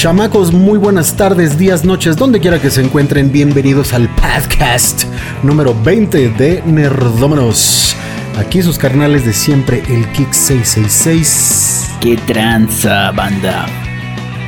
Chamacos, 0.00 0.50
muy 0.50 0.78
buenas 0.78 1.14
tardes, 1.14 1.58
días, 1.58 1.84
noches, 1.84 2.16
donde 2.16 2.40
quiera 2.40 2.58
que 2.58 2.70
se 2.70 2.80
encuentren, 2.80 3.30
bienvenidos 3.30 3.92
al 3.92 4.08
podcast 4.14 5.04
número 5.42 5.76
20 5.84 6.30
de 6.30 6.62
Nerdómanos. 6.64 7.94
Aquí 8.38 8.62
sus 8.62 8.78
carnales 8.78 9.26
de 9.26 9.34
siempre, 9.34 9.82
el 9.90 10.10
Kick 10.12 10.32
666. 10.32 11.90
¿Qué 12.00 12.16
tranza, 12.16 13.10
banda? 13.10 13.66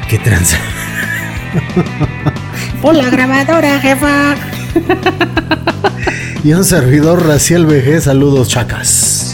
¿Qué 0.09 0.19
tranza? 0.21 0.57
Hola, 2.83 3.11
grabadora, 3.11 3.79
jefa. 3.79 4.37
y 6.43 6.55
un 6.55 6.65
servidor 6.65 7.27
Raciel 7.27 7.67
VG, 7.67 8.01
saludos, 8.01 8.49
chacas. 8.49 9.32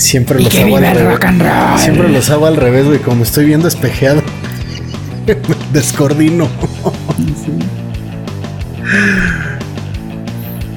Siempre 0.00 0.40
los 0.40 0.54
hago 0.56 0.76
al 0.78 0.82
revés. 0.82 1.80
Siempre 1.82 2.08
los 2.08 2.30
hago 2.30 2.46
al 2.46 2.56
revés, 2.56 2.86
güey. 2.86 2.98
Como 3.00 3.22
estoy 3.22 3.44
viendo 3.44 3.68
espejeado, 3.68 4.22
me 5.26 5.36
descoordino. 5.74 6.48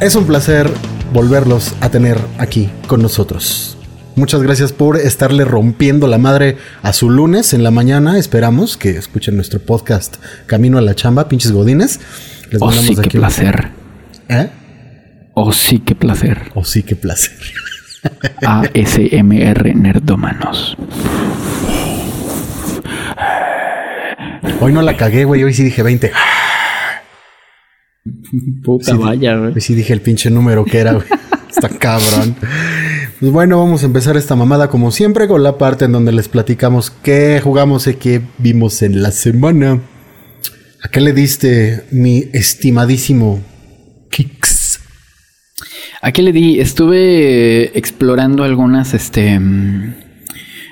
Es 0.02 0.16
un 0.16 0.26
placer 0.26 0.70
volverlos 1.14 1.73
a 1.80 1.90
tener 1.90 2.20
aquí 2.38 2.70
con 2.88 3.02
nosotros. 3.02 3.78
Muchas 4.17 4.44
gracias 4.44 4.73
por 4.73 4.98
estarle 4.98 5.45
rompiendo 5.45 6.08
la 6.08 6.17
madre 6.17 6.58
a 6.81 6.92
su 6.92 7.09
lunes 7.09 7.53
en 7.53 7.64
la 7.64 7.72
mañana. 7.72 8.20
Esperamos 8.20 8.76
que 8.76 8.90
escuchen 8.90 9.38
nuestro 9.38 9.62
podcast 9.62 10.17
Camino 10.48 10.78
a 10.78 10.81
la 10.81 10.95
Chamba, 10.95 11.30
pinches 11.30 11.53
godines. 11.53 12.02
Les 12.52 12.62
oh, 12.62 12.73
sí, 12.73 12.94
qué 12.98 13.09
placer. 13.09 13.70
¿Eh? 14.28 14.50
Oh, 15.34 15.53
sí, 15.53 15.80
qué 15.80 15.95
placer. 15.95 16.52
Oh, 16.55 16.66
sí, 16.66 16.84
qué 16.84 16.98
placer. 16.98 17.31
ASMR 18.46 19.76
Nerdomanos. 19.76 20.78
Hoy 24.59 24.72
no 24.73 24.82
la 24.82 24.96
cagué, 24.98 25.26
güey. 25.26 25.44
Hoy 25.44 25.54
sí 25.54 25.64
dije 25.64 25.84
20. 25.84 26.12
Puta 28.64 28.96
vaya, 28.96 29.36
güey. 29.38 29.54
Hoy 29.54 29.62
sí 29.62 29.76
dije 29.76 29.94
el 29.94 30.02
pinche 30.02 30.30
número 30.30 30.66
que 30.66 30.80
era, 30.80 30.94
güey. 30.94 31.08
Está 31.50 31.70
cabrón. 31.70 32.36
Pues 33.20 33.31
bueno, 33.31 33.58
vamos 33.58 33.84
a 33.84 33.86
empezar 33.86 34.18
esta 34.18 34.36
mamada 34.36 34.70
como 34.70 34.92
siempre 34.92 35.28
con 35.28 35.44
la 35.44 35.58
parte 35.58 35.86
en 35.86 35.92
donde 35.94 36.12
les 36.12 36.28
platicamos 36.28 36.92
qué 36.92 37.40
jugamos 37.42 37.88
y 37.88 37.94
qué 37.94 38.22
vimos 38.38 38.81
en 38.81 39.02
la 39.02 39.12
semana. 39.12 39.80
¿A 40.84 40.90
qué 40.90 41.00
le 41.00 41.14
diste, 41.14 41.86
mi 41.92 42.26
estimadísimo 42.34 43.42
Kicks? 44.09 44.53
¿A 46.06 46.12
qué 46.12 46.22
le 46.22 46.34
di? 46.34 46.59
Estuve 46.59 47.78
explorando 47.78 48.44
algunas, 48.44 48.94
este, 48.94 49.40
mm, 49.40 49.94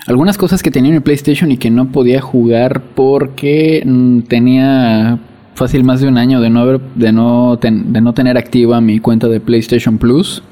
algunas 0.08 0.38
cosas 0.38 0.62
que 0.62 0.72
tenía 0.72 0.90
en 0.90 0.98
el 0.98 1.04
PlayStation 1.04 1.54
y 1.54 1.58
que 1.58 1.70
no 1.70 1.90
podía 1.90 2.20
jugar 2.20 2.82
porque 2.96 3.82
mm, 3.86 4.24
tenía 4.24 5.20
fácil 5.56 5.86
más 5.86 6.02
de 6.02 6.10
un 6.10 6.18
año 6.18 6.42
de 6.42 6.50
no 6.50 6.60
haber, 6.60 6.82
de 6.96 7.14
no, 7.14 7.58
de 7.62 8.02
no 8.02 8.14
tener 8.14 8.38
activa 8.38 8.82
mi 8.82 9.00
cuenta 9.00 9.30
de 9.30 9.40
PlayStation 9.40 10.00
Plus. 10.00 10.44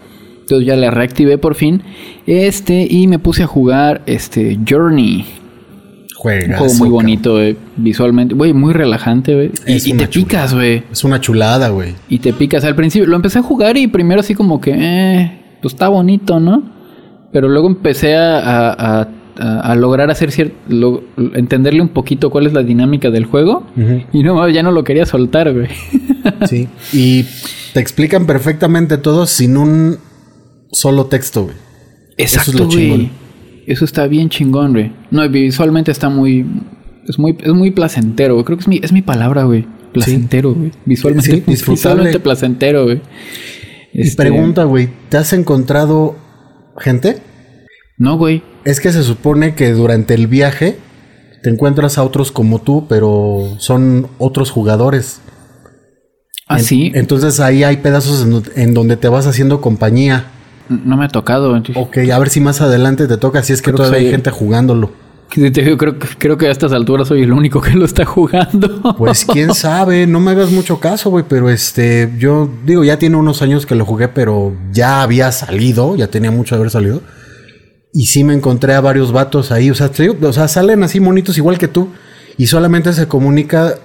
Entonces 0.44 0.66
ya 0.66 0.78
la 0.78 0.92
reactivé 0.92 1.38
por 1.38 1.56
fin. 1.56 1.84
Este, 2.26 2.88
y 2.90 3.08
me 3.08 3.20
puse 3.20 3.44
a 3.44 3.48
jugar 3.48 4.02
este 4.06 4.58
Journey. 4.66 5.26
Juegas, 6.20 6.50
un 6.50 6.68
juego 6.68 6.74
muy 6.74 6.90
bonito, 6.90 7.40
visualmente. 7.78 8.36
Güey, 8.36 8.52
muy 8.52 8.74
relajante, 8.74 9.36
güey. 9.36 9.52
Y, 9.66 9.94
te 9.94 10.06
picas, 10.06 10.54
güey. 10.54 10.84
Es 10.92 11.06
una 11.06 11.22
chulada, 11.22 11.70
güey. 11.70 11.96
Y 12.10 12.20
te 12.20 12.34
picas. 12.34 12.66
Al 12.66 12.76
principio 12.76 13.08
lo 13.08 13.16
empecé 13.16 13.40
a 13.40 13.42
jugar 13.42 13.78
y 13.78 13.88
primero 13.88 14.20
así 14.20 14.36
como 14.36 14.60
que, 14.60 14.76
eh, 14.76 15.40
pues 15.62 15.76
está 15.76 15.88
bonito, 15.88 16.42
¿no? 16.42 16.62
Pero 17.32 17.48
luego 17.48 17.68
empecé 17.68 18.18
a, 18.18 19.08
a, 19.38 19.76
lograr 19.76 20.12
hacer 20.12 20.34
cierto, 20.34 21.06
entenderle 21.36 21.82
un 21.82 21.88
poquito 21.88 22.30
cuál 22.30 22.48
es 22.48 22.54
la 22.54 22.64
dinámica 22.64 23.10
del 23.12 23.24
juego. 23.24 23.66
Y 24.12 24.22
no, 24.22 24.50
ya 24.50 24.62
no 24.62 24.74
lo 24.74 24.84
quería 24.84 25.06
soltar, 25.06 25.54
güey. 25.54 25.70
sí. 26.50 26.68
Y 26.92 27.24
te 27.74 27.80
explican 27.80 28.26
perfectamente 28.26 28.98
todo 28.98 29.26
sin 29.26 29.56
un 29.56 30.00
solo 30.74 31.06
texto, 31.06 31.44
güey. 31.44 31.56
Exacto, 32.18 32.66
güey. 32.66 33.10
Eso 33.70 33.86
está 33.86 34.08
bien 34.08 34.30
chingón, 34.30 34.72
güey. 34.74 34.92
No, 35.12 35.30
visualmente 35.30 35.92
está 35.92 36.10
muy. 36.10 36.44
Es 37.08 37.20
muy, 37.20 37.38
es 37.40 37.54
muy 37.54 37.70
placentero, 37.70 38.34
güey. 38.34 38.44
Creo 38.44 38.58
que 38.58 38.64
es 38.64 38.68
mi, 38.68 38.80
es 38.82 38.92
mi 38.92 39.04
palabra, 39.04 39.44
güey. 39.44 39.68
Placentero, 39.94 40.56
güey. 40.56 40.72
Visualmente, 40.86 41.44
visualmente 41.48 42.20
placentero, 42.20 42.86
güey. 42.86 43.02
Y 43.94 44.02
este, 44.02 44.24
pregunta, 44.24 44.64
güey, 44.64 44.90
¿te 45.10 45.18
has 45.18 45.34
encontrado 45.34 46.16
gente? 46.80 47.18
No, 48.00 48.18
güey. 48.18 48.42
Es 48.66 48.80
que 48.80 48.92
se 48.92 49.04
supone 49.04 49.54
que 49.54 49.72
durante 49.72 50.16
el 50.16 50.26
viaje 50.26 50.78
te 51.44 51.52
encuentras 51.52 52.00
a 52.00 52.04
otros 52.04 52.32
como 52.32 52.62
tú, 52.62 52.88
pero 52.90 53.56
son 53.60 54.08
otros 54.18 54.50
jugadores. 54.50 55.22
¿Ah, 56.48 56.58
sí? 56.58 56.92
Entonces 56.96 57.40
ahí 57.40 57.64
hay 57.64 57.78
pedazos 57.78 58.26
en 58.56 58.74
donde 58.74 58.98
te 58.98 59.10
vas 59.10 59.28
haciendo 59.28 59.62
compañía. 59.62 60.26
No 60.70 60.98
me 60.98 61.06
ha 61.06 61.10
tocado. 61.10 61.62
Ok, 61.76 61.98
a 62.14 62.20
ver 62.20 62.30
si 62.30 62.40
más 62.40 62.62
adelante 62.62 63.08
te 63.08 63.18
toca, 63.18 63.44
si 63.44 63.54
es 63.54 63.62
que 63.62 63.74
todavía 63.74 64.00
hay 64.00 64.12
gente 64.12 64.32
jugándolo. 64.32 64.92
Yo 65.36 65.78
creo, 65.78 65.96
creo 66.18 66.38
que 66.38 66.48
a 66.48 66.52
estas 66.52 66.74
alturas 66.74 67.08
soy 67.08 67.22
el 67.22 67.32
único 67.32 67.62
que 67.62 67.72
lo 67.72 67.86
está 67.86 68.04
jugando. 68.04 68.82
Pues 68.98 69.26
quién 69.26 69.54
sabe, 69.56 70.08
no 70.08 70.20
me 70.20 70.32
hagas 70.32 70.52
mucho 70.52 70.80
caso, 70.80 71.12
güey, 71.12 71.24
pero 71.28 71.50
este, 71.50 72.12
yo 72.18 72.50
digo, 72.66 72.84
ya 72.84 72.98
tiene 72.98 73.16
unos 73.16 73.42
años 73.42 73.66
que 73.66 73.76
lo 73.76 73.86
jugué, 73.86 74.08
pero 74.08 74.54
ya 74.72 75.04
había 75.04 75.32
salido, 75.32 75.96
ya 75.96 76.08
tenía 76.08 76.32
mucho 76.32 76.56
de 76.56 76.60
haber 76.60 76.72
salido. 76.72 77.02
Y 77.94 78.08
sí 78.08 78.24
me 78.24 78.34
encontré 78.34 78.74
a 78.74 78.82
varios 78.82 79.12
vatos 79.12 79.52
ahí, 79.52 79.70
o 79.70 79.76
sea, 79.76 79.92
o 80.22 80.34
sea, 80.34 80.48
salen 80.48 80.84
así 80.84 81.00
monitos 81.00 81.38
igual 81.38 81.58
que 81.58 81.68
tú, 81.68 81.90
y 82.38 82.48
solamente 82.48 82.94
se 82.94 83.08
comunica 83.08 83.76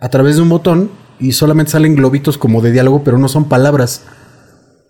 a 0.00 0.08
través 0.08 0.36
de 0.36 0.42
un 0.42 0.48
botón, 0.48 0.90
y 1.20 1.32
solamente 1.32 1.72
salen 1.72 1.96
globitos 1.96 2.38
como 2.38 2.60
de 2.60 2.72
diálogo, 2.72 3.02
pero 3.04 3.18
no 3.18 3.28
son 3.28 3.48
palabras. 3.48 4.04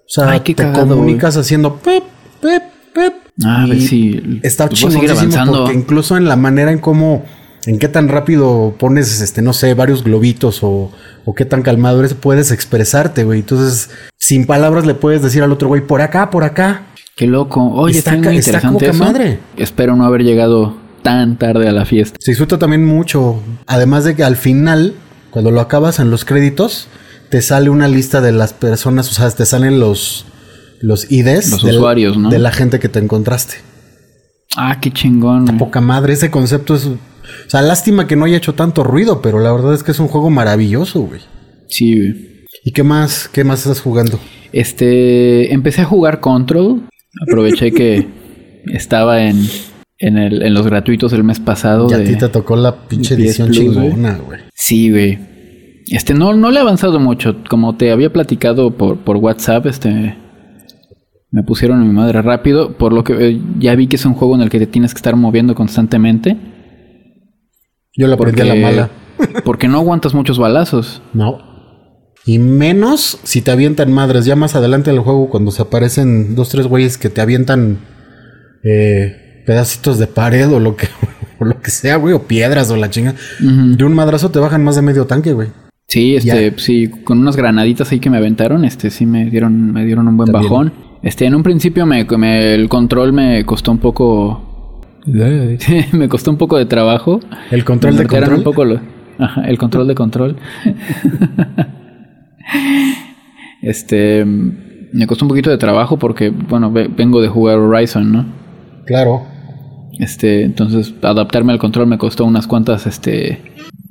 O 0.09 0.11
sea, 0.11 0.43
te 0.43 0.55
comunicas 0.73 1.37
haciendo 1.37 1.77
pep, 1.77 2.03
pep, 2.41 2.63
pep. 2.95 3.15
Ah, 3.45 3.65
a 3.65 3.67
ver 3.67 3.81
si. 3.81 4.41
Está 4.43 4.69
pues 4.69 4.83
porque 4.83 5.75
incluso 5.75 6.17
en 6.17 6.25
la 6.25 6.37
manera 6.37 6.73
en 6.73 6.79
cómo. 6.79 7.25
En 7.67 7.79
qué 7.79 7.89
tan 7.89 8.09
rápido 8.09 8.77
pones, 8.79 9.21
este, 9.21 9.43
no 9.43 9.53
sé, 9.53 9.75
varios 9.75 10.03
globitos 10.03 10.63
o, 10.63 10.91
o 11.27 11.35
qué 11.35 11.45
tan 11.45 11.61
calmado 11.63 11.99
eres, 12.01 12.15
puedes 12.15 12.51
expresarte, 12.51 13.25
güey. 13.25 13.41
Entonces, 13.41 13.91
sin 14.17 14.47
palabras 14.47 14.87
le 14.87 14.95
puedes 14.95 15.23
decir 15.23 15.43
al 15.43 15.53
otro 15.53 15.69
güey, 15.69 15.87
por 15.87 16.01
acá, 16.01 16.31
por 16.31 16.45
acá. 16.45 16.87
Qué 17.15 17.27
loco. 17.27 17.73
Oye, 17.75 17.99
está, 17.99 18.17
muy 18.17 18.37
interesante 18.37 18.89
eso. 18.89 19.05
madre. 19.05 19.41
Espero 19.57 19.97
no 19.97 20.07
haber 20.07 20.23
llegado 20.23 20.77
tan 21.03 21.37
tarde 21.37 21.69
a 21.69 21.73
la 21.73 21.85
fiesta. 21.85 22.17
Se 22.21 22.31
disfruta 22.31 22.59
también 22.59 22.87
mucho. 22.87 23.43
Además 23.67 24.05
de 24.05 24.15
que 24.15 24.25
al 24.25 24.37
final, 24.37 24.95
cuando 25.31 25.51
lo 25.51 25.61
acabas 25.61 25.99
en 25.99 26.11
los 26.11 26.25
créditos, 26.25 26.89
te 27.31 27.43
sale 27.43 27.71
una 27.71 27.89
lista 27.89 28.21
de 28.21 28.33
las 28.33 28.53
personas, 28.53 29.11
o 29.11 29.15
sea, 29.15 29.31
te 29.31 29.47
salen 29.47 29.81
los, 29.81 30.27
los 30.81 31.11
IDs 31.11 31.51
los 31.51 31.65
usuarios, 31.65 32.17
¿no? 32.17 32.31
de 32.31 32.39
la 32.39 32.53
gente 32.53 32.79
que 32.79 32.89
te 32.89 32.99
encontraste. 32.99 33.57
Ah, 34.57 34.79
qué 34.81 34.91
chingón. 34.91 35.59
poca 35.59 35.81
madre, 35.81 36.15
ese 36.15 36.31
concepto 36.31 36.75
es... 36.75 36.87
O 36.87 37.51
sea, 37.51 37.61
lástima 37.61 38.07
que 38.07 38.17
no 38.17 38.25
haya 38.25 38.39
hecho 38.39 38.55
tanto 38.55 38.83
ruido, 38.83 39.21
pero 39.21 39.39
la 39.39 39.53
verdad 39.53 39.75
es 39.75 39.83
que 39.83 39.91
es 39.91 40.01
un 40.01 40.09
juego 40.09 40.31
maravilloso, 40.31 41.03
güey. 41.03 41.21
Sí, 41.69 41.95
güey. 41.95 42.47
¿Y 42.65 42.73
qué 42.73 42.83
más? 42.83 43.29
¿Qué 43.29 43.45
más 43.45 43.61
estás 43.61 43.81
jugando? 43.81 44.19
Este, 44.53 45.53
empecé 45.53 45.83
a 45.83 45.85
jugar 45.85 46.21
Control. 46.21 46.83
Aproveché 47.23 47.73
que 47.73 48.09
estaba 48.73 49.23
en, 49.23 49.47
en, 49.99 50.17
el, 50.17 50.43
en 50.43 50.55
los 50.55 50.67
gratuitos 50.67 51.13
el 51.13 51.25
mes 51.25 51.39
pasado. 51.39 51.89
Y 51.91 51.95
a 51.95 52.03
ti 52.03 52.17
te 52.17 52.29
tocó 52.29 52.57
la 52.57 52.89
pinche 52.89 53.15
edición 53.15 53.51
chingona, 53.51 54.17
güey. 54.17 54.41
Sí, 54.55 54.91
güey. 54.91 55.19
Este, 55.91 56.15
no, 56.15 56.35
no 56.35 56.51
le 56.51 56.59
he 56.59 56.63
avanzado 56.63 57.01
mucho. 57.01 57.37
Como 57.49 57.77
te 57.77 57.91
había 57.91 58.13
platicado 58.13 58.77
por, 58.77 58.99
por 58.99 59.17
WhatsApp, 59.17 59.67
este. 59.67 60.17
Me 61.31 61.43
pusieron 61.43 61.81
a 61.81 61.85
mi 61.85 61.93
madre 61.93 62.23
rápido. 62.23 62.77
Por 62.77 62.93
lo 62.93 63.05
que 63.05 63.13
eh, 63.13 63.41
ya 63.59 63.75
vi 63.75 63.87
que 63.87 63.97
es 63.97 64.05
un 64.05 64.15
juego 64.15 64.35
en 64.35 64.43
el 64.43 64.51
que 64.51 64.59
te 64.59 64.67
tienes 64.67 64.95
que 64.95 64.99
estar 64.99 65.17
moviendo 65.17 65.55
constantemente. 65.55 66.37
Yo 67.97 68.07
lo 68.07 68.15
aprendí 68.15 68.43
a 68.43 68.45
la 68.45 68.55
mala. 68.55 68.91
porque 69.45 69.69
no 69.69 69.79
aguantas 69.79 70.15
muchos 70.15 70.39
balazos. 70.39 71.03
No. 71.13 71.39
Y 72.25 72.39
menos 72.39 73.19
si 73.23 73.41
te 73.41 73.51
avientan 73.51 73.93
madres. 73.93 74.25
Ya 74.25 74.37
más 74.37 74.55
adelante 74.55 74.91
del 74.91 75.01
juego, 75.01 75.31
cuando 75.31 75.51
se 75.51 75.63
aparecen 75.63 76.35
dos, 76.35 76.51
tres 76.51 76.67
güeyes 76.67 76.99
que 76.99 77.09
te 77.09 77.21
avientan 77.21 77.79
eh, 78.63 79.43
pedacitos 79.47 79.99
de 79.99 80.07
pared 80.07 80.51
o 80.53 80.61
lo 80.61 80.77
que, 80.77 80.89
o 81.41 81.45
lo 81.45 81.61
que 81.61 81.71
sea, 81.71 81.97
güey, 81.97 82.15
o 82.15 82.23
piedras 82.23 82.71
o 82.71 82.77
la 82.77 82.91
chinga. 82.91 83.15
De 83.41 83.85
un 83.85 83.95
madrazo 83.95 84.31
te 84.31 84.39
bajan 84.39 84.63
más 84.63 84.77
de 84.77 84.83
medio 84.83 85.07
tanque, 85.07 85.33
güey. 85.33 85.49
Sí, 85.89 86.17
este, 86.17 86.53
sí, 86.59 86.89
con 86.89 87.19
unas 87.19 87.35
granaditas 87.35 87.91
ahí 87.91 87.99
que 87.99 88.11
me 88.11 88.19
aventaron, 88.19 88.67
este, 88.67 88.91
sí 88.91 89.07
me 89.07 89.25
dieron, 89.25 89.73
me 89.73 89.87
dieron 89.87 90.07
un 90.07 90.19
buen 90.19 90.31
bajón. 90.31 90.71
Este, 91.03 91.25
en 91.25 91.35
un 91.35 91.43
principio 91.43 91.87
me, 91.87 92.07
el 92.55 92.69
control 92.69 93.15
me 93.15 93.47
costó 93.47 93.73
un 93.73 93.79
poco, 93.79 94.83
me 95.93 96.09
costó 96.11 96.31
un 96.31 96.37
poco 96.37 96.59
de 96.59 96.67
trabajo. 96.67 97.21
El 97.51 97.65
control 97.65 97.97
de 97.97 98.07
control. 98.07 98.35
Un 98.35 98.45
poco 98.45 98.65
ajá, 99.19 99.49
el 99.49 99.57
control 99.57 99.89
de 99.89 99.95
control. 99.95 100.37
este, 103.63 104.27
me 104.27 105.07
costó 105.07 105.25
un 105.25 105.31
poquito 105.31 105.49
de 105.49 105.57
trabajo 105.57 105.99
porque, 105.99 106.29
bueno, 106.29 106.71
vengo 106.71 107.23
de 107.23 107.29
jugar 107.29 107.57
Horizon, 107.57 108.13
¿no? 108.13 108.27
Claro. 108.85 109.23
Este, 109.99 110.43
entonces 110.43 110.95
adaptarme 111.01 111.55
al 111.55 111.59
control 111.59 111.87
me 111.87 111.97
costó 111.97 112.27
unas 112.27 112.47
cuantas 112.47 112.87
este, 112.87 113.41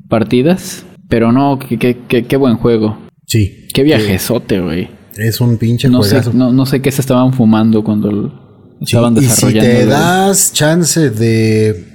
partidas. 0.09 0.85
Pero 1.09 1.31
no, 1.31 1.57
qué, 1.59 1.77
qué, 1.77 1.97
qué, 2.07 2.25
qué 2.25 2.37
buen 2.37 2.57
juego. 2.57 2.97
Sí. 3.25 3.67
Qué 3.73 3.83
viajezote, 3.83 4.59
güey. 4.59 4.89
Es 5.17 5.41
un 5.41 5.57
pinche 5.57 5.89
No 5.89 6.03
sé, 6.03 6.21
no, 6.33 6.51
no 6.53 6.65
sé 6.65 6.81
qué 6.81 6.91
se 6.91 7.01
estaban 7.01 7.33
fumando 7.33 7.83
cuando 7.83 8.45
Sí, 8.79 8.85
estaban 8.95 9.17
y 9.17 9.21
si 9.21 9.27
desarrollando. 9.27 9.69
te 9.71 9.85
das 9.87 10.53
chance 10.53 11.09
de 11.09 11.85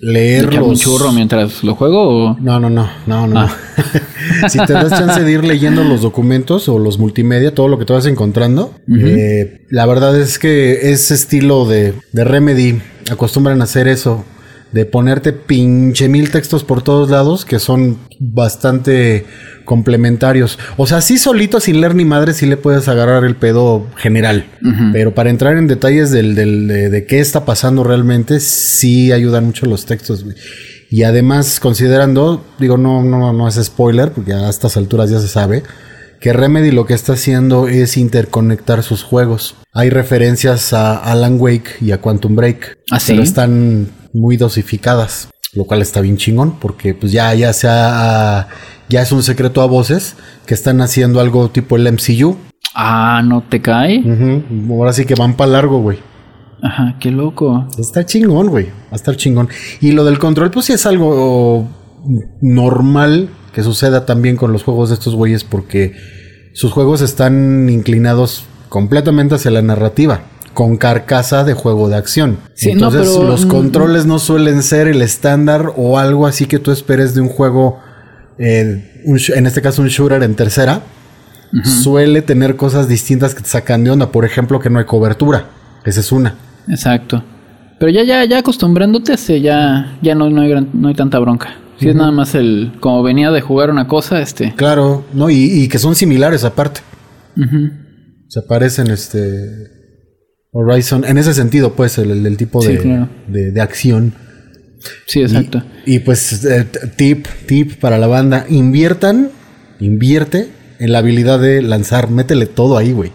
leer 0.00 0.46
¿Echarme 0.46 0.66
un 0.66 0.76
churro 0.76 1.12
mientras 1.12 1.62
lo 1.62 1.76
juego 1.76 2.02
o...? 2.32 2.36
No, 2.40 2.58
no, 2.58 2.68
no, 2.68 2.88
no, 3.06 3.26
no. 3.28 3.38
Ah. 3.40 3.56
no. 4.42 4.48
si 4.48 4.58
te 4.58 4.72
das 4.72 4.90
chance 4.90 5.22
de 5.22 5.30
ir 5.32 5.44
leyendo 5.44 5.84
los 5.84 6.02
documentos 6.02 6.68
o 6.68 6.80
los 6.80 6.98
multimedia, 6.98 7.54
todo 7.54 7.68
lo 7.68 7.78
que 7.78 7.84
te 7.84 7.92
vas 7.92 8.06
encontrando, 8.06 8.74
eh, 8.88 9.64
la 9.70 9.86
verdad 9.86 10.18
es 10.20 10.40
que 10.40 10.90
ese 10.90 11.14
estilo 11.14 11.66
de, 11.66 11.94
de 12.12 12.24
Remedy 12.24 12.80
acostumbran 13.10 13.60
a 13.60 13.64
hacer 13.64 13.86
eso, 13.86 14.24
de 14.72 14.84
ponerte 14.86 15.32
pinche 15.32 16.08
mil 16.08 16.30
textos 16.30 16.64
por 16.64 16.82
todos 16.82 17.10
lados 17.10 17.44
que 17.44 17.58
son 17.58 17.98
bastante 18.18 19.24
complementarios. 19.64 20.58
O 20.76 20.86
sea, 20.86 21.00
sí 21.00 21.18
solito 21.18 21.60
sin 21.60 21.80
leer 21.80 21.94
ni 21.94 22.04
madre 22.04 22.34
sí 22.34 22.46
le 22.46 22.56
puedes 22.56 22.88
agarrar 22.88 23.24
el 23.24 23.36
pedo 23.36 23.86
general, 23.96 24.44
pero 24.92 25.14
para 25.14 25.30
entrar 25.30 25.56
en 25.56 25.66
detalles 25.68 26.10
del, 26.10 26.34
del- 26.34 26.66
de, 26.68 26.90
de 26.90 27.06
qué 27.06 27.20
está 27.20 27.44
pasando 27.44 27.84
realmente, 27.84 28.40
sí 28.40 29.12
ayudan 29.12 29.44
mucho 29.46 29.66
los 29.66 29.86
textos. 29.86 30.24
Y 30.90 31.04
además, 31.04 31.58
considerando, 31.60 32.44
digo, 32.58 32.76
no, 32.76 33.02
no, 33.02 33.32
no 33.32 33.48
es 33.48 33.54
spoiler, 33.62 34.10
porque 34.12 34.32
a 34.34 34.50
estas 34.50 34.76
alturas 34.76 35.08
ya 35.10 35.20
se 35.20 35.28
sabe, 35.28 35.62
que 36.20 36.32
Remedy 36.32 36.70
lo 36.70 36.84
que 36.86 36.94
está 36.94 37.14
haciendo 37.14 37.66
es 37.66 37.96
interconectar 37.96 38.82
sus 38.82 39.02
juegos. 39.02 39.54
Hay 39.72 39.90
referencias 39.90 40.72
a 40.72 40.96
Alan 40.96 41.36
Wake 41.40 41.76
y 41.80 41.92
a 41.92 42.00
Quantum 42.00 42.36
Break, 42.36 42.78
¿Ah, 42.90 43.00
sí? 43.00 43.12
pero 43.12 43.22
están 43.22 43.88
muy 44.12 44.36
dosificadas, 44.36 45.28
lo 45.54 45.64
cual 45.64 45.82
está 45.82 46.00
bien 46.00 46.16
chingón, 46.16 46.58
porque 46.58 46.94
pues 46.94 47.12
ya, 47.12 47.34
ya 47.34 47.52
sea, 47.52 48.48
ya 48.88 49.02
es 49.02 49.12
un 49.12 49.22
secreto 49.22 49.62
a 49.62 49.66
voces 49.66 50.16
que 50.46 50.54
están 50.54 50.80
haciendo 50.80 51.20
algo 51.20 51.50
tipo 51.50 51.76
el 51.76 51.90
MCU. 51.90 52.36
Ah, 52.74 53.22
¿no 53.24 53.42
te 53.42 53.60
cae? 53.60 54.02
Ahora 54.70 54.92
sí 54.92 55.04
que 55.04 55.14
van 55.14 55.34
para 55.36 55.52
largo, 55.52 55.80
güey. 55.80 55.98
Ajá, 56.62 56.96
qué 57.00 57.10
loco. 57.10 57.66
Está 57.76 58.06
chingón, 58.06 58.48
güey. 58.48 58.66
Va 58.66 58.92
a 58.92 58.96
estar 58.96 59.16
chingón. 59.16 59.48
Y 59.80 59.92
lo 59.92 60.04
del 60.04 60.18
control, 60.18 60.50
pues 60.50 60.66
sí 60.66 60.72
es 60.72 60.86
algo 60.86 61.68
normal 62.40 63.28
que 63.52 63.62
suceda 63.62 64.06
también 64.06 64.36
con 64.36 64.52
los 64.52 64.62
juegos 64.62 64.88
de 64.88 64.94
estos 64.94 65.14
güeyes 65.14 65.44
porque 65.44 65.94
sus 66.54 66.72
juegos 66.72 67.00
están 67.00 67.68
inclinados 67.68 68.44
completamente 68.68 69.34
hacia 69.34 69.50
la 69.50 69.62
narrativa. 69.62 70.22
Con 70.54 70.76
carcasa 70.76 71.44
de 71.44 71.54
juego 71.54 71.88
de 71.88 71.96
acción. 71.96 72.36
Sí, 72.54 72.68
no, 72.68 72.72
Entonces, 72.88 73.08
pero- 73.14 73.26
los 73.28 73.46
mm, 73.46 73.48
controles 73.48 74.06
no 74.06 74.18
suelen 74.18 74.62
ser 74.62 74.86
el 74.88 75.00
estándar 75.02 75.72
o 75.76 75.98
algo 75.98 76.26
así 76.26 76.46
que 76.46 76.58
tú 76.58 76.70
esperes 76.72 77.14
de 77.14 77.20
un 77.22 77.28
juego, 77.28 77.78
eh, 78.38 79.02
un 79.06 79.18
en 79.34 79.46
este 79.46 79.62
caso 79.62 79.80
un 79.82 79.88
shooter 79.88 80.22
en 80.22 80.34
tercera. 80.34 80.82
Suele 81.64 82.22
tener 82.22 82.56
cosas 82.56 82.88
distintas 82.88 83.34
que 83.34 83.42
te 83.42 83.48
sacan 83.48 83.84
de 83.84 83.90
onda. 83.90 84.10
Por 84.10 84.24
ejemplo, 84.24 84.58
que 84.58 84.70
no 84.70 84.78
hay 84.78 84.86
cobertura. 84.86 85.46
Esa 85.84 86.00
es 86.00 86.10
una. 86.10 86.34
Exacto. 86.68 87.22
Pero 87.78 87.90
ya, 87.92 88.04
ya, 88.04 88.24
ya 88.24 88.38
acostumbrándote, 88.38 89.16
se 89.18 89.40
ya, 89.42 89.98
ya 90.00 90.14
no, 90.14 90.30
no, 90.30 90.40
hay 90.42 90.48
gran- 90.48 90.70
no 90.72 90.88
hay 90.88 90.94
tanta 90.94 91.18
bronca. 91.18 91.56
Si 91.78 91.88
es 91.88 91.94
nada 91.94 92.10
más 92.12 92.34
el, 92.36 92.72
como 92.80 93.02
venía 93.02 93.30
de 93.32 93.40
jugar 93.40 93.68
una 93.70 93.86
cosa, 93.88 94.20
este. 94.22 94.54
Claro, 94.54 95.04
no, 95.12 95.28
y, 95.30 95.36
y 95.44 95.68
que 95.68 95.78
son 95.78 95.94
similares 95.94 96.44
aparte. 96.44 96.80
Se 98.28 98.40
parecen 98.42 98.88
este 98.90 99.81
Horizon, 100.52 101.04
en 101.06 101.16
ese 101.18 101.32
sentido, 101.34 101.74
pues, 101.74 101.96
el, 101.98 102.36
tipo 102.36 102.60
Sí, 102.62 102.72
de, 102.72 102.78
claro. 102.78 103.08
de- 103.26 103.50
de 103.52 103.60
acción. 103.60 104.12
Sí, 105.06 105.22
exacto. 105.22 105.62
Y 105.86 106.00
pues, 106.00 106.44
eh, 106.44 106.66
tip, 106.96 107.26
tip 107.46 107.74
para 107.80 107.98
la 107.98 108.06
banda, 108.06 108.44
inviertan, 108.48 109.30
invierte 109.80 110.48
en 110.78 110.92
la 110.92 110.98
habilidad 110.98 111.40
de 111.40 111.62
lanzar, 111.62 112.10
métele 112.10 112.46
todo 112.46 112.76
ahí, 112.76 112.92
güey. 112.92 113.12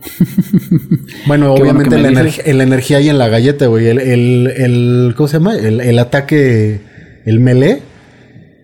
bueno, 1.26 1.54
Qué 1.54 1.62
obviamente 1.62 1.96
en 1.96 2.02
la, 2.14 2.30
en 2.44 2.60
energía 2.60 3.00
y 3.00 3.08
en 3.08 3.18
la 3.18 3.28
galleta, 3.28 3.66
güey. 3.66 3.86
El, 3.88 3.98
el, 4.00 4.46
el- 4.56 5.14
¿cómo 5.16 5.28
se 5.28 5.38
llama? 5.38 5.56
El, 5.56 5.80
el 5.80 5.98
ataque, 5.98 6.80
el 7.24 7.40
melee, 7.40 7.82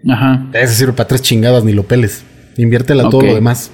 Ajá. 0.09 0.51
ese 0.53 0.75
sirve 0.75 0.93
para 0.93 1.09
tres 1.09 1.23
chingadas, 1.23 1.65
ni 1.65 1.73
lo 1.73 1.85
peles. 1.85 2.23
Inviértela 2.57 3.05
a 3.07 3.11
todo 3.11 3.23
lo 3.23 3.35
demás. 3.35 3.71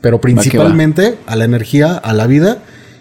Pero 0.00 0.16
va. 0.18 0.20
principalmente 0.20 1.14
a 1.26 1.34
la 1.36 1.44
energía, 1.44 1.94
a 1.94 2.12
la 2.12 2.26
vida 2.26 2.58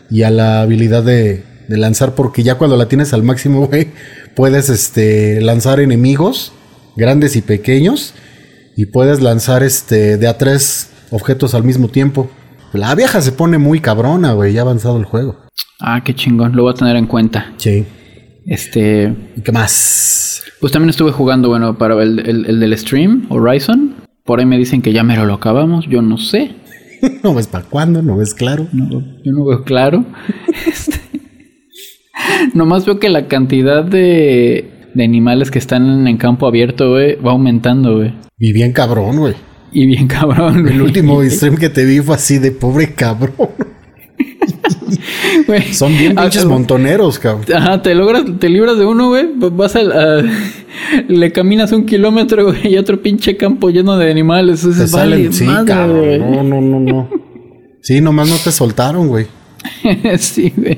y 0.10 0.24
a 0.24 0.30
la 0.32 0.62
habilidad 0.62 1.04
de, 1.04 1.44
de 1.68 1.78
lanzar, 1.78 2.16
porque 2.16 2.44
ya 2.44 2.56
cuando 2.56 2.78
la 2.78 2.88
tienes 2.88 3.14
al 3.14 3.24
máximo, 3.24 3.66
güey, 3.68 3.90
puedes 4.36 4.70
este, 4.70 5.42
lanzar 5.42 5.80
enemigos 5.80 6.54
grandes 6.96 7.36
y 7.36 7.42
pequeños 7.42 8.14
y 8.76 8.88
puedes 8.88 9.22
lanzar 9.22 9.64
este, 9.64 10.18
de 10.18 10.28
a 10.28 10.38
tres 10.38 10.90
objetos 11.12 11.54
al 11.54 11.64
mismo 11.64 11.88
tiempo. 11.90 12.30
La 12.74 12.94
vieja 12.96 13.22
se 13.22 13.32
pone 13.32 13.58
muy 13.58 13.80
cabrona, 13.80 14.34
güey, 14.34 14.54
ya 14.54 14.62
ha 14.62 14.64
avanzado 14.64 14.98
el 14.98 15.06
juego. 15.06 15.38
Ah, 15.80 16.02
qué 16.04 16.14
chingón. 16.16 16.56
Lo 16.56 16.64
voy 16.64 16.72
a 16.74 16.76
tener 16.76 16.96
en 16.96 17.06
cuenta. 17.08 17.54
Sí. 17.58 17.86
Este. 18.46 19.14
¿Y 19.36 19.42
qué 19.42 19.52
más? 19.52 20.44
Pues 20.60 20.72
también 20.72 20.90
estuve 20.90 21.12
jugando, 21.12 21.50
bueno, 21.50 21.78
para 21.78 22.02
el, 22.02 22.20
el- 22.20 22.46
el 22.46 22.60
del 22.60 22.78
stream, 22.78 23.28
Horizon. 23.30 23.96
Por 24.26 24.40
ahí 24.40 24.46
me 24.46 24.58
dicen 24.58 24.82
que 24.82 24.92
ya 24.94 25.04
mero 25.04 25.26
lo 25.26 25.36
acabamos. 25.36 25.86
Yo 25.88 26.02
no 26.02 26.18
sé. 26.18 26.56
no 27.24 27.34
ves 27.34 27.48
para 27.48 27.66
cuándo, 27.66 28.02
no 28.02 28.18
ves 28.18 28.34
claro. 28.34 28.68
No, 28.72 29.02
yo 29.24 29.32
no 29.32 29.46
veo 29.46 29.64
claro. 29.64 30.06
Este, 30.66 30.96
Nomás 32.54 32.86
veo 32.86 33.00
que 33.00 33.10
la 33.10 33.28
cantidad 33.28 33.84
de, 33.84 34.90
de 34.94 35.04
animales 35.04 35.52
que 35.52 35.60
están 35.60 36.08
en 36.08 36.18
campo 36.18 36.48
abierto, 36.48 36.92
güey, 36.92 37.16
va 37.16 37.32
aumentando, 37.32 37.98
güey. 37.98 38.14
Y 38.40 38.54
bien 38.54 38.74
cabrón, 38.74 39.18
güey. 39.18 39.36
Y 39.72 39.86
bien 39.86 40.08
cabrón, 40.08 40.64
güey. 40.64 40.74
El 40.74 40.82
último 40.82 41.22
stream 41.30 41.58
que 41.58 41.70
te 41.70 41.86
vi 41.86 42.00
fue 42.00 42.16
así 42.16 42.38
de 42.40 42.52
pobre 42.52 42.94
cabrón. 42.94 43.50
Son 45.72 45.96
bien 45.98 46.16
pinches 46.16 46.44
ah, 46.44 46.48
montoneros, 46.48 47.20
cabrón. 47.20 47.46
Ajá, 47.54 47.82
te 47.82 47.96
logras, 47.96 48.24
te 48.40 48.50
libras 48.50 48.78
de 48.78 48.86
uno, 48.86 49.10
güey. 49.10 49.28
Vas 49.36 49.76
a, 49.76 49.80
a- 49.80 50.24
le 51.08 51.32
caminas 51.32 51.72
un 51.72 51.86
kilómetro, 51.86 52.46
güey, 52.46 52.74
y 52.74 52.78
otro 52.78 53.02
pinche 53.02 53.38
campo 53.38 53.70
lleno 53.70 53.98
de 53.98 54.10
animales. 54.12 54.64
Eso 54.64 54.78
Te 54.78 54.86
es 54.86 54.92
vale, 54.92 55.16
salen, 55.16 55.34
sí, 55.34 55.44
madre, 55.46 55.66
cabrón. 55.68 56.00
güey. 56.06 56.20
No, 56.20 56.44
no, 56.44 56.62
no, 56.62 56.80
no. 56.80 57.10
Sí, 57.82 58.02
nomás 58.02 58.30
no 58.30 58.36
te 58.38 58.52
soltaron, 58.52 59.08
güey. 59.08 59.28
sí, 60.20 60.54
güey. 60.56 60.78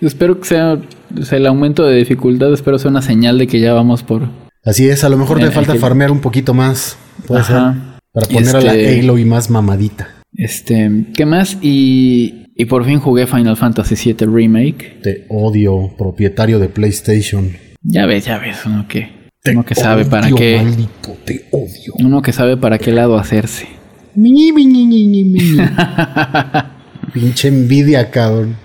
Espero 0.00 0.38
que 0.40 0.46
sea, 0.48 0.78
o 1.18 1.22
sea, 1.24 1.38
el 1.38 1.46
aumento 1.46 1.84
de 1.84 1.96
dificultad, 1.96 2.52
espero 2.52 2.78
sea 2.78 2.90
una 2.90 3.02
señal 3.02 3.38
de 3.38 3.46
que 3.46 3.60
ya 3.60 3.72
vamos 3.72 4.02
por. 4.02 4.28
Así 4.64 4.88
es, 4.88 5.04
a 5.04 5.08
lo 5.08 5.16
mejor 5.16 5.38
te 5.40 5.50
falta 5.50 5.74
farmear 5.76 6.10
un 6.10 6.20
poquito 6.20 6.54
más. 6.54 6.96
Puede 7.26 7.40
Ajá. 7.42 7.72
ser. 7.72 7.82
Para 8.12 8.26
poner 8.26 8.56
a 8.56 8.60
la 8.60 8.74
Este- 8.76 9.00
Halo 9.00 9.18
y 9.18 9.24
más 9.24 9.50
mamadita. 9.50 10.08
Este, 10.36 11.06
¿qué 11.14 11.26
más? 11.26 11.58
Y, 11.62 12.46
y 12.56 12.64
por 12.66 12.84
fin 12.84 12.98
jugué 12.98 13.26
Final 13.26 13.56
Fantasy 13.56 13.94
VII 14.12 14.26
Remake. 14.26 15.00
Te 15.02 15.26
odio, 15.28 15.92
propietario 15.96 16.58
de 16.58 16.68
PlayStation. 16.68 17.50
Ya 17.84 18.06
ves, 18.06 18.24
ya 18.24 18.38
ves, 18.38 18.64
uno 18.64 18.86
que, 18.88 19.30
Te 19.42 19.50
uno 19.52 19.64
que 19.64 19.74
sabe 19.74 20.04
para 20.06 20.30
qué, 20.30 20.60
Maldito, 20.62 21.16
te 21.24 21.46
odio. 21.52 21.92
uno 21.98 22.22
que 22.22 22.32
sabe 22.32 22.56
para 22.56 22.78
qué 22.78 22.92
lado 22.92 23.18
hacerse. 23.18 23.66
Pinche 27.12 27.48
envidia, 27.48 28.10
cabrón. 28.10 28.56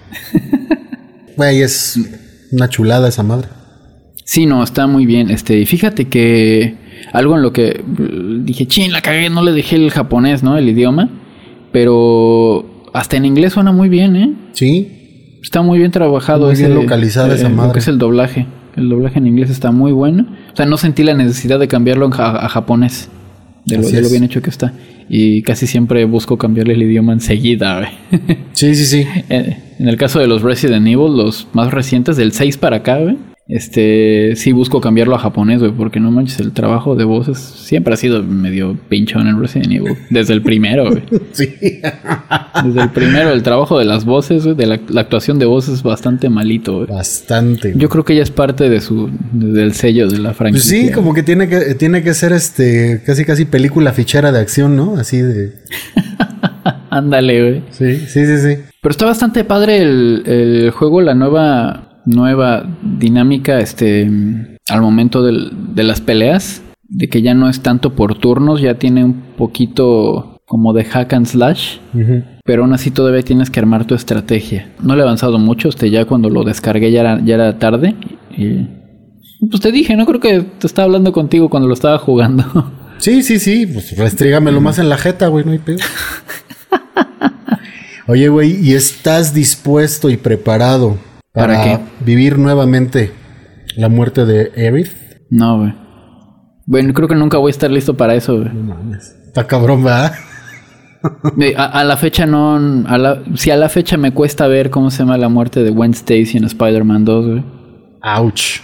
Güey, 1.36 1.62
es 1.62 2.00
una 2.52 2.70
chulada 2.70 3.10
esa 3.10 3.24
madre. 3.24 3.48
Sí, 4.24 4.46
no, 4.46 4.64
está 4.64 4.88
muy 4.88 5.06
bien. 5.06 5.32
Este, 5.32 5.60
y 5.60 5.66
fíjate 5.66 6.08
que 6.08 6.78
algo 7.12 7.36
en 7.36 7.42
lo 7.42 7.52
que 7.52 7.84
mm, 7.86 8.46
dije, 8.46 8.68
chin, 8.68 8.92
la 8.92 9.02
cagué, 9.02 9.30
no 9.30 9.44
le 9.44 9.52
dejé 9.52 9.76
el 9.76 9.92
japonés, 9.92 10.44
¿no? 10.44 10.58
El 10.58 10.70
idioma. 10.70 11.10
Pero 11.72 12.86
hasta 12.94 13.18
en 13.18 13.26
inglés 13.26 13.54
suena 13.54 13.72
muy 13.72 13.90
bien, 13.90 14.16
¿eh? 14.16 14.34
Sí, 14.54 14.96
Está 15.42 15.62
muy 15.62 15.80
bien 15.80 15.92
trabajado. 15.92 16.48
Muy 16.48 16.56
bien 16.56 16.76
localizada 16.76 17.34
esa 17.34 17.50
Lo 17.50 17.56
madre. 17.56 17.74
que 17.74 17.80
es 17.80 17.88
el 17.88 17.98
doblaje. 17.98 18.46
El 18.76 18.90
doblaje 18.90 19.20
en 19.20 19.28
inglés 19.28 19.50
está 19.50 19.72
muy 19.72 19.92
bueno. 19.92 20.26
O 20.54 20.56
sea, 20.56 20.66
no 20.66 20.78
sentí 20.78 21.04
la 21.04 21.14
necesidad 21.14 21.60
de 21.60 21.68
cambiarlo 21.68 22.10
ja- 22.12 22.46
a 22.46 22.50
japonés. 22.50 23.10
De 23.66 23.78
lo, 23.78 23.84
de 23.88 24.10
bien 24.10 24.24
hecho 24.24 24.42
que 24.42 24.50
está. 24.50 24.74
Y 25.10 25.42
casi 25.42 25.68
siempre 25.68 26.06
busco 26.06 26.38
cambiarle 26.38 26.74
el 26.74 26.84
idioma 26.84 27.14
enseguida, 27.14 27.90
sí, 28.54 28.76
sí, 28.76 28.86
sí. 28.86 29.06
En 29.80 29.88
el 29.88 29.96
caso 29.96 30.20
de 30.20 30.28
los 30.28 30.42
Resident 30.42 30.86
Evil, 30.88 31.16
los 31.16 31.48
más 31.54 31.72
recientes, 31.72 32.18
del 32.18 32.32
6 32.34 32.58
para 32.58 32.78
acá, 32.78 32.98
güey. 33.00 33.18
Este, 33.50 34.36
sí 34.36 34.52
busco 34.52 34.80
cambiarlo 34.80 35.16
a 35.16 35.20
japonés, 35.20 35.60
güey, 35.60 35.72
porque 35.72 36.00
no 36.00 36.12
manches, 36.12 36.40
el 36.40 36.52
trabajo 36.52 36.96
de 36.96 37.04
voces 37.04 37.40
siempre 37.40 37.96
ha 37.96 37.98
sido 37.98 38.22
medio 38.22 38.78
pinchón 38.90 39.28
en 39.28 39.42
Resident 39.42 39.72
Evil. 39.72 39.98
Desde 40.12 40.34
el 40.34 40.44
primero, 40.44 40.88
güey. 40.92 41.02
Sí. 41.32 41.56
Desde 42.64 42.82
el 42.82 42.90
primero, 42.92 43.32
el 43.32 43.42
trabajo 43.42 43.80
de 43.80 43.86
las 43.86 44.06
voces, 44.06 44.44
güey, 44.44 44.56
de 44.56 44.68
la, 44.68 44.80
la 44.90 45.02
actuación 45.02 45.40
de 45.40 45.46
voces 45.48 45.76
es 45.76 45.84
bastante 45.84 46.30
malito, 46.30 46.76
güey. 46.78 46.88
Bastante. 46.90 47.74
Yo 47.76 47.90
creo 47.90 48.06
que 48.06 48.16
ya 48.16 48.22
es 48.22 48.30
parte 48.30 48.70
de 48.70 48.82
su, 48.82 49.10
del 49.32 49.74
sello 49.74 50.08
de 50.08 50.20
la 50.20 50.30
Pues 50.30 50.38
franquicia. 50.38 50.82
sí, 50.88 50.92
como 50.92 51.16
que 51.16 51.24
tiene 51.24 51.50
que 51.50 51.74
tiene 51.74 52.04
que 52.04 52.14
ser 52.14 52.34
este 52.34 53.02
casi 53.04 53.26
casi 53.26 53.46
película 53.46 53.94
fichera 53.94 54.32
de 54.32 54.40
acción, 54.40 54.76
¿no? 54.76 54.96
Así 54.96 55.18
de 55.18 55.54
Ándale, 56.92 57.42
güey. 57.42 57.64
Sí, 57.72 57.96
sí, 58.08 58.26
sí, 58.26 58.38
sí. 58.38 58.62
Pero 58.82 58.92
está 58.92 59.06
bastante 59.06 59.44
padre 59.44 59.82
el, 59.82 60.24
el 60.28 60.70
juego, 60.72 61.02
la 61.02 61.16
nueva 61.16 61.89
nueva 62.10 62.66
dinámica 62.82 63.60
este 63.60 64.10
al 64.70 64.82
momento 64.82 65.24
del- 65.24 65.52
de 65.76 65.84
las 65.84 66.02
peleas, 66.02 66.62
de 66.88 67.08
que 67.08 67.22
ya 67.22 67.34
no 67.34 67.50
es 67.50 67.62
tanto 67.62 67.96
por 67.96 68.16
turnos, 68.18 68.62
ya 68.62 68.76
tiene 68.76 69.04
un 69.04 69.14
poquito 69.38 70.38
como 70.46 70.74
de 70.74 70.84
hack 70.84 71.14
and 71.14 71.26
slash, 71.28 71.78
pero 72.44 72.64
aún 72.64 72.74
así 72.74 72.90
todavía 72.92 73.22
tienes 73.22 73.50
que 73.52 73.60
armar 73.60 73.86
tu 73.86 73.94
estrategia. 73.96 74.72
No 74.82 74.96
le 74.96 75.02
he 75.02 75.04
avanzado 75.04 75.38
mucho, 75.38 75.70
este 75.70 75.92
ya 75.92 76.06
cuando 76.06 76.30
lo 76.30 76.44
descargué 76.44 76.92
ya 76.92 77.02
era, 77.02 77.22
ya 77.24 77.36
era 77.36 77.60
tarde 77.60 77.96
y 78.36 78.68
pues 79.50 79.62
te 79.62 79.72
dije, 79.72 79.96
no 79.96 80.06
creo 80.06 80.20
que 80.20 80.42
te 80.42 80.68
estaba 80.68 80.88
hablando 80.88 81.14
contigo 81.14 81.50
cuando 81.50 81.68
lo 81.68 81.74
estaba 81.74 81.98
jugando. 82.00 82.44
Sí, 83.00 83.24
sí, 83.24 83.40
sí, 83.40 83.66
pues 83.66 83.96
restrígamelo 83.96 84.60
más 84.60 84.78
en 84.78 84.90
la 84.90 84.98
jeta, 84.98 85.28
güey, 85.30 85.46
no 85.46 85.54
hay 85.54 85.60
pedo. 85.60 85.78
Oye, 88.08 88.28
güey, 88.28 88.58
¿y 88.62 88.74
estás 88.74 89.34
dispuesto 89.34 90.10
y 90.10 90.18
preparado 90.18 90.98
para, 91.34 91.56
¿Para 91.56 91.64
qué? 91.64 91.80
vivir 92.06 92.38
nuevamente 92.38 93.12
la 93.76 93.90
muerte 93.90 94.26
de 94.26 94.52
Aerith? 94.56 94.92
no, 95.30 95.60
güey. 95.60 95.74
Bueno, 96.66 96.94
creo 96.94 97.08
que 97.08 97.16
nunca 97.16 97.40
voy 97.40 97.50
a 97.50 97.52
estar 97.52 97.72
listo 97.72 97.98
para 97.98 98.14
eso, 98.14 98.36
güey. 98.38 98.50
No 98.54 98.62
mames. 98.76 99.16
Está 99.28 99.48
cabrón, 99.48 99.84
¿verdad? 99.84 100.14
A, 101.56 101.64
a 101.80 101.84
la 101.86 101.96
fecha 101.98 102.26
no. 102.26 102.56
A 102.88 102.98
la, 102.98 103.24
si 103.36 103.50
a 103.52 103.56
la 103.58 103.70
fecha 103.70 103.96
me 103.98 104.12
cuesta 104.12 104.48
ver 104.48 104.70
cómo 104.70 104.92
se 104.92 105.00
llama 105.00 105.18
la 105.18 105.30
muerte 105.30 105.64
de 105.64 105.70
Gwen 105.70 105.92
Stacy 105.92 106.38
en 106.38 106.44
Spider-Man 106.44 107.06
2, 107.06 107.26
güey. 107.26 107.44
Ouch. 108.04 108.60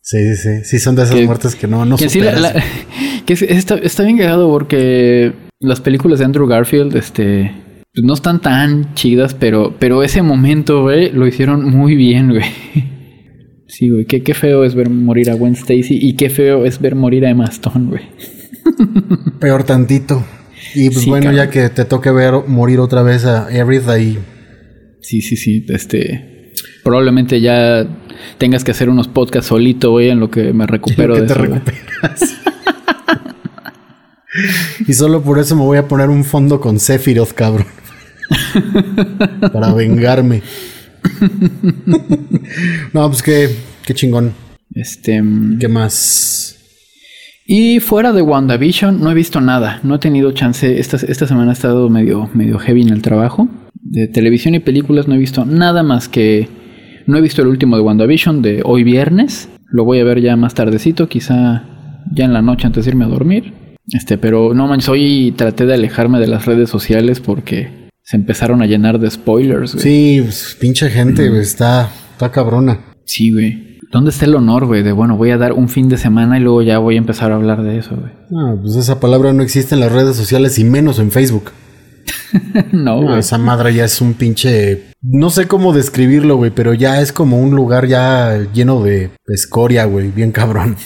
Sí, 0.00 0.34
sí, 0.34 0.36
sí. 0.36 0.64
Sí, 0.64 0.78
son 0.78 0.96
de 0.96 1.02
esas 1.02 1.14
Que- 1.14 1.26
muertes 1.26 1.54
que 1.54 1.66
no, 1.66 1.84
no 1.84 1.96
que 1.98 2.08
sí, 2.08 2.20
la- 2.20 2.34
superas. 2.34 2.54
la- 2.54 2.62
que 3.26 3.32
es- 3.34 3.42
está, 3.42 3.74
está 3.76 4.02
bien 4.04 4.16
cagado 4.16 4.48
porque 4.48 5.34
las 5.60 5.80
películas 5.80 6.18
de 6.20 6.24
Andrew 6.24 6.46
Garfield, 6.46 6.96
este. 6.96 7.52
No 8.02 8.14
están 8.14 8.40
tan 8.40 8.94
chidas, 8.94 9.34
pero, 9.34 9.74
pero 9.78 10.02
ese 10.02 10.22
momento, 10.22 10.82
güey, 10.82 11.10
lo 11.12 11.26
hicieron 11.26 11.64
muy 11.70 11.94
bien, 11.96 12.30
güey. 12.30 12.44
Sí, 13.70 13.90
güey, 13.90 14.06
qué, 14.06 14.22
qué 14.22 14.32
feo 14.32 14.64
es 14.64 14.74
ver 14.74 14.88
morir 14.88 15.30
a 15.30 15.34
Gwen 15.34 15.52
Stacy 15.52 15.98
y 16.00 16.14
qué 16.16 16.30
feo 16.30 16.64
es 16.64 16.80
ver 16.80 16.94
morir 16.94 17.26
a 17.26 17.30
Emma 17.30 17.44
Stone, 17.44 17.90
güey. 17.90 18.02
Peor 19.40 19.62
tantito. 19.64 20.24
Y 20.74 20.88
pues 20.88 21.02
Sí, 21.04 21.10
bueno, 21.10 21.30
ya 21.32 21.50
que 21.50 21.68
te 21.68 21.84
toque 21.84 22.10
ver 22.10 22.32
morir 22.46 22.80
otra 22.80 23.02
vez 23.02 23.26
a 23.26 23.46
Aerith 23.46 23.86
ahí. 23.88 24.18
Sí, 25.02 25.20
sí, 25.20 25.36
sí. 25.36 25.66
Este. 25.68 26.54
Probablemente 26.82 27.42
ya 27.42 27.86
tengas 28.38 28.64
que 28.64 28.70
hacer 28.70 28.88
unos 28.88 29.06
podcasts 29.06 29.48
solito, 29.48 29.90
güey, 29.90 30.08
en 30.08 30.18
lo 30.18 30.30
que 30.30 30.54
me 30.54 30.66
recupero 30.66 31.14
que 31.14 31.20
de 31.20 31.26
te 31.26 31.32
eso. 31.34 31.42
recuperas. 31.42 32.34
y 34.86 34.92
solo 34.94 35.22
por 35.22 35.38
eso 35.38 35.54
me 35.56 35.62
voy 35.62 35.78
a 35.78 35.86
poner 35.86 36.08
un 36.08 36.24
fondo 36.24 36.58
con 36.60 36.80
Sephiroth, 36.80 37.32
cabrón. 37.32 37.66
Para 39.52 39.72
vengarme. 39.74 40.42
no, 42.92 43.08
pues 43.08 43.22
qué, 43.22 43.48
qué 43.86 43.94
chingón. 43.94 44.32
Este. 44.74 45.20
mm, 45.22 45.58
¿Qué 45.58 45.68
más? 45.68 46.56
Y 47.46 47.80
fuera 47.80 48.12
de 48.12 48.20
WandaVision 48.20 49.00
no 49.00 49.10
he 49.10 49.14
visto 49.14 49.40
nada. 49.40 49.80
No 49.82 49.94
he 49.94 49.98
tenido 49.98 50.32
chance. 50.32 50.78
Esta, 50.78 50.96
esta 50.96 51.26
semana 51.26 51.50
ha 51.50 51.54
estado 51.54 51.88
medio, 51.88 52.28
medio 52.34 52.58
heavy 52.58 52.82
en 52.82 52.90
el 52.90 53.02
trabajo. 53.02 53.48
De 53.74 54.06
televisión 54.06 54.54
y 54.54 54.58
películas 54.58 55.08
no 55.08 55.14
he 55.14 55.18
visto 55.18 55.44
nada 55.44 55.82
más 55.82 56.08
que... 56.08 56.48
No 57.06 57.16
he 57.16 57.22
visto 57.22 57.40
el 57.40 57.48
último 57.48 57.76
de 57.76 57.82
WandaVision 57.82 58.42
de 58.42 58.60
hoy 58.64 58.84
viernes. 58.84 59.48
Lo 59.64 59.84
voy 59.84 59.98
a 59.98 60.04
ver 60.04 60.20
ya 60.20 60.36
más 60.36 60.52
tardecito, 60.52 61.08
quizá 61.08 61.64
ya 62.12 62.26
en 62.26 62.34
la 62.34 62.42
noche 62.42 62.66
antes 62.66 62.84
de 62.84 62.90
irme 62.90 63.06
a 63.06 63.08
dormir. 63.08 63.54
Este, 63.90 64.18
pero 64.18 64.52
no 64.52 64.66
manches, 64.66 64.90
hoy 64.90 65.32
traté 65.34 65.64
de 65.64 65.72
alejarme 65.72 66.20
de 66.20 66.26
las 66.26 66.44
redes 66.44 66.68
sociales 66.68 67.20
porque 67.20 67.87
se 68.08 68.16
empezaron 68.16 68.62
a 68.62 68.66
llenar 68.66 68.98
de 68.98 69.10
spoilers. 69.10 69.74
güey. 69.74 69.82
Sí, 69.82 70.20
pues, 70.22 70.56
pinche 70.58 70.88
gente, 70.88 71.28
güey, 71.28 71.42
está, 71.42 71.90
está 72.12 72.30
cabrona. 72.30 72.78
Sí, 73.04 73.30
güey. 73.30 73.76
¿Dónde 73.92 74.08
está 74.08 74.24
el 74.24 74.34
honor, 74.34 74.64
güey? 74.64 74.82
De 74.82 74.92
bueno, 74.92 75.18
voy 75.18 75.28
a 75.30 75.36
dar 75.36 75.52
un 75.52 75.68
fin 75.68 75.90
de 75.90 75.98
semana 75.98 76.38
y 76.38 76.40
luego 76.40 76.62
ya 76.62 76.78
voy 76.78 76.94
a 76.94 76.98
empezar 76.98 77.32
a 77.32 77.34
hablar 77.34 77.62
de 77.62 77.76
eso, 77.76 77.96
güey. 77.96 78.10
No, 78.30 78.58
pues 78.62 78.76
esa 78.76 78.98
palabra 78.98 79.34
no 79.34 79.42
existe 79.42 79.74
en 79.74 79.82
las 79.82 79.92
redes 79.92 80.16
sociales 80.16 80.58
y 80.58 80.64
menos 80.64 80.98
en 81.00 81.10
Facebook. 81.10 81.50
no, 82.72 83.02
No, 83.02 83.02
güey. 83.02 83.18
esa 83.18 83.36
madre 83.36 83.74
ya 83.74 83.84
es 83.84 84.00
un 84.00 84.14
pinche. 84.14 84.84
No 85.02 85.28
sé 85.28 85.46
cómo 85.46 85.74
describirlo, 85.74 86.36
güey, 86.36 86.50
pero 86.50 86.72
ya 86.72 87.02
es 87.02 87.12
como 87.12 87.38
un 87.38 87.50
lugar 87.54 87.86
ya 87.88 88.38
lleno 88.54 88.82
de 88.82 89.10
escoria, 89.26 89.84
güey, 89.84 90.10
bien 90.10 90.32
cabrón. 90.32 90.76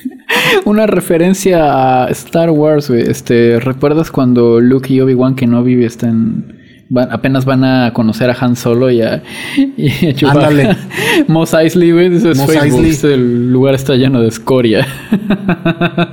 Una 0.64 0.86
referencia 0.86 2.04
a 2.04 2.08
Star 2.08 2.48
Wars, 2.50 2.88
güey. 2.88 3.02
Este, 3.02 3.60
¿recuerdas 3.60 4.10
cuando 4.10 4.58
Luke 4.58 4.90
y 4.90 5.00
Obi-Wan 5.02 5.34
Kenobi 5.34 5.84
están 5.84 6.61
van- 6.92 7.10
apenas 7.10 7.44
van 7.44 7.64
a 7.64 7.92
conocer 7.94 8.30
a 8.30 8.36
Han 8.38 8.54
Solo 8.54 8.90
y 8.90 9.00
a, 9.00 9.22
y 9.56 10.08
a 10.08 10.14
Chewbacca? 10.14 10.76
Mos 11.28 11.54
Eisley, 11.54 11.90
güey, 11.92 12.10
Mos 12.10 12.22
Facebook. 12.22 12.62
Eisley. 12.62 12.90
Este, 12.90 13.14
el 13.14 13.50
lugar 13.50 13.74
está 13.74 13.94
lleno 13.96 14.20
de 14.20 14.28
escoria. 14.28 14.86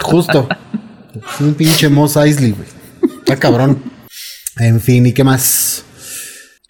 Justo. 0.00 0.48
Es 1.14 1.40
un 1.40 1.54
pinche 1.54 1.88
Moss 1.88 2.16
Eisley, 2.16 2.52
güey. 2.52 2.68
Está 3.18 3.36
cabrón. 3.36 3.78
En 4.58 4.80
fin, 4.80 5.06
¿y 5.06 5.12
qué 5.12 5.24
más? 5.24 5.84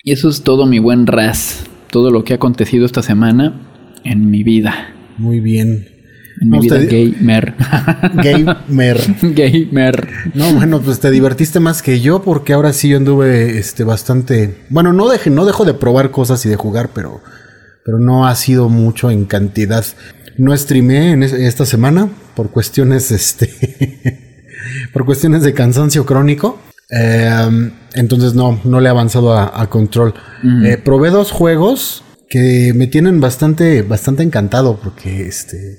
y 0.02 0.12
eso 0.12 0.28
es 0.28 0.42
todo 0.42 0.66
mi 0.66 0.78
buen 0.78 1.06
ras. 1.06 1.64
Todo 1.90 2.10
lo 2.10 2.24
que 2.24 2.32
ha 2.32 2.36
acontecido 2.36 2.86
esta 2.86 3.02
semana 3.02 3.60
en 4.04 4.30
mi 4.30 4.44
vida. 4.44 4.94
Muy 5.18 5.40
bien. 5.40 5.88
En 6.40 6.50
mi 6.50 6.56
No, 6.58 6.62
vida 6.62 6.76
usted- 6.76 6.90
gamer. 7.18 7.54
Gamer. 8.22 8.98
gamer. 9.22 10.08
No, 10.34 10.52
bueno, 10.54 10.80
pues 10.80 11.00
te 11.00 11.10
divertiste 11.10 11.60
más 11.60 11.82
que 11.82 12.00
yo 12.00 12.22
porque 12.22 12.52
ahora 12.52 12.72
sí 12.72 12.88
yo 12.90 12.96
anduve 12.98 13.58
este 13.58 13.84
bastante, 13.84 14.54
bueno, 14.68 14.92
no 14.92 15.08
deje, 15.08 15.30
no 15.30 15.44
dejo 15.46 15.64
de 15.64 15.74
probar 15.74 16.10
cosas 16.10 16.44
y 16.46 16.48
de 16.48 16.56
jugar, 16.56 16.90
pero 16.94 17.20
pero 17.84 17.98
no 18.00 18.26
ha 18.26 18.34
sido 18.34 18.68
mucho 18.68 19.10
en 19.12 19.26
cantidad. 19.26 19.84
No 20.38 20.54
streamé 20.56 21.12
en 21.12 21.22
es- 21.22 21.32
esta 21.32 21.64
semana 21.64 22.08
por 22.34 22.50
cuestiones 22.50 23.10
este 23.12 23.48
por 24.92 25.04
cuestiones 25.06 25.42
de 25.42 25.54
cansancio 25.54 26.04
crónico. 26.04 26.58
Eh, 26.90 27.70
entonces 27.94 28.34
no, 28.34 28.60
no 28.64 28.80
le 28.80 28.86
he 28.88 28.90
avanzado 28.90 29.32
a, 29.36 29.60
a 29.60 29.68
control. 29.70 30.14
Eh, 30.64 30.76
probé 30.84 31.10
dos 31.10 31.30
juegos 31.32 32.02
que 32.28 32.72
me 32.74 32.86
tienen 32.88 33.20
bastante, 33.20 33.82
bastante 33.82 34.22
encantado 34.24 34.78
porque 34.82 35.26
este 35.26 35.78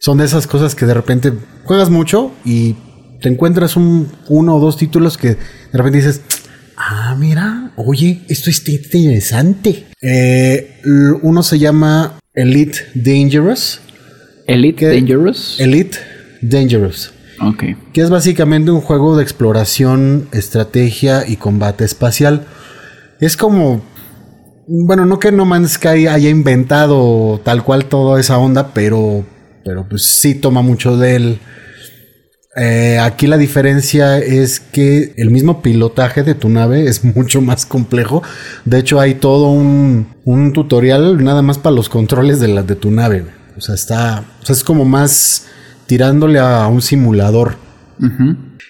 son 0.00 0.18
de 0.18 0.24
esas 0.24 0.46
cosas 0.46 0.74
que 0.74 0.86
de 0.86 0.94
repente 0.94 1.32
juegas 1.64 1.90
mucho 1.90 2.32
y 2.44 2.76
te 3.20 3.28
encuentras 3.28 3.76
un, 3.76 4.10
uno 4.28 4.56
o 4.56 4.60
dos 4.60 4.76
títulos 4.76 5.16
que 5.16 5.28
de 5.28 5.38
repente 5.72 5.98
dices, 5.98 6.22
ah, 6.76 7.16
mira, 7.18 7.72
oye, 7.76 8.22
esto 8.28 8.50
está 8.50 8.70
interesante. 8.70 9.86
Eh, 10.00 10.80
uno 11.22 11.42
se 11.42 11.58
llama 11.58 12.18
Elite 12.34 12.78
Dangerous. 12.94 13.80
Elite. 14.46 14.86
Dangerous. 14.86 15.60
Elite 15.60 15.98
Dangerous. 16.40 17.12
ok. 17.40 17.64
Que 17.92 18.00
es 18.00 18.10
básicamente 18.10 18.70
un 18.70 18.80
juego 18.80 19.16
de 19.16 19.22
exploración, 19.22 20.28
estrategia 20.32 21.28
y 21.28 21.36
combate 21.36 21.84
espacial. 21.84 22.46
Es 23.20 23.36
como. 23.36 23.82
Bueno, 24.66 25.06
no 25.06 25.18
que 25.18 25.32
No 25.32 25.46
Man's 25.46 25.72
Sky 25.72 26.06
haya 26.06 26.28
inventado 26.28 27.40
tal 27.42 27.64
cual 27.64 27.86
toda 27.86 28.20
esa 28.20 28.38
onda, 28.38 28.72
pero. 28.72 29.24
Pero 29.68 29.86
pues 29.86 30.18
sí 30.20 30.34
toma 30.34 30.62
mucho 30.62 30.96
de 30.96 31.16
él. 31.16 31.38
Eh, 32.56 32.98
aquí 32.98 33.26
la 33.26 33.36
diferencia 33.36 34.16
es 34.16 34.60
que 34.60 35.12
el 35.18 35.30
mismo 35.30 35.60
pilotaje 35.60 36.22
de 36.22 36.34
tu 36.34 36.48
nave 36.48 36.88
es 36.88 37.04
mucho 37.16 37.42
más 37.42 37.66
complejo. 37.66 38.22
De 38.64 38.78
hecho, 38.78 38.98
hay 38.98 39.16
todo 39.16 39.50
un, 39.50 40.08
un 40.24 40.54
tutorial 40.54 41.22
nada 41.22 41.42
más 41.42 41.58
para 41.58 41.76
los 41.76 41.90
controles 41.90 42.40
de, 42.40 42.48
la, 42.48 42.62
de 42.62 42.76
tu 42.76 42.90
nave. 42.90 43.26
O 43.58 43.60
sea, 43.60 43.74
está. 43.74 44.24
O 44.42 44.46
sea, 44.46 44.56
es 44.56 44.64
como 44.64 44.86
más 44.86 45.44
tirándole 45.84 46.38
a 46.38 46.66
un 46.68 46.80
simulador. 46.80 47.56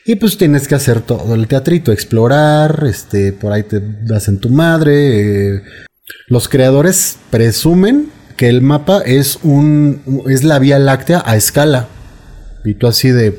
Y 0.04 0.16
pues 0.16 0.36
tienes 0.36 0.66
que 0.66 0.74
hacer 0.74 1.00
todo 1.02 1.36
el 1.36 1.46
teatrito, 1.46 1.92
explorar, 1.92 2.84
este, 2.88 3.32
por 3.32 3.52
ahí 3.52 3.62
te 3.62 3.80
das 4.02 4.26
en 4.26 4.38
tu 4.38 4.48
madre. 4.48 5.54
eh. 5.58 5.62
Los 6.26 6.48
creadores 6.48 7.18
presumen 7.30 8.08
que 8.38 8.48
el 8.48 8.62
mapa 8.62 9.02
es 9.04 9.40
un 9.42 10.22
es 10.28 10.44
la 10.44 10.58
Vía 10.60 10.78
Láctea 10.78 11.22
a 11.26 11.36
escala. 11.36 11.88
Y 12.64 12.74
tú 12.74 12.86
así 12.86 13.10
de 13.10 13.38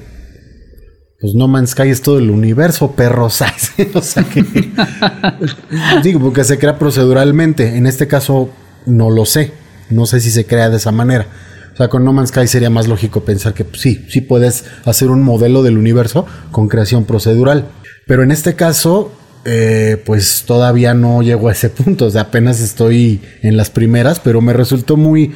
pues 1.22 1.34
No 1.36 1.48
Man's 1.48 1.72
Sky 1.72 1.89
es 1.89 2.01
todo 2.01 2.20
el 2.20 2.29
universo, 2.29 2.91
perros. 2.91 3.41
o 3.94 4.01
sea 4.01 4.24
que 4.24 4.44
digo 6.03 6.20
porque 6.20 6.44
se 6.44 6.60
crea 6.60 6.77
proceduralmente. 6.77 7.77
En 7.77 7.88
este 7.88 8.08
caso 8.08 8.50
no 8.86 9.10
lo 9.10 9.25
sé. 9.25 9.53
No 9.89 10.06
sé 10.06 10.20
si 10.20 10.32
se 10.32 10.46
crea 10.46 10.70
de 10.70 10.77
esa 10.77 10.91
manera. 10.91 11.27
O 11.74 11.77
sea, 11.77 11.88
con 11.88 12.03
No 12.03 12.12
Man's 12.12 12.29
Sky 12.29 12.48
sería 12.48 12.70
más 12.70 12.89
lógico 12.89 13.24
pensar 13.24 13.53
que 13.53 13.63
pues, 13.63 13.82
sí, 13.82 14.06
sí 14.10 14.20
puedes 14.20 14.65
hacer 14.84 15.10
un 15.10 15.24
modelo 15.24 15.63
del 15.63 15.77
universo 15.77 16.25
con 16.51 16.68
creación 16.68 17.06
procedural. 17.06 17.70
Pero 18.06 18.22
en 18.22 18.32
este 18.32 18.56
caso, 18.56 19.13
eh, 19.46 20.01
pues 20.05 20.43
todavía 20.46 20.93
no 20.93 21.22
llego 21.22 21.50
a 21.50 21.51
ese 21.51 21.69
punto. 21.69 22.05
O 22.05 22.12
sea, 22.12 22.24
apenas 22.24 22.60
estoy 22.60 23.22
en 23.41 23.58
las 23.58 23.69
primeras, 23.69 24.19
pero 24.19 24.41
me 24.41 24.53
resultó 24.53 24.98
muy, 24.98 25.34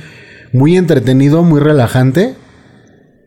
muy 0.51 0.77
entretenido, 0.77 1.43
muy 1.43 1.60
relajante. 1.60 2.36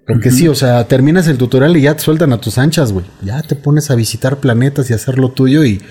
Porque 0.06 0.30
sí, 0.30 0.46
o 0.46 0.54
sea, 0.54 0.86
terminas 0.86 1.26
el 1.26 1.36
tutorial 1.36 1.76
y 1.76 1.82
ya 1.82 1.96
te 1.96 2.02
sueltan 2.02 2.32
a 2.32 2.40
tus 2.40 2.58
anchas, 2.58 2.92
güey. 2.92 3.04
Ya 3.22 3.42
te 3.42 3.56
pones 3.56 3.90
a 3.90 3.96
visitar 3.96 4.38
planetas 4.38 4.88
y 4.88 4.94
hacer 4.94 5.18
lo 5.18 5.32
tuyo 5.32 5.64
y 5.64 5.82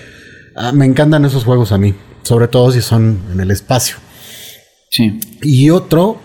ah, 0.54 0.72
me 0.72 0.86
encantan 0.86 1.26
esos 1.26 1.44
juegos 1.44 1.70
a 1.70 1.78
mí. 1.78 1.94
Sobre 2.22 2.48
todo 2.48 2.72
si 2.72 2.80
son 2.80 3.18
en 3.32 3.40
el 3.40 3.50
espacio. 3.50 3.96
Sí. 4.90 5.20
Y 5.42 5.68
otro 5.68 6.18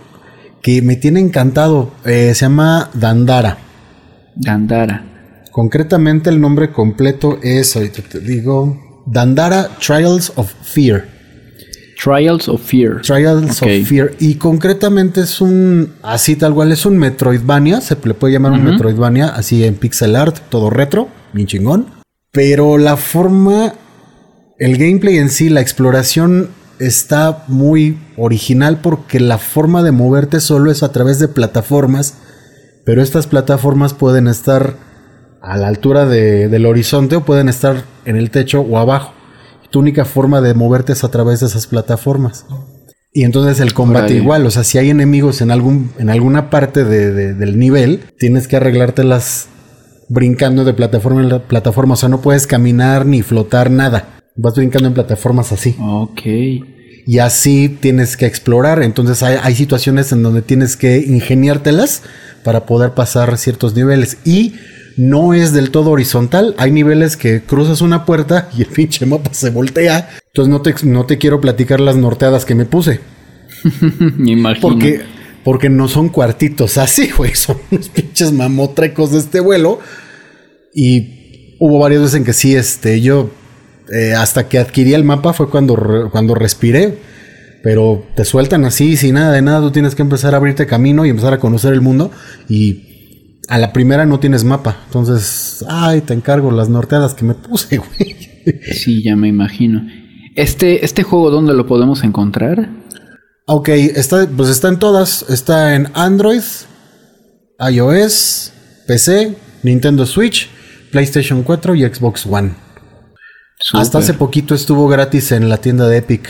que 0.62 0.82
me 0.82 0.96
tiene 0.96 1.20
encantado, 1.20 1.92
eh, 2.06 2.34
se 2.34 2.46
llama 2.46 2.90
Dandara. 2.94 3.58
Gandara. 4.38 5.11
Concretamente 5.52 6.30
el 6.30 6.40
nombre 6.40 6.72
completo 6.72 7.40
es, 7.42 7.76
ahorita 7.76 8.02
te 8.04 8.20
digo, 8.20 9.04
Dandara 9.06 9.70
Trials 9.86 10.32
of 10.36 10.52
Fear. 10.64 11.06
Trials 12.02 12.48
of 12.48 12.62
Fear. 12.62 13.02
Trials 13.02 13.62
of 13.62 13.70
Fear. 13.88 14.14
Y 14.20 14.36
concretamente 14.36 15.22
es 15.22 15.42
un, 15.42 15.94
así 16.02 16.36
tal 16.36 16.54
cual, 16.54 16.72
es 16.72 16.86
un 16.86 16.98
Metroidvania, 16.98 17.82
se 17.82 17.98
le 18.04 18.14
puede 18.14 18.34
llamar 18.34 18.54
un. 18.54 18.64
Metroidvania, 18.64 19.28
así 19.28 19.64
en 19.64 19.76
pixel 19.76 20.16
art, 20.16 20.38
todo 20.50 20.70
retro, 20.70 21.10
bien 21.34 21.48
chingón. 21.48 21.88
Pero 22.32 22.78
la 22.78 22.96
forma, 22.96 23.74
el 24.58 24.78
gameplay 24.78 25.18
en 25.18 25.30
sí, 25.30 25.50
la 25.50 25.62
exploración 25.62 26.50
está 26.80 27.44
muy 27.48 28.00
original 28.18 28.80
porque 28.82 29.20
la 29.20 29.38
forma 29.38 29.84
de 29.84 29.92
moverte 29.92 30.40
solo 30.40 30.72
es 30.72 30.82
a 30.82 30.92
través 30.92 31.20
de 31.20 31.28
plataformas, 31.28 32.16
pero 32.86 33.04
estas 33.04 33.28
plataformas 33.28 33.94
pueden 33.94 34.28
estar 34.28 34.76
a 35.42 35.58
la 35.58 35.68
altura 35.68 36.06
de- 36.06 36.48
del 36.50 36.66
horizonte 36.66 37.16
o 37.16 37.26
pueden 37.26 37.50
estar 37.50 37.84
en 38.06 38.16
el 38.18 38.30
techo 38.30 38.62
o 38.62 38.78
abajo. 38.78 39.14
Tu 39.72 39.80
única 39.80 40.06
forma 40.06 40.42
de 40.42 40.54
moverte 40.54 40.94
es 40.94 41.04
a 41.04 41.10
través 41.12 41.40
de 41.40 41.48
esas 41.48 41.66
plataformas. 41.68 42.46
Y 43.14 43.24
entonces 43.24 43.60
el 43.60 43.74
combate 43.74 44.14
igual, 44.16 44.46
o 44.46 44.52
sea, 44.52 44.64
si 44.64 44.78
hay 44.78 44.90
enemigos 44.90 45.42
en, 45.42 45.52
algún, 45.52 45.92
en 45.98 46.10
alguna 46.10 46.50
parte 46.50 46.84
de- 46.86 47.12
de- 47.12 47.34
del 47.34 47.58
nivel, 47.60 48.02
tienes 48.18 48.48
que 48.48 48.58
arreglártelas 48.58 49.48
brincando 50.10 50.64
de 50.66 50.74
plataforma 50.74 51.22
en 51.22 51.30
la 51.30 51.40
plataforma. 51.40 51.94
O 51.94 51.98
sea, 51.98 52.10
no 52.10 52.22
puedes 52.22 52.48
caminar 52.48 53.06
ni 53.06 53.22
flotar 53.22 53.72
nada. 53.72 54.20
Vas 54.36 54.56
brincando 54.56 54.88
en 54.88 54.94
plataformas 54.94 55.52
así. 55.52 55.76
Ok. 55.80 56.22
Y 57.06 57.18
así 57.20 57.68
tienes 57.70 58.16
que 58.16 58.26
explorar. 58.26 58.84
Entonces 58.84 59.24
hay, 59.24 59.38
hay 59.42 59.56
situaciones 59.56 60.12
en 60.12 60.22
donde 60.24 60.42
tienes 60.42 60.78
que 60.78 61.00
ingeniártelas 61.00 62.04
para 62.44 62.66
poder 62.66 62.92
pasar 62.92 63.38
ciertos 63.38 63.76
niveles. 63.76 64.18
Y 64.26 64.56
no 65.10 65.34
es 65.34 65.54
del 65.54 65.72
todo 65.72 65.92
horizontal. 65.92 66.54
Hay 66.58 66.72
niveles 66.72 67.18
que 67.18 67.42
cruzas 67.42 67.82
una 67.82 68.06
puerta 68.06 68.50
y 68.58 68.62
el 68.62 68.68
pinche 68.76 69.06
mapa 69.06 69.34
se 69.34 69.50
voltea. 69.50 70.10
Entonces 70.28 70.50
no 70.52 70.62
te, 70.62 70.76
no 70.84 71.06
te 71.06 71.18
quiero 71.18 71.42
platicar 71.42 71.80
las 71.80 71.96
norteadas 71.96 72.46
que 72.46 72.56
me 72.56 72.66
puse. 72.66 73.00
Me 74.18 74.32
imagino. 74.32 74.62
Porque, 74.68 75.02
porque 75.44 75.70
no 75.70 75.88
son 75.88 76.10
cuartitos 76.10 76.78
así, 76.78 77.10
güey. 77.16 77.36
Son 77.36 77.58
unos 77.72 77.90
pinches 77.90 78.32
mamotrecos 78.32 79.12
de 79.12 79.20
este 79.20 79.40
vuelo. 79.40 79.80
Y 80.74 81.56
hubo 81.60 81.80
varias 81.80 82.02
veces 82.02 82.16
en 82.18 82.24
que 82.24 82.34
sí, 82.34 82.56
este, 82.56 83.02
yo 83.02 83.30
eh, 83.94 84.14
hasta 84.14 84.48
que 84.48 84.58
adquirí 84.58 84.94
el 84.94 85.04
mapa 85.04 85.34
fue 85.34 85.50
cuando, 85.50 85.76
re- 85.76 86.10
cuando 86.10 86.34
respiré. 86.36 86.98
Pero 87.64 88.04
te 88.16 88.26
sueltan 88.26 88.66
así, 88.66 88.98
sin 88.98 89.16
nada 89.16 89.34
de 89.34 89.42
nada. 89.44 89.60
Tú 89.60 89.72
tienes 89.72 89.94
que 89.94 90.02
empezar 90.02 90.34
a 90.34 90.38
abrirte 90.38 90.66
camino 90.66 91.06
y 91.06 91.10
empezar 91.10 91.34
a 91.34 91.40
conocer 91.40 91.74
el 91.74 91.82
mundo. 91.82 92.12
Y 92.50 92.91
a 93.52 93.58
la 93.58 93.74
primera 93.74 94.06
no 94.06 94.18
tienes 94.18 94.46
mapa. 94.46 94.78
Entonces, 94.86 95.66
ay, 95.68 96.00
te 96.00 96.14
encargo 96.14 96.52
las 96.52 96.70
norteadas 96.70 97.14
que 97.14 97.26
me 97.26 97.34
puse, 97.34 97.78
güey. 97.80 98.16
Sí, 98.72 99.04
ya 99.04 99.18
me 99.18 99.28
imagino. 99.28 99.82
Este, 100.38 100.86
este 100.86 101.04
juego, 101.04 101.30
¿dónde 101.32 101.54
lo 101.54 101.68
podemos 101.68 102.06
encontrar? 102.06 102.70
Ok, 103.48 103.68
está, 103.68 104.26
pues 104.26 104.48
está 104.48 104.70
en 104.70 104.80
todas. 104.80 105.30
Está 105.30 105.76
en 105.76 105.90
Android, 105.96 106.42
iOS, 107.60 108.54
PC, 108.88 109.36
Nintendo 109.64 110.06
Switch, 110.06 110.50
PlayStation 110.94 111.44
4 111.44 111.76
y 111.76 111.84
Xbox 111.84 112.26
One. 112.26 112.54
Hasta 113.74 113.98
hace 113.98 114.14
poquito 114.14 114.56
estuvo 114.56 114.88
gratis 114.88 115.34
en 115.34 115.50
la 115.50 115.58
tienda 115.58 115.90
de 115.90 115.98
Epic. 115.98 116.30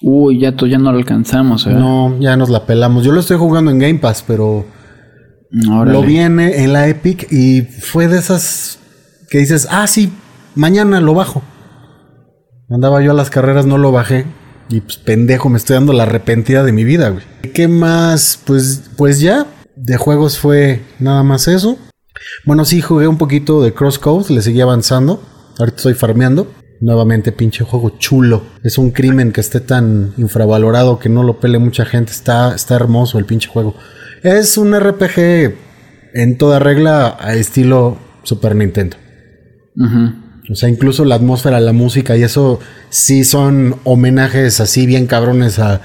Uy, 0.00 0.40
ya, 0.40 0.56
ya 0.56 0.78
no 0.78 0.92
lo 0.92 0.98
alcanzamos, 0.98 1.66
¿verdad? 1.66 1.78
No, 1.78 2.18
ya 2.18 2.38
nos 2.38 2.48
la 2.48 2.64
pelamos. 2.64 3.04
Yo 3.04 3.12
lo 3.12 3.20
estoy 3.20 3.36
jugando 3.36 3.70
en 3.70 3.78
Game 3.78 3.98
Pass, 3.98 4.24
pero 4.26 4.64
Lo 5.52 6.02
viene 6.02 6.64
en 6.64 6.72
la 6.72 6.88
Epic 6.88 7.30
y 7.30 7.62
fue 7.62 8.08
de 8.08 8.18
esas 8.18 8.78
que 9.28 9.38
dices, 9.38 9.68
ah, 9.70 9.86
sí, 9.86 10.12
mañana 10.54 11.00
lo 11.00 11.14
bajo. 11.14 11.42
Andaba 12.70 13.02
yo 13.02 13.10
a 13.10 13.14
las 13.14 13.28
carreras, 13.28 13.66
no 13.66 13.76
lo 13.76 13.92
bajé. 13.92 14.24
Y 14.70 14.80
pues 14.80 14.96
pendejo, 14.96 15.50
me 15.50 15.58
estoy 15.58 15.74
dando 15.74 15.92
la 15.92 16.04
arrepentida 16.04 16.64
de 16.64 16.72
mi 16.72 16.84
vida, 16.84 17.10
güey. 17.10 17.24
¿Qué 17.52 17.68
más? 17.68 18.40
Pues, 18.46 18.90
pues 18.96 19.20
ya, 19.20 19.46
de 19.76 19.96
juegos 19.98 20.38
fue 20.38 20.80
nada 20.98 21.22
más 21.22 21.48
eso. 21.48 21.76
Bueno, 22.46 22.64
sí, 22.64 22.80
jugué 22.80 23.06
un 23.06 23.18
poquito 23.18 23.62
de 23.62 23.74
Crosscode, 23.74 24.32
le 24.32 24.40
seguí 24.40 24.62
avanzando. 24.62 25.22
Ahorita 25.58 25.76
estoy 25.76 25.94
farmeando. 25.94 26.50
Nuevamente, 26.80 27.30
pinche 27.30 27.62
juego 27.62 27.90
chulo. 27.98 28.42
Es 28.64 28.78
un 28.78 28.90
crimen 28.90 29.32
que 29.32 29.40
esté 29.40 29.60
tan 29.60 30.14
infravalorado 30.16 30.98
que 30.98 31.08
no 31.08 31.22
lo 31.22 31.38
pele 31.38 31.58
mucha 31.58 31.84
gente. 31.84 32.10
Está, 32.10 32.54
está 32.54 32.74
hermoso 32.74 33.18
el 33.18 33.26
pinche 33.26 33.48
juego. 33.48 33.74
Es 34.22 34.56
un 34.58 34.78
RPG 34.78 35.54
en 36.14 36.38
toda 36.38 36.58
regla 36.58 37.16
a 37.20 37.34
estilo 37.34 37.98
Super 38.22 38.54
Nintendo. 38.56 38.96
O 40.50 40.54
sea, 40.54 40.68
incluso 40.68 41.04
la 41.04 41.14
atmósfera, 41.14 41.60
la 41.60 41.72
música 41.72 42.16
y 42.16 42.22
eso 42.22 42.60
sí 42.90 43.24
son 43.24 43.76
homenajes 43.84 44.60
así 44.60 44.86
bien 44.86 45.06
cabrones 45.06 45.58
a, 45.58 45.80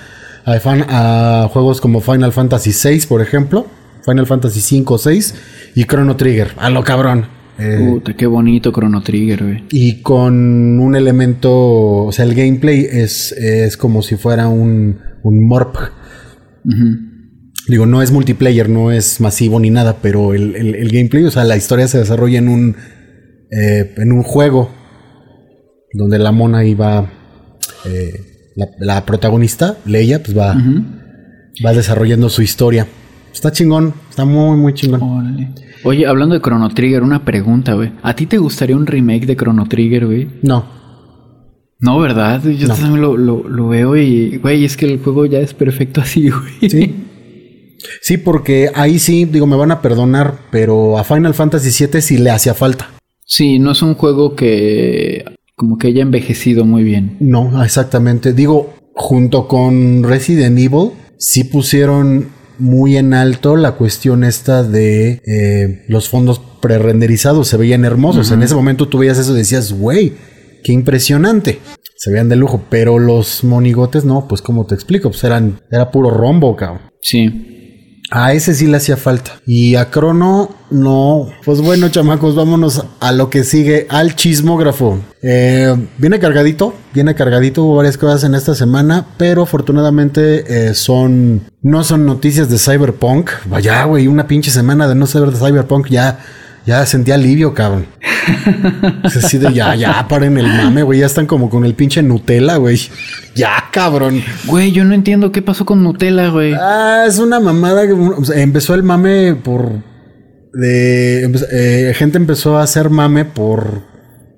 a, 0.46 0.60
fan- 0.60 0.86
a 0.90 1.48
juegos 1.52 1.80
como 1.80 2.02
Final 2.02 2.34
Fantasy 2.34 2.72
VI, 2.72 3.06
por 3.08 3.22
ejemplo. 3.22 3.68
Final 4.06 4.26
Fantasy 4.26 4.82
V, 4.82 4.98
6 4.98 5.36
y 5.76 5.84
Chrono 5.86 6.16
Trigger. 6.16 6.52
A 6.58 6.70
lo 6.70 6.84
cabrón. 6.84 7.28
Eh, 7.60 7.78
Puta, 7.90 8.14
qué 8.16 8.26
bonito 8.28 8.72
Chrono 8.72 9.02
Trigger, 9.02 9.44
güey. 9.44 9.64
y 9.72 10.02
con 10.02 10.80
un 10.80 10.96
elemento, 10.96 11.52
o 12.06 12.12
sea, 12.12 12.24
el 12.26 12.36
gameplay 12.36 12.88
es, 12.90 13.32
es 13.32 13.78
como 13.78 14.02
si 14.04 14.16
fuera 14.16 14.48
un, 14.48 15.00
un 15.24 15.48
MORP. 15.48 15.76
Ujú. 16.66 17.07
Digo, 17.68 17.86
no 17.86 18.02
es 18.02 18.12
multiplayer, 18.12 18.70
no 18.70 18.92
es 18.92 19.20
masivo 19.20 19.60
ni 19.60 19.70
nada, 19.70 19.98
pero 20.02 20.34
el, 20.34 20.56
el- 20.56 20.76
el 20.76 20.90
gameplay, 20.90 21.24
o 21.26 21.32
sea, 21.32 21.44
la 21.44 21.58
historia 21.58 21.88
se 21.88 21.98
desarrolla 21.98 22.38
en 22.40 22.48
un, 22.48 22.76
eh, 23.52 23.94
en 23.98 24.12
un 24.14 24.24
juego 24.24 24.70
donde 25.94 26.18
la 26.20 26.32
mona 26.32 26.64
iba, 26.66 27.10
eh, 27.86 28.14
la, 28.56 28.68
la 28.80 29.06
protagonista, 29.06 29.78
Leia, 29.86 30.24
pues 30.24 30.38
va, 30.38 30.56
va 31.66 31.74
desarrollando 31.74 32.30
su 32.30 32.42
historia. 32.42 32.88
Está 33.34 33.52
chingón, 33.52 33.94
está 34.10 34.26
muy, 34.26 34.58
muy 34.58 34.74
chingón. 34.74 35.02
Órale. 35.04 35.50
Oye, 35.84 36.08
hablando 36.08 36.36
de 36.36 36.42
Chrono 36.42 36.70
Trigger, 36.70 37.04
una 37.04 37.24
pregunta, 37.24 37.74
güey. 37.74 37.92
¿A 38.02 38.16
ti 38.16 38.26
te 38.26 38.38
gustaría 38.38 38.76
un 38.76 38.88
remake 38.88 39.26
de 39.26 39.36
Chrono 39.36 39.68
Trigger, 39.68 40.06
güey? 40.08 40.28
No, 40.42 40.66
No, 41.80 42.00
¿verdad? 42.00 42.42
Yo 42.44 42.68
No. 42.68 42.74
también 42.76 43.02
lo, 43.02 43.16
lo, 43.18 43.48
lo 43.48 43.68
veo 43.68 43.96
y, 43.98 44.38
güey, 44.38 44.66
es 44.66 44.76
que 44.78 44.86
el 44.92 45.00
juego 45.00 45.26
ya 45.28 45.40
es 45.40 45.54
perfecto 45.54 46.02
así, 46.02 46.30
güey. 46.30 46.70
Sí. 46.70 46.96
Sí, 48.02 48.18
porque 48.18 48.72
ahí 48.74 49.00
sí, 49.00 49.26
digo, 49.26 49.46
me 49.46 49.56
van 49.56 49.72
a 49.72 49.82
perdonar, 49.82 50.40
pero 50.52 50.98
a 50.98 51.04
Final 51.04 51.34
Fantasy 51.34 51.86
VII 51.86 52.02
sí 52.02 52.18
le 52.18 52.32
hacía 52.32 52.54
falta. 52.54 52.90
Sí, 53.26 53.60
no 53.60 53.72
es 53.72 53.82
un 53.82 53.96
juego 53.96 54.36
que 54.36 55.26
como 55.56 55.78
que 55.78 55.88
haya 55.88 56.04
envejecido 56.04 56.66
muy 56.66 56.84
bien. 56.84 57.18
No, 57.20 57.64
exactamente. 57.64 58.34
Digo, 58.34 58.74
junto 58.94 59.48
con 59.48 60.04
Resident 60.04 60.58
Evil, 60.58 60.92
sí 61.18 61.44
pusieron 61.44 62.30
muy 62.60 62.98
en 62.98 63.14
alto 63.14 63.56
la 63.56 63.74
cuestión 63.74 64.24
esta 64.24 64.64
de 64.64 65.22
eh, 65.26 65.84
los 65.88 66.10
fondos 66.10 66.40
prerenderizados. 66.62 67.48
Se 67.48 67.58
veían 67.58 67.86
hermosos. 67.86 68.32
En 68.32 68.44
ese 68.44 68.56
momento 68.56 68.88
tú 68.88 69.00
veías 69.00 69.18
eso 69.18 69.34
y 69.34 69.40
decías, 69.40 69.74
güey, 69.74 70.14
qué 70.64 70.74
impresionante. 70.74 71.60
Se 71.96 72.12
veían 72.12 72.30
de 72.30 72.36
lujo, 72.36 72.66
pero 72.70 73.00
los 73.00 73.44
monigotes 73.44 74.06
no, 74.06 74.28
pues 74.28 74.42
como 74.42 74.66
te 74.68 74.76
explico, 74.76 75.10
pues 75.10 75.24
eran, 75.24 75.60
era 75.72 75.92
puro 75.92 76.12
rombo, 76.12 76.56
cabrón. 76.56 76.92
Sí. 77.02 77.67
A 78.10 78.34
ese 78.34 78.54
sí 78.54 78.68
le 78.68 78.78
hacía 78.78 78.96
falta. 78.96 79.34
Y 79.46 79.76
a 79.76 79.90
Crono, 79.90 80.50
no. 80.70 81.28
Pues 81.44 81.62
bueno, 81.62 81.90
chamacos, 81.90 82.36
vámonos 82.36 82.86
a 83.00 83.12
lo 83.12 83.30
que 83.30 83.44
sigue, 83.44 83.86
al 83.90 84.16
chismógrafo. 84.16 85.00
Eh, 85.22 85.76
viene 85.98 86.20
cargadito, 86.20 86.74
viene 86.94 87.16
cargadito, 87.16 87.64
hubo 87.64 87.76
varias 87.76 87.98
cosas 87.98 88.24
en 88.24 88.36
esta 88.36 88.56
semana, 88.56 89.08
pero 89.18 89.44
afortunadamente 89.44 90.70
eh, 90.70 90.74
son, 90.74 91.42
no 91.62 91.84
son 91.84 92.06
noticias 92.06 92.50
de 92.50 92.58
Cyberpunk. 92.58 93.30
Vaya, 93.46 93.84
güey, 93.84 94.08
una 94.08 94.28
pinche 94.28 94.52
semana 94.52 94.88
de 94.88 94.96
no 94.96 95.06
saber 95.06 95.32
de 95.32 95.38
Cyberpunk, 95.38 95.90
ya, 95.90 96.20
ya 96.68 96.86
sentía 96.86 97.16
alivio, 97.16 97.54
cabrón. 97.54 97.88
Es 99.06 99.16
así 99.16 99.38
de 99.38 99.54
ya, 99.54 99.74
ya, 99.76 100.06
paren 100.10 100.38
el 100.38 100.48
mame, 100.48 100.84
güey, 100.84 101.00
ya 101.00 101.06
están 101.06 101.26
como 101.26 101.50
con 101.50 101.64
el 101.64 101.74
pinche 101.76 102.04
Nutella, 102.04 102.58
güey. 102.58 102.78
Ya, 103.36 103.64
cabrón. 103.72 104.22
Güey, 104.46 104.74
yo 104.74 104.84
no 104.84 104.94
entiendo 104.94 105.32
qué 105.32 105.42
pasó 105.42 105.66
con 105.66 105.82
Nutella, 105.82 106.28
güey. 106.28 106.54
Ah, 106.54 107.06
es 107.08 107.20
una 107.20 107.40
mamada. 107.40 107.88
que, 107.88 107.94
o 107.94 108.26
sea, 108.26 108.42
empezó 108.42 108.76
el 108.76 108.84
mame 108.84 109.34
por. 109.36 109.82
De. 110.54 111.24
eh, 111.52 111.94
gente 111.96 112.18
empezó 112.18 112.58
a 112.58 112.64
hacer 112.64 112.90
mame 112.90 113.24
por. 113.24 113.84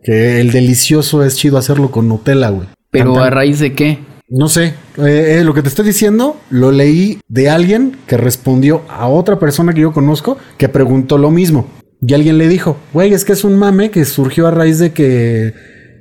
Que 0.03 0.39
el 0.39 0.51
delicioso 0.51 1.23
es 1.23 1.35
chido 1.35 1.57
hacerlo 1.57 1.89
con 1.89 2.07
Nutella, 2.07 2.49
güey. 2.49 2.67
Pero 2.91 3.19
a 3.19 3.31
raíz 3.31 3.59
de 3.59 3.73
qué? 3.73 3.99
No 4.29 4.49
sé. 4.49 4.75
eh, 4.97 5.39
eh, 5.39 5.43
lo 5.43 5.55
que 5.55 5.63
te 5.63 5.69
estoy 5.69 5.85
diciendo 5.85 6.37
lo 6.51 6.71
leí 6.71 7.19
de 7.27 7.49
alguien 7.49 7.97
que 8.05 8.17
respondió 8.17 8.83
a 8.87 9.07
otra 9.07 9.39
persona 9.39 9.73
que 9.73 9.81
yo 9.81 9.91
conozco 9.91 10.37
que 10.59 10.69
preguntó 10.69 11.17
lo 11.17 11.31
mismo. 11.31 11.67
Y 12.01 12.13
alguien 12.13 12.37
le 12.37 12.47
dijo, 12.47 12.77
güey, 12.93 13.13
es 13.13 13.25
que 13.25 13.33
es 13.33 13.43
un 13.43 13.57
mame 13.57 13.91
que 13.91 14.05
surgió 14.05 14.47
a 14.47 14.51
raíz 14.51 14.79
de 14.79 14.91
que. 14.93 15.53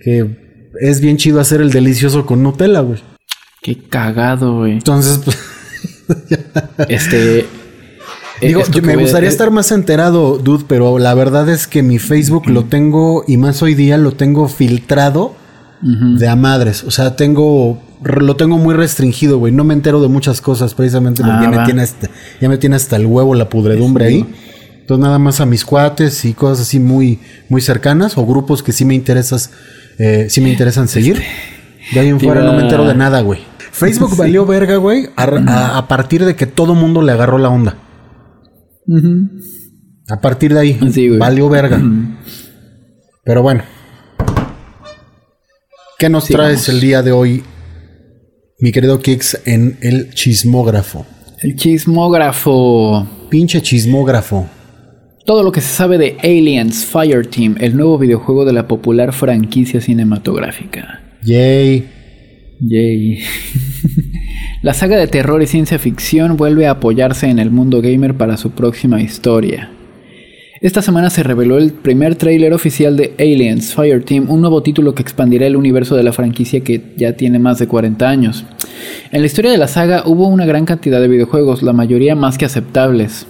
que 0.02 0.48
es 0.80 1.00
bien 1.00 1.16
chido 1.16 1.40
hacer 1.40 1.60
el 1.60 1.70
delicioso 1.70 2.24
con 2.24 2.42
Nutella, 2.42 2.80
güey. 2.80 3.02
Qué 3.62 3.76
cagado, 3.88 4.58
güey. 4.58 4.72
Entonces, 4.74 5.18
pues, 5.24 5.36
Este. 6.88 7.46
digo, 8.40 8.62
yo 8.64 8.70
que 8.70 8.82
me 8.82 8.96
gustaría 8.96 9.28
eh, 9.28 9.32
estar 9.32 9.50
más 9.50 9.72
enterado, 9.72 10.38
dude, 10.38 10.64
pero 10.68 10.98
la 10.98 11.14
verdad 11.14 11.48
es 11.48 11.66
que 11.66 11.82
mi 11.82 11.98
Facebook 11.98 12.48
lo 12.48 12.66
tengo, 12.66 13.24
y 13.26 13.36
más 13.36 13.62
hoy 13.62 13.74
día, 13.74 13.98
lo 13.98 14.12
tengo 14.12 14.48
filtrado 14.48 15.34
de 15.80 16.28
a 16.28 16.36
madres. 16.36 16.84
O 16.84 16.90
sea, 16.90 17.16
tengo, 17.16 17.80
lo 18.02 18.36
tengo 18.36 18.58
muy 18.58 18.74
restringido, 18.74 19.38
güey. 19.38 19.52
No 19.52 19.64
me 19.64 19.74
entero 19.74 20.00
de 20.00 20.08
muchas 20.08 20.40
cosas 20.40 20.74
precisamente 20.74 21.22
porque 21.22 21.46
Ah, 21.46 21.50
ya, 21.50 21.58
me 21.58 21.64
tiene 21.64 21.82
hasta, 21.82 22.08
ya 22.40 22.48
me 22.48 22.58
tiene 22.58 22.76
hasta 22.76 22.96
el 22.96 23.06
huevo 23.06 23.34
la 23.34 23.48
pudredumbre 23.48 24.06
ahí. 24.06 24.26
Entonces 24.88 25.02
nada 25.04 25.18
más 25.18 25.38
a 25.42 25.44
mis 25.44 25.66
cuates 25.66 26.24
y 26.24 26.32
cosas 26.32 26.60
así 26.66 26.80
muy, 26.80 27.18
muy 27.50 27.60
cercanas 27.60 28.16
o 28.16 28.24
grupos 28.24 28.62
que 28.62 28.72
sí 28.72 28.86
me 28.86 28.94
interesas, 28.94 29.50
eh, 29.98 30.28
sí 30.30 30.40
me 30.40 30.48
interesan 30.48 30.88
seguir. 30.88 31.20
De 31.92 32.00
ahí 32.00 32.08
en 32.08 32.18
fuera 32.18 32.40
no 32.42 32.54
me 32.54 32.62
entero 32.62 32.86
de 32.88 32.94
nada, 32.94 33.20
güey. 33.20 33.40
Facebook 33.70 34.14
valió 34.16 34.46
verga, 34.46 34.76
güey, 34.76 35.10
a, 35.14 35.24
a- 35.24 35.76
a 35.76 35.88
partir 35.88 36.24
de 36.24 36.34
que 36.36 36.46
todo 36.46 36.74
mundo 36.74 37.02
le 37.02 37.12
agarró 37.12 37.36
la 37.36 37.50
onda. 37.50 37.76
A 40.08 40.20
partir 40.22 40.54
de 40.54 40.60
ahí, 40.60 40.80
Sí, 40.90 41.10
valió 41.10 41.50
verga. 41.50 41.78
Pero 43.24 43.42
bueno. 43.42 43.64
¿Qué 45.98 46.08
nos 46.08 46.24
Sí, 46.24 46.32
traes 46.32 46.60
vamos. 46.60 46.68
el 46.70 46.80
día 46.80 47.02
de 47.02 47.12
hoy, 47.12 47.44
mi 48.58 48.72
querido 48.72 49.00
Kix, 49.00 49.38
en 49.44 49.76
el 49.82 50.14
chismógrafo? 50.14 51.04
El 51.42 51.56
chismógrafo. 51.56 53.06
Pinche 53.28 53.60
chismógrafo. 53.60 54.48
Todo 55.28 55.42
lo 55.42 55.52
que 55.52 55.60
se 55.60 55.68
sabe 55.68 55.98
de 55.98 56.16
Aliens 56.22 56.86
Fireteam, 56.86 57.56
el 57.60 57.76
nuevo 57.76 57.98
videojuego 57.98 58.46
de 58.46 58.54
la 58.54 58.66
popular 58.66 59.12
franquicia 59.12 59.78
cinematográfica. 59.78 61.02
Yay. 61.22 61.86
Yay. 62.60 63.18
La 64.62 64.72
saga 64.72 64.96
de 64.96 65.06
terror 65.06 65.42
y 65.42 65.46
ciencia 65.46 65.78
ficción 65.78 66.38
vuelve 66.38 66.66
a 66.66 66.70
apoyarse 66.70 67.28
en 67.28 67.38
el 67.40 67.50
mundo 67.50 67.82
gamer 67.82 68.16
para 68.16 68.38
su 68.38 68.52
próxima 68.52 69.02
historia. 69.02 69.70
Esta 70.62 70.80
semana 70.80 71.10
se 71.10 71.22
reveló 71.22 71.58
el 71.58 71.74
primer 71.74 72.14
tráiler 72.14 72.54
oficial 72.54 72.96
de 72.96 73.12
Aliens 73.18 73.74
Fireteam, 73.74 74.30
un 74.30 74.40
nuevo 74.40 74.62
título 74.62 74.94
que 74.94 75.02
expandirá 75.02 75.46
el 75.46 75.56
universo 75.56 75.94
de 75.94 76.04
la 76.04 76.14
franquicia 76.14 76.60
que 76.60 76.80
ya 76.96 77.18
tiene 77.18 77.38
más 77.38 77.58
de 77.58 77.66
40 77.66 78.08
años. 78.08 78.46
En 79.12 79.20
la 79.20 79.26
historia 79.26 79.50
de 79.50 79.58
la 79.58 79.68
saga 79.68 80.04
hubo 80.06 80.26
una 80.26 80.46
gran 80.46 80.64
cantidad 80.64 81.02
de 81.02 81.08
videojuegos, 81.08 81.62
la 81.62 81.74
mayoría 81.74 82.14
más 82.16 82.38
que 82.38 82.46
aceptables. 82.46 83.26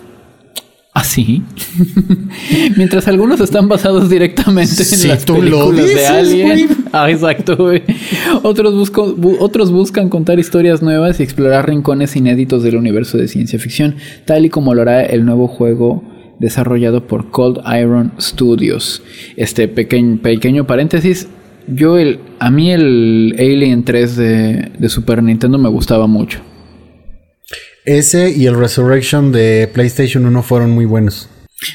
¿Ah, 1.01 1.05
sí? 1.05 1.43
Mientras 2.77 3.07
algunos 3.07 3.39
están 3.41 3.69
basados 3.69 4.09
directamente 4.11 4.73
en 4.83 5.09
las 5.09 5.25
películas 5.71 5.87
de 5.87 6.07
Alien. 6.07 6.69
Ah, 6.93 7.09
exacto, 7.11 7.57
güey. 7.57 7.83
Otros, 8.43 8.75
busco- 8.75 9.15
bu- 9.17 9.37
otros 9.39 9.71
buscan 9.71 10.09
contar 10.09 10.39
historias 10.41 10.83
nuevas 10.83 11.21
y 11.21 11.23
explorar 11.23 11.69
rincones 11.69 12.17
inéditos 12.17 12.63
del 12.65 12.77
universo 12.77 13.17
de 13.17 13.29
ciencia 13.29 13.59
ficción, 13.59 13.95
tal 14.25 14.45
y 14.47 14.51
como 14.51 14.75
lo 14.75 14.83
hará 14.83 15.03
el 15.05 15.25
nuevo 15.25 15.47
juego 15.47 16.03
desarrollado 16.41 17.07
por 17.07 17.31
Cold 17.31 17.61
Iron 17.81 18.13
Studios. 18.21 19.03
Este 19.37 19.69
pequeño, 19.69 20.19
pequeño 20.21 20.67
paréntesis. 20.67 21.29
Yo 21.69 21.97
el, 21.99 22.19
a 22.41 22.51
mí 22.51 22.73
el 22.73 23.37
Alien 23.39 23.85
3 23.85 24.17
de, 24.17 24.73
de 24.79 24.89
Super 24.89 25.23
Nintendo 25.23 25.59
me 25.59 25.69
gustaba 25.69 26.07
mucho. 26.07 26.41
Ese 27.89 28.31
y 28.31 28.45
el 28.45 28.55
Resurrection 28.55 29.33
de 29.33 29.67
PlayStation 29.73 30.27
1 30.27 30.43
fueron 30.43 30.73
muy 30.73 30.85
buenos. 30.85 31.31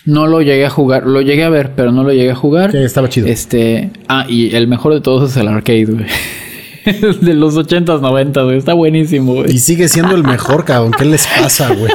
No 0.06 0.28
lo 0.28 0.43
llegué 0.43 0.63
a 0.63 0.69
jugar, 0.69 1.08
lo 1.08 1.21
llegué 1.21 1.43
a 1.43 1.49
ver, 1.49 1.71
pero 1.76 1.91
no 1.91 2.04
lo 2.04 2.12
llegué 2.12 2.30
a 2.30 2.36
jugar. 2.36 2.71
Sí, 2.71 2.78
estaba 2.78 3.10
chido. 3.10 3.26
Este, 3.26 3.89
ah, 4.08 4.28
y 4.30 4.56
el 4.56 4.67
mejor 4.67 4.93
de 4.93 5.02
todos 5.02 5.32
es 5.32 5.38
el 5.38 5.47
arcade, 5.47 5.86
güey. 5.86 6.06
de 7.21 7.34
los 7.34 7.56
80s, 7.56 7.99
90, 7.99 8.43
güey. 8.43 8.58
Está 8.60 8.76
buenísimo, 8.76 9.34
güey. 9.34 9.56
Y 9.56 9.58
sigue 9.58 9.89
siendo 9.89 10.13
el 10.13 10.23
mejor, 10.23 10.65
cabrón. 10.65 10.93
¿Qué 10.95 11.04
les 11.04 11.26
pasa, 11.26 11.73
güey? 11.73 11.91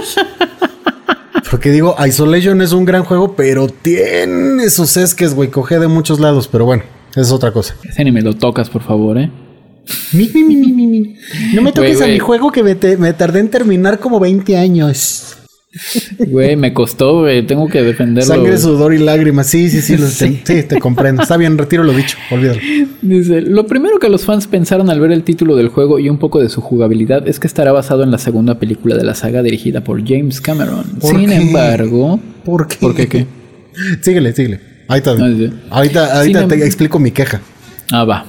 Porque 1.49 1.71
digo, 1.71 1.95
Isolation 2.05 2.61
es 2.61 2.73
un 2.73 2.85
gran 2.85 3.05
juego, 3.05 3.37
pero 3.37 3.69
tiene 3.69 4.69
sus 4.69 4.97
esques, 4.97 5.33
güey. 5.33 5.49
Coge 5.49 5.79
de 5.79 5.87
muchos 5.87 6.19
lados, 6.19 6.49
pero 6.49 6.65
bueno, 6.65 6.83
esa 7.13 7.21
es 7.21 7.31
otra 7.31 7.53
cosa. 7.53 7.77
Ese 7.89 8.03
ni 8.03 8.11
me 8.11 8.23
lo 8.23 8.35
tocas, 8.35 8.69
por 8.69 8.83
favor, 8.83 9.17
eh. 9.17 9.31
Mi, 10.13 10.29
mi, 10.35 10.43
mi, 10.45 10.57
mi, 10.57 10.73
mi, 10.73 10.87
mi. 10.87 11.15
No 11.55 11.63
me 11.63 11.73
toques 11.73 12.01
a 12.03 12.07
mi 12.07 12.19
juego 12.19 12.51
que 12.53 12.63
me, 12.63 12.75
te- 12.75 12.97
me 12.97 13.13
tardé 13.13 13.41
en 13.41 13.49
terminar 13.49 13.99
como 13.99 14.21
20 14.21 14.57
años. 14.57 15.35
Güey, 16.19 16.57
me 16.57 16.73
costó, 16.73 17.21
güey. 17.21 17.47
Tengo 17.47 17.69
que 17.69 17.83
defenderlo. 17.83 18.27
Sangre, 18.35 18.57
sudor 18.59 18.95
y 18.95 18.99
lágrimas. 18.99 19.47
Sí, 19.49 19.69
sí, 19.69 19.81
sí, 19.83 19.97
lo- 19.97 20.07
Sí. 20.09 20.41
Te, 20.43 20.63
sí, 20.63 20.69
te 20.69 20.81
comprendo. 20.81 21.23
Está 21.23 21.37
bien, 21.37 21.57
retiro 21.59 21.85
lo 21.85 21.93
dicho. 21.93 22.17
Olvídalo. 22.31 22.59
Dice, 23.03 23.43
lo 23.43 23.67
primero 23.67 23.99
que 23.99 24.09
los 24.09 24.25
fans 24.25 24.47
pensaron 24.47 24.89
al 24.91 24.99
ver 24.99 25.13
el 25.13 25.23
título 25.25 25.57
del 25.57 25.69
juego 25.69 25.99
y 25.99 26.09
un 26.09 26.19
poco 26.19 26.41
de 26.41 26.49
su 26.49 26.61
jugabilidad 26.63 27.29
es 27.29 27.39
que 27.39 27.47
estará 27.47 27.71
basado 27.73 28.03
en 28.03 28.11
la 28.11 28.19
segunda 28.19 28.59
película 28.59 28.97
de 28.97 29.05
la 29.05 29.15
saga 29.15 29.43
dirigida 29.43 29.85
por 29.85 30.03
James 30.07 30.41
Cameron. 30.41 30.85
¿Por 31.01 31.17
Sin 31.17 31.29
qué? 31.29 31.37
embargo, 31.37 32.19
¿Por 32.45 32.67
qué? 32.67 32.77
¿por 32.81 32.95
qué 32.95 33.07
qué? 33.07 33.27
Síguele, 34.01 34.33
síguele. 34.33 34.61
Ahorita, 34.89 35.13
Ah, 35.13 35.17
sí. 35.17 35.51
ahorita, 35.71 36.17
ahorita 36.17 36.41
Sin 36.41 36.49
te 36.49 36.55
em- 36.57 36.63
explico 36.63 36.99
mi 36.99 37.11
queja. 37.11 37.41
Ah, 37.93 38.05
va. 38.05 38.27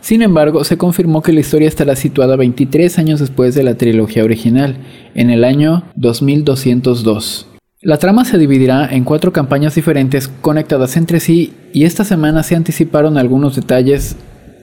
Sin 0.00 0.22
embargo, 0.22 0.64
se 0.64 0.78
confirmó 0.78 1.22
que 1.22 1.32
la 1.32 1.40
historia 1.40 1.68
estará 1.68 1.94
situada 1.94 2.36
23 2.36 2.98
años 2.98 3.20
después 3.20 3.54
de 3.54 3.62
la 3.62 3.74
trilogía 3.74 4.24
original, 4.24 4.76
en 5.14 5.30
el 5.30 5.44
año 5.44 5.84
2202. 5.96 7.46
La 7.82 7.98
trama 7.98 8.24
se 8.24 8.36
dividirá 8.36 8.86
en 8.90 9.04
cuatro 9.04 9.32
campañas 9.32 9.74
diferentes 9.74 10.28
conectadas 10.28 10.96
entre 10.96 11.18
sí 11.18 11.54
y 11.72 11.84
esta 11.84 12.04
semana 12.04 12.42
se 12.42 12.54
anticiparon 12.56 13.16
algunos 13.16 13.56
detalles 13.56 14.16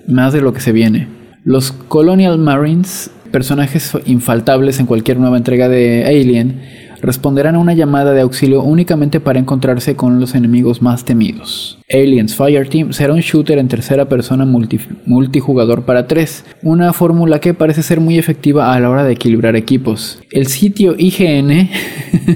más 0.08 0.34
de 0.34 0.42
lo 0.42 0.54
que 0.54 0.62
se 0.62 0.72
viene. 0.72 1.08
Los 1.44 1.72
Colonial 1.72 2.38
Marines, 2.38 3.10
personajes 3.32 3.94
infaltables 4.06 4.80
en 4.80 4.86
cualquier 4.86 5.18
nueva 5.18 5.38
entrega 5.38 5.68
de 5.68 6.06
Alien, 6.06 6.62
responderán 7.02 7.56
a 7.56 7.60
una 7.60 7.74
llamada 7.74 8.14
de 8.14 8.22
auxilio 8.22 8.62
únicamente 8.64 9.20
para 9.20 9.40
encontrarse 9.40 9.96
con 9.96 10.20
los 10.20 10.36
enemigos 10.36 10.82
más 10.82 11.06
temidos. 11.06 11.80
Aliens 11.92 12.36
Fireteam 12.36 12.94
será 12.94 13.14
un 13.14 13.20
shooter 13.22 13.58
en 13.60 13.68
tercera 13.68 14.10
persona 14.10 14.46
multi- 14.46 14.80
multijugador 15.06 15.84
para 15.84 16.08
tres, 16.08 16.46
una 16.64 16.94
fórmula 16.94 17.40
que 17.40 17.54
parece 17.54 17.84
ser 17.84 18.00
muy 18.00 18.18
efectiva 18.18 18.74
a 18.74 18.80
la 18.80 18.90
hora 18.90 19.04
de 19.04 19.14
equilibrar 19.14 19.56
equipos. 19.56 20.20
El 20.32 20.48
sitio 20.48 20.96
IGN 20.98 21.70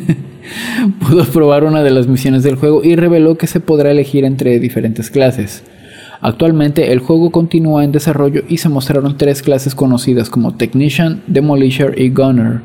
pudo 1.00 1.26
probar 1.26 1.64
una 1.64 1.84
de 1.84 1.92
las 1.92 2.08
misiones 2.08 2.44
del 2.44 2.56
juego 2.56 2.84
y 2.84 2.96
reveló 2.96 3.38
que 3.38 3.48
se 3.48 3.60
podrá 3.60 3.92
elegir 3.92 4.26
entre 4.26 4.60
diferentes 4.60 5.10
clases. 5.10 5.64
Actualmente 6.22 6.92
el 6.92 7.00
juego 7.00 7.32
continúa 7.32 7.84
en 7.84 7.92
desarrollo 7.92 8.44
y 8.48 8.58
se 8.58 8.70
mostraron 8.70 9.18
tres 9.18 9.42
clases 9.42 9.74
conocidas 9.74 10.30
como 10.30 10.54
Technician, 10.56 11.24
Demolisher 11.28 12.00
y 12.00 12.10
Gunner. 12.10 12.62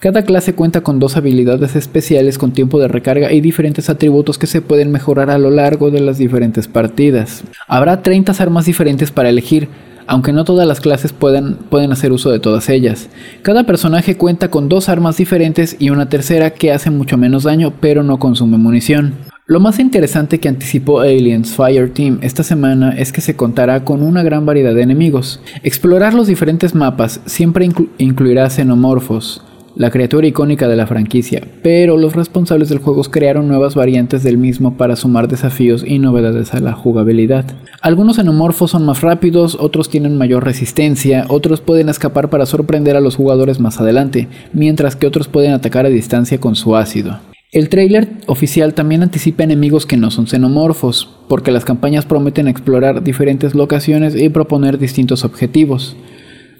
Cada 0.00 0.22
clase 0.22 0.54
cuenta 0.54 0.82
con 0.82 1.00
dos 1.00 1.16
habilidades 1.16 1.74
especiales 1.74 2.38
con 2.38 2.52
tiempo 2.52 2.78
de 2.78 2.86
recarga 2.86 3.32
y 3.32 3.40
diferentes 3.40 3.90
atributos 3.90 4.38
que 4.38 4.46
se 4.46 4.62
pueden 4.62 4.92
mejorar 4.92 5.28
a 5.28 5.38
lo 5.38 5.50
largo 5.50 5.90
de 5.90 5.98
las 6.00 6.18
diferentes 6.18 6.68
partidas. 6.68 7.42
Habrá 7.66 8.00
30 8.00 8.32
armas 8.38 8.66
diferentes 8.66 9.10
para 9.10 9.28
elegir, 9.28 9.68
aunque 10.06 10.32
no 10.32 10.44
todas 10.44 10.68
las 10.68 10.80
clases 10.80 11.12
pueden, 11.12 11.56
hacer 11.90 12.12
uso 12.12 12.30
de 12.30 12.38
todas 12.38 12.68
ellas. 12.68 13.08
Cada 13.42 13.64
personaje 13.66 14.16
cuenta 14.16 14.52
con 14.52 14.68
dos 14.68 14.88
armas 14.88 15.16
diferentes 15.16 15.74
y 15.80 15.90
una 15.90 16.08
tercera 16.08 16.50
que 16.50 16.70
hace 16.72 16.90
mucho 16.90 17.18
menos 17.18 17.42
daño 17.42 17.72
pero 17.80 18.04
no 18.04 18.20
consume 18.20 18.56
munición. 18.56 19.14
Lo 19.46 19.58
más 19.58 19.80
interesante 19.80 20.38
que 20.38 20.48
anticipó 20.48 21.00
Aliens 21.00 21.56
Fireteam 21.56 22.18
esta 22.22 22.44
semana 22.44 22.90
es 22.92 23.10
que 23.12 23.20
se 23.22 23.34
contará 23.34 23.82
con 23.82 24.02
una 24.02 24.22
gran 24.22 24.46
variedad 24.46 24.74
de 24.74 24.82
enemigos. 24.82 25.40
Explorar 25.64 26.14
los 26.14 26.28
diferentes 26.28 26.74
mapas 26.76 27.20
siempre 27.24 27.66
inclu- 27.66 27.88
incluirá 27.96 28.48
xenomorfos, 28.50 29.42
la 29.78 29.90
criatura 29.90 30.26
icónica 30.26 30.66
de 30.66 30.74
la 30.74 30.88
franquicia, 30.88 31.40
pero 31.62 31.96
los 31.96 32.14
responsables 32.14 32.68
del 32.68 32.80
juego 32.80 33.02
crearon 33.04 33.46
nuevas 33.46 33.76
variantes 33.76 34.24
del 34.24 34.36
mismo 34.36 34.76
para 34.76 34.96
sumar 34.96 35.28
desafíos 35.28 35.84
y 35.86 36.00
novedades 36.00 36.52
a 36.52 36.58
la 36.58 36.72
jugabilidad. 36.72 37.44
Algunos 37.80 38.16
xenomorfos 38.16 38.72
son 38.72 38.84
más 38.84 39.02
rápidos, 39.02 39.56
otros 39.58 39.88
tienen 39.88 40.18
mayor 40.18 40.44
resistencia, 40.44 41.26
otros 41.28 41.60
pueden 41.60 41.88
escapar 41.88 42.28
para 42.28 42.44
sorprender 42.44 42.96
a 42.96 43.00
los 43.00 43.14
jugadores 43.14 43.60
más 43.60 43.80
adelante, 43.80 44.26
mientras 44.52 44.96
que 44.96 45.06
otros 45.06 45.28
pueden 45.28 45.52
atacar 45.52 45.86
a 45.86 45.90
distancia 45.90 46.40
con 46.40 46.56
su 46.56 46.76
ácido. 46.76 47.20
El 47.52 47.68
tráiler 47.70 48.08
oficial 48.26 48.74
también 48.74 49.02
anticipa 49.02 49.44
enemigos 49.44 49.86
que 49.86 49.96
no 49.96 50.10
son 50.10 50.26
xenomorfos, 50.26 51.08
porque 51.28 51.52
las 51.52 51.64
campañas 51.64 52.04
prometen 52.04 52.48
explorar 52.48 53.04
diferentes 53.04 53.54
locaciones 53.54 54.14
y 54.14 54.28
proponer 54.28 54.76
distintos 54.76 55.24
objetivos. 55.24 55.96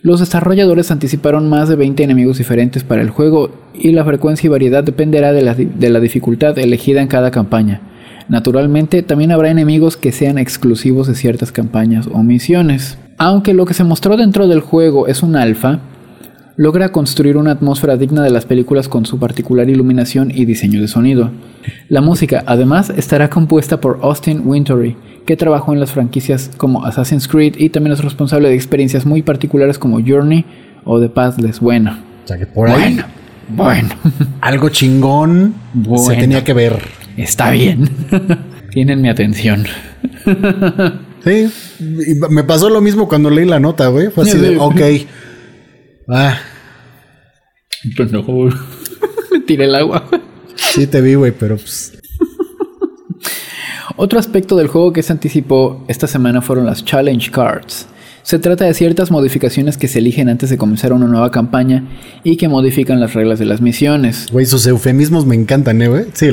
Los 0.00 0.20
desarrolladores 0.20 0.92
anticiparon 0.92 1.48
más 1.48 1.68
de 1.68 1.74
20 1.74 2.04
enemigos 2.04 2.38
diferentes 2.38 2.84
para 2.84 3.02
el 3.02 3.10
juego 3.10 3.50
y 3.74 3.90
la 3.90 4.04
frecuencia 4.04 4.46
y 4.46 4.50
variedad 4.50 4.84
dependerá 4.84 5.32
de 5.32 5.42
la, 5.42 6.00
dificultad 6.00 6.56
elegida 6.58 7.02
en 7.02 7.08
cada 7.08 7.32
campaña. 7.32 7.80
Naturalmente, 8.28 9.02
también 9.02 9.32
habrá 9.32 9.50
enemigos 9.50 9.96
que 9.96 10.12
sean 10.12 10.38
exclusivos 10.38 11.08
de 11.08 11.16
ciertas 11.16 11.50
campañas 11.50 12.08
o 12.12 12.22
misiones. 12.22 12.96
Aunque 13.16 13.54
lo 13.54 13.66
que 13.66 13.74
se 13.74 13.82
mostró 13.82 14.16
dentro 14.16 14.46
del 14.46 14.60
juego 14.60 15.08
es 15.08 15.24
un 15.24 15.34
alfa, 15.34 15.80
logra 16.58 16.90
construir 16.90 17.36
una 17.36 17.52
atmósfera 17.52 17.96
digna 17.96 18.22
de 18.22 18.30
las 18.30 18.44
películas 18.44 18.88
con 18.88 19.06
su 19.06 19.18
particular 19.18 19.70
iluminación 19.70 20.32
y 20.34 20.44
diseño 20.44 20.80
de 20.80 20.88
sonido. 20.88 21.30
La 21.88 22.00
música, 22.00 22.42
además, 22.46 22.90
estará 22.90 23.30
compuesta 23.30 23.80
por 23.80 24.00
Austin 24.02 24.42
Wintory, 24.44 24.96
que 25.24 25.36
trabajó 25.36 25.72
en 25.72 25.78
las 25.78 25.92
franquicias 25.92 26.50
como 26.56 26.84
Assassin's 26.84 27.28
Creed 27.28 27.54
y 27.58 27.68
también 27.70 27.92
es 27.92 28.02
responsable 28.02 28.48
de 28.48 28.56
experiencias 28.56 29.06
muy 29.06 29.22
particulares 29.22 29.78
como 29.78 30.00
Journey 30.04 30.44
o 30.84 31.00
The 31.00 31.08
Pathless. 31.08 31.60
Bueno, 31.60 31.96
O 32.24 32.28
sea 32.28 32.36
que 32.36 32.46
por 32.46 32.68
ahí 32.68 32.94
bueno, 32.94 33.04
bueno, 33.48 33.88
algo 34.40 34.68
chingón 34.68 35.54
se 36.08 36.16
tenía 36.16 36.42
que 36.42 36.54
ver. 36.54 36.82
está 37.16 37.52
bien. 37.52 37.88
Tienen 38.72 39.00
mi 39.00 39.08
atención. 39.08 39.64
Sí, 41.24 41.50
me 42.30 42.44
pasó 42.44 42.70
lo 42.70 42.80
mismo 42.80 43.08
cuando 43.08 43.28
leí 43.28 43.44
la 43.44 43.58
nota, 43.58 43.88
güey. 43.88 44.08
Fue 44.08 44.22
así 44.22 44.32
Sí, 44.32 44.38
de, 44.38 44.56
ok. 44.56 44.80
Ah, 46.08 46.38
Pendejo, 47.96 48.32
güey. 48.32 48.52
Me 49.32 49.40
tiré 49.40 49.64
el 49.66 49.74
agua. 49.74 50.08
sí 50.56 50.86
te 50.86 51.00
vi, 51.00 51.14
güey, 51.14 51.32
pero 51.32 51.56
pues. 51.56 51.98
Otro 53.96 54.18
aspecto 54.18 54.56
del 54.56 54.68
juego 54.68 54.92
que 54.92 55.02
se 55.02 55.12
anticipó 55.12 55.84
esta 55.88 56.06
semana 56.06 56.40
fueron 56.40 56.66
las 56.66 56.84
Challenge 56.84 57.30
Cards. 57.30 57.86
Se 58.22 58.38
trata 58.38 58.64
de 58.64 58.74
ciertas 58.74 59.10
modificaciones 59.10 59.78
que 59.78 59.88
se 59.88 60.00
eligen 60.00 60.28
antes 60.28 60.50
de 60.50 60.58
comenzar 60.58 60.92
una 60.92 61.06
nueva 61.06 61.30
campaña 61.30 61.88
y 62.24 62.36
que 62.36 62.48
modifican 62.48 63.00
las 63.00 63.14
reglas 63.14 63.38
de 63.38 63.46
las 63.46 63.60
misiones. 63.60 64.26
Güey, 64.30 64.44
sus 64.44 64.66
eufemismos 64.66 65.24
me 65.24 65.34
encantan, 65.34 65.80
¿eh, 65.80 65.88
güey? 65.88 66.04
Sí, 66.12 66.28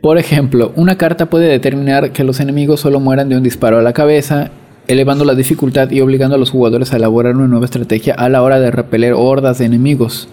Por 0.00 0.18
ejemplo, 0.18 0.72
una 0.76 0.96
carta 0.98 1.28
puede 1.28 1.48
determinar 1.48 2.12
que 2.12 2.22
los 2.24 2.38
enemigos 2.40 2.80
solo 2.80 3.00
mueran 3.00 3.28
de 3.28 3.36
un 3.36 3.42
disparo 3.42 3.78
a 3.78 3.82
la 3.82 3.92
cabeza, 3.92 4.52
elevando 4.92 5.24
la 5.24 5.34
dificultad 5.34 5.90
y 5.90 6.00
obligando 6.00 6.36
a 6.36 6.38
los 6.38 6.50
jugadores 6.50 6.92
a 6.92 6.96
elaborar 6.96 7.36
una 7.36 7.48
nueva 7.48 7.64
estrategia 7.64 8.14
a 8.14 8.28
la 8.28 8.42
hora 8.42 8.60
de 8.60 8.70
repeler 8.70 9.14
hordas 9.14 9.58
de 9.58 9.64
enemigos. 9.64 10.28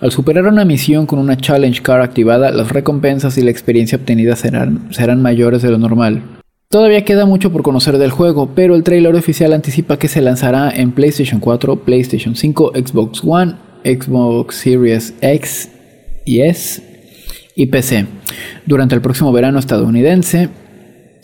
Al 0.00 0.12
superar 0.12 0.46
una 0.46 0.64
misión 0.64 1.06
con 1.06 1.18
una 1.18 1.36
Challenge 1.36 1.82
Card 1.82 2.02
activada, 2.02 2.50
las 2.50 2.70
recompensas 2.70 3.38
y 3.38 3.42
la 3.42 3.50
experiencia 3.50 3.98
obtenida 3.98 4.36
serán, 4.36 5.22
mayores 5.22 5.62
de 5.62 5.70
lo 5.70 5.78
normal. 5.78 6.22
Todavía 6.68 7.04
queda 7.04 7.26
mucho 7.26 7.50
por 7.50 7.62
conocer 7.62 7.96
del 7.96 8.10
juego, 8.10 8.50
pero 8.54 8.74
el 8.74 8.82
trailer 8.82 9.14
oficial 9.14 9.52
anticipa 9.52 9.98
que 9.98 10.08
se 10.08 10.20
lanzará 10.20 10.70
en 10.70 10.92
PlayStation 10.92 11.40
4, 11.40 11.84
PlayStation 11.84 12.36
5, 12.36 12.72
Xbox 12.74 13.22
One, 13.24 13.54
Xbox 13.84 14.56
Series 14.56 15.14
X 15.20 15.70
y 16.24 16.40
S 16.40 16.82
y 17.54 17.66
PC 17.66 18.06
durante 18.66 18.94
el 18.94 19.00
próximo 19.00 19.32
verano 19.32 19.58
estadounidense, 19.58 20.50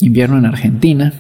invierno 0.01 0.39
en 0.39 0.47
Argentina. 0.47 1.13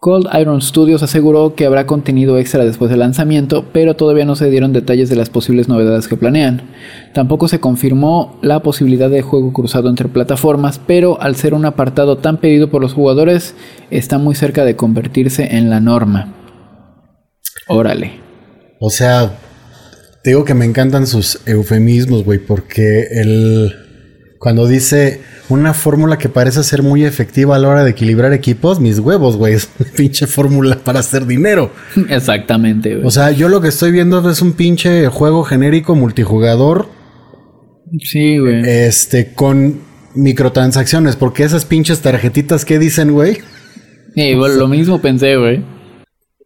Cold 0.00 0.28
Iron 0.40 0.62
Studios 0.62 1.02
aseguró 1.02 1.56
que 1.56 1.66
habrá 1.66 1.84
contenido 1.84 2.38
extra 2.38 2.64
después 2.64 2.88
del 2.88 3.00
lanzamiento, 3.00 3.66
pero 3.72 3.96
todavía 3.96 4.24
no 4.24 4.36
se 4.36 4.48
dieron 4.48 4.72
detalles 4.72 5.08
de 5.08 5.16
las 5.16 5.28
posibles 5.28 5.68
novedades 5.68 6.06
que 6.06 6.16
planean. 6.16 6.70
Tampoco 7.14 7.48
se 7.48 7.58
confirmó 7.58 8.38
la 8.40 8.62
posibilidad 8.62 9.10
de 9.10 9.22
juego 9.22 9.52
cruzado 9.52 9.88
entre 9.88 10.08
plataformas, 10.08 10.78
pero 10.78 11.20
al 11.20 11.34
ser 11.34 11.52
un 11.52 11.64
apartado 11.64 12.18
tan 12.18 12.36
pedido 12.36 12.70
por 12.70 12.80
los 12.80 12.94
jugadores, 12.94 13.56
está 13.90 14.18
muy 14.18 14.36
cerca 14.36 14.64
de 14.64 14.76
convertirse 14.76 15.56
en 15.56 15.68
la 15.68 15.80
norma. 15.80 16.32
Órale. 17.66 18.20
O 18.78 18.90
sea, 18.90 19.32
te 20.22 20.30
digo 20.30 20.44
que 20.44 20.54
me 20.54 20.64
encantan 20.64 21.08
sus 21.08 21.40
eufemismos, 21.44 22.22
güey, 22.24 22.38
porque 22.38 23.08
el. 23.10 23.74
Cuando 24.38 24.68
dice 24.68 25.20
una 25.48 25.74
fórmula 25.74 26.16
que 26.16 26.28
parece 26.28 26.62
ser 26.62 26.82
muy 26.82 27.04
efectiva 27.04 27.56
a 27.56 27.58
la 27.58 27.68
hora 27.68 27.84
de 27.84 27.90
equilibrar 27.90 28.32
equipos, 28.32 28.78
mis 28.78 29.00
huevos, 29.00 29.36
güey, 29.36 29.54
es 29.54 29.68
una 29.78 29.90
pinche 29.90 30.26
fórmula 30.26 30.78
para 30.84 31.00
hacer 31.00 31.26
dinero. 31.26 31.72
Exactamente, 32.08 32.94
güey. 32.94 33.06
O 33.06 33.10
sea, 33.10 33.32
yo 33.32 33.48
lo 33.48 33.60
que 33.60 33.68
estoy 33.68 33.90
viendo 33.90 34.28
es 34.30 34.40
un 34.40 34.52
pinche 34.52 35.08
juego 35.08 35.42
genérico 35.42 35.96
multijugador, 35.96 36.88
sí, 38.00 38.38
güey. 38.38 38.62
este, 38.64 39.32
con 39.34 39.80
microtransacciones, 40.14 41.16
porque 41.16 41.42
esas 41.42 41.64
pinches 41.64 42.00
tarjetitas 42.00 42.64
que 42.64 42.78
dicen, 42.78 43.12
güey. 43.12 43.38
Sí, 44.14 44.34
bueno, 44.34 44.54
lo 44.54 44.68
mismo 44.68 45.00
pensé, 45.00 45.36
güey. 45.36 45.77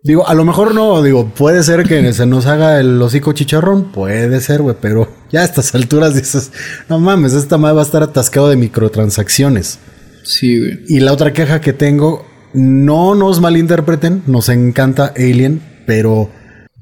Digo, 0.05 0.27
a 0.27 0.35
lo 0.35 0.45
mejor 0.45 0.75
no, 0.75 1.01
digo, 1.01 1.29
puede 1.29 1.63
ser 1.63 1.85
que 1.85 2.13
se 2.13 2.27
nos 2.27 2.47
haga 2.47 2.81
el 2.81 3.01
hocico 3.01 3.33
chicharrón, 3.33 3.93
puede 3.93 4.41
ser, 4.41 4.61
güey, 4.61 4.75
pero 4.81 5.09
ya 5.31 5.41
a 5.41 5.45
estas 5.45 5.77
alturas 5.77 6.17
dices, 6.17 6.51
no 6.89 6.99
mames, 6.99 7.35
esta 7.35 7.57
madre 7.57 7.77
va 7.77 7.83
a 7.83 7.85
estar 7.85 8.03
atascado 8.03 8.49
de 8.49 8.57
microtransacciones. 8.57 9.79
Sí, 10.25 10.59
güey. 10.59 10.81
Y 10.89 11.01
la 11.01 11.13
otra 11.13 11.33
queja 11.33 11.61
que 11.61 11.73
tengo, 11.73 12.27
no 12.53 13.15
nos 13.15 13.41
malinterpreten, 13.41 14.25
nos 14.27 14.49
encanta 14.49 15.13
Alien, 15.17 15.63
pero 15.87 16.31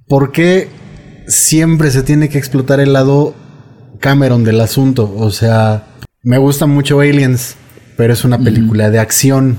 ¿por 0.09 0.33
qué 0.33 0.68
siempre 1.26 1.90
se 1.90 2.02
tiene 2.02 2.30
que 2.30 2.38
explotar 2.38 2.80
el 2.80 2.94
lado 2.94 3.35
Cameron 4.00 4.44
del 4.44 4.62
asunto? 4.62 5.14
O 5.14 5.30
sea, 5.30 5.85
me 6.22 6.38
gusta 6.38 6.64
mucho 6.64 7.00
Aliens, 7.00 7.56
pero 7.98 8.14
es 8.14 8.24
una 8.24 8.38
película 8.38 8.88
de 8.88 8.98
acción. 8.98 9.59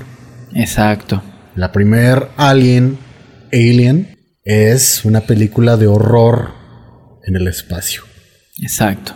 Exacto. 0.52 1.22
La 1.54 1.70
primer 1.70 2.28
Alien, 2.36 2.98
Alien, 3.52 4.18
es 4.44 5.04
una 5.04 5.20
película 5.22 5.76
de 5.76 5.86
horror 5.86 6.50
en 7.24 7.36
el 7.36 7.46
espacio. 7.48 8.02
Exacto. 8.62 9.14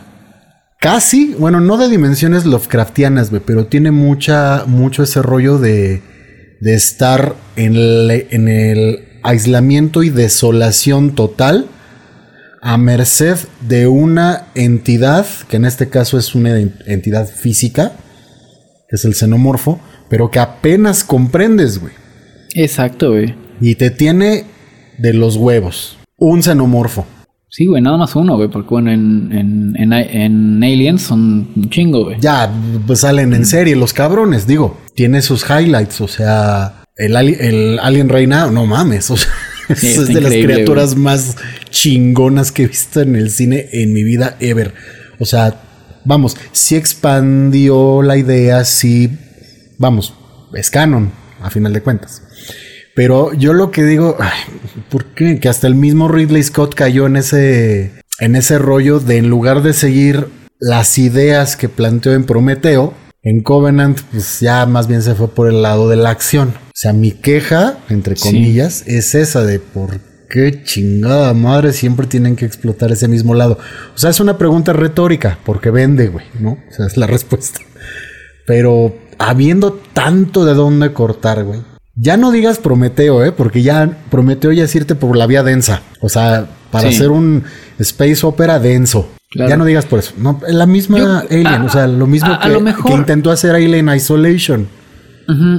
Casi, 0.81 1.35
bueno, 1.39 1.61
no 1.61 1.79
de 1.79 1.89
dimensiones 1.89 2.45
Lovecraftianas, 2.45 3.31
güey, 3.31 3.43
pero 3.45 3.67
tiene 3.67 3.91
mucha, 3.91 4.65
mucho 4.67 5.03
ese 5.03 5.23
rollo 5.23 5.59
de, 5.59 6.03
de 6.61 6.75
estar 6.75 7.35
en 7.57 7.75
el, 7.77 8.27
en 8.31 8.49
el 8.49 9.21
aislamiento 9.25 10.03
y 10.03 10.11
desolación 10.11 11.15
total 11.15 11.67
a 12.63 12.77
merced 12.79 13.37
de 13.63 13.87
una 13.87 14.49
entidad, 14.55 15.27
que 15.49 15.57
en 15.57 15.65
este 15.65 15.89
caso 15.89 16.19
es 16.19 16.35
una 16.35 16.59
en- 16.59 16.75
entidad 16.87 17.27
física, 17.29 17.93
que 18.89 18.97
es 18.97 19.05
el 19.05 19.15
xenomorfo, 19.15 19.81
pero 20.09 20.31
que 20.31 20.39
apenas 20.39 21.05
comprendes, 21.05 21.79
güey. 21.81 21.95
Exacto, 22.55 23.11
güey. 23.13 23.35
Y 23.61 23.75
te 23.77 23.91
tiene 23.91 24.45
de 24.99 25.13
los 25.15 25.37
huevos. 25.37 25.99
Un 26.17 26.43
xenomorfo. 26.43 27.07
Sí, 27.49 27.67
güey, 27.67 27.81
nada 27.81 27.97
más 27.97 28.15
uno, 28.17 28.37
güey, 28.37 28.51
porque 28.51 28.69
bueno, 28.71 28.91
en, 28.91 29.31
en, 29.33 29.75
en, 29.77 29.93
en 29.93 30.63
Aliens 30.65 31.03
son 31.03 31.49
un 31.57 31.71
chingo, 31.71 32.05
güey. 32.05 32.17
Ya, 32.21 32.53
pues 32.87 33.01
salen 33.01 33.33
en 33.33 33.47
serie 33.47 33.77
los 33.77 33.93
cabrones, 33.95 34.47
digo. 34.47 34.79
Tiene 34.95 35.23
sus 35.23 35.45
highlights, 35.49 36.01
o 36.03 36.09
sea, 36.09 36.83
el, 36.97 37.17
ali- 37.17 37.37
el 37.39 37.79
Alien 37.81 38.09
Reina, 38.09 38.51
no 38.51 38.67
mames, 38.67 39.11
o 39.11 39.17
sea, 39.17 39.31
Sí, 39.75 39.89
es 39.89 40.07
de 40.09 40.21
las 40.21 40.33
criaturas 40.33 40.95
más 40.97 41.37
chingonas 41.71 42.53
que 42.53 42.65
he 42.65 42.67
visto 42.69 43.01
en 43.01 43.17
el 43.17 43.31
cine 43.31 43.67
en 43.73 43.93
mi 43.93 44.05
vida 44.05 44.37
ever. 44.41 44.75
O 45.19 45.25
sea, 45.25 45.61
vamos, 46.05 46.37
sí 46.53 46.77
expandió 46.77 48.03
la 48.03 48.17
idea, 48.17 48.65
sí, 48.65 49.11
vamos, 49.79 50.15
es 50.55 50.71
canon, 50.71 51.11
a 51.43 51.51
final 51.51 51.73
de 51.73 51.81
cuentas. 51.83 52.23
Pero 52.97 53.33
yo 53.35 53.53
lo 53.53 53.71
que 53.71 53.85
digo, 53.85 54.17
ay, 54.19 54.33
¿por 54.91 55.05
qué? 55.15 55.39
Que 55.39 55.49
hasta 55.51 55.67
el 55.69 55.75
mismo 55.77 56.09
Ridley 56.09 56.43
Scott 56.43 56.75
cayó 56.75 57.07
en 57.07 57.17
ese, 57.17 57.93
en 58.21 58.35
ese 58.35 58.59
rollo 58.59 58.99
de 59.01 59.19
en 59.19 59.29
lugar 59.29 59.63
de 59.63 59.75
seguir 59.75 60.27
las 60.59 60.97
ideas 60.97 61.57
que 61.57 61.69
planteó 61.69 62.15
en 62.15 62.25
Prometeo, 62.25 62.95
en 63.23 63.43
Covenant, 63.43 64.01
pues 64.13 64.41
ya 64.41 64.65
más 64.65 64.87
bien 64.89 65.03
se 65.03 65.15
fue 65.15 65.29
por 65.29 65.49
el 65.49 65.61
lado 65.61 65.89
de 65.91 65.97
la 65.97 66.09
acción. 66.11 66.55
O 66.69 66.73
sea, 66.75 66.95
mi 66.95 67.11
queja, 67.11 67.79
entre 67.91 68.17
Sí. 68.17 68.29
comillas, 68.31 68.83
es 68.87 69.15
esa 69.15 69.45
de 69.45 69.59
por 69.59 70.01
qué 70.31 70.63
chingada 70.65 71.35
madre 71.35 71.75
siempre 71.75 72.07
tienen 72.07 72.35
que 72.35 72.47
explotar 72.47 72.93
ese 72.93 73.09
mismo 73.09 73.35
lado. 73.35 73.59
O 73.95 73.99
sea, 73.99 74.09
es 74.09 74.21
una 74.21 74.39
pregunta 74.39 74.73
retórica, 74.73 75.39
porque 75.45 75.71
vende, 75.71 76.09
güey, 76.09 76.25
¿no? 76.41 76.53
O 76.53 76.73
sea, 76.75 76.87
es 76.87 76.97
la 76.97 77.07
respuesta. 77.09 77.61
Pero 78.47 78.97
habiendo 79.19 79.75
tanto 79.93 80.47
de 80.47 80.55
dónde 80.55 80.93
cortar, 80.95 81.45
güey. 81.45 81.61
Ya 81.99 82.17
no 82.19 82.31
digas 82.31 82.59
Prometeo, 82.59 83.25
¿eh? 83.25 83.33
Porque 83.33 83.63
ya 83.63 83.99
Prometeo 84.11 84.53
ya 84.53 84.65
es 84.65 84.75
irte 84.77 84.95
por 84.95 85.17
la 85.17 85.27
vía 85.27 85.43
densa. 85.43 85.83
O 86.01 86.09
sea, 86.11 86.47
para 86.71 86.91
Sí. 86.91 86.97
hacer 86.97 87.11
un 87.11 87.43
space 87.79 88.27
opera 88.27 88.59
denso. 88.59 89.09
Claro. 89.31 89.49
Ya 89.51 89.57
no 89.57 89.65
digas 89.65 89.87
por 89.87 89.99
eso. 89.99 90.13
No, 90.19 90.39
la 90.49 90.67
misma 90.67 90.99
Yo- 90.99 91.19
Alien, 91.31 91.47
a- 91.47 91.65
o 91.65 91.69
sea, 91.71 91.87
lo 91.89 92.07
mismo 92.07 92.29
a- 92.29 92.37
a 92.37 92.41
que, 92.41 92.49
lo 92.51 92.61
mejor- 92.61 92.87
que 92.91 92.97
intentó 92.97 93.31
hacer 93.31 93.55
Alien 93.55 93.89
Isolation. 93.89 94.69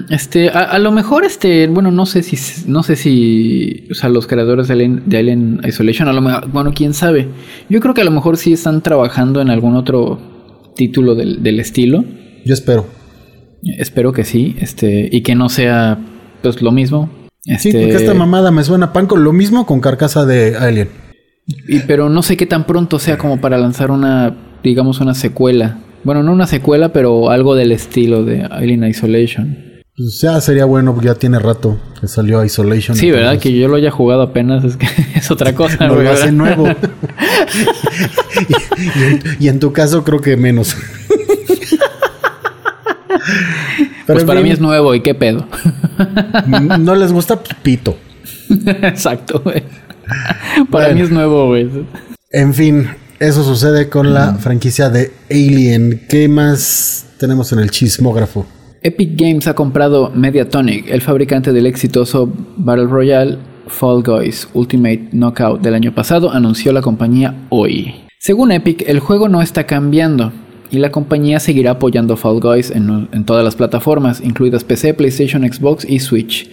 Este, 0.09 0.47
a, 0.49 0.59
a 0.61 0.79
lo 0.79 0.91
mejor, 0.93 1.25
este, 1.25 1.67
bueno, 1.67 1.91
no 1.91 2.05
sé 2.05 2.23
si, 2.23 2.37
no 2.69 2.83
sé 2.83 2.95
si, 2.95 3.85
o 3.91 3.95
sea, 3.95 4.09
los 4.09 4.25
creadores 4.25 4.67
de 4.69 4.73
Alien, 4.75 5.03
de 5.07 5.17
Alien 5.17 5.59
Isolation, 5.67 6.07
a 6.07 6.13
lo 6.13 6.21
mejor, 6.21 6.49
bueno, 6.49 6.71
quién 6.73 6.93
sabe. 6.93 7.27
Yo 7.69 7.81
creo 7.81 7.93
que 7.93 7.99
a 8.01 8.05
lo 8.05 8.11
mejor 8.11 8.37
sí 8.37 8.53
están 8.53 8.81
trabajando 8.81 9.41
en 9.41 9.49
algún 9.49 9.75
otro 9.75 10.71
título 10.77 11.15
del, 11.15 11.43
del 11.43 11.59
estilo. 11.59 12.05
Yo 12.45 12.53
espero. 12.53 12.85
Espero 13.77 14.13
que 14.13 14.23
sí, 14.23 14.55
este, 14.61 15.09
y 15.11 15.19
que 15.21 15.35
no 15.35 15.49
sea, 15.49 15.97
pues, 16.41 16.61
lo 16.61 16.71
mismo. 16.71 17.09
Sí, 17.43 17.53
Este, 17.53 17.71
porque 17.81 17.95
esta 17.95 18.13
mamada 18.13 18.51
me 18.51 18.63
suena 18.63 18.91
pan 18.93 19.05
con 19.07 19.23
lo 19.23 19.31
mismo 19.33 19.65
con 19.65 19.79
carcasa 19.79 20.25
de 20.25 20.55
Alien. 20.57 20.89
y- 21.47 21.79
pero 21.79 22.09
no 22.09 22.21
sé 22.23 22.35
qué 22.35 22.45
tan 22.45 22.65
pronto 22.65 22.99
sea 22.99 23.17
como 23.17 23.39
para 23.39 23.57
lanzar 23.57 23.89
una, 23.91 24.35
digamos, 24.63 24.99
una 24.99 25.13
secuela. 25.15 25.77
Bueno, 26.03 26.23
no 26.23 26.31
una 26.33 26.47
secuela, 26.47 26.91
pero 26.93 27.29
algo 27.29 27.55
del 27.55 27.71
estilo 27.71 28.23
de 28.25 28.43
Alien 28.43 28.83
Isolation. 28.85 29.57
Pues 29.95 30.19
ya 30.21 30.39
sería 30.41 30.65
bueno, 30.65 30.93
porque 30.93 31.07
ya 31.07 31.15
tiene 31.15 31.39
rato 31.39 31.77
que 31.99 32.07
salió 32.07 32.43
Isolation. 32.45 32.95
Sí, 32.97 33.09
¿verdad? 33.11 33.33
entonces- 33.33 33.51
Que 33.53 33.57
yo 33.59 33.67
lo 33.67 33.75
haya 33.77 33.89
jugado 33.91 34.21
apenas 34.21 34.63
es 34.63 34.75
que 34.77 34.85
es 35.15 35.31
otra 35.31 35.55
cosa, 35.55 35.87
No 35.87 35.95
lo 35.95 36.09
hace 36.11 36.31
nuevo. 36.31 36.67
y, 38.47 38.53
y 38.99 39.03
en, 39.03 39.21
y 39.39 39.47
en 39.47 39.59
tu 39.59 39.71
caso 39.73 40.03
creo 40.03 40.19
que 40.21 40.35
menos. 40.37 40.75
Pues 44.07 44.23
para 44.23 44.41
mí 44.41 44.49
es 44.49 44.59
nuevo 44.59 44.95
y 44.95 45.01
qué 45.01 45.13
pedo. 45.13 45.45
No 46.79 46.95
les 46.95 47.11
gusta 47.11 47.37
pues, 47.39 47.53
pito. 47.61 47.95
Exacto, 48.81 49.41
güey. 49.43 49.63
Para 50.71 50.85
Bueno. 50.85 50.95
mí 50.95 51.01
es 51.01 51.11
nuevo, 51.11 51.47
güey. 51.47 51.69
En 52.31 52.53
fin, 52.53 52.87
eso 53.19 53.43
sucede 53.43 53.89
con 53.89 54.13
la 54.13 54.35
franquicia 54.35 54.89
de 54.89 55.11
Alien. 55.29 56.05
¿Qué 56.09 56.27
más 56.29 57.05
tenemos 57.19 57.51
en 57.51 57.59
el 57.59 57.71
chismógrafo? 57.71 58.45
Epic 58.83 59.19
Games 59.19 59.47
ha 59.47 59.53
comprado 59.55 60.11
Mediatonic, 60.13 60.89
el 60.89 61.01
fabricante 61.01 61.51
del 61.51 61.65
exitoso 61.65 62.31
Battle 62.57 62.85
Royale 62.85 63.37
Fall 63.67 64.03
Guys 64.03 64.47
Ultimate 64.53 65.09
Knockout 65.11 65.61
del 65.61 65.73
año 65.73 65.93
pasado, 65.93 66.31
anunció 66.31 66.71
la 66.71 66.81
compañía 66.81 67.35
hoy. 67.49 67.95
Según 68.19 68.51
Epic, 68.51 68.83
el 68.87 68.99
juego 68.99 69.27
no 69.29 69.41
está 69.41 69.65
cambiando 69.65 70.31
y 70.71 70.79
la 70.79 70.91
compañía 70.91 71.39
seguirá 71.39 71.71
apoyando 71.71 72.17
Fall 72.17 72.39
Guys 72.39 72.71
en, 72.71 73.25
todas 73.25 73.43
las 73.43 73.55
plataformas, 73.55 74.21
incluidas 74.21 74.63
PC, 74.63 74.93
PlayStation, 74.93 75.43
Xbox 75.43 75.85
y 75.87 75.99
Switch. 75.99 76.49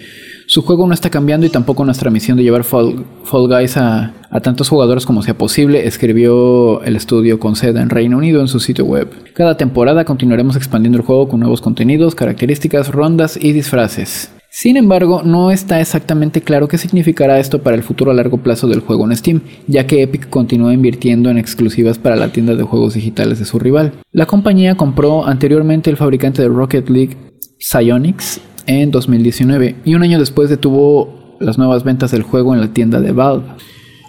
Su 0.47 0.63
juego 0.63 0.87
no 0.87 0.93
está 0.93 1.09
cambiando 1.09 1.47
y 1.47 1.49
tampoco 1.49 1.85
nuestra 1.85 2.11
misión 2.11 2.37
de 2.37 2.43
llevar 2.43 2.65
Fall, 2.65 3.05
Fall 3.25 3.49
Guys 3.49 3.79
a, 3.79 4.13
a 4.31 4.41
tantos 4.41 4.69
jugadores 4.69 5.07
como 5.07 5.23
sea 5.23 5.39
posible, 5.39 5.87
escribió 5.87 6.83
el 6.83 6.97
estudio 6.97 7.39
con 7.39 7.57
sede 7.57 7.81
en 7.81 7.89
Reino 7.89 8.19
Unido 8.19 8.41
en 8.41 8.49
su 8.49 8.61
sitio 8.61 8.85
web. 8.85 9.09
Cada 9.33 9.57
temporada 9.57 10.05
continuaremos 10.05 10.57
expandiendo 10.57 10.99
el 10.99 11.05
juego 11.05 11.29
con 11.29 11.41
nuevos 11.41 11.63
contenidos, 11.63 12.15
características, 12.15 12.91
rondas 12.91 13.39
y 13.41 13.53
disfraces. 13.53 14.34
Sin 14.57 14.77
embargo, 14.77 15.23
no 15.25 15.51
está 15.51 15.81
exactamente 15.81 16.41
claro 16.41 16.69
qué 16.69 16.79
significará 16.79 17.41
esto 17.41 17.65
para 17.65 17.75
el 17.75 17.83
futuro 17.83 18.13
a 18.13 18.15
largo 18.15 18.37
plazo 18.37 18.69
del 18.69 18.79
juego 18.79 19.05
en 19.05 19.17
Steam, 19.17 19.41
ya 19.67 19.89
que 19.89 20.01
Epic 20.01 20.31
continúa 20.31 20.73
invirtiendo 20.73 21.29
en 21.29 21.39
exclusivas 21.39 21.99
para 21.99 22.15
la 22.15 22.29
tienda 22.29 22.55
de 22.55 22.63
juegos 22.63 22.95
digitales 22.95 23.41
de 23.41 23.47
su 23.47 23.59
rival. 23.59 23.95
La 24.13 24.27
compañía 24.27 24.77
compró 24.77 25.27
anteriormente 25.27 25.91
el 25.91 25.97
fabricante 25.97 26.41
de 26.41 26.47
Rocket 26.47 26.89
League, 26.89 27.17
Psyonix, 27.59 28.41
en 28.69 28.93
2019 28.93 29.75
y 29.85 29.97
un 29.97 30.05
año 30.05 30.21
después 30.21 30.51
detuvo 30.51 31.37
las 31.41 31.59
nuevas 31.59 31.83
ventas 31.83 32.13
del 32.13 32.23
juego 32.23 32.55
en 32.55 32.61
la 32.61 32.69
tienda 32.69 33.01
de 33.01 33.11
Valve. 33.11 33.47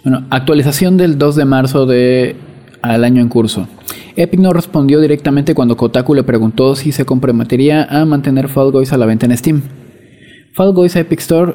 Bueno, 0.04 0.28
actualización 0.30 0.96
del 0.96 1.18
2 1.18 1.34
de 1.34 1.44
marzo 1.44 1.86
de 1.86 2.36
al 2.82 3.02
año 3.02 3.20
en 3.20 3.28
curso. 3.28 3.66
Epic 4.14 4.38
no 4.38 4.52
respondió 4.52 5.00
directamente 5.00 5.56
cuando 5.56 5.76
Kotaku 5.76 6.14
le 6.14 6.22
preguntó 6.22 6.76
si 6.76 6.92
se 6.92 7.04
comprometería 7.04 7.82
a 7.82 8.04
mantener 8.04 8.46
Fall 8.46 8.70
Guys 8.70 8.92
a 8.92 8.96
la 8.96 9.06
venta 9.06 9.26
en 9.26 9.36
Steam. 9.36 9.85
Fall 10.56 10.72
Guys 10.72 10.96
a 10.96 11.00
Epic 11.00 11.20
Store 11.20 11.54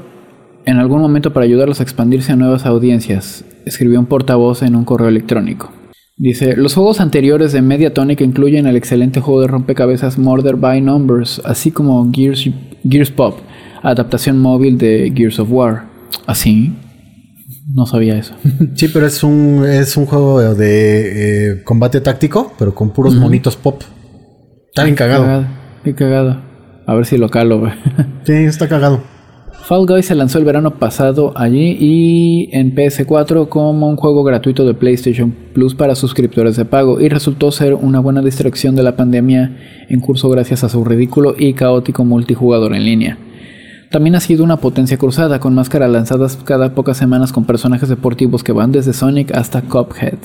en 0.63 0.77
algún 0.77 1.01
momento 1.01 1.33
para 1.33 1.43
ayudarlos 1.43 1.79
a 1.79 1.83
expandirse 1.83 2.33
a 2.33 2.35
nuevas 2.35 2.67
audiencias, 2.67 3.43
escribió 3.65 3.99
un 3.99 4.05
portavoz 4.05 4.61
en 4.61 4.75
un 4.75 4.85
correo 4.85 5.07
electrónico. 5.07 5.71
Dice, 6.17 6.55
los 6.55 6.75
juegos 6.75 7.01
anteriores 7.01 7.51
de 7.51 7.63
Mediatonic 7.63 8.21
incluyen 8.21 8.67
el 8.67 8.75
excelente 8.75 9.19
juego 9.19 9.41
de 9.41 9.47
rompecabezas 9.47 10.19
Murder 10.19 10.55
by 10.55 10.81
Numbers, 10.81 11.41
así 11.45 11.71
como 11.71 12.11
Gears, 12.13 12.47
Gears 12.87 13.09
Pop, 13.09 13.39
adaptación 13.81 14.39
móvil 14.39 14.77
de 14.77 15.11
Gears 15.15 15.39
of 15.39 15.51
War. 15.51 15.85
¿Así? 16.27 16.71
No 17.73 17.87
sabía 17.87 18.19
eso. 18.19 18.35
Sí, 18.75 18.87
pero 18.89 19.07
es 19.07 19.23
un, 19.23 19.65
es 19.67 19.97
un 19.97 20.05
juego 20.05 20.53
de 20.53 21.53
eh, 21.53 21.63
combate 21.63 22.01
táctico, 22.01 22.53
pero 22.59 22.75
con 22.75 22.91
puros 22.91 23.15
monitos 23.15 23.55
pop. 23.55 23.81
Está 24.67 24.83
bien 24.83 24.95
cagado. 24.95 25.47
Qué 25.83 25.95
cagado. 25.95 26.50
A 26.85 26.93
ver 26.95 27.05
si 27.05 27.17
lo 27.17 27.29
calo, 27.29 27.59
güey. 27.59 27.73
Sí, 28.23 28.33
está 28.33 28.67
cagado. 28.67 29.01
Fall 29.63 29.85
Guys 29.85 30.07
se 30.07 30.15
lanzó 30.15 30.37
el 30.39 30.43
verano 30.45 30.71
pasado 30.79 31.33
allí 31.35 31.77
y 31.79 32.49
en 32.51 32.75
PS4 32.75 33.47
como 33.47 33.87
un 33.89 33.95
juego 33.95 34.23
gratuito 34.23 34.65
de 34.65 34.73
PlayStation 34.73 35.33
Plus 35.53 35.75
para 35.75 35.95
suscriptores 35.95 36.55
de 36.57 36.65
pago 36.65 36.99
y 36.99 37.09
resultó 37.09 37.51
ser 37.51 37.75
una 37.75 37.99
buena 37.99 38.21
distracción 38.21 38.75
de 38.75 38.83
la 38.83 38.95
pandemia 38.95 39.57
en 39.87 39.99
curso 39.99 40.29
gracias 40.29 40.63
a 40.63 40.69
su 40.69 40.83
ridículo 40.83 41.35
y 41.37 41.53
caótico 41.53 42.03
multijugador 42.05 42.75
en 42.75 42.85
línea. 42.85 43.17
También 43.91 44.15
ha 44.15 44.19
sido 44.19 44.43
una 44.43 44.57
potencia 44.57 44.97
cruzada 44.97 45.39
con 45.39 45.53
máscaras 45.53 45.91
lanzadas 45.91 46.37
cada 46.43 46.73
pocas 46.73 46.97
semanas 46.97 47.31
con 47.31 47.45
personajes 47.45 47.87
deportivos 47.89 48.43
que 48.43 48.51
van 48.53 48.71
desde 48.71 48.93
Sonic 48.93 49.31
hasta 49.35 49.61
Cuphead. 49.61 50.17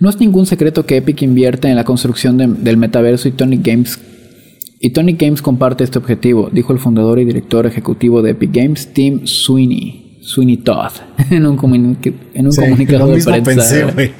No 0.00 0.10
es 0.10 0.20
ningún 0.20 0.46
secreto 0.46 0.84
que 0.86 0.96
Epic 0.98 1.22
invierte 1.22 1.68
en 1.68 1.76
la 1.76 1.84
construcción 1.84 2.36
de- 2.36 2.46
del 2.46 2.76
metaverso 2.76 3.28
y 3.28 3.32
Tonic 3.32 3.66
Games 3.66 3.98
Tonic 4.92 5.20
Games 5.20 5.42
comparte 5.42 5.84
este 5.84 5.98
objetivo, 5.98 6.48
dijo 6.52 6.72
el 6.72 6.78
fundador 6.78 7.18
y 7.18 7.24
director 7.24 7.66
ejecutivo 7.66 8.22
de 8.22 8.30
Epic 8.30 8.50
Games, 8.52 8.92
Tim 8.92 9.26
Sweeney, 9.26 10.18
Sweeney 10.20 10.58
Todd, 10.58 10.92
en 11.30 11.46
un, 11.46 11.56
comuni- 11.56 11.96
en 12.34 12.46
un 12.46 12.52
Sí, 12.52 12.60
comunicado 12.60 13.00
lo 13.06 13.10
de 13.10 13.14
mismo 13.16 13.32
prensa. 13.42 13.86
pensé. 13.94 14.12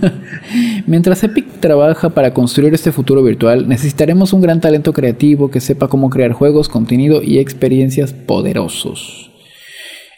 Mientras 0.86 1.22
Epic 1.24 1.46
trabaja 1.60 2.10
para 2.10 2.32
construir 2.32 2.72
este 2.74 2.92
futuro 2.92 3.22
virtual, 3.22 3.68
necesitaremos 3.68 4.32
un 4.32 4.40
gran 4.40 4.60
talento 4.60 4.92
creativo 4.92 5.50
que 5.50 5.60
sepa 5.60 5.88
cómo 5.88 6.10
crear 6.10 6.32
juegos, 6.32 6.68
contenido 6.68 7.22
y 7.22 7.38
experiencias 7.38 8.12
poderosos. 8.12 9.30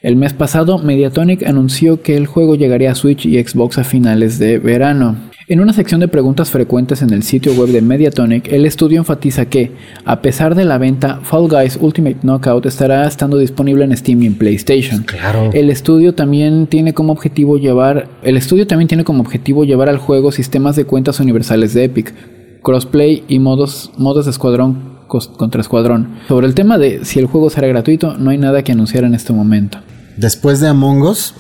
El 0.05 0.17
mes 0.17 0.35
pasado, 0.35 0.77
Mediatonic 0.81 1.45
anunció 1.45 2.03
que 2.03 2.15
el 2.19 2.27
juego 2.27 2.57
llegaría 2.57 2.91
a 2.91 2.95
Switch 2.95 3.25
y 3.25 3.43
Xbox 3.43 3.79
a 3.79 3.85
finales 3.85 4.39
de 4.39 4.59
verano. 4.59 5.17
En 5.49 5.61
una 5.61 5.73
sección 5.73 5.99
de 5.99 6.09
preguntas 6.09 6.51
frecuentes 6.51 7.01
en 7.01 7.09
el 7.09 7.23
sitio 7.23 7.55
web 7.55 7.71
de 7.71 7.81
Mediatonic, 7.81 8.53
el 8.53 8.67
estudio 8.67 8.99
enfatiza 8.99 9.47
que, 9.47 9.73
a 10.05 10.21
pesar 10.21 10.57
de 10.57 10.67
la 10.67 10.77
venta, 10.77 11.21
Fall 11.23 11.49
Guys 11.49 11.79
Ultimate 11.81 12.19
Knockout 12.21 12.67
estará 12.67 13.07
estando 13.07 13.39
disponible 13.39 13.83
en 13.83 13.97
Steam 13.97 14.23
y 14.23 14.27
en 14.27 14.35
PlayStation. 14.35 15.05
Claro. 15.05 15.49
El 15.55 15.71
estudio 15.71 16.15
también 16.15 16.67
tiene 16.67 16.93
como 16.93 17.11
objetivo 17.11 17.57
llevar, 17.57 18.11
el 18.23 18.37
estudio 18.37 18.67
también 18.67 18.89
tiene 18.89 19.05
como 19.05 19.23
objetivo 19.23 19.65
llevar 19.65 19.89
al 19.89 19.97
juego 19.97 20.33
sistemas 20.33 20.77
de 20.77 20.85
cuentas 20.85 21.19
universales 21.19 21.73
de 21.73 21.85
Epic, 21.85 22.13
crossplay 22.63 23.25
y 23.27 23.39
modos, 23.39 23.91
modos 23.97 24.27
de 24.27 24.33
escuadrón 24.33 24.99
contra 25.09 25.63
escuadrón. 25.63 26.17
Sobre 26.29 26.47
el 26.47 26.55
tema 26.55 26.77
de 26.77 27.07
si 27.07 27.21
el 27.21 27.27
juego 27.27 27.49
será 27.49 27.69
gratuito, 27.69 28.19
no 28.19 28.29
hay 28.29 28.37
nada 28.37 28.63
que 28.63 28.73
anunciar 28.73 29.05
en 29.05 29.15
este 29.15 29.33
momento. 29.33 29.79
Después 30.17 30.61
de 30.61 30.69
Among 30.69 31.03
Us, 31.03 31.35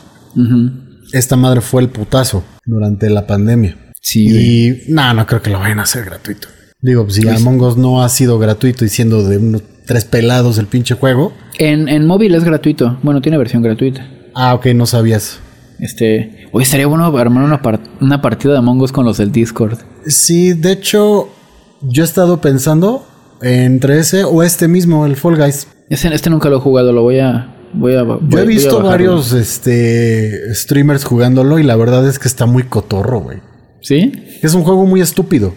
esta 1.12 1.37
madre 1.37 1.60
fue 1.60 1.82
el 1.82 1.88
putazo 1.88 2.44
durante 2.64 3.08
la 3.10 3.26
pandemia. 3.26 3.76
Sí, 4.00 4.26
Y 4.28 4.92
no, 4.92 5.14
no 5.14 5.26
creo 5.26 5.40
que 5.42 5.50
lo 5.50 5.58
vayan 5.58 5.78
a 5.80 5.84
hacer 5.84 6.04
gratuito. 6.04 6.48
Digo, 6.80 7.04
pues, 7.04 7.16
si 7.16 7.28
Among 7.28 7.60
Us 7.62 7.76
no 7.76 8.02
ha 8.02 8.08
sido 8.08 8.38
gratuito 8.38 8.84
y 8.84 8.88
siendo 8.88 9.26
de 9.26 9.38
unos 9.38 9.62
tres 9.87 10.04
pelados 10.04 10.58
el 10.58 10.66
pinche 10.66 10.94
juego. 10.94 11.32
En, 11.58 11.88
en 11.88 12.06
móvil 12.06 12.34
es 12.34 12.44
gratuito. 12.44 12.98
Bueno, 13.02 13.20
tiene 13.22 13.38
versión 13.38 13.62
gratuita. 13.62 14.06
Ah, 14.34 14.54
ok, 14.54 14.66
no 14.74 14.87
sabías. 14.87 15.38
Este, 15.78 16.48
hoy 16.52 16.62
estaría 16.62 16.87
bueno 16.87 17.04
armar 17.04 17.44
una, 17.44 17.60
una 18.00 18.22
partida 18.22 18.52
de 18.52 18.58
Among 18.58 18.80
Us 18.82 18.92
con 18.92 19.04
los 19.04 19.18
del 19.18 19.32
Discord. 19.32 19.78
Sí, 20.06 20.52
de 20.52 20.72
hecho, 20.72 21.28
yo 21.82 22.02
he 22.02 22.06
estado 22.06 22.40
pensando 22.40 23.06
entre 23.42 23.98
ese 23.98 24.24
o 24.24 24.42
este 24.42 24.68
mismo, 24.68 25.06
el 25.06 25.16
Fall 25.16 25.37
Guys. 25.37 25.66
Este, 25.88 26.14
este 26.14 26.30
nunca 26.30 26.48
lo 26.48 26.56
he 26.56 26.60
jugado, 26.60 26.92
lo 26.92 27.02
voy 27.02 27.18
a, 27.18 27.53
voy 27.74 27.94
a. 27.96 28.02
voy- 28.02 28.18
Yo 28.28 28.38
he 28.38 28.46
visto 28.46 28.82
varios 28.82 29.32
este, 29.32 30.54
streamers 30.54 31.04
jugándolo 31.04 31.58
y 31.58 31.62
la 31.62 31.76
verdad 31.76 32.06
es 32.08 32.18
que 32.18 32.28
está 32.28 32.46
muy 32.46 32.64
cotorro, 32.64 33.20
güey. 33.20 33.38
¿Sí? 33.82 34.12
Es 34.42 34.54
un 34.54 34.62
juego 34.62 34.87
muy 34.87 35.00
estúpido. 35.00 35.54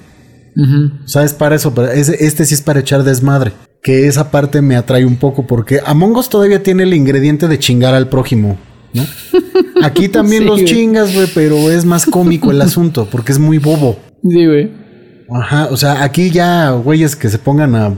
Ujú. 0.56 1.03
O 1.06 1.08
sea, 1.08 1.23
es 1.23 1.34
para 1.34 1.56
eso, 1.56 1.73
ese- 1.93 2.25
este 2.25 2.45
sí 2.45 2.53
es 2.56 2.62
para 2.62 2.80
echar 2.80 3.03
desmadre. 3.03 3.51
Que 3.84 4.08
esa 4.08 4.32
parte 4.32 4.62
me 4.62 4.75
atrae 4.75 5.06
un 5.06 5.17
poco 5.17 5.45
porque 5.47 5.80
Among 5.86 6.15
Us 6.17 6.30
todavía 6.30 6.63
tiene 6.63 6.84
el 6.84 6.93
ingrediente 6.93 7.47
de 7.47 7.60
chingar 7.60 7.93
al 7.93 8.10
prójimo, 8.10 8.58
¿no? 8.93 9.06
Aquí 9.84 10.10
también 10.10 10.41
Sí, 10.43 10.47
los 10.47 10.62
güey. 10.62 10.65
chingas, 10.65 11.13
güey, 11.13 11.27
pero 11.34 11.69
es 11.71 11.86
más 11.86 12.06
cómico 12.06 12.51
el 12.51 12.62
asunto 12.62 13.08
porque 13.10 13.32
es 13.32 13.39
muy 13.39 13.60
bobo. 13.60 13.97
Sí, 14.27 14.45
güey. 14.45 14.71
Ajá, 15.30 15.67
o 15.71 15.77
sea, 15.77 16.03
aquí 16.03 16.32
ya 16.32 16.71
güeyes 16.71 17.15
que 17.15 17.30
se 17.30 17.38
pongan 17.38 17.75
a 17.75 17.93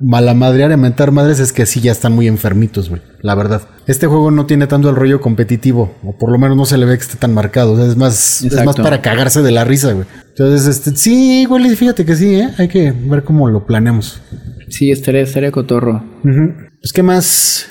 malamadrear 0.00 0.72
y 0.72 0.76
mentar 0.76 1.12
madres 1.12 1.40
es 1.40 1.52
que 1.52 1.66
sí 1.66 1.80
ya 1.80 1.92
están 1.92 2.12
muy 2.12 2.26
enfermitos, 2.26 2.88
güey, 2.88 3.02
la 3.20 3.34
verdad. 3.34 3.62
Este 3.86 4.06
juego 4.06 4.30
no 4.30 4.46
tiene 4.46 4.66
tanto 4.66 4.88
el 4.88 4.96
rollo 4.96 5.20
competitivo, 5.20 5.94
o 6.02 6.16
por 6.16 6.30
lo 6.30 6.38
menos 6.38 6.56
no 6.56 6.64
se 6.64 6.78
le 6.78 6.86
ve 6.86 6.96
que 6.96 7.02
esté 7.02 7.16
tan 7.16 7.34
marcado, 7.34 7.72
o 7.72 7.76
sea, 7.76 7.86
es 7.86 7.96
más, 7.96 8.42
es 8.42 8.64
más 8.64 8.76
para 8.76 9.02
cagarse 9.02 9.42
de 9.42 9.50
la 9.50 9.64
risa, 9.64 9.92
güey. 9.92 10.06
Entonces, 10.28 10.66
este, 10.66 10.96
sí, 10.96 11.44
güey, 11.44 11.76
fíjate 11.76 12.04
que 12.04 12.16
sí, 12.16 12.34
¿eh? 12.36 12.48
Hay 12.58 12.68
que 12.68 12.92
ver 12.92 13.24
cómo 13.24 13.48
lo 13.48 13.66
planeamos. 13.66 14.20
Sí, 14.68 14.90
estaría, 14.90 15.22
estaría 15.22 15.50
cotorro. 15.50 16.02
Ujú. 16.24 16.54
Pues, 16.80 16.92
¿qué 16.92 17.02
más? 17.02 17.66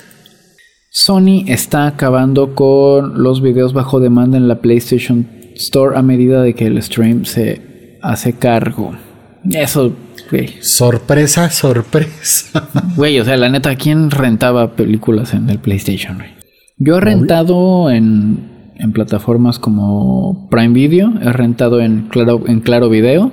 Sony 0.92 1.44
está 1.46 1.86
acabando 1.86 2.54
con 2.54 3.22
los 3.22 3.42
videos 3.42 3.72
bajo 3.72 4.00
demanda 4.00 4.36
en 4.36 4.48
la 4.48 4.60
PlayStation 4.60 5.26
Store 5.54 5.96
a 5.96 6.02
medida 6.02 6.42
de 6.42 6.54
que 6.54 6.66
el 6.66 6.82
stream 6.82 7.24
se 7.24 7.98
hace 8.02 8.32
cargo. 8.32 8.96
Eso, 9.44 9.94
güey. 10.30 10.54
Sorpresa, 10.60 11.50
sorpresa. 11.50 12.68
Güey, 12.96 13.18
o 13.20 13.24
sea, 13.24 13.36
la 13.36 13.48
neta, 13.48 13.74
¿quién 13.76 14.10
rentaba 14.10 14.76
películas 14.76 15.32
en 15.34 15.48
el 15.48 15.58
PlayStation, 15.58 16.16
güey? 16.16 16.30
Yo 16.78 16.96
he 16.96 17.00
rentado 17.00 17.90
en, 17.90 18.72
en 18.76 18.92
plataformas 18.92 19.58
como 19.58 20.48
Prime 20.50 20.74
Video, 20.74 21.12
he 21.22 21.32
rentado 21.32 21.80
en 21.80 22.08
Claro, 22.08 22.42
en 22.46 22.60
claro 22.60 22.88
Video 22.88 23.30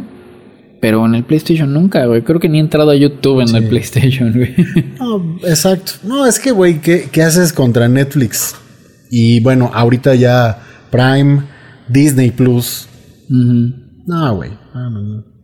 Pero 0.81 1.05
en 1.05 1.15
el 1.15 1.23
PlayStation 1.23 1.73
nunca, 1.73 2.05
güey. 2.05 2.21
Creo 2.23 2.39
que 2.39 2.49
ni 2.49 2.57
he 2.57 2.61
entrado 2.61 2.91
a 2.91 2.95
YouTube 2.95 3.41
en 3.41 3.55
el 3.55 3.67
PlayStation, 3.67 4.31
güey. 4.31 4.55
No, 4.99 5.37
exacto. 5.43 5.93
No, 6.03 6.25
es 6.25 6.39
que, 6.39 6.51
güey, 6.51 6.79
¿qué, 6.81 7.09
¿qué 7.11 7.23
haces 7.23 7.51
contra 7.51 7.87
Netflix? 7.87 8.55
Y 9.09 9.39
bueno, 9.41 9.71
ahorita 9.73 10.15
ya 10.15 10.59
Prime, 10.91 11.43
Disney 11.89 12.31
Plus. 12.31 12.87
Ujú. 13.29 13.73
No, 14.05 14.35
güey. 14.35 14.51
No, 14.73 14.89
no, 14.89 15.01
no. 15.01 15.36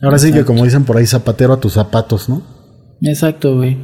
Ahora 0.00 0.18
sí 0.18 0.32
que 0.32 0.44
como 0.44 0.64
dicen 0.64 0.84
por 0.84 0.96
ahí, 0.96 1.06
zapatero 1.06 1.52
a 1.52 1.60
tus 1.60 1.74
zapatos, 1.74 2.28
¿no? 2.28 2.42
Exacto, 3.02 3.56
güey. 3.56 3.76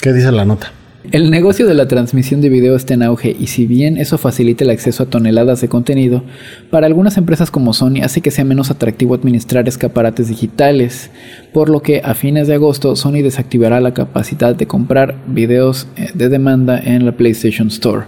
¿Qué 0.00 0.12
dice 0.12 0.30
la 0.32 0.44
nota? 0.44 0.72
El 1.12 1.30
negocio 1.30 1.68
de 1.68 1.74
la 1.74 1.86
transmisión 1.86 2.40
de 2.40 2.48
video 2.48 2.74
está 2.74 2.94
en 2.94 3.04
auge 3.04 3.34
y 3.38 3.46
si 3.46 3.64
bien 3.66 3.96
eso 3.96 4.18
facilita 4.18 4.64
el 4.64 4.70
acceso 4.70 5.04
a 5.04 5.06
toneladas 5.06 5.60
de 5.60 5.68
contenido, 5.68 6.24
para 6.68 6.88
algunas 6.88 7.16
empresas 7.16 7.52
como 7.52 7.72
Sony 7.74 8.02
hace 8.02 8.20
que 8.22 8.32
sea 8.32 8.44
menos 8.44 8.72
atractivo 8.72 9.14
administrar 9.14 9.68
escaparates 9.68 10.26
digitales, 10.28 11.10
por 11.52 11.68
lo 11.70 11.80
que 11.80 12.00
a 12.04 12.14
fines 12.14 12.48
de 12.48 12.54
agosto 12.54 12.96
Sony 12.96 13.22
desactivará 13.22 13.80
la 13.80 13.94
capacidad 13.94 14.56
de 14.56 14.66
comprar 14.66 15.22
videos 15.28 15.86
eh, 15.96 16.10
de 16.12 16.28
demanda 16.28 16.76
en 16.80 17.06
la 17.06 17.12
PlayStation 17.16 17.68
Store. 17.68 18.06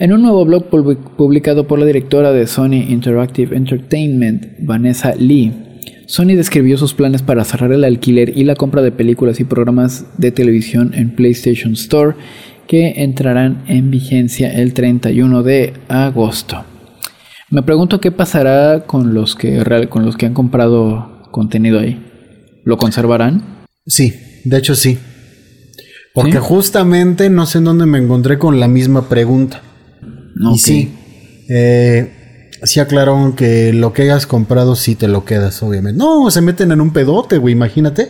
En 0.00 0.12
un 0.12 0.22
nuevo 0.22 0.44
blog 0.44 0.68
publi- 0.70 0.98
publicado 1.16 1.68
por 1.68 1.78
la 1.78 1.86
directora 1.86 2.32
de 2.32 2.48
Sony 2.48 2.84
Interactive 2.88 3.56
Entertainment, 3.56 4.44
Vanessa 4.58 5.14
Lee, 5.14 5.52
Sony 6.08 6.36
describió 6.36 6.78
sus 6.78 6.94
planes 6.94 7.20
para 7.20 7.44
cerrar 7.44 7.70
el 7.70 7.84
alquiler 7.84 8.32
y 8.34 8.44
la 8.44 8.54
compra 8.54 8.80
de 8.80 8.90
películas 8.90 9.40
y 9.40 9.44
programas 9.44 10.06
de 10.16 10.32
televisión 10.32 10.94
en 10.94 11.14
PlayStation 11.14 11.74
Store 11.74 12.16
que 12.66 13.02
entrarán 13.02 13.62
en 13.68 13.90
vigencia 13.90 14.50
el 14.50 14.72
31 14.72 15.42
de 15.42 15.74
agosto. 15.88 16.64
Me 17.50 17.62
pregunto 17.62 18.00
qué 18.00 18.10
pasará 18.10 18.84
con 18.86 19.12
los 19.12 19.36
que, 19.36 19.62
con 19.90 20.06
los 20.06 20.16
que 20.16 20.24
han 20.24 20.32
comprado 20.32 21.28
contenido 21.30 21.78
ahí. 21.78 22.02
¿Lo 22.64 22.78
conservarán? 22.78 23.66
Sí, 23.86 24.14
de 24.46 24.56
hecho 24.56 24.74
sí. 24.74 24.98
Porque 26.14 26.32
¿Sí? 26.32 26.38
justamente 26.40 27.28
no 27.28 27.44
sé 27.44 27.58
en 27.58 27.64
dónde 27.64 27.84
me 27.84 27.98
encontré 27.98 28.38
con 28.38 28.58
la 28.60 28.68
misma 28.68 29.10
pregunta. 29.10 29.60
Ok. 30.42 30.54
Y 30.54 30.58
sí, 30.58 30.94
eh, 31.50 32.17
sí 32.62 32.80
aclararon 32.80 33.34
que 33.34 33.72
lo 33.72 33.92
que 33.92 34.02
hayas 34.02 34.26
comprado 34.26 34.76
sí 34.76 34.94
te 34.94 35.08
lo 35.08 35.24
quedas, 35.24 35.62
obviamente. 35.62 35.98
No, 35.98 36.30
se 36.30 36.40
meten 36.40 36.72
en 36.72 36.80
un 36.80 36.92
pedote, 36.92 37.38
güey, 37.38 37.52
imagínate. 37.52 38.08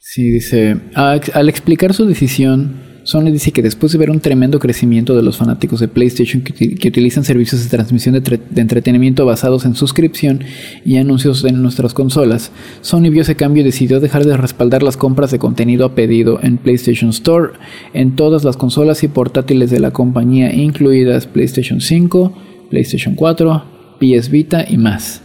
Sí, 0.00 0.30
dice, 0.30 0.76
"A- 0.94 1.20
al 1.34 1.48
explicar 1.48 1.92
su 1.92 2.06
decisión, 2.06 2.84
Sony 3.04 3.30
dice 3.30 3.52
que 3.52 3.62
después 3.62 3.92
de 3.92 3.98
ver 3.98 4.10
un 4.10 4.18
tremendo 4.18 4.58
crecimiento 4.58 5.14
de 5.14 5.22
los 5.22 5.36
fanáticos 5.36 5.78
de 5.78 5.86
PlayStation 5.86 6.42
que, 6.42 6.52
uti- 6.52 6.76
que 6.76 6.88
utilizan 6.88 7.22
servicios 7.22 7.62
de 7.62 7.70
transmisión 7.70 8.14
de, 8.20 8.40
de 8.50 8.60
entretenimiento 8.60 9.24
basados 9.24 9.64
en 9.64 9.76
suscripción 9.76 10.40
y 10.84 10.96
anuncios 10.96 11.44
en 11.44 11.62
nuestras 11.62 11.94
consolas, 11.94 12.50
Sony 12.80 13.10
vio 13.10 13.22
ese 13.22 13.36
cambio 13.36 13.60
y 13.60 13.64
decidió 13.64 14.00
dejar 14.00 14.24
de 14.24 14.36
respaldar 14.36 14.82
las 14.82 14.96
compras 14.96 15.30
de 15.30 15.38
contenido 15.38 15.84
a 15.86 15.94
pedido 15.94 16.40
en 16.42 16.56
PlayStation 16.58 17.10
Store 17.10 17.52
en 17.94 18.16
todas 18.16 18.42
las 18.42 18.56
consolas 18.56 19.04
y 19.04 19.08
portátiles 19.08 19.70
de 19.70 19.78
la 19.78 19.92
compañía, 19.92 20.52
incluidas 20.52 21.26
PlayStation 21.28 21.80
5, 21.80 22.32
PlayStation 22.70 23.14
4, 23.14 23.62
PS 24.00 24.30
Vita 24.30 24.64
y 24.68 24.76
más. 24.76 25.22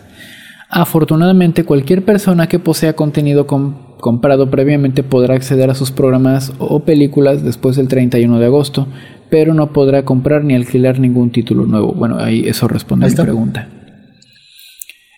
Afortunadamente, 0.70 1.64
cualquier 1.66 2.04
persona 2.06 2.48
que 2.48 2.60
posea 2.60 2.94
contenido 2.94 3.46
com- 3.46 3.74
comprado 4.00 4.50
previamente 4.50 5.04
podrá 5.04 5.36
acceder 5.36 5.70
a 5.70 5.76
sus 5.76 5.92
programas 5.92 6.54
o 6.60 6.82
películas 6.86 7.44
después 7.44 7.76
del 7.76 7.88
31 7.90 8.40
de 8.40 8.46
agosto, 8.46 8.88
pero 9.30 9.54
no 9.54 9.74
podrá 9.74 10.04
comprar 10.06 10.44
ni 10.44 10.56
alquilar 10.56 11.00
ningún 11.00 11.30
título 11.32 11.66
nuevo. 11.66 11.92
Bueno, 11.94 12.18
ahí 12.20 12.48
eso 12.48 12.68
responde 12.68 13.06
a 13.06 13.10
mi 13.10 13.12
pregunta. 13.26 13.68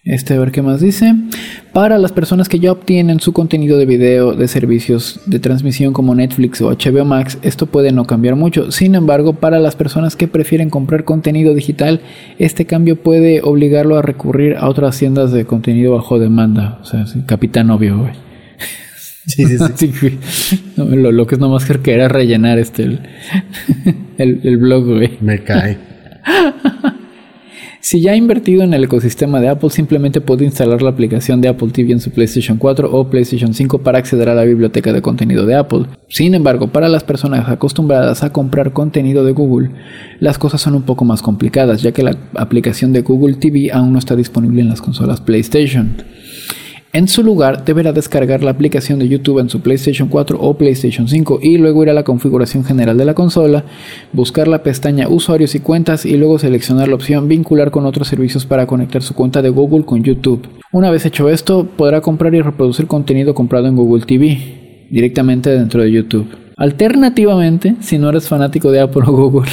Este, 0.05 0.33
a 0.33 0.39
ver 0.39 0.51
qué 0.51 0.61
más 0.61 0.81
dice. 0.81 1.15
Para 1.71 1.97
las 1.97 2.11
personas 2.11 2.49
que 2.49 2.59
ya 2.59 2.73
obtienen 2.73 3.21
su 3.21 3.31
contenido 3.31 3.77
de 3.77 3.85
video 3.85 4.33
de 4.33 4.49
servicios 4.49 5.21
de 5.25 5.39
transmisión 5.39 5.93
como 5.93 6.13
Netflix 6.13 6.61
o 6.61 6.69
HBO 6.69 7.05
Max, 7.05 7.37
esto 7.41 7.67
puede 7.67 7.93
no 7.93 8.05
cambiar 8.05 8.35
mucho. 8.35 8.69
Sin 8.71 8.95
embargo, 8.95 9.33
para 9.33 9.59
las 9.59 9.77
personas 9.77 10.17
que 10.17 10.27
prefieren 10.27 10.69
comprar 10.69 11.05
contenido 11.05 11.53
digital, 11.53 12.01
este 12.37 12.65
cambio 12.65 12.97
puede 13.01 13.41
obligarlo 13.43 13.97
a 13.97 14.01
recurrir 14.01 14.57
a 14.57 14.67
otras 14.67 14.99
tiendas 14.99 15.31
de 15.31 15.45
contenido 15.45 15.93
bajo 15.93 16.19
demanda. 16.19 16.79
O 16.81 16.85
sea, 16.85 17.07
sí, 17.07 17.21
capitán 17.25 17.69
obvio, 17.71 17.99
güey. 17.99 18.13
Sí, 19.25 19.45
sí, 19.45 19.57
sí. 19.77 20.19
Sí, 20.21 20.63
lo, 20.75 21.13
lo 21.13 21.25
que 21.27 21.35
es 21.35 21.39
nomás 21.39 21.63
que 21.65 21.93
era 21.93 22.09
rellenar 22.09 22.59
este 22.59 22.83
el, 22.83 22.99
el, 24.17 24.41
el 24.43 24.57
blog, 24.57 24.83
güey. 24.83 25.17
Me 25.21 25.41
cae. 25.43 25.77
Si 27.83 27.99
ya 27.99 28.13
ha 28.13 28.15
invertido 28.15 28.63
en 28.63 28.73
el 28.73 28.85
ecosistema 28.85 29.41
de 29.41 29.49
Apple, 29.49 29.69
simplemente 29.69 30.21
puede 30.21 30.45
instalar 30.45 30.81
la 30.81 30.91
aplicación 30.91 31.41
de 31.41 31.49
Apple 31.49 31.67
TV 31.73 31.91
en 31.91 31.99
su 31.99 32.11
PlayStation 32.11 32.57
4 32.57 32.89
o 32.89 33.09
PlayStation 33.09 33.53
5 33.53 33.79
para 33.79 33.97
acceder 33.97 34.29
a 34.29 34.35
la 34.35 34.45
biblioteca 34.45 34.93
de 34.93 35.01
contenido 35.01 35.45
de 35.45 35.55
Apple. 35.55 35.87
Sin 36.07 36.33
embargo, 36.33 36.71
para 36.71 36.87
las 36.87 37.03
personas 37.03 37.49
acostumbradas 37.49 38.23
a 38.23 38.31
comprar 38.31 38.71
contenido 38.71 39.25
de 39.25 39.33
Google, 39.33 39.71
las 40.21 40.37
cosas 40.37 40.61
son 40.61 40.75
un 40.75 40.83
poco 40.83 41.03
más 41.03 41.21
complicadas, 41.21 41.81
ya 41.81 41.91
que 41.91 42.03
la 42.03 42.15
aplicación 42.35 42.93
de 42.93 43.01
Google 43.01 43.33
TV 43.33 43.69
aún 43.73 43.91
no 43.91 43.99
está 43.99 44.15
disponible 44.15 44.61
en 44.61 44.69
las 44.69 44.81
consolas 44.81 45.19
PlayStation. 45.19 45.97
En 46.95 47.07
su 47.07 47.23
lugar, 47.23 47.65
deberá 47.65 47.91
descargar 47.91 48.43
la 48.43 48.51
aplicación 48.51 48.99
de 48.99 49.07
YouTube 49.07 49.39
en 49.39 49.49
su 49.49 49.61
PlayStation 49.61 50.09
4 50.09 50.37
o 50.39 50.53
PlayStation 50.55 51.07
5 51.07 51.39
y 51.41 51.57
luego 51.57 51.81
ir 51.81 51.89
a 51.89 51.93
la 51.93 52.03
configuración 52.03 52.63
general 52.63 52.99
de 52.99 53.05
la 53.05 53.15
consola, 53.15 53.65
buscar 54.11 54.47
la 54.47 54.61
pestaña 54.61 55.07
Usuarios 55.07 55.55
y 55.55 55.59
cuentas 55.59 56.05
y 56.05 56.15
luego 56.17 56.37
seleccionar 56.37 56.89
la 56.89 56.93
opción 56.93 57.27
Vincular 57.27 57.71
con 57.71 57.87
otros 57.87 58.09
servicios 58.09 58.45
para 58.45 58.67
conectar 58.67 59.01
su 59.01 59.15
cuenta 59.15 59.41
de 59.41 59.49
Google 59.49 59.85
con 59.85 60.03
YouTube. 60.03 60.47
Una 60.71 60.91
vez 60.91 61.03
hecho 61.07 61.29
esto, 61.29 61.65
podrá 61.65 61.99
comprar 62.01 62.35
y 62.35 62.41
reproducir 62.43 62.85
contenido 62.85 63.33
comprado 63.33 63.65
en 63.65 63.75
Google 63.75 64.05
TV 64.05 64.85
directamente 64.91 65.49
dentro 65.49 65.81
de 65.81 65.91
YouTube. 65.91 66.27
Alternativamente, 66.57 67.75
si 67.79 67.97
no 67.97 68.09
eres 68.09 68.27
fanático 68.27 68.69
de 68.69 68.81
Apple 68.81 69.01
o 69.07 69.13
Google, 69.13 69.49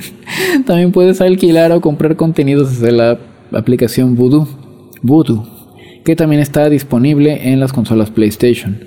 también 0.64 0.92
puedes 0.92 1.20
alquilar 1.20 1.72
o 1.72 1.82
comprar 1.82 2.16
contenidos 2.16 2.70
desde 2.70 2.92
la 2.92 3.18
aplicación 3.52 4.16
Voodoo. 4.16 4.48
Voodoo 5.02 5.59
que 6.10 6.16
también 6.16 6.42
está 6.42 6.68
disponible 6.68 7.52
en 7.52 7.60
las 7.60 7.72
consolas 7.72 8.10
PlayStation. 8.10 8.80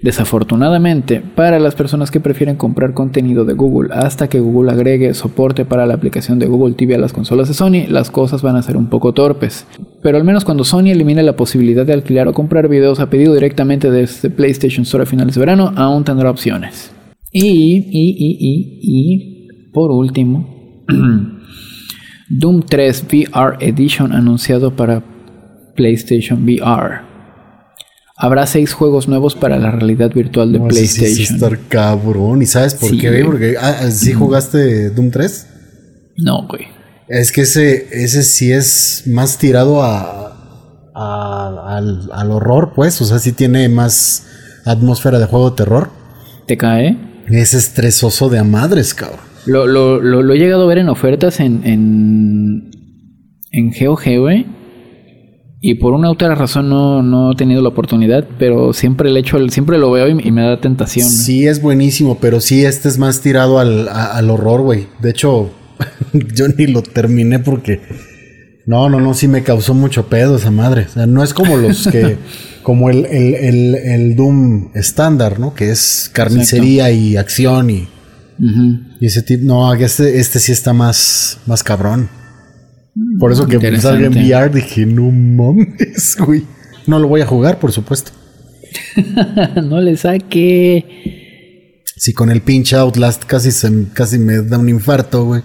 Desafortunadamente, 0.00 1.20
para 1.34 1.58
las 1.58 1.74
personas 1.74 2.12
que 2.12 2.20
prefieren 2.20 2.54
comprar 2.54 2.94
contenido 2.94 3.44
de 3.44 3.54
Google 3.54 3.92
hasta 3.92 4.28
que 4.28 4.38
Google 4.38 4.70
agregue 4.70 5.12
soporte 5.12 5.64
para 5.64 5.86
la 5.86 5.94
aplicación 5.94 6.38
de 6.38 6.46
Google 6.46 6.76
TV 6.76 6.94
a 6.94 6.98
las 6.98 7.12
consolas 7.12 7.48
de 7.48 7.54
Sony, 7.54 7.88
las 7.88 8.12
cosas 8.12 8.42
van 8.42 8.54
a 8.54 8.62
ser 8.62 8.76
un 8.76 8.86
poco 8.86 9.12
torpes. 9.12 9.66
Pero 10.00 10.18
al 10.18 10.22
menos 10.22 10.44
cuando 10.44 10.62
Sony 10.62 10.90
elimine 10.92 11.24
la 11.24 11.34
posibilidad 11.34 11.84
de 11.84 11.94
alquilar 11.94 12.28
o 12.28 12.32
comprar 12.32 12.68
videos 12.68 13.00
a 13.00 13.10
pedido 13.10 13.34
directamente 13.34 13.90
desde 13.90 14.30
PlayStation 14.30 14.84
Store 14.84 15.02
a 15.02 15.06
finales 15.06 15.34
de 15.34 15.40
verano, 15.40 15.72
aún 15.74 16.04
tendrá 16.04 16.30
opciones. 16.30 16.92
Y, 17.32 17.42
y, 17.42 17.82
y, 17.90 18.36
y, 18.38 18.78
y, 18.82 19.48
por 19.72 19.90
último, 19.90 20.84
Doom 22.28 22.62
3 22.62 23.04
VR 23.10 23.56
Edition 23.66 24.12
anunciado 24.12 24.76
para 24.76 25.17
PlayStation 25.78 26.42
VR. 26.44 27.02
Habrá 28.20 28.46
seis 28.48 28.72
juegos 28.72 29.06
nuevos 29.06 29.36
para 29.36 29.58
la 29.58 29.70
realidad 29.70 30.10
virtual 30.12 30.52
de 30.52 30.58
No, 30.58 30.68
ese 30.68 30.86
sí 30.88 30.98
PlayStation. 30.98 31.34
estar 31.36 31.58
cabrón. 31.68 32.42
¿Y 32.42 32.46
sabes 32.46 32.74
por 32.74 32.90
Sí, 32.90 32.98
qué, 32.98 33.08
güey? 33.10 33.22
güey. 33.22 33.30
Porque 33.30 33.54
ah, 33.60 33.88
¿sí 33.92 34.12
jugaste 34.12 34.90
Doom 34.90 35.10
3? 35.12 35.46
No, 36.16 36.46
güey. 36.48 36.62
Es 37.08 37.30
que 37.30 37.42
ese, 37.42 37.86
ese 37.92 38.24
sí 38.24 38.50
es 38.52 39.04
más 39.06 39.38
tirado 39.38 39.82
a, 39.84 40.34
a- 40.96 41.76
al, 41.76 42.10
al 42.12 42.30
horror, 42.32 42.72
pues. 42.74 43.00
O 43.00 43.04
sea, 43.04 43.20
sí 43.20 43.30
tiene 43.32 43.68
más 43.68 44.26
atmósfera 44.66 45.20
de 45.20 45.26
juego 45.26 45.50
de 45.50 45.56
terror. 45.56 45.90
¿Te 46.48 46.56
cae? 46.56 46.96
Es 47.28 47.54
estresoso 47.54 48.28
de 48.28 48.38
a 48.40 48.44
madres, 48.44 48.94
cabrón. 48.94 49.20
Lo, 49.46 49.66
lo, 49.66 50.00
lo, 50.00 50.22
lo 50.22 50.34
he 50.34 50.38
llegado 50.38 50.64
a 50.64 50.66
ver 50.66 50.78
en 50.78 50.88
ofertas 50.88 51.38
en, 51.40 51.62
en, 51.64 52.70
en 53.52 53.70
GOG, 53.70 54.18
güey. 54.18 54.44
Y 55.60 55.74
por 55.74 55.92
una 55.92 56.08
u 56.08 56.12
otra 56.12 56.34
razón 56.36 56.68
no, 56.68 57.02
no 57.02 57.32
he 57.32 57.36
tenido 57.36 57.60
la 57.62 57.68
oportunidad, 57.70 58.26
pero 58.38 58.72
siempre 58.72 59.10
el- 59.10 59.50
siempre 59.50 59.76
lo 59.78 59.90
veo 59.90 60.08
y, 60.08 60.28
y 60.28 60.30
me 60.30 60.42
da 60.42 60.60
tentación. 60.60 61.08
Sí, 61.08 61.46
es 61.48 61.60
buenísimo, 61.60 62.18
pero 62.20 62.40
sí, 62.40 62.64
este 62.64 62.88
es 62.88 62.98
más 62.98 63.20
tirado 63.20 63.58
al, 63.58 63.88
a- 63.88 64.16
al 64.16 64.30
horror, 64.30 64.62
güey. 64.62 64.86
De 65.00 65.10
hecho, 65.10 65.50
yo 66.34 66.46
ni 66.48 66.66
lo 66.68 66.82
terminé 66.82 67.38
porque. 67.40 67.80
No, 68.66 68.88
no, 68.90 69.00
no, 69.00 69.14
sí 69.14 69.28
me 69.28 69.42
causó 69.42 69.72
mucho 69.74 70.08
pedo 70.08 70.36
esa 70.36 70.50
madre. 70.50 70.82
O 70.88 70.92
sea, 70.92 71.06
no 71.06 71.24
es 71.24 71.32
como 71.34 71.56
los 71.56 71.88
que. 71.88 72.18
como 72.62 72.90
el, 72.90 73.06
el, 73.06 73.34
el, 73.34 73.74
el 73.74 74.14
Doom 74.16 74.68
estándar, 74.74 75.40
¿no? 75.40 75.54
Que 75.54 75.70
es 75.70 76.10
carnicería 76.12 76.90
y 76.90 77.16
acción 77.16 77.70
y. 77.70 77.88
Y 79.00 79.06
ese 79.06 79.22
tipo. 79.22 79.44
No, 79.44 79.72
este, 79.74 80.20
este 80.20 80.38
sí 80.38 80.52
está 80.52 80.72
más, 80.72 81.38
más 81.46 81.64
cabrón. 81.64 82.10
Por 83.18 83.32
eso 83.32 83.46
que 83.46 83.58
salga 83.80 84.06
en 84.06 84.12
VR 84.12 84.50
dije, 84.50 84.86
no 84.86 85.10
mames, 85.10 86.16
güey. 86.26 86.44
No 86.86 86.98
lo 86.98 87.08
voy 87.08 87.20
a 87.20 87.26
jugar, 87.26 87.58
por 87.58 87.72
supuesto. 87.72 88.12
no 89.62 89.80
le 89.80 89.96
saque. 89.96 91.82
Si 91.96 92.12
con 92.12 92.30
el 92.30 92.40
pinche 92.40 92.76
Outlast 92.76 93.24
casi, 93.24 93.50
se, 93.50 93.70
casi 93.92 94.18
me 94.18 94.42
da 94.42 94.58
un 94.58 94.68
infarto, 94.68 95.24
güey. 95.24 95.42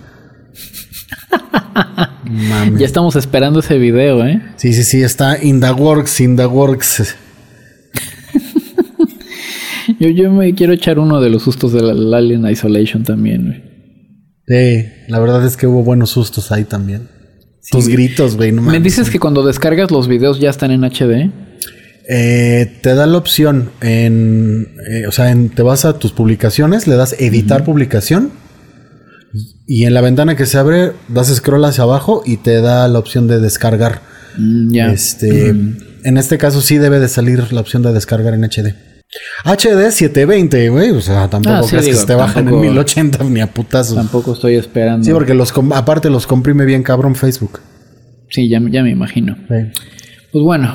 Mames. 2.25 2.79
Ya 2.79 2.85
estamos 2.85 3.15
esperando 3.15 3.59
ese 3.59 3.77
video, 3.77 4.25
¿eh? 4.25 4.41
Sí, 4.55 4.73
sí, 4.73 4.83
sí, 4.83 5.03
está 5.03 5.41
in 5.43 5.59
the 5.59 5.71
works, 5.71 6.19
in 6.21 6.35
the 6.35 6.45
works. 6.45 7.15
Yo, 9.99 10.09
yo 10.09 10.31
me 10.31 10.53
quiero 10.53 10.73
echar 10.73 10.99
uno 10.99 11.19
de 11.19 11.29
los 11.29 11.43
sustos 11.43 11.73
del 11.73 12.13
Alien 12.13 12.47
Isolation 12.49 13.03
también, 13.03 13.45
güey. 13.45 13.73
Sí, 14.47 14.89
la 15.07 15.19
verdad 15.19 15.45
es 15.45 15.55
que 15.55 15.67
hubo 15.67 15.83
buenos 15.83 16.11
sustos 16.11 16.51
ahí 16.51 16.63
también. 16.63 17.07
Tus 17.71 17.85
güey. 17.85 17.95
gritos, 17.95 18.35
güey, 18.35 18.51
no 18.51 18.61
¿Me 18.61 18.79
dices 18.79 19.09
que 19.09 19.19
cuando 19.19 19.45
descargas 19.45 19.91
los 19.91 20.07
videos 20.07 20.39
ya 20.39 20.49
están 20.49 20.71
en 20.71 20.83
HD? 20.83 21.31
Eh, 22.09 22.79
te 22.81 22.95
da 22.95 23.05
la 23.07 23.17
opción 23.17 23.71
en, 23.81 24.75
eh, 24.89 25.07
o 25.07 25.11
sea, 25.11 25.31
en- 25.31 25.49
te 25.49 25.61
vas 25.63 25.85
a 25.85 25.97
tus 25.99 26.11
publicaciones, 26.11 26.85
le 26.87 26.95
das 26.95 27.15
editar 27.19 27.63
publicación 27.63 28.31
y 29.65 29.85
en 29.85 29.93
la 29.93 30.01
ventana 30.01 30.35
que 30.35 30.45
se 30.45 30.57
abre 30.57 30.91
das 31.07 31.33
scroll 31.33 31.63
hacia 31.63 31.83
abajo 31.85 32.21
y 32.25 32.37
te 32.37 32.59
da 32.61 32.87
la 32.89 32.99
opción 32.99 33.27
de 33.27 33.39
descargar. 33.39 34.01
Mm, 34.37 34.71
ya. 34.73 34.91
Este, 34.91 35.49
en 35.49 36.17
este 36.17 36.37
caso 36.37 36.61
sí 36.61 36.77
debe 36.77 36.99
de 36.99 37.07
salir 37.07 37.53
la 37.53 37.61
opción 37.61 37.81
de 37.83 37.93
descargar 37.93 38.33
en 38.33 38.43
HD. 38.43 38.75
HD 39.45 39.91
720, 39.91 40.69
güey, 40.69 40.91
o 40.91 41.01
sea, 41.01 41.27
tampoco 41.29 41.55
Ah, 41.55 41.63
sí, 41.63 41.69
crees 41.71 41.85
digo, 41.85 41.95
que 41.97 42.01
se 42.01 42.07
te 42.07 42.15
bajan 42.15 42.39
en 42.39 42.45
tampoco- 42.45 42.61
1080 42.61 43.23
ni 43.25 43.41
a 43.41 43.47
putazos. 43.47 43.95
Tampoco 43.95 44.33
estoy 44.33 44.55
esperando. 44.55 45.05
Sí, 45.05 45.11
porque 45.11 45.33
los 45.33 45.53
aparte 45.73 46.09
los 46.09 46.25
comprime 46.27 46.65
bien 46.65 46.83
cabrón 46.83 47.15
Facebook. 47.15 47.59
Sí, 48.29 48.49
ya, 48.49 48.61
ya 48.71 48.81
me 48.83 48.89
imagino. 48.91 49.35
Sí. 49.47 49.81
Pues 50.31 50.43
bueno, 50.43 50.73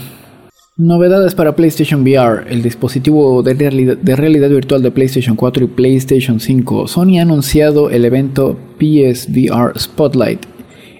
novedades 0.76 1.34
para 1.34 1.56
PlayStation 1.56 2.02
VR, 2.02 2.44
el 2.48 2.62
dispositivo 2.62 3.42
de 3.42 3.54
realidad, 3.54 3.96
de 3.96 4.14
realidad 4.16 4.48
virtual 4.50 4.82
de 4.82 4.90
PlayStation 4.92 5.34
4 5.34 5.64
y 5.64 5.68
PlayStation 5.68 6.38
5. 6.38 6.86
Sony 6.86 7.18
ha 7.18 7.22
anunciado 7.22 7.90
el 7.90 8.04
evento 8.04 8.56
PSVR 8.78 9.78
Spotlight, 9.78 10.44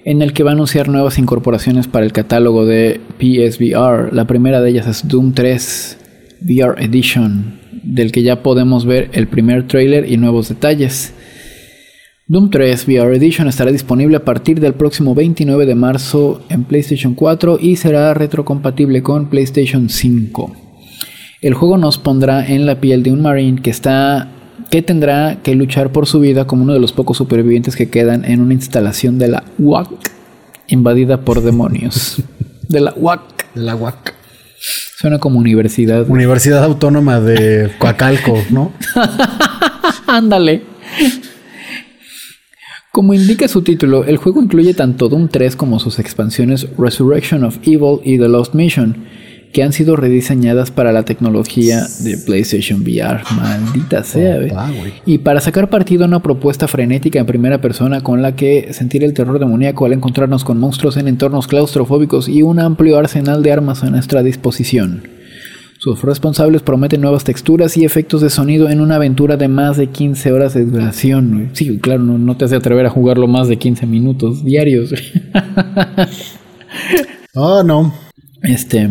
en 0.03 0.21
el 0.21 0.33
que 0.33 0.43
va 0.43 0.49
a 0.51 0.53
anunciar 0.53 0.89
nuevas 0.89 1.17
incorporaciones 1.19 1.87
para 1.87 2.05
el 2.05 2.11
catálogo 2.11 2.65
de 2.65 2.99
PSVR. 3.19 4.11
La 4.13 4.25
primera 4.25 4.59
de 4.59 4.71
ellas 4.71 4.87
es 4.87 5.07
Doom 5.07 5.33
3 5.33 5.97
VR 6.41 6.83
Edition, 6.83 7.59
del 7.83 8.11
que 8.11 8.23
ya 8.23 8.43
podemos 8.43 8.85
ver 8.85 9.09
el 9.13 9.27
primer 9.27 9.67
tráiler 9.67 10.11
y 10.11 10.17
nuevos 10.17 10.49
detalles. 10.49 11.13
Doom 12.27 12.51
3 12.51 12.87
VR 12.87 13.15
Edition 13.15 13.47
estará 13.47 13.71
disponible 13.71 14.17
a 14.17 14.25
partir 14.25 14.59
del 14.59 14.73
próximo 14.73 15.15
29 15.15 15.65
de 15.65 15.75
marzo 15.75 16.43
en 16.49 16.63
PlayStation 16.63 17.15
4 17.15 17.57
y 17.59 17.75
será 17.75 18.13
retrocompatible 18.13 19.01
con 19.01 19.29
PlayStation 19.29 19.89
5. 19.89 20.55
El 21.41 21.53
juego 21.53 21.77
nos 21.77 21.97
pondrá 21.97 22.45
en 22.45 22.65
la 22.65 22.79
piel 22.79 23.01
de 23.01 23.11
un 23.11 23.21
Marine 23.21 23.61
que 23.61 23.69
está 23.69 24.29
que 24.69 24.81
tendrá 24.81 25.39
que 25.41 25.55
luchar 25.55 25.91
por 25.91 26.05
su 26.05 26.19
vida 26.19 26.45
como 26.45 26.63
uno 26.63 26.73
de 26.73 26.79
los 26.79 26.91
pocos 26.91 27.17
supervivientes 27.17 27.75
que 27.75 27.89
quedan 27.89 28.25
en 28.25 28.41
una 28.41 28.53
instalación 28.53 29.17
de 29.17 29.29
la 29.29 29.43
UAC 29.57 29.89
invadida 30.67 31.21
por 31.21 31.41
demonios. 31.41 32.21
De 32.69 32.79
la 32.79 32.93
UAC. 32.95 33.21
De 33.55 33.61
la 33.63 33.75
UAC. 33.75 34.18
Suena 34.99 35.17
como 35.17 35.39
universidad. 35.39 36.09
Universidad 36.09 36.61
Autónoma 36.61 37.21
de 37.21 37.71
Coacalco, 37.77 38.37
¿no? 38.49 38.73
Ándale. 40.07 40.63
Como 42.91 43.13
indica 43.13 43.47
su 43.47 43.61
título, 43.61 44.03
el 44.03 44.17
juego 44.17 44.43
incluye 44.43 44.73
tanto 44.73 45.07
Doom 45.07 45.29
3 45.29 45.55
como 45.55 45.79
sus 45.79 45.99
expansiones 45.99 46.67
Resurrection 46.77 47.45
of 47.45 47.59
Evil 47.63 48.01
y 48.03 48.17
The 48.17 48.27
Lost 48.27 48.53
Mission, 48.55 49.05
que 49.51 49.63
han 49.63 49.73
sido 49.73 49.95
rediseñadas 49.95 50.69
para 50.71 50.91
la 50.91 51.03
tecnología 51.03 51.83
de 51.99 52.17
PlayStation 52.17 52.81
VR. 52.81 53.21
Maldita 53.35 54.03
sea, 54.03 54.37
güey. 54.37 54.93
Y 55.05 55.19
para 55.19 55.41
sacar 55.41 55.69
partido 55.69 56.03
a 56.03 56.07
una 56.07 56.21
propuesta 56.21 56.67
frenética 56.67 57.19
en 57.19 57.25
primera 57.25 57.59
persona 57.59 58.01
con 58.01 58.21
la 58.21 58.35
que 58.35 58.73
sentir 58.73 59.03
el 59.03 59.13
terror 59.13 59.39
demoníaco 59.39 59.85
al 59.85 59.93
encontrarnos 59.93 60.43
con 60.43 60.59
monstruos 60.59 60.97
en 60.97 61.07
entornos 61.07 61.47
claustrofóbicos 61.47 62.29
y 62.29 62.43
un 62.43 62.59
amplio 62.59 62.97
arsenal 62.97 63.41
de 63.41 63.51
armas 63.51 63.83
a 63.83 63.89
nuestra 63.89 64.21
disposición. 64.21 65.03
Sus 65.79 66.03
responsables 66.03 66.61
prometen 66.61 66.99
nuevas 66.99 67.23
texturas 67.23 67.77
y 67.77 67.85
efectos 67.85 68.19
de 68.19 68.29
sonido 68.29 68.69
en 68.69 68.81
una 68.81 68.95
aventura 68.95 69.37
de 69.37 69.47
más 69.47 69.77
de 69.77 69.87
15 69.87 70.33
horas 70.33 70.53
de 70.53 70.65
duración. 70.65 71.31
güey. 71.33 71.49
Sí, 71.53 71.79
claro, 71.79 72.03
no, 72.03 72.17
no 72.17 72.35
te 72.35 72.43
hace 72.43 72.57
atrever 72.57 72.85
a 72.85 72.89
jugarlo 72.89 73.27
más 73.27 73.47
de 73.47 73.57
15 73.57 73.85
minutos 73.85 74.43
diarios. 74.43 74.93
Oh, 77.35 77.63
no. 77.63 77.93
Este, 78.41 78.89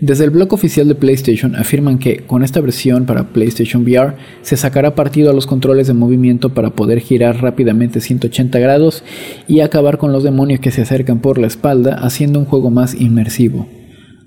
desde 0.00 0.22
el 0.24 0.30
blog 0.30 0.52
oficial 0.52 0.86
de 0.86 0.94
PlayStation 0.94 1.56
afirman 1.56 1.98
que 1.98 2.18
con 2.26 2.44
esta 2.44 2.60
versión 2.60 3.06
para 3.06 3.32
PlayStation 3.32 3.82
VR 3.82 4.14
se 4.42 4.56
sacará 4.56 4.94
partido 4.94 5.30
a 5.30 5.34
los 5.34 5.46
controles 5.46 5.88
de 5.88 5.94
movimiento 5.94 6.54
para 6.54 6.70
poder 6.70 7.00
girar 7.00 7.42
rápidamente 7.42 8.00
180 8.00 8.56
grados 8.60 9.02
y 9.48 9.60
acabar 9.60 9.98
con 9.98 10.12
los 10.12 10.22
demonios 10.22 10.60
que 10.60 10.70
se 10.70 10.82
acercan 10.82 11.18
por 11.20 11.38
la 11.38 11.48
espalda, 11.48 11.94
haciendo 12.02 12.38
un 12.38 12.44
juego 12.44 12.70
más 12.70 12.94
inmersivo. 12.94 13.66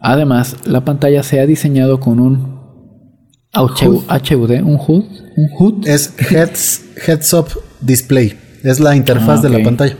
Además, 0.01 0.57
la 0.65 0.83
pantalla 0.83 1.23
se 1.23 1.39
ha 1.39 1.45
diseñado 1.45 1.99
con 2.01 2.19
un 2.19 2.57
HUD, 3.55 4.03
HUD, 4.09 4.51
un 4.63 4.75
HUD, 4.75 5.03
un 5.37 5.49
HUD. 5.57 5.87
Es 5.87 6.13
heads, 6.29 6.85
heads 7.07 7.33
Up 7.33 7.47
Display. 7.81 8.33
Es 8.63 8.79
la 8.79 8.95
interfaz 8.95 9.39
Ah, 9.39 9.43
de 9.43 9.49
la 9.57 9.63
pantalla. 9.63 9.95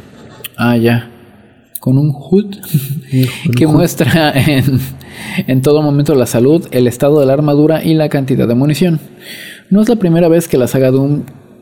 Ah, 0.57 0.75
ya. 0.77 1.09
Con 1.87 1.97
un 1.97 2.13
HUD 2.13 2.53
que 3.55 3.65
muestra 3.65 4.33
en, 4.33 4.77
en 5.47 5.61
todo 5.61 5.81
momento 5.81 6.15
la 6.15 6.25
salud, 6.25 6.67
el 6.71 6.85
estado 6.85 7.21
de 7.21 7.25
la 7.25 7.31
armadura 7.31 7.81
y 7.81 7.93
la 7.93 8.09
cantidad 8.09 8.45
de 8.45 8.55
munición. 8.55 8.99
No 9.69 9.81
es 9.81 9.87
la 9.87 9.95
primera 9.95 10.27
vez 10.27 10.49
que 10.49 10.57
la 10.57 10.67
saga 10.67 10.91
Doom 10.91 11.21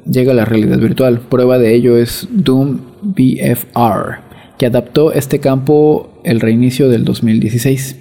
llega 0.10 0.32
a 0.32 0.36
la 0.36 0.46
realidad 0.46 0.80
virtual. 0.80 1.20
Prueba 1.20 1.60
de 1.60 1.76
ello 1.76 1.96
es 1.96 2.28
Doom 2.32 2.80
BFR, 3.04 4.22
que 4.58 4.66
adaptó 4.66 5.14
este 5.14 5.40
campo 5.40 6.20
el 6.24 6.40
reinicio 6.40 6.90
del 6.90 7.06
2016. 7.06 7.96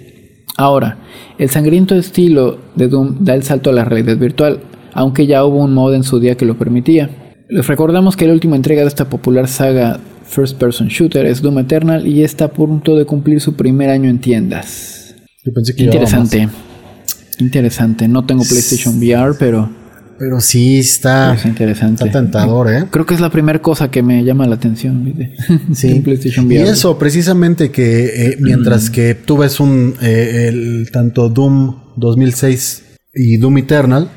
Ahora, 0.57 0.97
el 1.37 1.51
sangriento 1.51 1.93
estilo 1.93 2.57
de 2.75 2.87
Doom 2.87 3.17
da 3.19 3.35
el 3.35 3.43
salto 3.43 3.69
a 3.69 3.73
la 3.73 3.85
realidad 3.85 4.17
virtual, 4.17 4.61
aunque 4.93 5.27
ya 5.27 5.45
hubo 5.45 5.59
un 5.59 5.75
mod 5.75 5.93
en 5.93 6.01
su 6.01 6.19
día 6.19 6.35
que 6.35 6.45
lo 6.45 6.57
permitía. 6.57 7.07
Les 7.49 7.67
recordamos 7.67 8.17
que 8.17 8.25
la 8.25 8.33
última 8.33 8.55
entrega 8.55 8.81
de 8.81 8.87
esta 8.87 9.11
popular 9.11 9.47
saga 9.47 9.99
First 10.27 10.57
Person 10.57 10.87
Shooter 10.87 11.25
es 11.25 11.41
Doom 11.41 11.59
Eternal 11.59 12.07
y 12.07 12.23
está 12.23 12.45
a 12.45 12.51
punto 12.51 12.95
de 12.95 13.05
cumplir 13.05 13.39
su 13.41 13.55
primer 13.55 13.89
año 13.89 14.09
en 14.09 14.19
tiendas. 14.19 15.15
Yo 15.43 15.53
pensé 15.53 15.75
que 15.75 15.83
Interesante. 15.83 16.49
Interesante. 17.39 18.07
No 18.07 18.25
tengo 18.25 18.43
PlayStation 18.43 18.97
VR, 18.97 19.35
pero. 19.37 19.69
Pero 20.17 20.39
sí 20.39 20.79
está, 20.79 21.33
es 21.33 21.45
interesante. 21.45 22.05
está 22.05 22.19
tentador, 22.19 22.71
¿eh? 22.71 22.85
Creo 22.89 23.05
que 23.05 23.13
es 23.13 23.19
la 23.19 23.29
primera 23.29 23.61
cosa 23.61 23.91
que 23.91 24.01
me 24.01 24.23
llama 24.23 24.47
la 24.47 24.55
atención. 24.55 25.03
¿viste? 25.03 25.35
Sí. 25.73 26.01
Y 26.49 26.55
eso, 26.55 26.97
precisamente 26.97 27.69
que 27.69 28.05
eh, 28.05 28.37
mientras 28.39 28.89
que 28.89 29.13
tú 29.13 29.37
ves 29.37 29.59
un 29.59 29.95
eh, 30.01 30.47
el, 30.47 30.89
tanto 30.91 31.27
Doom 31.27 31.75
2006 31.97 32.83
y 33.13 33.37
Doom 33.37 33.57
Eternal, 33.57 34.09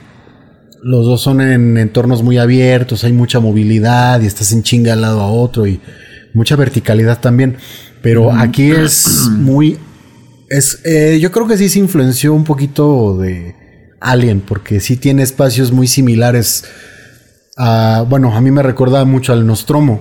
los 0.83 1.07
dos 1.07 1.21
son 1.21 1.41
en 1.41 1.77
entornos 1.79 2.23
muy 2.23 2.39
abiertos, 2.39 3.05
hay 3.05 3.13
mucha 3.13 3.41
movilidad 3.41 4.21
y 4.21 4.27
estás 4.27 4.53
en 4.53 4.63
chinga 4.63 4.93
al 4.93 5.01
lado 5.01 5.21
a 5.21 5.31
otro 5.31 5.67
y 5.67 5.81
mucha 6.35 6.57
verticalidad 6.57 7.21
también. 7.21 7.57
Pero 8.03 8.33
aquí 8.33 8.71
es 8.71 9.29
muy 9.31 9.79
es 10.49 10.81
eh, 10.85 11.19
yo 11.21 11.31
creo 11.31 11.47
que 11.47 11.59
sí 11.59 11.69
se 11.69 11.79
influenció 11.79 12.33
un 12.33 12.45
poquito 12.45 13.19
de 13.19 13.55
Alien 14.01 14.41
porque 14.41 14.81
sí 14.81 14.97
tiene 14.97 15.23
espacios 15.23 15.73
muy 15.73 15.87
similares 15.87 16.65
a 17.57 18.05
bueno, 18.09 18.35
a 18.35 18.41
mí 18.41 18.51
me 18.51 18.63
recuerda 18.63 19.05
mucho 19.05 19.33
al 19.33 19.47
Nostromo. 19.47 20.01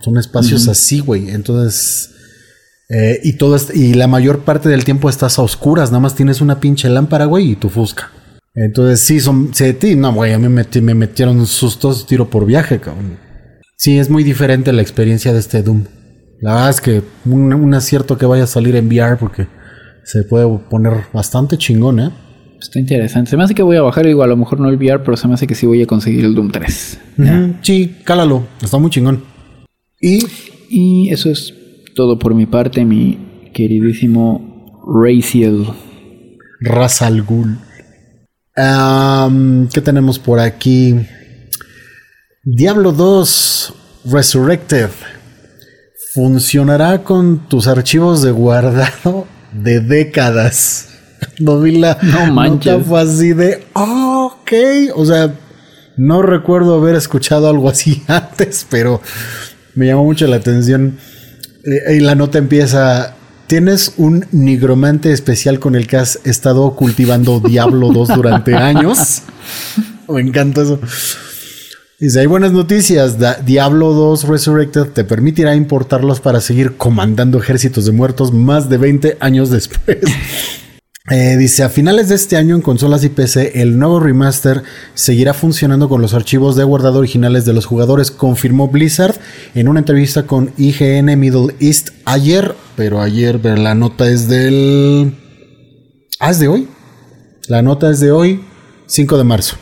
Son 0.00 0.18
espacios 0.18 0.68
así, 0.68 1.00
güey. 1.00 1.30
Entonces, 1.30 2.10
eh, 2.90 3.20
y 3.24 3.32
todo 3.34 3.56
y 3.72 3.94
la 3.94 4.06
mayor 4.06 4.40
parte 4.40 4.68
del 4.68 4.84
tiempo 4.84 5.08
estás 5.08 5.38
a 5.38 5.42
oscuras, 5.42 5.90
nada 5.90 6.00
más 6.00 6.14
tienes 6.14 6.42
una 6.42 6.60
pinche 6.60 6.88
lámpara, 6.90 7.24
güey, 7.24 7.52
y 7.52 7.56
tu 7.56 7.70
fusca. 7.70 8.12
Entonces, 8.54 9.00
sí, 9.00 9.20
son, 9.20 9.52
se, 9.52 9.76
no, 9.96 10.12
güey, 10.12 10.32
a 10.32 10.38
mí 10.38 10.48
me, 10.48 10.64
me 10.82 10.94
metieron 10.94 11.44
sustos 11.46 12.06
tiro 12.06 12.30
por 12.30 12.46
viaje, 12.46 12.78
cabrón. 12.78 13.18
Sí, 13.76 13.98
es 13.98 14.08
muy 14.08 14.22
diferente 14.22 14.72
la 14.72 14.82
experiencia 14.82 15.32
de 15.32 15.40
este 15.40 15.62
Doom. 15.62 15.84
La 16.40 16.54
verdad 16.54 16.70
es 16.70 16.80
que 16.80 17.02
un, 17.24 17.52
un 17.52 17.74
acierto 17.74 18.16
que 18.16 18.26
vaya 18.26 18.44
a 18.44 18.46
salir 18.46 18.76
en 18.76 18.86
VR 18.86 19.16
porque 19.16 19.48
se 20.04 20.22
puede 20.22 20.46
poner 20.70 20.92
bastante 21.12 21.58
chingón, 21.58 22.00
¿eh? 22.00 22.10
Está 22.60 22.78
interesante. 22.78 23.30
Se 23.30 23.36
me 23.36 23.44
hace 23.44 23.54
que 23.54 23.62
voy 23.62 23.76
a 23.76 23.82
bajar, 23.82 24.06
digo, 24.06 24.22
a 24.22 24.26
lo 24.26 24.36
mejor 24.36 24.60
no 24.60 24.68
el 24.68 24.76
VR, 24.76 25.02
pero 25.04 25.16
se 25.16 25.26
me 25.28 25.34
hace 25.34 25.46
que 25.46 25.54
sí 25.54 25.66
voy 25.66 25.82
a 25.82 25.86
conseguir 25.86 26.24
el 26.24 26.34
Doom 26.34 26.50
3. 26.50 27.00
Ujú, 27.18 27.54
Sí, 27.62 27.96
cálalo, 28.04 28.46
está 28.62 28.78
muy 28.78 28.90
chingón. 28.90 29.22
Y 30.00 30.20
Y 30.70 31.10
eso 31.10 31.30
es 31.30 31.52
todo 31.94 32.18
por 32.18 32.34
mi 32.34 32.46
parte, 32.46 32.84
mi 32.84 33.50
queridísimo 33.52 34.82
Raciel. 34.86 35.66
Ra's 36.60 37.02
¿Qué 38.56 39.80
tenemos 39.80 40.18
por 40.18 40.38
aquí? 40.38 41.06
Diablo 42.44 42.92
2 42.92 43.74
Resurrected. 44.06 44.90
Funcionará 46.12 47.02
con 47.02 47.48
tus 47.48 47.66
archivos 47.66 48.22
de 48.22 48.30
guardado 48.30 49.26
de 49.52 49.80
décadas. 49.80 50.88
No 51.38 51.58
vi 51.58 51.78
la 51.78 51.96
No 52.02 52.26
manches. 52.34 52.72
nota, 52.74 52.84
fue 52.84 53.00
así 53.00 53.32
de, 53.32 53.64
"Ah, 53.74 54.28
ok. 54.30 54.52
O 54.94 55.06
sea, 55.06 55.34
no 55.96 56.20
recuerdo 56.20 56.74
haber 56.74 56.96
escuchado 56.96 57.48
algo 57.48 57.70
así 57.70 58.02
antes, 58.08 58.66
pero 58.68 59.00
me 59.74 59.86
llamó 59.86 60.04
mucho 60.04 60.26
la 60.26 60.36
atención. 60.36 60.98
Eh, 61.64 61.94
y 61.96 62.00
la 62.00 62.14
nota 62.14 62.36
empieza. 62.38 63.14
Tienes 63.46 63.92
un 63.98 64.26
nigromante 64.32 65.12
especial 65.12 65.58
con 65.60 65.74
el 65.74 65.86
que 65.86 65.96
has 65.98 66.18
estado 66.24 66.74
cultivando 66.74 67.40
Diablo 67.40 67.90
2 67.92 68.08
durante 68.14 68.54
años. 68.56 69.22
Me 70.08 70.20
encanta 70.22 70.62
eso. 70.62 70.80
Dice, 72.00 72.20
hay 72.20 72.26
buenas 72.26 72.52
noticias. 72.52 73.18
Da- 73.18 73.34
Diablo 73.34 73.92
2 73.92 74.24
Resurrected 74.24 74.86
te 74.88 75.04
permitirá 75.04 75.54
importarlos 75.54 76.20
para 76.20 76.40
seguir 76.40 76.76
comandando 76.76 77.38
ejércitos 77.38 77.84
de 77.86 77.92
muertos 77.92 78.32
más 78.32 78.68
de 78.68 78.78
20 78.78 79.16
años 79.20 79.50
después. 79.50 79.98
Eh, 81.10 81.36
dice, 81.36 81.62
a 81.62 81.68
finales 81.68 82.08
de 82.08 82.14
este 82.14 82.38
año 82.38 82.54
en 82.54 82.62
consolas 82.62 83.04
y 83.04 83.10
PC, 83.10 83.60
el 83.60 83.78
nuevo 83.78 84.00
remaster 84.00 84.62
seguirá 84.94 85.34
funcionando 85.34 85.90
con 85.90 86.00
los 86.00 86.14
archivos 86.14 86.56
de 86.56 86.64
guardado 86.64 86.98
originales 86.98 87.44
de 87.44 87.52
los 87.52 87.66
jugadores, 87.66 88.10
confirmó 88.10 88.68
Blizzard 88.68 89.14
en 89.54 89.68
una 89.68 89.80
entrevista 89.80 90.22
con 90.22 90.52
IGN 90.56 91.18
Middle 91.20 91.56
East 91.60 91.90
ayer, 92.06 92.54
pero 92.74 93.02
ayer 93.02 93.38
pero 93.42 93.56
la 93.56 93.74
nota 93.74 94.08
es 94.08 94.28
del... 94.28 95.14
Ah, 96.20 96.30
es 96.30 96.38
de 96.38 96.48
hoy. 96.48 96.68
La 97.48 97.60
nota 97.60 97.90
es 97.90 98.00
de 98.00 98.10
hoy, 98.10 98.42
5 98.86 99.18
de 99.18 99.24
marzo. 99.24 99.56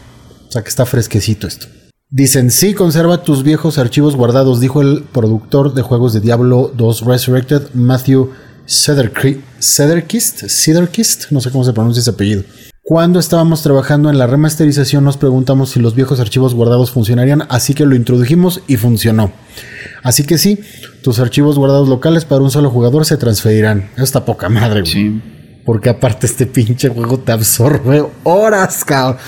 O 0.46 0.52
sea 0.52 0.62
que 0.62 0.68
está 0.68 0.86
fresquecito 0.86 1.48
esto. 1.48 1.66
Dicen, 2.08 2.52
sí, 2.52 2.72
conserva 2.72 3.24
tus 3.24 3.42
viejos 3.42 3.78
archivos 3.78 4.14
guardados, 4.14 4.60
dijo 4.60 4.80
el 4.80 5.02
productor 5.12 5.74
de 5.74 5.82
juegos 5.82 6.12
de 6.12 6.20
Diablo 6.20 6.70
2 6.76 7.04
Resurrected, 7.04 7.62
Matthew 7.74 8.30
Cedercri- 8.68 9.40
Cederkist, 9.62 10.44
Cederkist, 10.48 11.30
no 11.30 11.40
sé 11.40 11.50
cómo 11.50 11.64
se 11.64 11.72
pronuncia 11.72 12.00
ese 12.00 12.10
apellido. 12.10 12.42
Cuando 12.82 13.20
estábamos 13.20 13.62
trabajando 13.62 14.10
en 14.10 14.18
la 14.18 14.26
remasterización 14.26 15.04
nos 15.04 15.16
preguntamos 15.16 15.70
si 15.70 15.80
los 15.80 15.94
viejos 15.94 16.18
archivos 16.18 16.52
guardados 16.52 16.90
funcionarían, 16.90 17.44
así 17.48 17.72
que 17.72 17.86
lo 17.86 17.94
introdujimos 17.94 18.60
y 18.66 18.76
funcionó. 18.76 19.32
Así 20.02 20.24
que 20.24 20.36
sí, 20.36 20.58
tus 21.02 21.20
archivos 21.20 21.58
guardados 21.58 21.88
locales 21.88 22.24
para 22.24 22.42
un 22.42 22.50
solo 22.50 22.70
jugador 22.70 23.06
se 23.06 23.16
transferirán. 23.16 23.90
Eso 23.94 24.02
está 24.02 24.24
poca 24.24 24.48
madre, 24.48 24.80
güey. 24.80 24.92
Sí. 24.92 25.22
Porque 25.64 25.90
aparte 25.90 26.26
este 26.26 26.46
pinche 26.46 26.88
juego 26.88 27.20
te 27.20 27.30
absorbe 27.30 28.04
horas, 28.24 28.84
cabrón. 28.84 29.18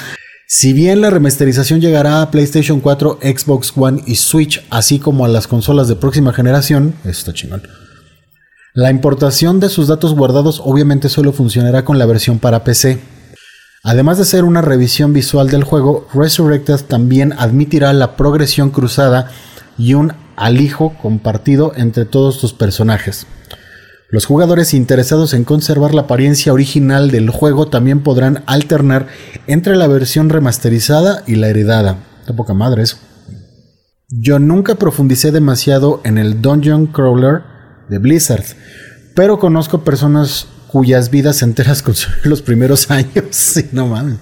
Si 0.48 0.72
bien 0.72 1.00
la 1.00 1.10
remasterización 1.10 1.80
llegará 1.80 2.22
a 2.22 2.30
PlayStation 2.32 2.80
4, 2.80 3.20
Xbox 3.22 3.72
One 3.76 4.02
y 4.04 4.16
Switch, 4.16 4.64
así 4.70 4.98
como 4.98 5.24
a 5.24 5.28
las 5.28 5.46
consolas 5.46 5.86
de 5.86 5.94
próxima 5.94 6.32
generación, 6.32 6.94
eso 7.02 7.10
está 7.10 7.32
chingón. 7.32 7.62
La 8.76 8.90
importación 8.90 9.60
de 9.60 9.68
sus 9.68 9.86
datos 9.86 10.16
guardados 10.16 10.60
obviamente 10.64 11.08
solo 11.08 11.32
funcionará 11.32 11.84
con 11.84 11.96
la 11.96 12.06
versión 12.06 12.40
para 12.40 12.64
PC. 12.64 12.98
Además 13.84 14.18
de 14.18 14.24
ser 14.24 14.42
una 14.42 14.62
revisión 14.62 15.12
visual 15.12 15.48
del 15.48 15.62
juego, 15.62 16.08
Resurrected 16.12 16.80
también 16.80 17.34
admitirá 17.34 17.92
la 17.92 18.16
progresión 18.16 18.70
cruzada 18.70 19.30
y 19.78 19.94
un 19.94 20.12
alijo 20.34 20.96
compartido 21.00 21.72
entre 21.76 22.04
todos 22.04 22.40
tus 22.40 22.52
personajes. 22.52 23.28
Los 24.10 24.26
jugadores 24.26 24.74
interesados 24.74 25.34
en 25.34 25.44
conservar 25.44 25.94
la 25.94 26.02
apariencia 26.02 26.52
original 26.52 27.12
del 27.12 27.30
juego 27.30 27.68
también 27.68 28.02
podrán 28.02 28.42
alternar 28.46 29.06
entre 29.46 29.76
la 29.76 29.86
versión 29.86 30.30
remasterizada 30.30 31.22
y 31.28 31.36
la 31.36 31.46
heredada. 31.46 31.98
Poca 32.36 32.54
madre 32.54 32.82
eso. 32.82 32.96
Yo 34.08 34.40
nunca 34.40 34.74
profundicé 34.74 35.30
demasiado 35.30 36.00
en 36.02 36.18
el 36.18 36.42
Dungeon 36.42 36.88
Crawler 36.88 37.53
de 37.88 37.98
Blizzard, 37.98 38.44
pero 39.14 39.38
conozco 39.38 39.84
personas 39.84 40.46
cuyas 40.68 41.10
vidas 41.10 41.42
enteras 41.42 41.82
consumieron 41.82 42.30
los 42.30 42.42
primeros 42.42 42.90
años. 42.90 43.24
Sí, 43.30 43.68
no 43.72 43.86
mames. 43.86 44.18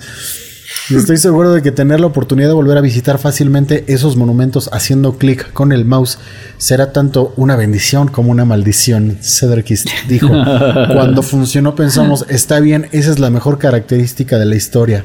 Y 0.90 0.96
estoy 0.96 1.16
seguro 1.16 1.52
de 1.52 1.62
que 1.62 1.70
tener 1.70 2.00
la 2.00 2.06
oportunidad 2.06 2.48
de 2.48 2.54
volver 2.54 2.76
a 2.76 2.80
visitar 2.80 3.18
fácilmente 3.18 3.84
esos 3.88 4.16
monumentos 4.16 4.68
haciendo 4.72 5.16
clic 5.16 5.52
con 5.52 5.70
el 5.70 5.84
mouse 5.84 6.18
será 6.58 6.92
tanto 6.92 7.32
una 7.36 7.56
bendición 7.56 8.08
como 8.08 8.30
una 8.30 8.44
maldición. 8.44 9.18
Cedrikist 9.22 9.88
dijo. 10.08 10.28
Cuando 10.92 11.22
funcionó 11.22 11.74
pensamos, 11.74 12.26
está 12.28 12.58
bien, 12.60 12.88
esa 12.92 13.10
es 13.10 13.18
la 13.18 13.30
mejor 13.30 13.58
característica 13.58 14.38
de 14.38 14.46
la 14.46 14.56
historia. 14.56 15.04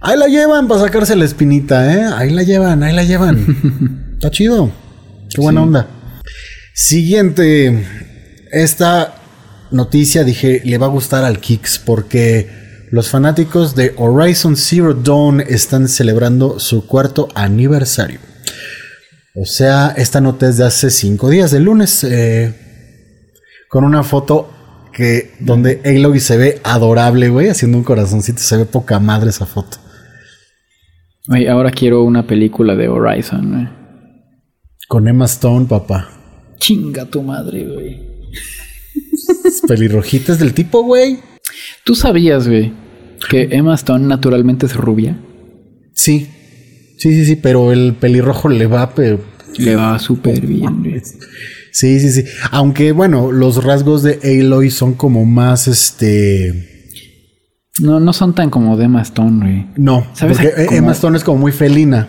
Ahí 0.00 0.16
la 0.18 0.28
llevan 0.28 0.68
para 0.68 0.80
sacarse 0.82 1.16
la 1.16 1.24
espinita, 1.24 1.92
¿eh? 1.92 2.04
Ahí 2.14 2.30
la 2.30 2.42
llevan, 2.42 2.82
ahí 2.82 2.94
la 2.94 3.04
llevan. 3.04 4.12
Está 4.14 4.30
chido. 4.30 4.70
Qué 5.34 5.40
buena 5.40 5.62
onda. 5.62 5.86
Siguiente. 6.76 7.86
Esta 8.52 9.14
noticia 9.70 10.24
dije, 10.24 10.60
le 10.62 10.76
va 10.76 10.84
a 10.84 10.90
gustar 10.90 11.24
al 11.24 11.40
Kicks 11.40 11.78
porque 11.78 12.50
los 12.90 13.08
fanáticos 13.08 13.74
de 13.74 13.94
Horizon 13.96 14.58
Zero 14.58 14.92
Dawn 14.92 15.40
están 15.40 15.88
celebrando 15.88 16.60
su 16.60 16.86
cuarto 16.86 17.28
aniversario. 17.34 18.20
O 19.34 19.46
sea, 19.46 19.94
esta 19.96 20.20
nota 20.20 20.50
es 20.50 20.58
de 20.58 20.66
hace 20.66 20.90
cinco 20.90 21.30
días, 21.30 21.54
el 21.54 21.62
lunes, 21.62 22.04
eh, 22.04 22.54
con 23.70 23.82
una 23.82 24.02
foto 24.02 24.50
que 24.92 25.32
donde 25.40 25.80
Aloy 25.82 26.20
se 26.20 26.36
ve 26.36 26.60
adorable, 26.62 27.30
güey, 27.30 27.48
haciendo 27.48 27.78
un 27.78 27.84
corazoncito, 27.84 28.40
se 28.40 28.58
ve 28.58 28.66
poca 28.66 29.00
madre 29.00 29.30
esa 29.30 29.46
foto. 29.46 29.78
Oye, 31.30 31.48
ahora 31.48 31.70
quiero 31.70 32.02
una 32.02 32.26
película 32.26 32.76
de 32.76 32.88
Horizon, 32.88 33.50
güey. 33.50 33.68
Con 34.88 35.08
Emma 35.08 35.24
Stone, 35.24 35.64
papá. 35.64 36.15
Chinga 36.58 37.04
tu 37.06 37.22
madre, 37.22 37.64
güey. 37.64 38.00
Pelirrojitas 39.66 40.38
del 40.38 40.54
tipo, 40.54 40.82
güey. 40.82 41.18
¿Tú 41.84 41.94
sabías, 41.94 42.48
güey, 42.48 42.72
que 43.30 43.48
Emma 43.52 43.74
Stone 43.74 44.06
naturalmente 44.06 44.66
es 44.66 44.74
rubia? 44.74 45.18
Sí. 45.94 46.28
Sí, 46.98 47.12
sí, 47.12 47.26
sí, 47.26 47.36
pero 47.36 47.72
el 47.72 47.94
pelirrojo 47.94 48.48
le 48.48 48.66
va, 48.66 48.94
pero 48.94 49.20
Le 49.58 49.76
va 49.76 49.98
súper 49.98 50.46
bien, 50.46 50.82
güey. 50.82 51.02
Sí, 51.72 52.00
sí, 52.00 52.10
sí. 52.10 52.24
Aunque, 52.50 52.92
bueno, 52.92 53.32
los 53.32 53.62
rasgos 53.62 54.02
de 54.02 54.18
Aloy 54.22 54.70
son 54.70 54.94
como 54.94 55.24
más, 55.24 55.68
este... 55.68 56.72
No, 57.80 58.00
no 58.00 58.14
son 58.14 58.34
tan 58.34 58.48
como 58.48 58.78
de 58.78 58.86
Emma 58.86 59.02
Stone, 59.02 59.44
güey. 59.44 59.66
No, 59.76 60.06
¿Sabes 60.14 60.38
porque 60.38 60.54
a-? 60.56 60.76
Emma 60.76 60.92
Stone 60.92 61.18
es 61.18 61.24
como 61.24 61.38
muy 61.38 61.52
felina. 61.52 62.08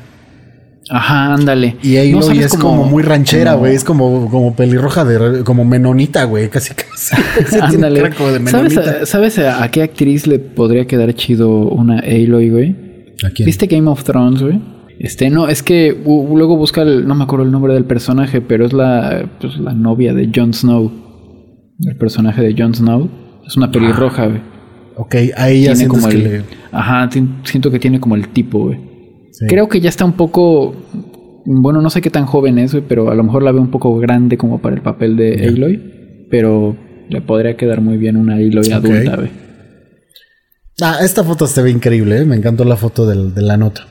Ajá, 0.90 1.34
ándale. 1.34 1.76
Y 1.84 1.98
¿No 2.12 2.22
sabes 2.22 2.46
es 2.46 2.58
como, 2.58 2.86
muy 2.86 3.04
ranchera, 3.04 3.56
güey. 3.56 3.76
Es 3.76 3.84
como, 3.84 4.30
como 4.30 4.56
pelirroja, 4.56 5.04
de, 5.04 5.44
como 5.44 5.66
menonita, 5.66 6.24
güey. 6.24 6.50
Casi, 6.50 6.74
casi. 6.74 7.16
Ándale. 7.62 8.12
como 8.12 8.30
¿Sabes, 8.48 8.78
a, 8.78 9.06
¿Sabes 9.06 9.40
a, 9.40 9.64
a 9.64 9.72
qué 9.72 9.84
actriz 9.84 10.28
le 10.28 10.40
podría 10.40 10.86
quedar 10.88 11.14
chido 11.14 11.50
una 11.50 12.00
Aloy, 12.00 12.50
güey? 12.50 12.76
¿A 13.24 13.30
quién? 13.32 13.46
¿Viste 13.46 13.68
Game 13.68 13.90
of 13.90 14.04
Thrones, 14.04 14.42
güey? 14.42 14.62
Este, 15.00 15.30
no, 15.30 15.48
es 15.48 15.62
que 15.62 15.96
luego 16.06 16.58
busca 16.58 16.82
el, 16.82 17.08
no 17.08 17.14
me 17.16 17.24
acuerdo 17.24 17.46
el 17.46 17.52
nombre 17.52 17.74
del 17.74 17.86
personaje, 17.86 18.42
pero 18.42 18.66
es 18.66 18.74
la, 18.74 19.30
pues, 19.40 19.58
la 19.58 19.74
novia 19.74 20.14
de 20.14 20.32
Jon 20.34 20.54
Snow. 20.54 20.92
El 21.86 21.96
personaje 21.98 22.42
de 22.42 22.56
Jon 22.58 22.74
Snow. 22.74 23.10
Es 23.46 23.56
una 23.58 23.72
pelirroja, 23.72 24.26
güey. 24.28 24.42
Ok, 24.96 25.16
ahí 25.38 25.64
ya 25.64 25.74
Tiene 25.74 25.76
sientes 25.76 25.88
como 25.88 26.08
que 26.10 26.16
el, 26.16 26.24
le... 26.24 26.44
Ajá, 26.72 27.08
siento 27.44 27.70
que 27.70 27.78
tiene 27.78 28.00
como 28.00 28.16
el 28.16 28.30
tipo, 28.30 28.60
güey. 28.66 28.97
Sí. 29.40 29.46
Creo 29.48 29.68
que 29.70 29.80
ya 29.82 29.90
está 29.90 30.04
un 30.06 30.14
poco, 30.14 30.74
bueno, 31.46 31.82
no 31.82 31.90
sé 31.90 32.02
qué 32.02 32.10
tan 32.10 32.26
joven 32.26 32.58
es, 32.58 32.76
pero 32.88 33.12
a 33.12 33.16
lo 33.16 33.24
mejor 33.24 33.44
la 33.44 33.52
veo 33.52 33.62
un 33.62 33.70
poco 33.72 33.96
grande 33.98 34.38
como 34.38 34.60
para 34.62 34.76
el 34.76 34.82
papel 34.82 35.16
de 35.16 35.48
Aloy, 35.48 36.26
pero 36.32 36.76
le 37.10 37.22
podría 37.22 37.56
quedar 37.56 37.82
muy 37.82 37.98
bien 37.98 38.18
una 38.18 38.36
Aloy 38.36 38.72
adulta, 38.72 39.16
güey. 39.16 39.30
Ah, 40.82 41.00
esta 41.02 41.24
foto 41.24 41.48
se 41.48 41.62
ve 41.62 41.72
increíble, 41.72 42.20
¿eh? 42.22 42.26
me 42.26 42.36
encantó 42.36 42.64
la 42.64 42.78
foto 42.78 43.06
del- 43.08 43.34
de 43.34 43.42
la 43.42 43.58
nota. 43.58 43.88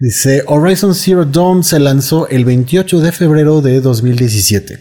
Dice, 0.00 0.44
Horizon 0.46 0.94
Zero 0.94 1.24
Dawn 1.24 1.64
se 1.64 1.80
lanzó 1.80 2.28
el 2.28 2.44
28 2.44 3.00
de 3.00 3.10
febrero 3.12 3.60
de 3.62 3.80
2017. 3.80 4.78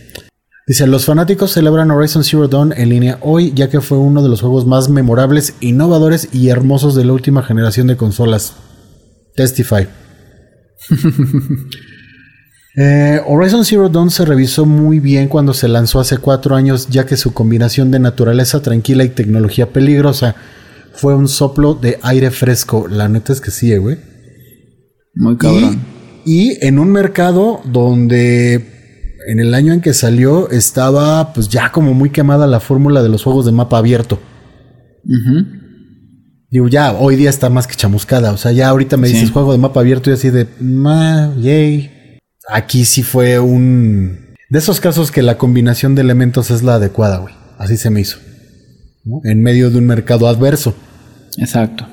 Dice, 0.67 0.85
los 0.85 1.05
fanáticos 1.05 1.51
celebran 1.53 1.89
Horizon 1.91 2.23
Zero 2.23 2.47
Dawn 2.47 2.73
en 2.75 2.89
línea 2.89 3.17
hoy, 3.21 3.51
ya 3.55 3.69
que 3.69 3.79
fue 3.81 3.97
uno 3.97 4.21
de 4.21 4.29
los 4.29 4.41
juegos 4.41 4.67
más 4.67 4.89
memorables, 4.89 5.55
innovadores 5.61 6.29
y 6.33 6.49
hermosos 6.49 6.93
de 6.93 7.05
la 7.05 7.13
última 7.13 7.41
generación 7.41 7.87
de 7.87 7.95
consolas. 7.97 8.53
Testify. 9.37 9.87
Eh, 12.79 13.19
Horizon 13.25 13.65
Zero 13.65 13.89
Dawn 13.89 14.11
se 14.11 14.23
revisó 14.23 14.67
muy 14.67 14.99
bien 14.99 15.29
cuando 15.29 15.55
se 15.55 15.67
lanzó 15.67 15.99
hace 15.99 16.19
cuatro 16.19 16.55
años, 16.55 16.89
ya 16.89 17.07
que 17.07 17.17
su 17.17 17.33
combinación 17.33 17.89
de 17.89 17.97
naturaleza 17.97 18.61
tranquila 18.61 19.03
y 19.03 19.09
tecnología 19.09 19.73
peligrosa 19.73 20.35
fue 20.93 21.15
un 21.15 21.27
soplo 21.27 21.73
de 21.73 21.97
aire 22.03 22.29
fresco. 22.29 22.87
La 22.87 23.09
neta 23.09 23.33
es 23.33 23.41
que 23.41 23.49
sí, 23.49 23.73
eh, 23.73 23.79
güey. 23.79 23.97
Muy 25.15 25.37
cabrón. 25.37 25.81
Y, 26.23 26.51
y 26.51 26.57
en 26.67 26.77
un 26.77 26.91
mercado 26.91 27.61
donde 27.65 28.77
en 29.27 29.39
el 29.39 29.55
año 29.55 29.73
en 29.73 29.81
que 29.81 29.95
salió 29.95 30.47
estaba 30.51 31.33
pues 31.33 31.49
ya 31.49 31.71
como 31.71 31.95
muy 31.95 32.11
quemada 32.11 32.45
la 32.45 32.59
fórmula 32.59 33.01
de 33.01 33.09
los 33.09 33.23
juegos 33.23 33.47
de 33.47 33.53
mapa 33.53 33.79
abierto. 33.79 34.19
Ujú. 35.03 35.56
Digo, 36.49 36.67
ya 36.67 36.93
hoy 36.93 37.15
día 37.17 37.29
está 37.29 37.49
más 37.49 37.67
que 37.67 37.75
chamuscada. 37.75 38.31
O 38.31 38.37
sea, 38.37 38.51
ya 38.51 38.69
ahorita 38.69 38.95
me 38.97 39.07
Sí. 39.07 39.13
dices 39.15 39.31
juego 39.31 39.51
de 39.51 39.57
mapa 39.57 39.81
abierto 39.81 40.09
y 40.09 40.13
así 40.13 40.29
de, 40.29 40.47
ma, 40.59 41.33
yay. 41.39 42.19
Aquí 42.49 42.85
sí 42.85 43.03
fue 43.03 43.39
un... 43.39 44.35
De 44.49 44.59
esos 44.59 44.79
casos 44.79 45.11
que 45.11 45.21
la 45.21 45.37
combinación 45.37 45.93
de 45.95 46.01
elementos 46.01 46.49
es 46.51 46.63
la 46.63 46.75
adecuada, 46.75 47.17
güey. 47.17 47.33
Así 47.57 47.75
se 47.75 47.89
me 47.89 47.99
hizo. 47.99 48.17
¿no? 49.03 49.19
En 49.25 49.41
medio 49.43 49.69
de 49.69 49.77
un 49.79 49.85
mercado 49.85 50.27
adverso. 50.29 50.73
Exacto. 51.37 51.85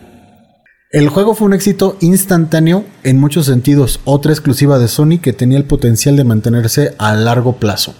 El 0.92 1.08
juego 1.08 1.34
fue 1.34 1.48
un 1.48 1.54
éxito 1.54 1.96
instantáneo 2.00 2.84
en 3.02 3.18
muchos 3.18 3.46
sentidos, 3.46 3.98
otra 4.04 4.30
exclusiva 4.32 4.78
de 4.78 4.86
Sony 4.86 5.18
que 5.20 5.32
tenía 5.32 5.58
el 5.58 5.64
potencial 5.64 6.16
de 6.16 6.22
mantenerse 6.22 6.94
a 6.98 7.14
largo 7.16 7.56
plazo. 7.56 7.94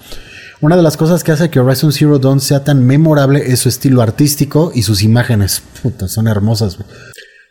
Una 0.65 0.77
de 0.77 0.83
las 0.83 0.97
cosas 0.97 1.23
que 1.23 1.31
hace 1.31 1.51
que 1.51 1.61
Horizon 1.61 1.93
Zero 1.93 2.19
Dawn 2.19 2.41
sea 2.41 2.65
tan 2.65 2.87
memorable 2.87 3.53
es 3.53 3.61
su 3.61 3.69
estilo 3.69 4.01
artístico 4.01 4.73
y 4.75 4.81
sus 4.81 5.03
imágenes. 5.03 5.63
Son 6.07 6.27
hermosas. 6.27 6.79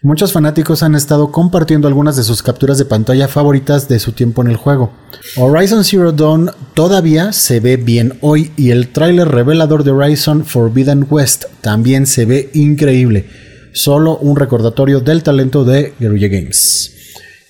Muchos 0.02 0.34
fanáticos 0.34 0.82
han 0.82 0.96
estado 0.96 1.32
compartiendo 1.32 1.88
algunas 1.88 2.16
de 2.16 2.24
sus 2.24 2.42
capturas 2.42 2.80
de 2.80 2.86
pantalla 2.86 3.28
favoritas 3.28 3.88
de 3.88 4.00
su 4.00 4.14
tiempo 4.14 4.42
en 4.42 4.48
el 4.48 4.56
juego. 4.56 4.92
Horizon 5.38 5.84
Zero 5.84 6.12
Dawn 6.12 6.50
todavía 6.74 7.34
se 7.34 7.60
ve 7.60 7.78
bien 7.78 8.18
hoy 8.22 8.52
y 8.58 8.72
el 8.72 8.88
tráiler 8.88 9.28
revelador 9.28 9.84
de 9.84 9.92
Horizon 9.92 10.44
Forbidden 10.44 11.06
West 11.08 11.46
también 11.62 12.08
se 12.08 12.26
ve 12.26 12.50
increíble. 12.56 13.28
Solo 13.74 14.18
un 14.18 14.38
recordatorio 14.38 15.02
del 15.02 15.22
talento 15.22 15.64
de 15.64 15.94
Guerrilla 16.00 16.30
Games. 16.30 16.96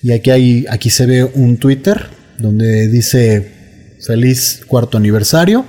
Y 0.02 0.12
aquí, 0.12 0.30
hay, 0.30 0.66
aquí 0.68 0.90
se 0.90 1.06
ve 1.06 1.24
un 1.24 1.56
Twitter 1.56 2.10
donde 2.36 2.88
dice 2.88 3.63
feliz 4.06 4.62
cuarto 4.66 4.98
aniversario 4.98 5.64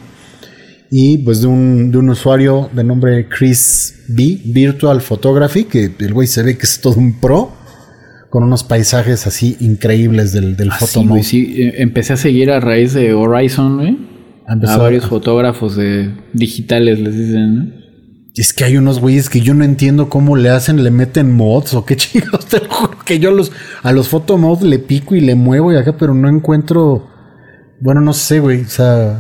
y 0.92 1.18
pues 1.20 1.42
de 1.42 1.48
un, 1.48 1.92
de 1.92 1.98
un 1.98 2.10
usuario 2.10 2.70
de 2.74 2.84
nombre 2.84 3.28
Chris 3.28 4.04
B, 4.08 4.40
Virtual 4.46 5.02
Photography, 5.02 5.66
que 5.66 5.92
el 6.00 6.14
güey 6.14 6.28
se 6.28 6.44
ve 6.44 6.58
que 6.58 6.64
es 6.64 6.80
todo 6.80 6.96
un 6.96 7.20
pro, 7.20 7.52
con 8.30 8.44
unos 8.44 8.64
paisajes 8.64 9.26
así 9.28 9.58
increíbles 9.60 10.32
del, 10.34 10.56
del 10.56 10.70
Ah, 10.72 10.78
sí, 10.80 11.24
sí. 11.24 11.56
Eh, 11.64 11.74
Empecé 11.78 12.14
a 12.14 12.18
seguir 12.18 12.52
a 12.52 12.60
raíz 12.60 12.94
de 12.94 13.14
Horizon, 13.14 13.80
empezado 14.48 14.82
A 14.82 14.84
varios 14.84 15.06
a- 15.06 15.10
fotógrafos 15.10 15.76
de 15.76 16.12
digitales, 16.34 17.00
les 17.00 17.18
dicen, 17.18 17.56
¿no? 17.56 17.86
Es 18.36 18.52
que 18.54 18.66
hay 18.66 18.76
unos 18.76 19.00
güeyes 19.00 19.30
que 19.30 19.40
yo 19.40 19.54
no 19.54 19.64
entiendo 19.64 20.10
cómo 20.10 20.36
le 20.36 20.50
hacen, 20.50 20.84
le 20.84 20.92
meten 20.92 21.32
mods 21.32 21.74
o 21.74 21.86
qué 21.86 21.96
chingados, 21.98 22.46
te 22.46 22.60
lo 22.60 22.70
juro 22.70 22.98
que 23.06 23.18
yo 23.20 23.30
a 23.30 23.34
los, 23.34 23.52
a 23.82 23.92
los 23.94 24.10
photo 24.10 24.38
mods 24.38 24.62
le 24.62 24.78
pico 24.80 25.16
y 25.16 25.22
le 25.22 25.36
muevo 25.36 25.72
y 25.74 25.78
acá, 25.78 25.96
pero 25.98 26.14
no 26.14 26.28
encuentro, 26.30 27.08
bueno, 27.86 28.02
no 28.02 28.14
sé, 28.14 28.40
güey, 28.40 28.62
o 28.62 28.68
sea, 28.68 29.20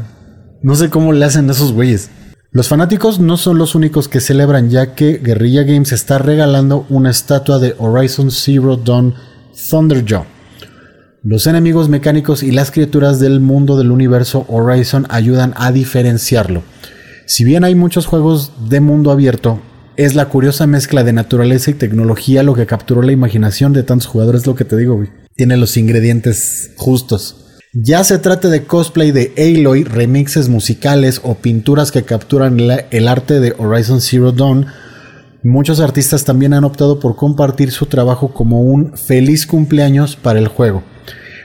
no 0.64 0.74
sé 0.74 0.90
cómo 0.90 1.14
le 1.14 1.24
hacen 1.24 1.48
a 1.48 1.52
esos 1.52 1.72
güeyes. 1.72 2.10
Los 2.50 2.68
fanáticos 2.68 3.20
no 3.20 3.38
son 3.38 3.60
los 3.60 3.76
únicos 3.76 4.08
que 4.08 4.20
celebran, 4.20 4.72
ya 4.72 4.96
que 4.96 5.20
Guerrilla 5.20 5.62
Games 5.62 5.92
está 5.92 6.18
regalando 6.18 6.88
una 6.90 7.12
estatua 7.12 7.60
de 7.60 7.76
Horizon 7.78 8.32
Zero 8.32 8.76
Dawn 8.76 9.14
Thunderjaw. 9.70 10.24
Los 11.22 11.46
enemigos 11.46 11.90
mecánicos 11.90 12.42
y 12.42 12.50
las 12.50 12.72
criaturas 12.72 13.20
del 13.20 13.40
mundo 13.40 13.78
del 13.78 13.92
universo 13.92 14.48
Horizon 14.50 15.06
ayudan 15.10 15.54
a 15.58 15.72
diferenciarlo. 15.72 16.64
Si 17.28 17.46
bien 17.46 17.66
hay 17.66 17.76
muchos 17.76 18.08
juegos 18.08 18.52
de 18.68 18.80
mundo 18.80 19.12
abierto, 19.12 19.60
es 19.96 20.16
la 20.16 20.26
curiosa 20.26 20.66
mezcla 20.66 21.04
de 21.04 21.14
naturaleza 21.14 21.70
y 21.70 21.76
tecnología 21.76 22.42
lo 22.42 22.56
que 22.56 22.66
capturó 22.66 23.04
la 23.04 23.12
imaginación 23.12 23.74
de 23.74 23.84
tantos 23.84 24.08
jugadores, 24.08 24.48
lo 24.48 24.56
que 24.56 24.66
te 24.66 24.76
digo, 24.76 24.96
güey. 24.96 25.10
Tiene 25.36 25.56
los 25.56 25.78
ingredientes 25.78 26.72
justos. 26.78 27.45
Ya 27.78 28.06
se 28.06 28.20
trate 28.20 28.48
de 28.48 28.64
cosplay 28.64 29.12
de 29.12 29.34
Aloy, 29.38 29.84
remixes 29.84 30.48
musicales 30.48 31.20
o 31.26 31.36
pinturas 31.36 31.92
que 31.92 32.04
capturan 32.04 32.58
el 32.58 33.08
arte 33.10 33.42
de 33.42 33.54
Horizon 33.58 34.00
Zero 34.00 34.32
Dawn, 34.32 34.68
muchos 35.44 35.82
artistas 35.82 36.24
también 36.24 36.54
han 36.54 36.64
optado 36.64 37.02
por 37.02 37.18
compartir 37.18 37.72
su 37.72 37.88
trabajo 37.88 38.30
como 38.30 38.62
un 38.62 38.96
feliz 38.96 39.46
cumpleaños 39.46 40.16
para 40.16 40.40
el 40.40 40.48
juego. 40.48 40.84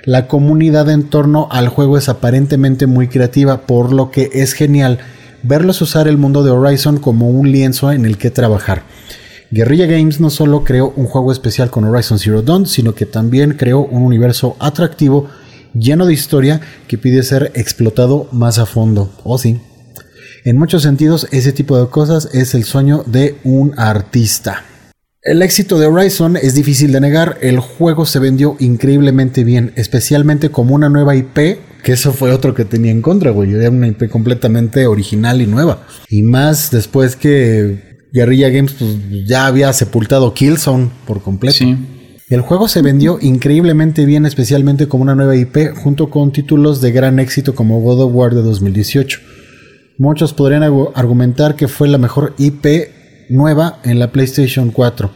La 0.05 0.28
comunidad 0.28 0.89
en 0.91 1.11
torno 1.11 1.49
al 1.51 1.66
juego 1.66 1.99
es 1.99 2.09
aparentemente 2.09 2.87
muy 2.87 3.09
creativa, 3.09 3.62
por 3.62 3.93
lo 3.93 4.12
que 4.12 4.31
es 4.33 4.53
genial 4.53 5.01
verlos 5.43 5.83
usar 5.83 6.07
el 6.07 6.16
mundo 6.16 6.45
de 6.45 6.53
Horizon 6.53 6.99
como 6.99 7.28
un 7.28 7.51
lienzo 7.51 7.91
en 7.91 8.05
el 8.05 8.18
que 8.18 8.31
trabajar. 8.31 8.85
Guerrilla 9.51 9.87
Games 9.87 10.20
no 10.20 10.31
solo 10.31 10.62
creó 10.62 10.93
un 10.95 11.07
juego 11.07 11.33
especial 11.33 11.70
con 11.70 11.83
Horizon 11.83 12.20
Zero 12.20 12.43
Dawn, 12.43 12.66
sino 12.66 12.95
que 12.95 13.05
también 13.05 13.55
creó 13.55 13.81
un 13.81 14.03
universo 14.03 14.55
atractivo, 14.61 15.28
lleno 15.75 16.07
de 16.07 16.14
historia, 16.14 16.61
que 16.89 16.99
pide 16.99 17.23
ser 17.23 17.53
explotado 17.55 18.29
más 18.33 18.59
a 18.59 18.66
fondo. 18.66 19.12
Oh 19.25 19.39
sí. 19.39 19.61
En 20.45 20.57
muchos 20.57 20.83
sentidos, 20.83 21.29
ese 21.33 21.53
tipo 21.53 21.79
de 21.79 21.91
cosas 21.91 22.31
es 22.33 22.55
el 22.55 22.64
sueño 22.64 23.05
de 23.07 23.37
un 23.45 23.75
artista. 23.77 24.64
El 25.23 25.43
éxito 25.43 25.79
de 25.79 25.87
Horizon 25.87 26.39
es 26.39 26.55
difícil 26.55 26.93
de 26.93 27.01
negar, 27.01 27.37
el 27.43 27.59
juego 27.61 28.07
se 28.07 28.18
vendió 28.18 28.57
increíblemente 28.59 29.45
bien, 29.45 29.73
especialmente 29.77 30.49
como 30.49 30.75
una 30.75 30.89
nueva 30.89 31.14
IP, 31.14 31.59
que 31.83 31.93
eso 31.93 32.14
fue 32.14 32.33
otro 32.33 32.55
que 32.55 32.64
tenía 32.64 32.91
en 32.91 33.03
contra, 33.03 33.31
güey, 33.31 33.53
era 33.53 33.68
una 33.68 33.89
IP 33.89 34.09
completamente 34.09 34.87
original 34.87 35.43
y 35.43 35.47
nueva. 35.47 35.87
Y 36.09 36.23
más 36.23 36.71
después 36.71 37.16
que 37.16 38.07
Guerrilla 38.14 38.49
Games 38.49 38.73
pues, 38.73 38.97
ya 39.27 39.47
había 39.47 39.71
sepultado 39.75 40.33
Killzone 40.33 40.89
por 41.07 41.23
completo. 41.23 41.66
El 42.31 42.43
juego 42.43 42.68
se 42.68 42.81
vendió 42.81 43.18
increíblemente 43.20 44.05
bien, 44.07 44.24
especialmente 44.24 44.87
como 44.87 45.03
una 45.03 45.16
nueva 45.16 45.35
IP, 45.35 45.74
junto 45.74 46.11
con 46.11 46.31
títulos 46.31 46.81
de 46.81 46.93
gran 46.93 47.18
éxito 47.18 47.57
como 47.57 47.81
God 47.81 48.03
of 48.03 48.14
War 48.14 48.35
de 48.37 48.43
2018. 48.43 49.18
Muchos 49.99 50.33
podrían 50.33 50.62
argu- 50.62 50.93
argumentar 50.95 51.57
que 51.57 51.66
fue 51.66 51.89
la 51.89 51.99
mejor 51.99 52.35
IP 52.39 52.89
nueva 53.31 53.81
en 53.83 53.99
la 53.99 54.12
PlayStation 54.12 54.70
4. 54.70 55.11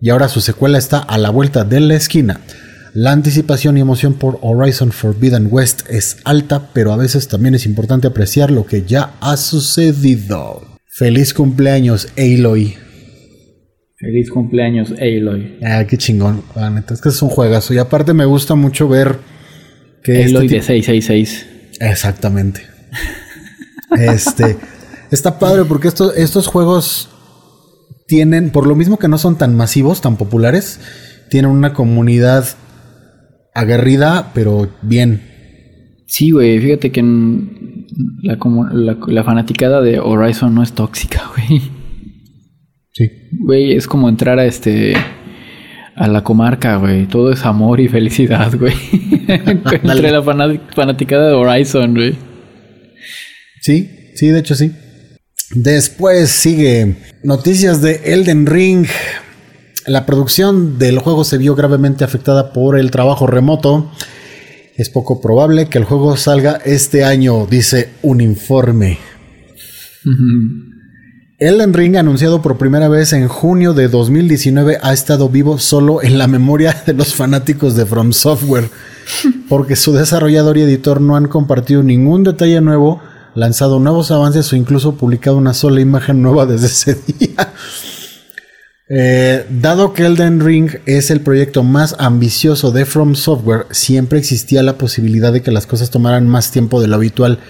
Y 0.00 0.10
ahora 0.10 0.28
su 0.28 0.40
secuela 0.40 0.78
está 0.78 0.98
a 0.98 1.16
la 1.16 1.30
vuelta 1.30 1.62
de 1.62 1.78
la 1.78 1.94
esquina. 1.94 2.40
La 2.92 3.12
anticipación 3.12 3.78
y 3.78 3.80
emoción 3.80 4.14
por 4.14 4.40
Horizon 4.42 4.90
Forbidden 4.90 5.46
West 5.48 5.82
es 5.88 6.16
alta, 6.24 6.70
pero 6.72 6.92
a 6.92 6.96
veces 6.96 7.28
también 7.28 7.54
es 7.54 7.66
importante 7.66 8.08
apreciar 8.08 8.50
lo 8.50 8.66
que 8.66 8.82
ya 8.82 9.14
ha 9.20 9.36
sucedido. 9.36 10.60
Feliz 10.88 11.32
cumpleaños, 11.34 12.08
Aloy. 12.18 12.76
Feliz 14.02 14.30
cumpleaños, 14.30 14.92
Aloy. 15.00 15.58
Ah, 15.64 15.84
qué 15.88 15.96
chingón. 15.96 16.42
La 16.56 16.68
neta, 16.70 16.92
es 16.92 17.00
que 17.00 17.08
es 17.08 17.22
un 17.22 17.28
juegazo. 17.28 17.72
Y 17.72 17.78
aparte 17.78 18.12
me 18.12 18.24
gusta 18.24 18.56
mucho 18.56 18.88
ver 18.88 19.18
que 20.02 20.20
este 20.22 20.30
Aloy 20.36 20.48
tipo- 20.48 20.56
de 20.60 20.62
666. 20.66 21.46
Exactamente. 21.80 22.62
Este 23.98 24.56
está 25.10 25.38
padre 25.38 25.64
porque 25.66 25.88
esto- 25.88 26.14
estos 26.14 26.46
juegos 26.46 27.10
tienen, 28.06 28.50
por 28.50 28.66
lo 28.66 28.74
mismo 28.74 28.98
que 28.98 29.06
no 29.08 29.18
son 29.18 29.36
tan 29.36 29.54
masivos, 29.56 30.00
tan 30.00 30.16
populares, 30.16 30.80
tienen 31.30 31.50
una 31.50 31.72
comunidad 31.74 32.44
aguerrida, 33.54 34.30
pero 34.34 34.70
bien. 34.82 35.22
Sí, 36.06 36.30
güey, 36.30 36.58
fíjate 36.58 36.90
que 36.90 37.02
la, 38.22 38.96
la 39.06 39.24
fanaticada 39.24 39.80
de 39.82 40.00
Horizon 40.00 40.54
no 40.54 40.62
es 40.62 40.72
tóxica, 40.72 41.22
güey. 41.36 41.60
Sí. 42.92 43.10
Güey, 43.32 43.72
es 43.72 43.86
como 43.86 44.08
entrar 44.08 44.38
a 44.38 44.44
este. 44.44 44.94
a 45.96 46.08
la 46.08 46.22
comarca, 46.24 46.76
güey. 46.76 47.06
Todo 47.06 47.32
es 47.32 47.44
amor 47.44 47.80
y 47.80 47.88
felicidad, 47.88 48.52
güey. 48.58 48.74
Entre 49.28 50.10
la 50.10 50.22
fana- 50.22 50.60
fanaticada 50.74 51.28
de 51.28 51.34
Horizon, 51.34 51.94
güey. 51.94 52.14
Sí, 53.60 54.10
sí, 54.14 54.28
de 54.28 54.38
hecho 54.40 54.54
sí. 54.54 54.72
Después 55.54 56.30
sigue 56.30 56.96
noticias 57.22 57.80
de 57.82 58.00
Elden 58.12 58.46
Ring. 58.46 58.86
La 59.86 60.06
producción 60.06 60.78
del 60.78 60.98
juego 60.98 61.24
se 61.24 61.38
vio 61.38 61.54
gravemente 61.54 62.04
afectada 62.04 62.52
por 62.52 62.78
el 62.78 62.90
trabajo 62.90 63.26
remoto. 63.26 63.90
Es 64.76 64.88
poco 64.88 65.20
probable 65.20 65.68
que 65.68 65.78
el 65.78 65.84
juego 65.84 66.16
salga 66.16 66.58
este 66.64 67.04
año, 67.04 67.46
dice 67.46 67.90
un 68.02 68.20
informe. 68.20 68.98
Elden 71.44 71.74
Ring, 71.74 71.96
anunciado 71.96 72.40
por 72.40 72.56
primera 72.56 72.86
vez 72.86 73.12
en 73.12 73.26
junio 73.26 73.74
de 73.74 73.88
2019, 73.88 74.78
ha 74.80 74.92
estado 74.92 75.28
vivo 75.28 75.58
solo 75.58 76.00
en 76.00 76.16
la 76.16 76.28
memoria 76.28 76.84
de 76.86 76.92
los 76.92 77.16
fanáticos 77.16 77.74
de 77.74 77.84
From 77.84 78.12
Software, 78.12 78.70
porque 79.48 79.74
su 79.74 79.92
desarrollador 79.92 80.56
y 80.56 80.62
editor 80.62 81.00
no 81.00 81.16
han 81.16 81.26
compartido 81.26 81.82
ningún 81.82 82.22
detalle 82.22 82.60
nuevo, 82.60 83.02
lanzado 83.34 83.80
nuevos 83.80 84.12
avances 84.12 84.52
o 84.52 84.56
incluso 84.56 84.94
publicado 84.94 85.36
una 85.36 85.52
sola 85.52 85.80
imagen 85.80 86.22
nueva 86.22 86.46
desde 86.46 86.66
ese 86.66 86.94
día. 86.94 87.52
Eh, 88.88 89.44
dado 89.50 89.94
que 89.94 90.06
Elden 90.06 90.38
Ring 90.38 90.70
es 90.86 91.10
el 91.10 91.22
proyecto 91.22 91.64
más 91.64 91.96
ambicioso 91.98 92.70
de 92.70 92.84
From 92.84 93.16
Software, 93.16 93.66
siempre 93.72 94.20
existía 94.20 94.62
la 94.62 94.78
posibilidad 94.78 95.32
de 95.32 95.42
que 95.42 95.50
las 95.50 95.66
cosas 95.66 95.90
tomaran 95.90 96.28
más 96.28 96.52
tiempo 96.52 96.80
de 96.80 96.86
lo 96.86 96.94
habitual, 96.94 97.40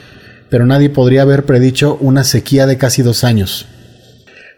pero 0.48 0.64
nadie 0.64 0.88
podría 0.88 1.22
haber 1.22 1.44
predicho 1.44 1.98
una 2.00 2.24
sequía 2.24 2.66
de 2.66 2.78
casi 2.78 3.02
dos 3.02 3.22
años. 3.22 3.66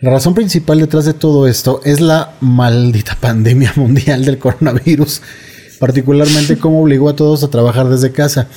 La 0.05 0.11
razón 0.11 0.34
principal 0.34 0.80
detrás 0.80 1.07
de 1.07 1.14
todo 1.14 1.48
esto 1.48 1.80
es 1.82 2.02
la 2.02 2.34
maldita 2.42 3.16
pandemia 3.22 3.72
mundial 3.74 4.22
del 4.22 4.36
coronavirus, 4.36 5.22
particularmente 5.78 6.59
cómo 6.61 6.82
obligó 6.82 7.09
a 7.09 7.16
todos 7.16 7.42
a 7.42 7.48
trabajar 7.48 7.88
desde 7.88 8.12
casa. 8.12 8.48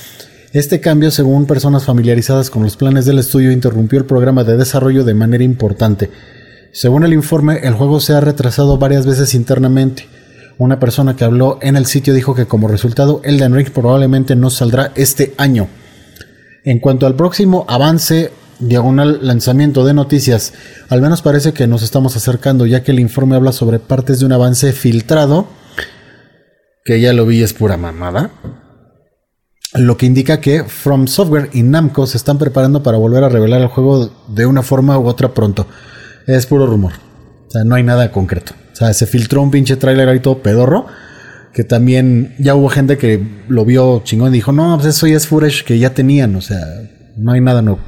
Este 0.52 0.78
cambio, 0.80 1.10
según 1.10 1.46
personas 1.46 1.86
familiarizadas 1.86 2.50
con 2.50 2.64
los 2.64 2.76
planes 2.76 3.06
del 3.06 3.18
estudio, 3.18 3.50
interrumpió 3.50 3.98
el 3.98 4.04
programa 4.04 4.44
de 4.44 4.58
desarrollo 4.58 5.04
de 5.04 5.14
manera 5.14 5.42
importante. 5.42 6.10
Según 6.72 7.04
el 7.04 7.14
informe, 7.14 7.60
el 7.62 7.72
juego 7.72 7.98
se 8.00 8.12
ha 8.12 8.20
retrasado 8.20 8.76
varias 8.76 9.06
veces 9.06 9.32
internamente. 9.32 10.06
Una 10.58 10.78
persona 10.78 11.16
que 11.16 11.24
habló 11.24 11.58
en 11.62 11.76
el 11.76 11.86
sitio 11.86 12.12
dijo 12.12 12.34
que 12.34 12.44
como 12.44 12.68
resultado 12.68 13.22
Elden 13.24 13.54
Ring 13.54 13.70
probablemente 13.70 14.36
no 14.36 14.50
saldrá 14.50 14.92
este 14.96 15.32
año. 15.38 15.66
En 16.62 16.78
cuanto 16.78 17.06
al 17.06 17.14
próximo 17.14 17.64
avance, 17.70 18.32
diagonal 18.60 19.20
lanzamiento 19.22 19.84
de 19.84 19.94
noticias, 19.94 20.52
al 20.88 21.00
menos 21.00 21.22
parece 21.22 21.52
que 21.52 21.66
nos 21.66 21.82
estamos 21.82 22.16
acercando 22.16 22.66
ya 22.66 22.82
que 22.82 22.92
el 22.92 23.00
informe 23.00 23.36
habla 23.36 23.52
sobre 23.52 23.78
partes 23.78 24.20
de 24.20 24.26
un 24.26 24.32
avance 24.32 24.72
filtrado, 24.72 25.46
que 26.84 27.00
ya 27.00 27.12
lo 27.12 27.26
vi 27.26 27.42
es 27.42 27.52
pura 27.52 27.76
mamada. 27.76 28.30
lo 29.74 29.96
que 29.98 30.06
indica 30.06 30.40
que 30.40 30.64
From 30.64 31.06
Software 31.06 31.50
y 31.52 31.62
Namco 31.62 32.06
se 32.06 32.16
están 32.16 32.38
preparando 32.38 32.82
para 32.82 32.96
volver 32.96 33.22
a 33.22 33.28
revelar 33.28 33.60
el 33.60 33.68
juego 33.68 34.10
de 34.28 34.46
una 34.46 34.62
forma 34.62 34.98
u 34.98 35.06
otra 35.06 35.34
pronto. 35.34 35.66
Es 36.26 36.46
puro 36.46 36.66
rumor. 36.66 36.92
O 37.46 37.50
sea, 37.50 37.64
no 37.64 37.74
hay 37.74 37.82
nada 37.82 38.10
concreto. 38.10 38.54
O 38.72 38.76
sea, 38.76 38.92
se 38.94 39.06
filtró 39.06 39.42
un 39.42 39.50
pinche 39.50 39.76
tráiler 39.76 40.08
ahí 40.08 40.20
todo 40.20 40.42
pedorro. 40.42 40.86
Que 41.52 41.64
también 41.64 42.34
ya 42.38 42.54
hubo 42.54 42.68
gente 42.68 42.96
que 42.96 43.44
lo 43.48 43.64
vio 43.64 44.02
chingón 44.04 44.30
y 44.30 44.36
dijo, 44.36 44.52
no, 44.52 44.76
pues 44.76 44.88
eso 44.88 45.06
ya 45.06 45.16
es 45.16 45.26
footage 45.26 45.64
que 45.64 45.78
ya 45.78 45.92
tenían. 45.92 46.34
O 46.36 46.40
sea, 46.40 46.64
no 47.16 47.32
hay 47.32 47.40
nada 47.40 47.62
nuevo. 47.62 47.80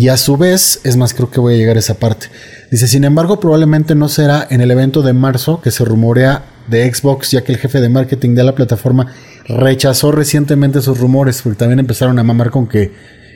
Y 0.00 0.08
a 0.08 0.16
su 0.16 0.38
vez, 0.38 0.80
es 0.84 0.96
más, 0.96 1.12
creo 1.12 1.30
que 1.30 1.40
voy 1.40 1.52
a 1.52 1.56
llegar 1.58 1.76
a 1.76 1.80
esa 1.80 1.98
parte. 1.98 2.28
Dice, 2.70 2.88
sin 2.88 3.04
embargo, 3.04 3.38
probablemente 3.38 3.94
no 3.94 4.08
será 4.08 4.46
en 4.48 4.62
el 4.62 4.70
evento 4.70 5.02
de 5.02 5.12
marzo 5.12 5.60
que 5.60 5.70
se 5.70 5.84
rumorea 5.84 6.42
de 6.70 6.90
Xbox, 6.90 7.32
ya 7.32 7.44
que 7.44 7.52
el 7.52 7.58
jefe 7.58 7.82
de 7.82 7.90
marketing 7.90 8.34
de 8.34 8.44
la 8.44 8.54
plataforma 8.54 9.12
rechazó 9.46 10.10
recientemente 10.10 10.80
sus 10.80 10.98
rumores, 10.98 11.42
porque 11.42 11.58
también 11.58 11.80
empezaron 11.80 12.18
a 12.18 12.22
mamar 12.22 12.50
con 12.50 12.66
que 12.66 12.94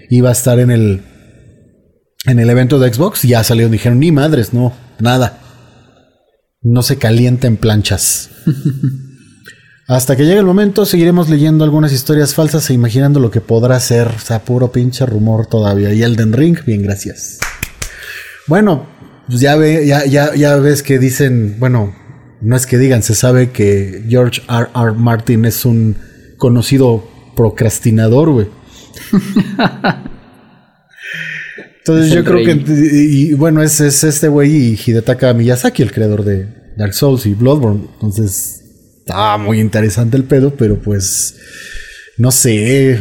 iba 0.08 0.30
a 0.30 0.32
estar 0.32 0.58
en 0.58 0.70
el, 0.70 1.02
en 2.24 2.38
el 2.38 2.48
evento 2.48 2.78
de 2.78 2.90
Xbox. 2.90 3.24
Ya 3.24 3.44
salieron, 3.44 3.70
dijeron, 3.70 4.00
ni 4.00 4.10
madres, 4.10 4.54
no, 4.54 4.72
nada. 4.98 5.40
No 6.62 6.80
se 6.80 6.96
calienta 6.96 7.46
en 7.46 7.58
planchas. 7.58 8.30
Hasta 9.86 10.16
que 10.16 10.24
llegue 10.24 10.38
el 10.38 10.46
momento, 10.46 10.86
seguiremos 10.86 11.28
leyendo 11.28 11.62
algunas 11.62 11.92
historias 11.92 12.34
falsas 12.34 12.70
e 12.70 12.74
imaginando 12.74 13.20
lo 13.20 13.30
que 13.30 13.42
podrá 13.42 13.78
ser. 13.80 14.08
O 14.08 14.18
sea, 14.18 14.42
puro 14.42 14.72
pinche 14.72 15.04
rumor 15.04 15.46
todavía. 15.46 15.92
Y 15.92 16.02
Elden 16.02 16.32
Ring, 16.32 16.58
bien, 16.64 16.82
gracias. 16.82 17.38
Bueno, 18.46 18.86
pues 19.28 19.40
ya, 19.40 19.56
ve, 19.56 19.86
ya, 19.86 20.06
ya, 20.06 20.34
ya 20.34 20.56
ves 20.56 20.82
que 20.82 20.98
dicen, 20.98 21.56
bueno, 21.58 21.94
no 22.40 22.56
es 22.56 22.66
que 22.66 22.78
digan, 22.78 23.02
se 23.02 23.14
sabe 23.14 23.50
que 23.50 24.04
George 24.08 24.42
R. 24.48 24.68
R. 24.74 24.92
Martin 24.92 25.44
es 25.44 25.66
un 25.66 25.96
conocido 26.38 27.06
procrastinador, 27.36 28.30
güey. 28.30 28.48
Entonces 31.78 32.10
yo 32.10 32.24
creo 32.24 32.42
que, 32.42 32.52
y, 32.52 33.34
bueno, 33.34 33.62
es, 33.62 33.78
es 33.80 34.02
este 34.04 34.28
güey 34.28 34.50
y 34.50 34.80
Hidetaka 34.82 35.34
Miyazaki, 35.34 35.82
el 35.82 35.92
creador 35.92 36.24
de 36.24 36.48
Dark 36.78 36.94
Souls 36.94 37.26
y 37.26 37.34
Bloodborne. 37.34 37.86
Entonces, 37.92 38.63
está 39.04 39.36
muy 39.36 39.60
interesante 39.60 40.16
el 40.16 40.24
pedo, 40.24 40.54
pero 40.56 40.80
pues, 40.80 41.36
no 42.16 42.30
sé, 42.30 42.98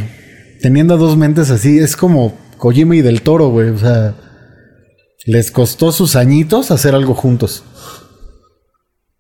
teniendo 0.62 0.97
dos 0.97 1.16
mentes 1.16 1.49
así, 1.49 1.80
es 1.80 1.95
como 1.95 2.38
Kojima 2.58 2.95
y 2.97 3.01
Del 3.01 3.22
Toro, 3.22 3.49
güey. 3.49 3.70
O 3.70 3.78
sea, 3.78 4.14
les 5.26 5.49
costó 5.49 5.93
sus 5.93 6.18
añitos 6.18 6.72
hacer 6.72 6.93
algo 6.93 7.14
juntos. 7.14 7.64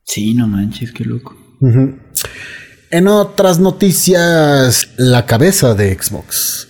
Sí, 0.03 0.33
no 0.33 0.47
manches, 0.47 0.91
qué 0.91 1.05
loco. 1.05 1.35
En 2.91 3.07
otras 3.07 3.59
noticias, 3.59 4.89
la 4.97 5.25
cabeza 5.25 5.75
de 5.75 5.97
Xbox, 5.97 6.67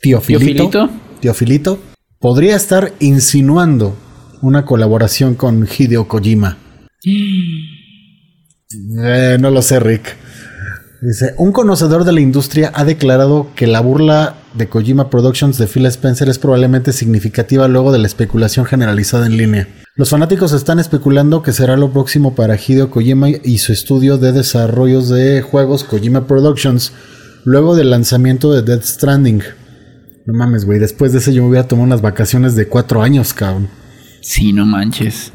Tío 0.00 0.20
Filito, 0.20 0.88
Tío 1.20 1.34
Filito, 1.34 1.80
podría 2.20 2.54
estar 2.54 2.92
insinuando 3.00 3.96
una 4.42 4.64
colaboración 4.64 5.34
con 5.34 5.66
Hideo 5.66 6.06
Kojima. 6.06 6.56
Eh, 8.72 9.36
no 9.38 9.50
lo 9.50 9.62
sé, 9.62 9.80
Rick. 9.80 10.16
Dice, 11.02 11.34
un 11.36 11.52
conocedor 11.52 12.04
de 12.04 12.12
la 12.12 12.20
industria 12.20 12.72
ha 12.74 12.84
declarado 12.84 13.48
que 13.54 13.66
la 13.66 13.80
burla 13.80 14.34
de 14.54 14.68
Kojima 14.68 15.10
Productions 15.10 15.58
de 15.58 15.66
Phil 15.66 15.86
Spencer 15.86 16.28
es 16.28 16.38
probablemente 16.38 16.92
significativa 16.92 17.68
luego 17.68 17.92
de 17.92 17.98
la 17.98 18.06
especulación 18.06 18.64
generalizada 18.64 19.26
en 19.26 19.36
línea. 19.36 19.68
Los 19.94 20.10
fanáticos 20.10 20.52
están 20.52 20.78
especulando 20.78 21.42
que 21.42 21.52
será 21.52 21.76
lo 21.76 21.92
próximo 21.92 22.34
para 22.34 22.56
Hideo 22.56 22.90
Kojima 22.90 23.28
y 23.30 23.58
su 23.58 23.72
estudio 23.72 24.18
de 24.18 24.32
desarrollos 24.32 25.08
de 25.10 25.42
juegos 25.42 25.84
Kojima 25.84 26.26
Productions 26.26 26.92
luego 27.44 27.76
del 27.76 27.90
lanzamiento 27.90 28.52
de 28.52 28.62
Death 28.62 28.84
Stranding. 28.84 29.42
No 30.26 30.34
mames, 30.34 30.64
güey, 30.64 30.80
después 30.80 31.12
de 31.12 31.18
eso 31.18 31.30
yo 31.30 31.42
me 31.42 31.50
hubiera 31.50 31.68
tomado 31.68 31.86
unas 31.86 32.02
vacaciones 32.02 32.56
de 32.56 32.66
cuatro 32.66 33.02
años, 33.02 33.32
cabrón. 33.32 33.68
Sí, 34.22 34.52
no 34.52 34.66
manches. 34.66 35.32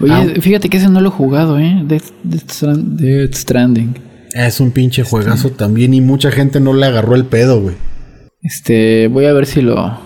Oye, 0.00 0.12
ah. 0.12 0.40
fíjate 0.40 0.68
que 0.68 0.78
ese 0.78 0.88
no 0.88 1.00
lo 1.00 1.08
he 1.08 1.12
jugado, 1.12 1.58
¿eh? 1.58 1.84
Death, 1.84 3.34
Stranding. 3.34 3.94
Es 4.32 4.60
un 4.60 4.70
pinche 4.70 5.02
juegazo 5.02 5.50
también 5.50 5.92
y 5.94 6.00
mucha 6.00 6.30
gente 6.30 6.60
no 6.60 6.72
le 6.72 6.86
agarró 6.86 7.14
el 7.14 7.24
pedo, 7.24 7.60
güey. 7.60 7.76
Este, 8.42 9.08
voy 9.08 9.26
a 9.26 9.32
ver 9.32 9.46
si 9.46 9.60
lo, 9.60 9.98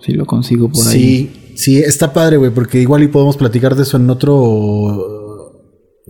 si 0.00 0.12
lo 0.12 0.26
consigo 0.26 0.70
por 0.70 0.86
ahí. 0.88 0.92
Sí, 0.92 1.54
sí, 1.56 1.78
está 1.78 2.12
padre, 2.12 2.38
güey, 2.38 2.50
porque 2.50 2.80
igual 2.80 3.02
y 3.02 3.08
podemos 3.08 3.36
platicar 3.36 3.76
de 3.76 3.82
eso 3.82 3.96
en 3.96 4.10
otro 4.10 5.18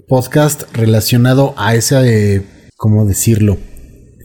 podcast 0.07 0.65
relacionado 0.73 1.55
a 1.57 1.75
ese, 1.75 2.43
¿cómo 2.77 3.05
decirlo? 3.05 3.59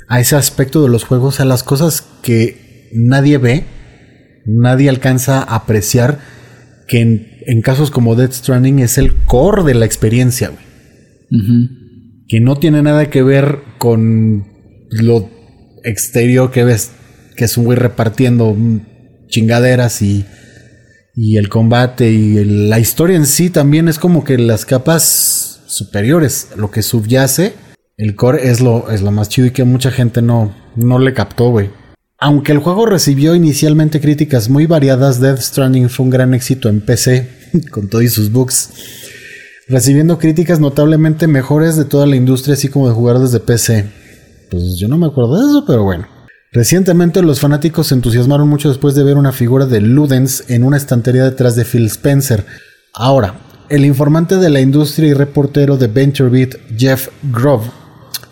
A 0.07 0.19
ese 0.19 0.35
aspecto 0.35 0.83
de 0.83 0.89
los 0.89 1.03
juegos, 1.03 1.39
a 1.39 1.45
las 1.45 1.63
cosas 1.63 2.05
que 2.21 2.89
nadie 2.93 3.37
ve, 3.37 3.65
nadie 4.45 4.89
alcanza 4.89 5.39
a 5.39 5.55
apreciar, 5.55 6.19
que 6.87 7.01
en, 7.01 7.32
casos 7.61 7.91
como 7.91 8.15
Death 8.15 8.33
Stranding 8.33 8.79
es 8.79 8.97
el 8.97 9.15
core 9.25 9.63
de 9.63 9.75
la 9.75 9.85
experiencia, 9.85 10.49
güey. 10.49 10.63
Que 12.27 12.39
no 12.39 12.55
tiene 12.55 12.81
nada 12.81 13.09
que 13.09 13.23
ver 13.23 13.59
con 13.77 14.45
lo 14.91 15.29
exterior 15.83 16.51
que 16.51 16.63
ves 16.63 16.91
que 17.35 17.45
es 17.45 17.57
un 17.57 17.65
güey 17.65 17.77
repartiendo 17.77 18.55
chingaderas 19.27 20.01
y, 20.01 20.25
y 21.15 21.37
el 21.37 21.49
combate 21.49 22.11
y 22.11 22.43
la 22.69 22.79
historia 22.79 23.15
en 23.15 23.25
sí 23.25 23.49
también 23.49 23.87
es 23.87 23.99
como 23.99 24.23
que 24.23 24.37
las 24.37 24.65
capas 24.65 25.61
superiores, 25.67 26.49
lo 26.55 26.69
que 26.71 26.83
subyace, 26.83 27.53
el 27.97 28.15
core 28.15 28.49
es 28.49 28.61
lo, 28.61 28.91
es 28.91 29.01
lo 29.01 29.11
más 29.11 29.29
chido 29.29 29.47
y 29.47 29.51
que 29.51 29.63
mucha 29.63 29.91
gente 29.91 30.21
no, 30.21 30.55
no 30.75 30.99
le 30.99 31.13
captó, 31.13 31.49
güey. 31.49 31.69
Aunque 32.25 32.53
el 32.53 32.59
juego 32.59 32.85
recibió 32.85 33.35
inicialmente 33.35 33.99
críticas 33.99 34.47
muy 34.47 34.65
variadas, 34.65 35.19
Death 35.19 35.39
Stranding 35.39 35.89
fue 35.89 36.05
un 36.05 36.09
gran 36.09 36.33
éxito 36.33 36.69
en 36.69 36.79
PC, 36.79 37.27
con 37.69 37.89
todos 37.89 38.09
sus 38.13 38.31
bugs, 38.31 38.69
recibiendo 39.67 40.17
críticas 40.17 40.61
notablemente 40.61 41.27
mejores 41.27 41.75
de 41.75 41.83
toda 41.83 42.05
la 42.05 42.15
industria, 42.15 42.53
así 42.53 42.69
como 42.69 42.87
de 42.87 42.93
jugar 42.95 43.19
desde 43.19 43.41
PC. 43.41 43.89
Pues 44.49 44.77
yo 44.77 44.87
no 44.87 44.97
me 44.97 45.07
acuerdo 45.07 45.37
de 45.37 45.49
eso, 45.49 45.65
pero 45.67 45.83
bueno. 45.83 46.07
Recientemente 46.53 47.21
los 47.21 47.41
fanáticos 47.41 47.87
se 47.87 47.95
entusiasmaron 47.95 48.47
mucho 48.47 48.69
después 48.69 48.95
de 48.95 49.03
ver 49.03 49.17
una 49.17 49.33
figura 49.33 49.65
de 49.65 49.81
Ludens 49.81 50.45
en 50.47 50.63
una 50.63 50.77
estantería 50.77 51.25
detrás 51.25 51.57
de 51.57 51.65
Phil 51.65 51.87
Spencer. 51.87 52.45
Ahora, 52.93 53.41
el 53.67 53.83
informante 53.83 54.37
de 54.37 54.49
la 54.49 54.61
industria 54.61 55.09
y 55.09 55.13
reportero 55.13 55.75
de 55.75 55.87
VentureBeat, 55.87 56.55
Jeff 56.77 57.09
Grove, 57.33 57.69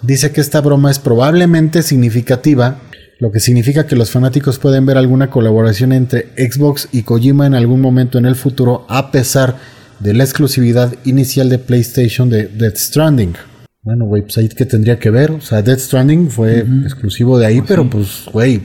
dice 0.02 0.32
que 0.32 0.40
esta 0.40 0.62
broma 0.62 0.92
es 0.92 1.00
probablemente 1.00 1.84
significativa, 1.84 2.80
lo 3.22 3.32
que 3.32 3.40
significa 3.40 3.86
que 3.86 3.96
los 3.96 4.10
fanáticos 4.10 4.58
pueden 4.58 4.88
ver 4.88 4.98
alguna 4.98 5.30
colaboración 5.30 5.92
entre 5.92 6.30
Xbox 6.36 6.90
y 6.92 7.04
Kojima 7.04 7.46
en 7.46 7.54
algún 7.54 7.80
momento 7.80 8.18
en 8.18 8.26
el 8.26 8.36
futuro, 8.36 8.84
a 8.90 9.12
pesar 9.12 9.58
de 10.00 10.16
la 10.16 10.24
exclusividad 10.24 10.96
inicial 11.06 11.48
de 11.48 11.60
PlayStation 11.60 12.32
de 12.32 12.48
Death 12.48 12.78
Stranding. 12.78 13.36
Bueno, 13.84 14.06
güey, 14.06 14.24
pues 14.24 14.40
ahí 14.40 14.50
que 14.50 14.66
tendría 14.66 14.98
que 14.98 15.12
ver. 15.12 15.30
O 15.30 15.40
sea, 15.40 15.62
Death 15.62 15.82
Stranding 15.82 16.32
fue 16.32 16.66
exclusivo 16.84 17.38
de 17.38 17.46
ahí, 17.46 17.58
pues 17.60 17.68
pero 17.68 17.88
pues, 17.88 18.24
güey, 18.34 18.64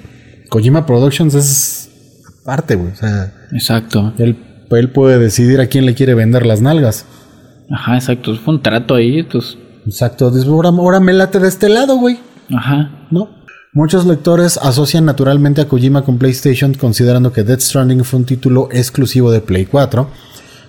Kojima 0.49 0.87
Productions 0.87 1.35
es 1.35 1.91
parte, 2.43 2.77
güey. 2.77 2.93
O 2.93 2.97
sea, 2.97 3.35
exacto. 3.53 4.15
Él, 4.17 4.39
él 4.71 4.91
puede 4.91 5.19
decidir 5.19 5.61
a 5.61 5.67
quién 5.67 5.85
le 5.85 5.93
quiere 5.93 6.15
vender 6.15 6.47
las 6.47 6.63
nalgas. 6.63 7.05
Ajá, 7.71 7.97
exacto. 7.97 8.35
Fue 8.37 8.55
un 8.55 8.63
trato 8.63 8.95
ahí, 8.95 9.19
entonces. 9.19 9.59
Exacto. 9.85 10.33
Ahora, 10.49 10.71
ahora 10.71 10.99
me 10.99 11.13
late 11.13 11.41
de 11.41 11.49
este 11.49 11.69
lado, 11.69 11.99
güey. 11.99 12.19
Ajá. 12.49 13.07
¿No? 13.11 13.37
Muchos 13.77 14.07
lectores 14.07 14.57
asocian 14.57 15.05
naturalmente 15.05 15.61
a 15.61 15.69
Kojima 15.69 16.03
con 16.03 16.17
PlayStation, 16.17 16.73
considerando 16.73 17.31
que 17.31 17.43
Death 17.43 17.61
Stranding 17.61 18.05
fue 18.05 18.21
un 18.21 18.25
título 18.25 18.71
exclusivo 18.73 19.31
de 19.31 19.43
Play 19.43 19.67
4 19.67 20.09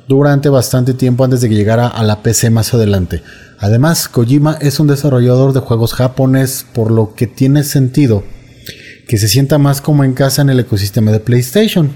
durante 0.10 0.50
bastante 0.50 0.94
tiempo 0.94 1.24
antes 1.24 1.40
de 1.40 1.48
que 1.48 1.56
llegara 1.56 1.88
a 1.88 2.04
la 2.04 2.22
PC 2.22 2.50
más 2.50 2.74
adelante. 2.74 3.22
Además, 3.60 4.10
Kojima 4.10 4.58
es 4.60 4.82
un 4.82 4.88
desarrollador 4.88 5.54
de 5.54 5.62
juegos 5.62 5.94
japonés, 5.94 6.66
por 6.74 6.92
lo 6.92 7.16
que 7.16 7.28
tiene 7.28 7.64
sentido 7.64 8.26
que 9.08 9.18
se 9.18 9.30
sienta 9.30 9.58
más 9.58 9.80
como 9.80 10.04
en 10.04 10.12
casa 10.12 10.42
en 10.42 10.50
el 10.50 10.60
ecosistema 10.60 11.14
de 11.14 11.22
PlayStation. 11.22 11.90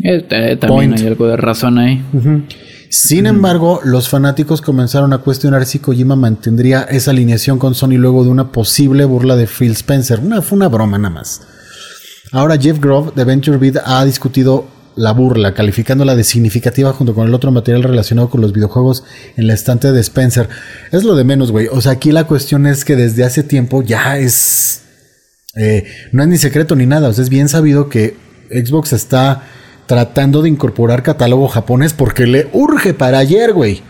Eh, 0.00 0.56
también 0.60 0.94
hay 0.96 1.08
algo 1.08 1.26
de 1.26 1.38
razón 1.38 1.78
ahí. 1.78 2.00
Sin 2.92 3.24
embargo, 3.24 3.80
los 3.84 4.10
fanáticos 4.10 4.60
comenzaron 4.60 5.14
a 5.14 5.18
cuestionar 5.18 5.64
si 5.64 5.78
Kojima 5.78 6.14
mantendría 6.14 6.82
esa 6.82 7.12
alineación 7.12 7.58
con 7.58 7.74
Sony 7.74 7.96
luego 7.96 8.22
de 8.22 8.28
una 8.28 8.52
posible 8.52 9.06
burla 9.06 9.34
de 9.34 9.46
Phil 9.46 9.72
Spencer. 9.72 10.20
Una, 10.20 10.42
fue 10.42 10.56
una 10.56 10.68
broma 10.68 10.98
nada 10.98 11.14
más. 11.14 11.40
Ahora 12.32 12.58
Jeff 12.58 12.78
Grove 12.80 13.12
de 13.16 13.24
VentureBeat 13.24 13.76
ha 13.86 14.04
discutido 14.04 14.66
la 14.94 15.12
burla, 15.12 15.54
calificándola 15.54 16.14
de 16.14 16.22
significativa 16.22 16.92
junto 16.92 17.14
con 17.14 17.26
el 17.26 17.32
otro 17.32 17.50
material 17.50 17.82
relacionado 17.82 18.28
con 18.28 18.42
los 18.42 18.52
videojuegos 18.52 19.04
en 19.38 19.46
la 19.46 19.54
estante 19.54 19.90
de 19.90 20.00
Spencer. 20.00 20.50
Es 20.90 21.02
lo 21.04 21.14
de 21.14 21.24
menos, 21.24 21.50
güey. 21.50 21.68
O 21.68 21.80
sea, 21.80 21.92
aquí 21.92 22.12
la 22.12 22.26
cuestión 22.26 22.66
es 22.66 22.84
que 22.84 22.94
desde 22.94 23.24
hace 23.24 23.42
tiempo 23.42 23.82
ya 23.82 24.18
es... 24.18 24.82
Eh, 25.56 25.86
no 26.12 26.24
es 26.24 26.28
ni 26.28 26.36
secreto 26.36 26.76
ni 26.76 26.84
nada. 26.84 27.08
O 27.08 27.12
sea, 27.14 27.24
es 27.24 27.30
bien 27.30 27.48
sabido 27.48 27.88
que 27.88 28.18
Xbox 28.50 28.92
está 28.92 29.44
tratando 29.92 30.40
de 30.40 30.48
incorporar 30.48 31.02
catálogo 31.02 31.48
japonés 31.48 31.92
porque 31.92 32.26
le 32.26 32.48
urge 32.54 32.94
para 32.94 33.18
ayer, 33.18 33.52
güey. 33.52 33.82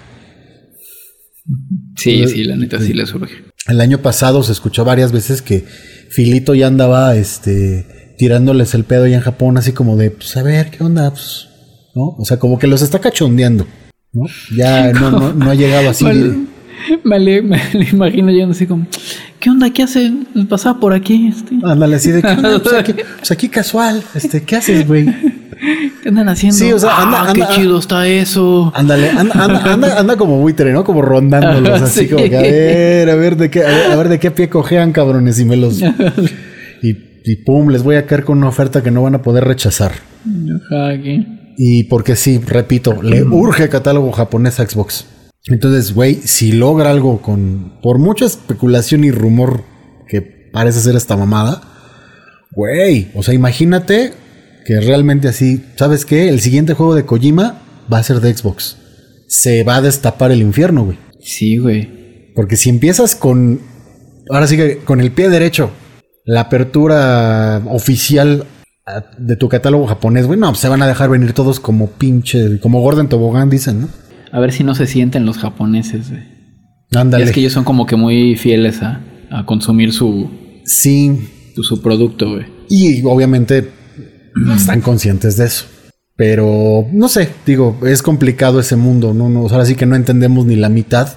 Sí, 1.96 2.26
sí, 2.26 2.42
la 2.42 2.56
neta 2.56 2.80
sí 2.80 2.92
le 2.92 3.04
urge. 3.04 3.44
el 3.68 3.80
año 3.80 3.98
pasado 3.98 4.42
se 4.42 4.50
escuchó 4.50 4.84
varias 4.84 5.12
veces 5.12 5.42
que 5.42 5.64
Filito 6.10 6.56
ya 6.56 6.66
andaba 6.66 7.14
este, 7.14 8.16
tirándoles 8.18 8.74
el 8.74 8.82
pedo 8.82 9.06
ya 9.06 9.14
en 9.14 9.22
Japón, 9.22 9.58
así 9.58 9.70
como 9.70 9.96
de, 9.96 10.10
pues 10.10 10.36
a 10.36 10.42
ver, 10.42 10.72
¿qué 10.72 10.82
onda? 10.82 11.08
Pues, 11.08 11.46
¿no? 11.94 12.16
O 12.18 12.24
sea, 12.24 12.40
como 12.40 12.58
que 12.58 12.66
los 12.66 12.82
está 12.82 12.98
cachondeando, 12.98 13.68
¿no? 14.12 14.24
Ya 14.56 14.92
no, 14.92 15.08
no, 15.12 15.32
no 15.32 15.50
ha 15.52 15.54
llegado 15.54 15.90
así. 15.90 16.04
Vale. 17.04 17.42
Me 17.42 17.88
imagino 17.92 18.32
yendo 18.32 18.50
así 18.50 18.66
como, 18.66 18.88
¿qué 19.38 19.50
onda? 19.50 19.70
¿Qué 19.70 19.84
hace? 19.84 20.12
Pasaba 20.48 20.80
por 20.80 20.94
aquí. 20.94 21.28
Este? 21.28 21.60
Ándale, 21.62 21.94
así 21.94 22.10
de, 22.10 22.22
¿qué 22.22 22.28
onda? 22.28 22.58
Pues 22.58 22.74
aquí, 22.78 22.92
pues 23.18 23.30
aquí 23.30 23.48
casual, 23.48 24.02
este, 24.16 24.42
¿qué 24.42 24.56
haces, 24.56 24.84
güey? 24.84 25.06
¿Qué 26.02 26.08
andan 26.08 26.28
haciendo? 26.28 26.58
Sí, 26.58 26.72
o 26.72 26.78
sea, 26.78 26.96
anda- 27.02 27.22
Ah, 27.22 27.30
anda- 27.30 27.48
qué 27.48 27.54
chido 27.54 27.78
está 27.78 28.06
eso. 28.08 28.72
Ándale, 28.74 29.10
anda, 29.10 29.34
anda, 29.44 29.72
anda, 29.72 29.98
anda 30.00 30.16
como 30.16 30.38
buitre, 30.38 30.72
¿no? 30.72 30.82
Como 30.84 31.00
rondándolos, 31.02 31.80
así 31.80 32.00
Sí. 32.00 32.08
como 32.08 32.24
que 32.24 32.36
a 32.36 32.42
ver, 32.42 33.10
a 33.10 33.14
ver 33.14 33.36
de 33.36 33.50
qué, 33.50 33.62
a 33.64 33.68
ver, 33.68 33.90
a 33.92 33.96
ver 33.96 34.08
de 34.08 34.18
qué 34.18 34.30
pie 34.32 34.48
cojean, 34.48 34.92
cabrones, 34.92 35.38
y 35.38 35.44
me 35.44 35.56
los. 35.56 35.80
Y, 35.80 37.20
y 37.24 37.36
pum, 37.44 37.68
les 37.68 37.84
voy 37.84 37.94
a 37.96 38.06
caer 38.06 38.24
con 38.24 38.38
una 38.38 38.48
oferta 38.48 38.82
que 38.82 38.90
no 38.90 39.02
van 39.02 39.14
a 39.14 39.22
poder 39.22 39.44
rechazar. 39.44 39.92
Y 41.56 41.84
porque 41.84 42.16
sí, 42.16 42.38
repito, 42.44 43.02
le 43.02 43.22
urge 43.22 43.68
catálogo 43.68 44.10
japonés 44.12 44.58
a 44.60 44.66
Xbox. 44.66 45.06
Entonces, 45.46 45.94
güey, 45.94 46.14
si 46.16 46.52
logra 46.52 46.90
algo 46.90 47.20
con. 47.20 47.80
Por 47.82 47.98
mucha 47.98 48.24
especulación 48.24 49.04
y 49.04 49.10
rumor 49.10 49.62
que 50.08 50.20
parece 50.52 50.80
ser 50.80 50.96
esta 50.96 51.16
mamada, 51.16 51.60
güey, 52.52 53.08
o 53.14 53.22
sea, 53.22 53.34
imagínate 53.34 54.12
que 54.64 54.80
realmente 54.80 55.28
así, 55.28 55.62
¿sabes 55.76 56.04
qué? 56.04 56.28
El 56.28 56.40
siguiente 56.40 56.74
juego 56.74 56.94
de 56.94 57.04
Kojima 57.04 57.62
va 57.92 57.98
a 57.98 58.02
ser 58.02 58.20
de 58.20 58.34
Xbox. 58.34 58.76
Se 59.28 59.64
va 59.64 59.76
a 59.76 59.82
destapar 59.82 60.30
el 60.32 60.40
infierno, 60.42 60.84
güey. 60.84 60.98
Sí, 61.20 61.56
güey. 61.56 62.32
Porque 62.34 62.56
si 62.56 62.70
empiezas 62.70 63.14
con. 63.16 63.60
Ahora 64.30 64.46
sí 64.46 64.56
que 64.56 64.78
con 64.78 65.00
el 65.00 65.10
pie 65.12 65.28
derecho, 65.28 65.70
la 66.24 66.42
apertura 66.42 67.62
oficial 67.66 68.46
ah, 68.86 69.04
de 69.18 69.36
tu 69.36 69.48
catálogo 69.48 69.86
japonés, 69.86 70.26
güey, 70.26 70.38
no, 70.38 70.54
se 70.54 70.68
van 70.68 70.82
a 70.82 70.86
dejar 70.86 71.10
venir 71.10 71.32
todos 71.32 71.60
como 71.60 71.88
pinche, 71.88 72.60
como 72.60 72.80
Gordon 72.80 73.08
Tobogán, 73.08 73.50
dicen, 73.50 73.82
¿no? 73.82 73.88
A 74.30 74.40
ver 74.40 74.52
si 74.52 74.64
no 74.64 74.74
se 74.74 74.86
sienten 74.86 75.26
los 75.26 75.38
japoneses, 75.38 76.10
güey. 76.10 76.22
Y 76.90 76.96
Ándale. 76.96 77.24
es 77.24 77.32
que 77.32 77.40
ellos 77.40 77.52
son 77.52 77.64
como 77.64 77.86
que 77.86 77.96
muy 77.96 78.36
fieles 78.36 78.82
a, 78.82 79.00
a 79.30 79.44
consumir 79.46 79.92
su, 79.92 80.30
Sí. 80.64 81.28
su, 81.54 81.62
su 81.64 81.82
producto, 81.82 82.30
güey. 82.30 82.46
Y 82.68 83.02
obviamente 83.04 83.68
están 84.56 84.80
conscientes 84.80 85.36
de 85.36 85.46
eso. 85.46 85.66
Pero 86.16 86.86
no 86.92 87.08
sé, 87.08 87.30
digo, 87.46 87.78
es 87.86 88.02
complicado 88.02 88.60
ese 88.60 88.76
mundo, 88.76 89.14
¿no? 89.14 89.28
no 89.28 89.40
ahora 89.40 89.64
sí 89.64 89.74
que 89.74 89.86
no 89.86 89.96
entendemos 89.96 90.44
ni 90.46 90.56
la 90.56 90.68
mitad. 90.68 91.08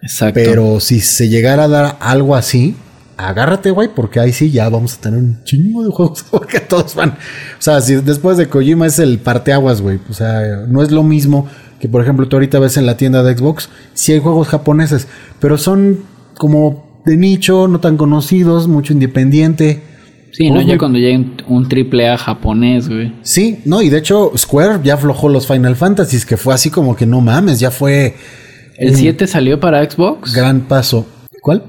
Exacto. 0.00 0.40
Pero 0.42 0.80
si 0.80 1.00
se 1.00 1.28
llegara 1.28 1.64
a 1.64 1.68
dar 1.68 1.96
algo 2.00 2.34
así, 2.34 2.76
agárrate, 3.16 3.70
güey, 3.70 3.88
porque 3.94 4.20
ahí 4.20 4.32
sí 4.32 4.50
ya 4.50 4.68
vamos 4.68 4.94
a 4.94 5.00
tener 5.00 5.18
un 5.18 5.42
chingo 5.44 5.84
de 5.84 5.90
juegos 5.90 6.24
porque 6.30 6.60
todos 6.60 6.94
van. 6.94 7.10
O 7.10 7.60
sea, 7.60 7.80
si 7.80 7.96
después 7.96 8.36
de 8.36 8.48
Kojima 8.48 8.86
es 8.86 8.98
el 8.98 9.18
parteaguas, 9.18 9.80
güey. 9.80 10.00
O 10.08 10.14
sea, 10.14 10.66
no 10.68 10.82
es 10.82 10.90
lo 10.90 11.02
mismo 11.02 11.48
que, 11.80 11.88
por 11.88 12.02
ejemplo, 12.02 12.28
tú 12.28 12.36
ahorita 12.36 12.58
ves 12.58 12.76
en 12.76 12.86
la 12.86 12.96
tienda 12.96 13.22
de 13.22 13.36
Xbox, 13.36 13.68
sí 13.94 14.12
hay 14.12 14.20
juegos 14.20 14.48
japoneses, 14.48 15.08
pero 15.40 15.58
son 15.58 16.04
como 16.36 17.02
de 17.04 17.16
nicho, 17.16 17.66
no 17.68 17.80
tan 17.80 17.96
conocidos, 17.96 18.68
mucho 18.68 18.92
independiente. 18.92 19.82
Sí, 20.32 20.50
no, 20.50 20.60
ya 20.62 20.76
cuando 20.78 20.98
llegue 20.98 21.24
un- 21.46 21.68
triple 21.68 22.08
A 22.08 22.18
japonés, 22.18 22.88
güey. 22.88 23.12
Sí, 23.22 23.60
no, 23.64 23.80
y 23.82 23.88
de 23.88 23.98
hecho 23.98 24.32
Square 24.36 24.80
ya 24.82 24.94
aflojó 24.94 25.28
los 25.28 25.46
Final 25.46 25.76
Fantasies, 25.76 26.26
que 26.26 26.36
fue 26.36 26.52
así 26.54 26.70
como 26.70 26.96
que 26.96 27.06
no 27.06 27.20
mames, 27.20 27.60
ya 27.60 27.70
fue 27.70 28.14
¿El 28.76 28.96
7 28.96 29.26
salió 29.26 29.60
para 29.60 29.88
Xbox? 29.88 30.34
gran 30.34 30.62
paso. 30.62 31.06
¿Cuál? 31.42 31.62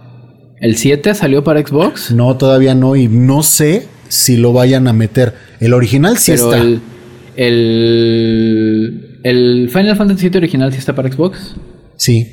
¿El 0.60 0.78
7 0.78 1.14
salió 1.14 1.44
para 1.44 1.66
Xbox? 1.66 2.12
No, 2.12 2.36
todavía 2.38 2.74
no, 2.74 2.96
y 2.96 3.08
no 3.08 3.44
sé 3.44 3.88
si 4.08 4.38
lo 4.38 4.54
vayan 4.54 4.88
a 4.88 4.94
meter. 4.94 5.34
El 5.60 5.74
original 5.74 6.18
sí 6.18 6.32
Pero 6.32 6.54
está. 6.54 6.58
el, 6.64 6.82
el, 7.94 9.20
el 9.24 9.70
Final 9.70 9.96
Fantasy 9.96 10.22
7 10.22 10.38
original 10.38 10.72
sí 10.72 10.80
está 10.80 10.94
para 10.96 11.12
Xbox. 11.12 11.56
Sí. 11.98 12.28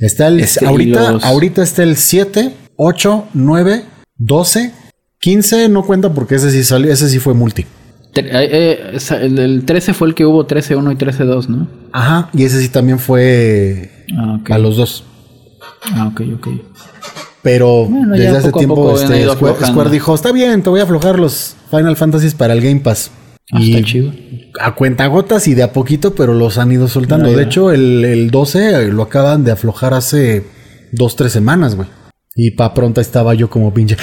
Está 0.00 0.28
el. 0.28 0.40
Este, 0.40 0.66
ahorita, 0.66 1.12
los- 1.12 1.24
ahorita 1.24 1.62
está 1.62 1.82
el 1.82 1.96
7, 1.96 2.52
8, 2.76 3.24
9, 3.34 3.82
12, 4.18 4.72
15 5.22 5.68
no 5.68 5.84
cuenta 5.84 6.12
porque 6.12 6.34
ese 6.34 6.50
sí 6.50 6.64
salió, 6.64 6.92
ese 6.92 7.08
sí 7.08 7.18
fue 7.20 7.32
multi. 7.32 7.62
Eh, 8.14 8.28
eh, 8.92 8.98
el, 9.22 9.38
el 9.38 9.64
13 9.64 9.94
fue 9.94 10.08
el 10.08 10.14
que 10.14 10.26
hubo 10.26 10.46
13.1 10.46 10.92
y 10.92 10.96
13.2, 10.96 11.46
¿no? 11.48 11.68
Ajá, 11.92 12.28
y 12.34 12.44
ese 12.44 12.60
sí 12.60 12.68
también 12.68 12.98
fue 12.98 14.04
Ah, 14.18 14.38
ok. 14.40 14.50
a 14.50 14.58
los 14.58 14.76
dos. 14.76 15.04
Ah, 15.94 16.08
ok, 16.12 16.20
ok. 16.36 16.48
Pero 17.40 17.86
Bueno, 17.86 18.12
desde 18.14 18.36
hace 18.36 18.52
tiempo 18.52 18.94
este, 18.94 19.26
Square. 19.28 19.64
Square 19.66 19.90
dijo, 19.90 20.14
está 20.14 20.30
bien, 20.32 20.62
te 20.62 20.70
voy 20.70 20.80
a 20.80 20.82
aflojar 20.82 21.18
los 21.18 21.56
Final 21.70 21.96
Fantasies 21.96 22.34
para 22.34 22.52
el 22.52 22.60
Game 22.60 22.80
Pass. 22.80 23.10
Ah, 23.52 23.60
y 23.60 23.74
está 23.74 23.86
chido. 23.86 24.12
a 24.60 24.74
cuentagotas 24.74 25.46
y 25.48 25.54
de 25.54 25.62
a 25.62 25.72
poquito, 25.72 26.14
pero 26.14 26.34
los 26.34 26.58
han 26.58 26.70
ido 26.72 26.88
soltando. 26.88 27.30
Ya. 27.30 27.36
De 27.36 27.44
hecho, 27.44 27.70
el, 27.72 28.04
el 28.04 28.30
12 28.30 28.88
lo 28.88 29.02
acaban 29.04 29.44
de 29.44 29.52
aflojar 29.52 29.94
hace 29.94 30.44
dos, 30.92 31.16
tres 31.16 31.32
semanas, 31.32 31.76
güey. 31.76 31.88
Y 32.34 32.52
pa' 32.52 32.74
pronta 32.74 33.00
estaba 33.00 33.34
yo 33.34 33.48
como 33.50 33.72
pinche. 33.72 33.96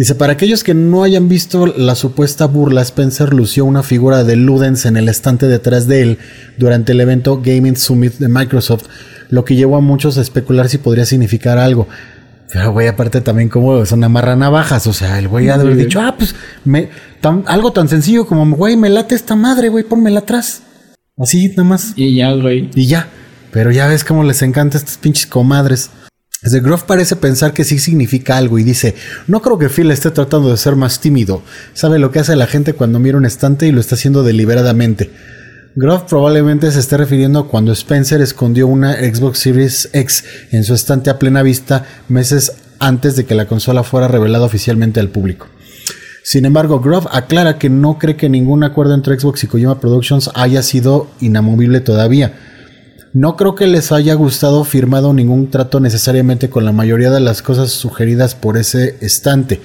Dice, 0.00 0.14
para 0.14 0.32
aquellos 0.32 0.64
que 0.64 0.72
no 0.72 1.02
hayan 1.02 1.28
visto 1.28 1.66
la 1.66 1.94
supuesta 1.94 2.46
burla, 2.46 2.80
Spencer 2.80 3.34
lució 3.34 3.66
una 3.66 3.82
figura 3.82 4.24
de 4.24 4.34
Ludens 4.34 4.86
en 4.86 4.96
el 4.96 5.10
estante 5.10 5.46
detrás 5.46 5.86
de 5.88 6.00
él 6.00 6.18
durante 6.56 6.92
el 6.92 7.00
evento 7.02 7.42
Gaming 7.44 7.76
Summit 7.76 8.14
de 8.14 8.28
Microsoft, 8.28 8.84
lo 9.28 9.44
que 9.44 9.56
llevó 9.56 9.76
a 9.76 9.82
muchos 9.82 10.16
a 10.16 10.22
especular 10.22 10.70
si 10.70 10.78
podría 10.78 11.04
significar 11.04 11.58
algo. 11.58 11.86
Pero, 12.50 12.72
güey, 12.72 12.88
aparte 12.88 13.20
también 13.20 13.50
como 13.50 13.84
son 13.84 14.02
amarra 14.02 14.36
navajas, 14.36 14.86
o 14.86 14.94
sea, 14.94 15.18
el 15.18 15.28
güey 15.28 15.50
ha 15.50 15.58
de 15.58 15.64
haber 15.64 15.76
dicho, 15.76 16.00
ah, 16.00 16.14
pues, 16.16 16.34
me, 16.64 16.88
tan- 17.20 17.44
algo 17.46 17.70
tan 17.74 17.86
sencillo 17.90 18.26
como, 18.26 18.56
güey, 18.56 18.78
me 18.78 18.88
late 18.88 19.14
esta 19.14 19.36
madre, 19.36 19.68
güey, 19.68 19.84
pónmela 19.84 20.20
atrás. 20.20 20.62
Así, 21.18 21.48
nada 21.50 21.64
más. 21.64 21.92
Y 21.96 22.14
ya, 22.14 22.32
güey. 22.32 22.70
Y 22.74 22.86
ya. 22.86 23.06
Pero 23.52 23.70
ya 23.70 23.86
ves 23.86 24.02
cómo 24.04 24.24
les 24.24 24.40
encanta 24.40 24.78
estas 24.78 24.96
pinches 24.96 25.26
comadres. 25.26 25.90
Desde 26.42 26.60
Groff 26.60 26.84
parece 26.84 27.16
pensar 27.16 27.52
que 27.52 27.64
sí 27.64 27.78
significa 27.78 28.38
algo 28.38 28.58
y 28.58 28.64
dice, 28.64 28.94
no 29.26 29.42
creo 29.42 29.58
que 29.58 29.68
Phil 29.68 29.90
esté 29.90 30.10
tratando 30.10 30.50
de 30.50 30.56
ser 30.56 30.74
más 30.74 30.98
tímido. 30.98 31.42
Sabe 31.74 31.98
lo 31.98 32.10
que 32.10 32.18
hace 32.18 32.34
la 32.34 32.46
gente 32.46 32.72
cuando 32.72 32.98
mira 32.98 33.18
un 33.18 33.26
estante 33.26 33.66
y 33.66 33.72
lo 33.72 33.80
está 33.80 33.94
haciendo 33.94 34.22
deliberadamente. 34.22 35.10
Groff 35.76 36.04
probablemente 36.08 36.72
se 36.72 36.80
esté 36.80 36.96
refiriendo 36.96 37.40
a 37.40 37.48
cuando 37.48 37.72
Spencer 37.72 38.22
escondió 38.22 38.68
una 38.68 38.94
Xbox 38.94 39.38
Series 39.38 39.90
X 39.92 40.24
en 40.50 40.64
su 40.64 40.72
estante 40.72 41.10
a 41.10 41.18
plena 41.18 41.42
vista 41.42 41.84
meses 42.08 42.52
antes 42.78 43.16
de 43.16 43.26
que 43.26 43.34
la 43.34 43.46
consola 43.46 43.84
fuera 43.84 44.08
revelada 44.08 44.46
oficialmente 44.46 44.98
al 44.98 45.10
público. 45.10 45.46
Sin 46.24 46.46
embargo, 46.46 46.80
Groff 46.80 47.06
aclara 47.10 47.58
que 47.58 47.68
no 47.68 47.98
cree 47.98 48.16
que 48.16 48.30
ningún 48.30 48.64
acuerdo 48.64 48.94
entre 48.94 49.18
Xbox 49.18 49.44
y 49.44 49.46
Kojima 49.46 49.78
Productions 49.78 50.30
haya 50.34 50.62
sido 50.62 51.10
inamovible 51.20 51.80
todavía. 51.80 52.32
No 53.12 53.36
creo 53.36 53.56
que 53.56 53.66
les 53.66 53.90
haya 53.90 54.14
gustado 54.14 54.62
firmado 54.62 55.12
ningún 55.12 55.50
trato 55.50 55.80
necesariamente 55.80 56.48
con 56.48 56.64
la 56.64 56.70
mayoría 56.70 57.10
de 57.10 57.18
las 57.18 57.42
cosas 57.42 57.72
sugeridas 57.72 58.36
por 58.36 58.56
ese 58.56 58.96
estante, 59.00 59.60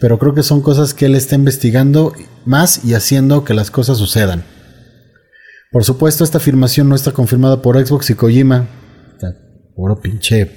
pero 0.00 0.18
creo 0.18 0.34
que 0.34 0.42
son 0.42 0.60
cosas 0.60 0.92
que 0.92 1.06
él 1.06 1.14
está 1.14 1.34
investigando 1.34 2.12
más 2.44 2.84
y 2.84 2.92
haciendo 2.92 3.42
que 3.42 3.54
las 3.54 3.70
cosas 3.70 3.96
sucedan. 3.96 4.44
Por 5.72 5.84
supuesto, 5.84 6.24
esta 6.24 6.38
afirmación 6.38 6.88
no 6.90 6.94
está 6.94 7.12
confirmada 7.12 7.62
por 7.62 7.78
Xbox 7.84 8.10
y 8.10 8.14
Kojima. 8.14 8.66
Puro 9.74 9.98
pinche 9.98 10.50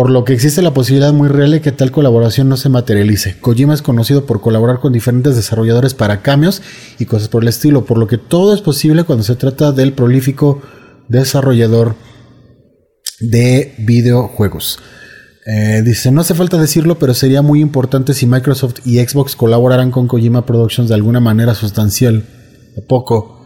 por 0.00 0.08
lo 0.08 0.24
que 0.24 0.32
existe 0.32 0.62
la 0.62 0.72
posibilidad 0.72 1.12
muy 1.12 1.28
real 1.28 1.50
de 1.50 1.60
que 1.60 1.72
tal 1.72 1.92
colaboración 1.92 2.48
no 2.48 2.56
se 2.56 2.70
materialice. 2.70 3.38
Kojima 3.38 3.74
es 3.74 3.82
conocido 3.82 4.24
por 4.24 4.40
colaborar 4.40 4.80
con 4.80 4.94
diferentes 4.94 5.36
desarrolladores 5.36 5.92
para 5.92 6.22
cambios 6.22 6.62
y 6.98 7.04
cosas 7.04 7.28
por 7.28 7.42
el 7.42 7.50
estilo, 7.50 7.84
por 7.84 7.98
lo 7.98 8.06
que 8.06 8.16
todo 8.16 8.54
es 8.54 8.62
posible 8.62 9.04
cuando 9.04 9.24
se 9.24 9.36
trata 9.36 9.72
del 9.72 9.92
prolífico 9.92 10.62
desarrollador 11.08 11.96
de 13.20 13.74
videojuegos. 13.76 14.78
Eh, 15.44 15.82
dice, 15.84 16.10
no 16.10 16.22
hace 16.22 16.32
falta 16.32 16.56
decirlo, 16.56 16.98
pero 16.98 17.12
sería 17.12 17.42
muy 17.42 17.60
importante 17.60 18.14
si 18.14 18.26
Microsoft 18.26 18.76
y 18.86 19.00
Xbox 19.00 19.36
colaboraran 19.36 19.90
con 19.90 20.08
Kojima 20.08 20.46
Productions 20.46 20.88
de 20.88 20.94
alguna 20.94 21.20
manera 21.20 21.54
sustancial. 21.54 22.24
¿A 22.82 22.86
poco? 22.88 23.39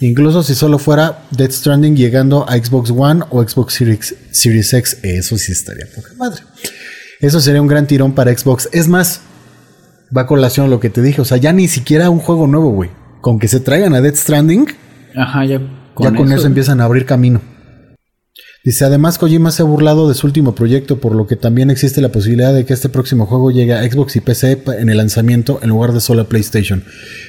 Incluso 0.00 0.42
si 0.42 0.54
solo 0.54 0.78
fuera 0.78 1.24
Death 1.30 1.52
Stranding 1.52 1.96
llegando 1.96 2.48
a 2.48 2.56
Xbox 2.56 2.90
One 2.90 3.24
o 3.30 3.46
Xbox 3.46 3.74
Series, 3.74 4.14
Series 4.30 4.72
X, 4.72 4.98
eso 5.02 5.38
sí 5.38 5.52
estaría 5.52 5.86
poca 5.94 6.10
madre. 6.16 6.42
Eso 7.20 7.40
sería 7.40 7.62
un 7.62 7.68
gran 7.68 7.86
tirón 7.86 8.14
para 8.14 8.36
Xbox. 8.36 8.68
Es 8.72 8.88
más, 8.88 9.20
va 10.16 10.22
a 10.22 10.26
colación 10.26 10.68
lo 10.68 10.80
que 10.80 10.90
te 10.90 11.00
dije. 11.00 11.20
O 11.20 11.24
sea, 11.24 11.36
ya 11.36 11.52
ni 11.52 11.68
siquiera 11.68 12.10
un 12.10 12.18
juego 12.18 12.46
nuevo, 12.46 12.70
güey. 12.70 12.90
Con 13.20 13.38
que 13.38 13.48
se 13.48 13.60
traigan 13.60 13.94
a 13.94 14.00
Death 14.00 14.16
Stranding, 14.16 14.66
Ajá, 15.16 15.44
ya 15.44 15.60
ya 15.98 16.12
con 16.12 16.32
eso, 16.32 16.46
empiezan 16.46 16.80
a 16.80 16.84
abrir 16.84 17.06
camino. 17.06 17.40
Dice, 18.64 18.86
además 18.86 19.18
Kojima 19.18 19.50
se 19.50 19.60
ha 19.60 19.66
burlado 19.66 20.08
de 20.08 20.14
su 20.14 20.26
último 20.26 20.54
proyecto, 20.54 20.98
por 20.98 21.14
lo 21.14 21.26
que 21.26 21.36
también 21.36 21.68
existe 21.68 22.00
la 22.00 22.08
posibilidad 22.08 22.54
de 22.54 22.64
que 22.64 22.72
este 22.72 22.88
próximo 22.88 23.26
juego 23.26 23.50
llegue 23.50 23.74
a 23.74 23.82
Xbox 23.82 24.16
y 24.16 24.22
PC 24.22 24.62
en 24.78 24.88
el 24.88 24.96
lanzamiento 24.96 25.58
en 25.62 25.68
lugar 25.68 25.92
de 25.92 26.00
solo 26.00 26.22
a 26.22 26.28
PlayStation. 26.30 26.82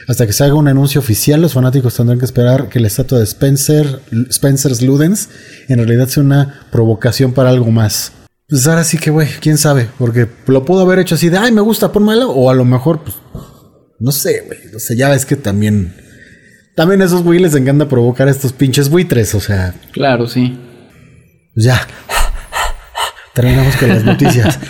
Hasta 0.07 0.25
que 0.25 0.31
se 0.31 0.45
haga 0.45 0.53
un 0.53 0.69
anuncio 0.69 1.01
oficial, 1.01 1.41
los 1.41 1.51
fanáticos 1.51 1.93
tendrán 1.93 2.19
que 2.19 2.25
esperar 2.25 2.69
que 2.69 2.79
la 2.79 2.87
estatua 2.87 3.17
de 3.17 3.25
Spencer, 3.25 3.99
Spencer's 4.29 4.81
Ludens 4.81 5.27
en 5.67 5.79
realidad 5.79 6.07
sea 6.07 6.23
una 6.23 6.67
provocación 6.71 7.33
para 7.33 7.49
algo 7.49 7.69
más. 7.69 8.13
Pues 8.47 8.65
ahora 8.65 8.85
sí 8.85 8.97
que, 8.97 9.11
güey, 9.11 9.27
quién 9.41 9.57
sabe, 9.57 9.89
porque 9.97 10.29
lo 10.47 10.63
pudo 10.63 10.83
haber 10.83 10.99
hecho 10.99 11.15
así 11.15 11.27
de, 11.27 11.37
ay, 11.37 11.51
me 11.51 11.59
gusta, 11.59 11.91
ponmelo, 11.91 12.31
o 12.31 12.49
a 12.49 12.53
lo 12.53 12.63
mejor, 12.63 13.01
pues, 13.03 13.17
no 13.99 14.13
sé, 14.13 14.43
güey, 14.45 14.59
no 14.71 14.79
sé, 14.79 14.95
ya 14.95 15.09
ves 15.09 15.25
que 15.25 15.35
también, 15.35 15.95
también 16.77 17.01
a 17.01 17.05
esos 17.05 17.23
güey 17.23 17.39
les 17.39 17.55
encanta 17.55 17.89
provocar 17.89 18.29
a 18.29 18.31
estos 18.31 18.53
pinches 18.53 18.87
buitres, 18.87 19.35
o 19.35 19.41
sea, 19.41 19.75
Claro, 19.91 20.27
sí. 20.27 20.57
Pues 21.55 21.65
ya. 21.65 21.87
Terminamos 23.33 23.75
con 23.77 23.89
las 23.89 24.03
noticias. 24.03 24.59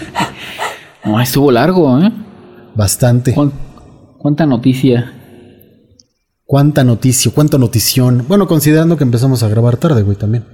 No, 1.04 1.22
estuvo 1.22 1.52
largo, 1.52 2.00
¿eh? 2.02 2.12
Bastante. 2.74 3.32
¿Cuán- 3.36 3.54
¿Cuánta 4.18 4.48
noticia? 4.48 5.14
Cuánta 6.46 6.84
noticia, 6.84 7.32
cuánta 7.32 7.60
notición. 7.60 8.26
Bueno, 8.28 8.48
considerando 8.48 8.98
que 8.98 9.04
empezamos 9.04 9.44
a 9.44 9.48
grabar 9.48 9.78
tarde, 9.78 10.02
güey, 10.02 10.18
también. 10.18 10.46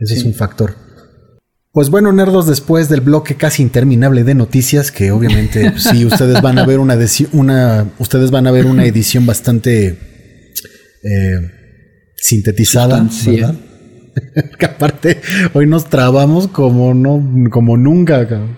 Ese 0.00 0.14
es 0.14 0.24
un 0.24 0.34
factor. 0.34 0.74
Pues 1.70 1.90
bueno, 1.90 2.10
nerdos, 2.12 2.48
después 2.48 2.88
del 2.88 3.02
bloque 3.02 3.36
casi 3.36 3.62
interminable 3.62 4.24
de 4.24 4.34
noticias, 4.34 4.90
que 4.90 5.12
obviamente 5.12 5.70
pues, 5.70 5.84
sí, 5.84 6.04
ustedes 6.04 6.42
van 6.42 6.58
a 6.58 6.66
ver 6.66 6.80
una, 6.80 6.98
una 7.30 7.86
ustedes 8.00 8.32
van 8.32 8.48
a 8.48 8.50
ver 8.50 8.66
una 8.66 8.84
edición 8.86 9.26
bastante 9.26 9.96
eh, 11.04 11.40
sintetizada. 12.16 13.06
¿verdad? 13.26 13.54
que 14.58 14.66
aparte 14.66 15.20
hoy 15.54 15.66
nos 15.66 15.88
trabamos 15.88 16.48
como 16.48 16.94
no, 16.94 17.22
como 17.50 17.76
nunca, 17.76 18.26
cabrón. 18.28 18.56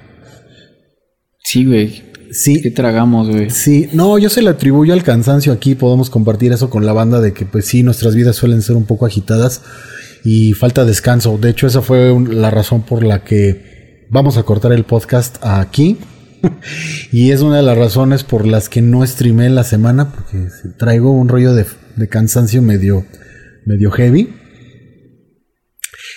Sí, 1.44 1.64
güey. 1.66 2.02
Sí, 2.30 2.62
¿Qué 2.62 2.70
tragamos, 2.70 3.28
güey? 3.28 3.50
Sí, 3.50 3.90
no, 3.92 4.16
yo 4.18 4.30
se 4.30 4.40
le 4.40 4.48
atribuyo 4.48 4.94
al 4.94 5.02
cansancio 5.02 5.52
aquí, 5.52 5.74
podemos 5.74 6.08
compartir 6.08 6.50
eso 6.52 6.70
con 6.70 6.86
la 6.86 6.94
banda 6.94 7.20
de 7.20 7.34
que 7.34 7.44
pues 7.44 7.66
sí, 7.66 7.82
nuestras 7.82 8.14
vidas 8.14 8.36
suelen 8.36 8.62
ser 8.62 8.74
un 8.76 8.86
poco 8.86 9.04
agitadas 9.04 9.60
y 10.24 10.54
falta 10.54 10.86
descanso. 10.86 11.36
De 11.36 11.50
hecho, 11.50 11.66
esa 11.66 11.82
fue 11.82 12.10
un- 12.10 12.40
la 12.40 12.50
razón 12.50 12.82
por 12.82 13.02
la 13.04 13.22
que 13.22 14.06
vamos 14.08 14.38
a 14.38 14.44
cortar 14.44 14.72
el 14.72 14.84
podcast 14.84 15.36
aquí. 15.42 15.98
y 17.12 17.32
es 17.32 17.42
una 17.42 17.58
de 17.58 17.62
las 17.62 17.76
razones 17.76 18.24
por 18.24 18.46
las 18.46 18.68
que 18.70 18.80
no 18.80 19.06
streamé 19.06 19.50
la 19.50 19.62
semana, 19.64 20.10
porque 20.12 20.46
traigo 20.78 21.10
un 21.12 21.28
rollo 21.28 21.54
de, 21.54 21.66
de 21.96 22.08
cansancio 22.08 22.62
medio, 22.62 23.04
medio 23.66 23.90
heavy. 23.90 24.32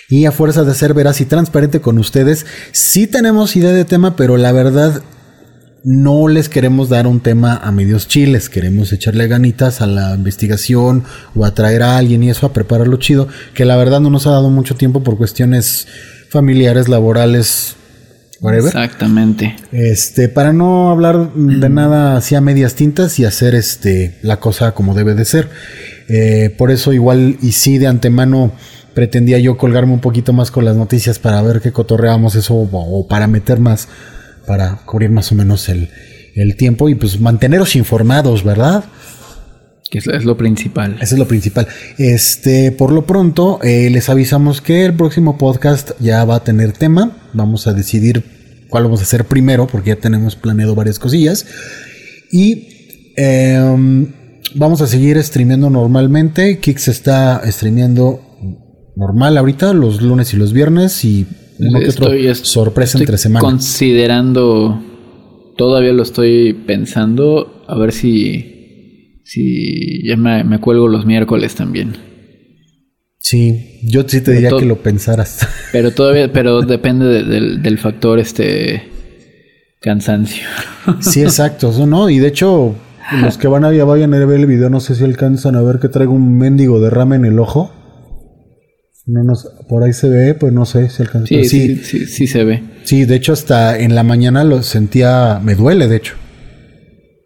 Y 0.08 0.26
a 0.26 0.32
fuerza 0.32 0.64
de 0.64 0.74
ser 0.74 0.94
veraz 0.94 1.20
y 1.20 1.24
transparente 1.24 1.80
con 1.80 1.98
ustedes, 1.98 2.46
sí 2.72 3.06
tenemos 3.06 3.56
idea 3.56 3.72
de 3.72 3.84
tema, 3.84 4.14
pero 4.14 4.36
la 4.36 4.52
verdad 4.52 5.02
no 5.82 6.26
les 6.26 6.48
queremos 6.48 6.88
dar 6.88 7.06
un 7.06 7.20
tema 7.20 7.56
a 7.56 7.70
medios 7.70 8.08
chiles, 8.08 8.48
queremos 8.48 8.92
echarle 8.92 9.28
ganitas 9.28 9.80
a 9.80 9.86
la 9.86 10.16
investigación 10.16 11.04
o 11.36 11.44
a 11.44 11.54
traer 11.54 11.84
a 11.84 11.96
alguien 11.96 12.24
y 12.24 12.30
eso 12.30 12.44
a 12.44 12.52
prepararlo 12.52 12.96
chido, 12.96 13.28
que 13.54 13.64
la 13.64 13.76
verdad 13.76 14.00
no 14.00 14.10
nos 14.10 14.26
ha 14.26 14.30
dado 14.30 14.50
mucho 14.50 14.74
tiempo 14.74 15.04
por 15.04 15.16
cuestiones 15.16 15.86
familiares, 16.28 16.88
laborales, 16.88 17.76
whatever. 18.40 18.66
Exactamente. 18.66 19.54
Este, 19.70 20.28
para 20.28 20.52
no 20.52 20.90
hablar 20.90 21.32
de 21.34 21.68
nada 21.70 22.16
así 22.16 22.34
a 22.34 22.40
medias 22.40 22.74
tintas 22.74 23.20
y 23.20 23.24
hacer 23.24 23.54
este 23.54 24.18
la 24.22 24.40
cosa 24.40 24.72
como 24.72 24.92
debe 24.92 25.14
de 25.14 25.24
ser. 25.24 25.48
Eh, 26.08 26.54
por 26.58 26.72
eso 26.72 26.92
igual 26.92 27.38
y 27.42 27.52
sí 27.52 27.78
de 27.78 27.86
antemano 27.86 28.52
pretendía 28.96 29.38
yo 29.38 29.58
colgarme 29.58 29.92
un 29.92 30.00
poquito 30.00 30.32
más 30.32 30.50
con 30.50 30.64
las 30.64 30.74
noticias 30.74 31.18
para 31.18 31.42
ver 31.42 31.60
qué 31.60 31.70
cotorreamos 31.70 32.34
eso 32.34 32.54
o, 32.54 32.68
o 32.72 33.06
para 33.06 33.26
meter 33.26 33.60
más, 33.60 33.88
para 34.46 34.76
cubrir 34.86 35.10
más 35.10 35.30
o 35.30 35.34
menos 35.34 35.68
el, 35.68 35.90
el 36.34 36.56
tiempo 36.56 36.88
y 36.88 36.94
pues 36.94 37.20
manteneros 37.20 37.76
informados, 37.76 38.42
¿verdad? 38.42 38.84
Que 39.90 39.98
es, 39.98 40.06
es 40.06 40.24
lo 40.24 40.38
principal. 40.38 40.96
Eso 40.98 41.14
es 41.14 41.18
lo 41.18 41.28
principal. 41.28 41.68
Este, 41.98 42.72
por 42.72 42.90
lo 42.90 43.06
pronto, 43.06 43.60
eh, 43.62 43.90
les 43.90 44.08
avisamos 44.08 44.62
que 44.62 44.86
el 44.86 44.94
próximo 44.94 45.36
podcast 45.36 45.90
ya 46.00 46.24
va 46.24 46.36
a 46.36 46.44
tener 46.44 46.72
tema. 46.72 47.18
Vamos 47.34 47.66
a 47.66 47.74
decidir 47.74 48.24
cuál 48.70 48.84
vamos 48.84 49.00
a 49.00 49.02
hacer 49.02 49.26
primero, 49.26 49.66
porque 49.66 49.90
ya 49.90 49.96
tenemos 49.96 50.36
planeado 50.36 50.74
varias 50.74 50.98
cosillas. 50.98 51.44
Y 52.32 53.12
em, 53.14 54.10
vamos 54.54 54.80
a 54.80 54.86
seguir 54.86 55.22
streameando 55.22 55.68
normalmente. 55.68 56.60
Kix 56.60 56.88
está 56.88 57.42
streameando 57.52 58.25
normal 58.96 59.36
ahorita, 59.38 59.72
los 59.74 60.02
lunes 60.02 60.34
y 60.34 60.36
los 60.36 60.52
viernes. 60.52 61.04
Y 61.04 61.26
uno 61.58 61.78
que 61.80 61.88
otro 61.88 62.06
Estoy- 62.06 62.26
es- 62.26 62.38
sorpresa 62.38 62.92
estoy 62.98 63.02
entre 63.02 63.18
semana. 63.18 63.40
Considerando, 63.40 64.82
todavía 65.56 65.92
lo 65.92 66.02
estoy 66.02 66.52
pensando, 66.52 67.64
a 67.68 67.76
ver 67.78 67.92
si, 67.92 69.20
si 69.24 70.06
ya 70.06 70.16
me, 70.16 70.42
me 70.44 70.58
cuelgo 70.60 70.88
los 70.88 71.06
miércoles 71.06 71.54
también. 71.54 71.94
Sí, 73.20 73.80
yo 73.82 74.04
sí 74.06 74.20
te 74.20 74.32
diría 74.32 74.50
que 74.56 74.64
lo 74.66 74.76
pensaras. 74.76 75.46
Pero 75.72 75.90
todavía, 75.90 76.32
pero 76.32 76.62
depende 76.62 77.06
de- 77.06 77.24
del, 77.24 77.60
del 77.62 77.78
factor 77.78 78.18
este 78.20 78.82
cansancio. 79.80 80.46
Sí, 81.00 81.22
exacto, 81.22 81.70
eso 81.70 81.86
no. 81.88 82.08
Y 82.08 82.18
de 82.20 82.28
hecho, 82.28 82.76
los 83.20 83.36
que 83.38 83.48
van 83.48 83.64
a 83.64 83.70
vayan 83.84 84.14
a 84.14 84.24
ver 84.24 84.38
el 84.40 84.46
video, 84.46 84.70
no 84.70 84.78
sé 84.78 84.94
si 84.94 85.02
alcanzan 85.02 85.56
a 85.56 85.62
ver 85.62 85.80
que 85.80 85.88
traigo 85.88 86.12
un 86.12 86.38
mendigo 86.38 86.80
derrame 86.80 87.16
en 87.16 87.24
el 87.24 87.38
ojo. 87.40 87.72
No 89.06 89.22
nos, 89.22 89.48
por 89.68 89.84
ahí 89.84 89.92
se 89.92 90.08
ve, 90.08 90.34
pues 90.34 90.52
no 90.52 90.66
sé 90.66 90.90
si 90.90 91.02
alcanza. 91.02 91.28
Sí, 91.28 91.44
sí, 91.44 91.76
sí, 91.76 91.84
sí, 91.84 92.06
sí 92.06 92.26
se 92.26 92.42
ve. 92.42 92.62
sí, 92.82 93.04
de 93.04 93.14
hecho, 93.14 93.32
hasta 93.32 93.78
en 93.78 93.94
la 93.94 94.02
mañana 94.02 94.42
lo 94.42 94.62
sentía, 94.64 95.40
me 95.42 95.54
duele, 95.54 95.86
de 95.86 95.96
hecho. 95.96 96.14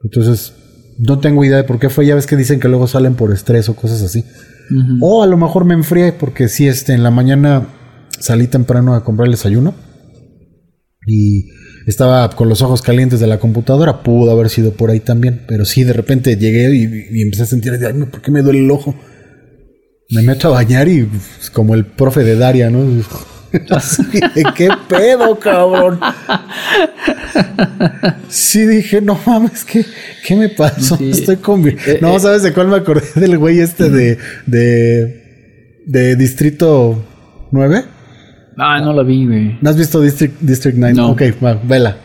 Entonces, 0.05 0.53
no 0.99 1.19
tengo 1.21 1.43
idea 1.43 1.57
de 1.57 1.65
por 1.65 1.79
qué 1.79 1.89
fue. 1.89 2.05
Ya 2.05 2.15
ves 2.15 2.27
que 2.27 2.37
dicen 2.37 2.61
que 2.61 2.69
luego 2.69 2.87
salen 2.87 3.15
por 3.15 3.33
estrés 3.33 3.69
o 3.71 3.77
cosas 3.77 4.03
así. 4.03 4.25
O 5.01 5.23
a 5.23 5.27
lo 5.27 5.37
mejor 5.37 5.65
me 5.65 5.75
enfrié, 5.75 6.13
porque 6.13 6.49
sí, 6.49 6.69
este, 6.69 6.93
en 6.93 7.03
la 7.03 7.11
mañana 7.11 7.67
salí 8.19 8.47
temprano 8.47 8.95
a 8.95 9.03
comprar 9.03 9.27
el 9.27 9.33
desayuno. 9.33 9.75
Y 11.07 11.49
estaba 11.87 12.29
con 12.31 12.49
los 12.49 12.61
ojos 12.61 12.83
calientes 12.83 13.21
de 13.21 13.27
la 13.27 13.41
computadora. 13.41 14.03
Pudo 14.03 14.31
haber 14.31 14.51
sido 14.51 14.73
por 14.73 14.91
ahí 14.91 15.01
también. 15.01 15.43
Pero 15.49 15.65
sí, 15.65 15.83
de 15.83 15.95
repente 15.95 16.37
llegué 16.37 16.75
y, 16.75 17.19
y 17.19 17.23
empecé 17.23 17.45
a 17.45 17.47
sentir, 17.47 17.73
ay, 17.73 18.05
¿por 18.05 18.21
qué 18.21 18.31
me 18.31 18.43
duele 18.43 18.61
el 18.61 18.71
ojo? 18.71 18.95
Me 20.11 20.23
meto 20.23 20.49
a 20.49 20.51
bañar 20.53 20.89
y 20.89 21.05
pues, 21.05 21.51
como 21.51 21.75
el 21.75 21.85
profe 21.87 22.25
de 22.25 22.37
Daria, 22.37 22.71
¿no? 22.71 22.81
Así 23.71 24.03
de, 24.05 24.45
¿Qué 24.57 24.69
pedo, 24.89 25.39
cabrón? 25.39 25.99
Sí, 28.29 28.67
dije, 28.67 29.01
no 29.01 29.19
mames, 29.27 29.65
¿qué, 29.65 29.85
qué 30.27 30.37
me 30.37 30.49
pasó? 30.49 30.97
Sí. 30.97 31.11
Estoy 31.11 31.37
convi- 31.37 31.77
Eh, 31.87 31.99
No, 32.01 32.17
eh. 32.17 32.21
¿sabes 32.21 32.43
de 32.43 32.53
cuál 32.53 32.69
me 32.69 32.77
acordé? 32.77 33.07
Del 33.17 33.39
güey 33.39 33.59
este 33.61 33.91
de, 33.91 34.19
de, 34.47 35.81
de 35.87 36.17
Distrito 36.17 37.05
9. 37.51 37.85
Ah, 38.57 38.81
no 38.81 38.93
la 38.93 39.03
vi, 39.03 39.27
güey. 39.27 39.59
¿No 39.61 39.71
has 39.71 39.77
visto 39.77 40.01
District, 40.01 40.35
District 40.41 40.77
9? 40.79 40.95
No. 40.95 41.11
Ok, 41.11 41.23
va, 41.45 41.55
vela. 41.55 41.97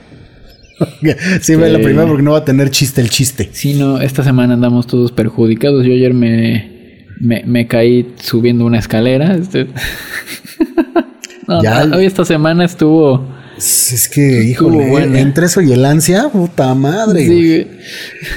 sí, 1.41 1.55
vela 1.55 1.79
primero 1.79 2.07
porque 2.07 2.23
no 2.23 2.31
va 2.31 2.39
a 2.39 2.45
tener 2.45 2.69
chiste 2.69 3.01
el 3.01 3.09
chiste. 3.09 3.49
Sí, 3.53 3.73
no, 3.75 4.01
esta 4.01 4.23
semana 4.23 4.55
andamos 4.55 4.87
todos 4.87 5.11
perjudicados. 5.11 5.85
Yo 5.85 5.93
ayer 5.93 6.13
me, 6.13 6.74
me, 7.19 7.43
me 7.45 7.67
caí 7.67 8.13
subiendo 8.21 8.65
una 8.65 8.79
escalera. 8.79 9.35
Este... 9.35 9.67
no, 11.47 11.61
Ya. 11.63 11.83
hoy 11.95 12.05
esta 12.05 12.25
semana 12.25 12.65
estuvo... 12.65 13.33
Es 13.57 14.09
que, 14.13 14.43
híjole, 14.43 14.89
buena. 14.89 15.17
entre 15.17 15.45
eso 15.45 15.61
y 15.61 15.71
el 15.71 15.85
ansia, 15.85 16.27
puta 16.27 16.75
madre. 16.75 17.25
Sí. 17.25 17.67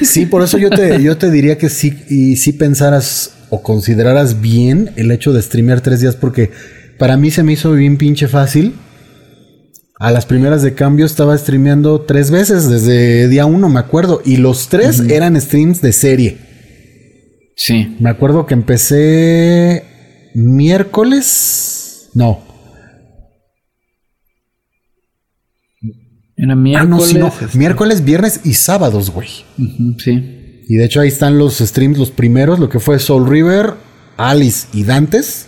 Sí, 0.04 0.26
por 0.26 0.42
eso 0.44 0.58
yo 0.58 0.70
te, 0.70 1.02
yo 1.02 1.16
te 1.18 1.30
diría 1.32 1.58
que 1.58 1.68
sí, 1.68 1.92
y 2.08 2.36
sí 2.36 2.52
pensaras 2.52 3.32
o 3.50 3.60
consideraras 3.62 4.40
bien 4.40 4.90
el 4.94 5.10
hecho 5.10 5.32
de 5.32 5.42
streamear 5.42 5.80
tres 5.80 6.00
días, 6.00 6.14
porque 6.14 6.52
para 6.98 7.16
mí 7.16 7.32
se 7.32 7.42
me 7.42 7.52
hizo 7.54 7.72
bien 7.72 7.96
pinche 7.96 8.28
fácil. 8.28 8.74
A 9.98 10.12
las 10.12 10.24
primeras 10.24 10.62
de 10.62 10.74
cambio 10.74 11.04
estaba 11.04 11.36
streameando 11.36 12.02
tres 12.02 12.30
veces 12.30 12.68
desde 12.70 13.26
día 13.26 13.44
uno, 13.46 13.68
me 13.68 13.80
acuerdo, 13.80 14.22
y 14.24 14.36
los 14.36 14.68
tres 14.68 15.00
eran 15.00 15.40
streams 15.40 15.80
de 15.82 15.92
serie. 15.92 16.38
Sí. 17.60 17.96
Me 17.98 18.08
acuerdo 18.08 18.46
que 18.46 18.54
empecé 18.54 19.84
miércoles. 20.34 22.08
No. 22.14 22.40
Era 26.36 26.52
Ah, 26.52 26.54
no, 26.54 26.56
miércoles. 26.56 27.08
sí, 27.08 27.18
no. 27.18 27.26
este, 27.28 27.58
Miércoles, 27.58 28.04
viernes 28.04 28.40
y 28.44 28.54
sábados, 28.54 29.10
güey. 29.10 29.28
sí. 29.98 30.62
Y 30.70 30.76
de 30.76 30.84
hecho 30.84 31.00
ahí 31.00 31.08
están 31.08 31.38
los 31.38 31.58
streams, 31.58 31.98
los 31.98 32.10
primeros, 32.10 32.58
lo 32.60 32.68
que 32.68 32.78
fue 32.78 32.98
Soul 32.98 33.28
River, 33.28 33.72
Alice 34.16 34.68
y 34.72 34.84
Dantes. 34.84 35.46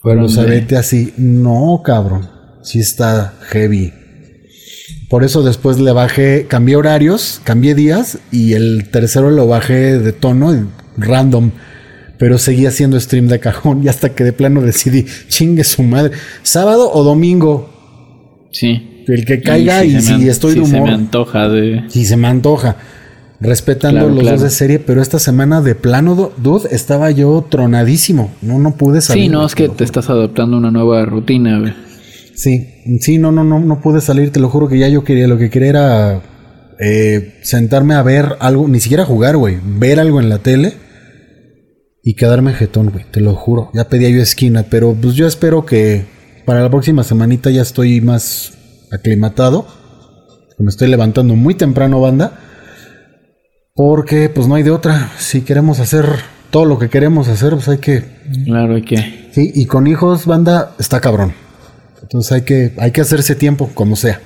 Fueron 0.00 0.28
sea, 0.28 0.44
de- 0.44 0.76
así. 0.76 1.12
No, 1.18 1.82
cabrón. 1.84 2.28
Sí 2.62 2.80
está 2.80 3.34
heavy. 3.48 3.92
Por 5.08 5.22
eso 5.24 5.42
después 5.42 5.78
le 5.78 5.92
bajé, 5.92 6.46
cambié 6.48 6.76
horarios, 6.76 7.40
cambié 7.44 7.74
días 7.74 8.18
y 8.32 8.54
el 8.54 8.90
tercero 8.90 9.30
lo 9.30 9.46
bajé 9.46 9.98
de 9.98 10.12
tono, 10.12 10.68
random. 11.00 11.50
Pero 12.18 12.36
seguía 12.38 12.68
haciendo 12.68 13.00
stream 13.00 13.28
de 13.28 13.40
cajón 13.40 13.82
y 13.82 13.88
hasta 13.88 14.10
que 14.10 14.24
de 14.24 14.32
plano 14.34 14.60
decidí, 14.60 15.06
chingue 15.28 15.64
su 15.64 15.82
madre, 15.82 16.12
sábado 16.42 16.90
o 16.92 17.02
domingo, 17.02 17.70
Sí. 18.52 19.04
el 19.06 19.24
que 19.24 19.40
caiga 19.40 19.84
y, 19.84 20.00
si 20.02 20.12
me 20.18 20.28
estoy 20.28 20.52
si 20.54 20.60
de 20.60 20.66
se 20.66 20.72
me 20.72 20.78
humor. 20.80 20.90
antoja 20.90 21.48
de... 21.48 21.84
Se 21.88 22.16
me 22.16 22.28
antoja. 22.28 22.76
Respetando 23.40 24.00
Claro, 24.00 24.10
los 24.14 24.20
claro. 24.20 24.36
dos 24.36 24.44
de 24.44 24.50
serie, 24.50 24.78
pero 24.80 25.00
esta 25.00 25.18
semana 25.18 25.62
de 25.62 25.74
plano, 25.74 26.14
du- 26.14 26.30
dude, 26.36 26.68
estaba 26.72 27.10
yo 27.10 27.46
tronadísimo. 27.48 28.30
No, 28.42 28.58
no 28.58 28.76
pude 28.76 29.00
salir. 29.00 29.24
Sí, 29.24 29.28
no, 29.30 29.46
es 29.46 29.54
que 29.54 29.70
te 29.70 29.82
estás 29.84 30.10
adaptando 30.10 30.56
a 30.56 30.58
una 30.58 30.70
nueva 30.70 31.02
rutina, 31.06 31.58
güey. 31.58 31.72
Sí, 32.34 32.66
sí, 33.00 33.16
no, 33.16 33.32
no, 33.32 33.42
no, 33.44 33.58
no 33.60 33.80
pude 33.80 34.02
salir, 34.02 34.30
te 34.30 34.40
lo 34.40 34.50
juro 34.50 34.68
que 34.68 34.78
ya 34.78 34.88
yo 34.88 35.04
quería, 35.04 35.26
lo 35.26 35.38
que 35.38 35.48
quería 35.48 35.68
era 35.70 36.20
eh, 36.78 37.38
sentarme 37.42 37.94
a 37.94 38.02
ver 38.02 38.36
algo, 38.40 38.68
ni 38.68 38.78
siquiera 38.80 39.06
jugar, 39.06 39.38
güey, 39.38 39.56
ver 39.64 40.00
algo 40.00 40.20
en 40.20 40.28
la 40.28 40.38
tele 40.38 40.74
y 42.02 42.14
quedarme 42.14 42.54
jetón, 42.54 42.90
güey, 42.90 43.04
te 43.10 43.20
lo 43.20 43.34
juro. 43.34 43.70
Ya 43.74 43.88
pedía 43.88 44.08
yo 44.08 44.22
esquina, 44.22 44.64
pero 44.70 44.94
pues 44.94 45.14
yo 45.14 45.26
espero 45.26 45.66
que 45.66 46.06
para 46.46 46.62
la 46.62 46.70
próxima 46.70 47.04
semanita 47.04 47.50
ya 47.50 47.62
estoy 47.62 48.00
más 48.00 48.52
aclimatado. 48.90 49.66
Me 50.58 50.68
estoy 50.68 50.88
levantando 50.88 51.36
muy 51.36 51.54
temprano, 51.54 52.00
banda. 52.00 52.38
Porque 53.74 54.28
pues 54.28 54.46
no 54.46 54.56
hay 54.56 54.62
de 54.62 54.70
otra. 54.70 55.12
Si 55.18 55.42
queremos 55.42 55.80
hacer 55.80 56.06
todo 56.50 56.64
lo 56.64 56.78
que 56.78 56.90
queremos 56.90 57.28
hacer, 57.28 57.54
pues 57.54 57.68
hay 57.68 57.78
que 57.78 58.04
Claro, 58.44 58.74
hay 58.74 58.82
que... 58.82 59.30
Sí, 59.32 59.52
y 59.54 59.66
con 59.66 59.86
hijos, 59.86 60.26
banda, 60.26 60.74
está 60.78 61.00
cabrón. 61.00 61.32
Entonces 62.02 62.32
hay 62.32 62.42
que, 62.42 62.74
hay 62.78 62.90
que 62.90 63.00
hacerse 63.00 63.34
tiempo, 63.34 63.70
como 63.74 63.96
sea. 63.96 64.20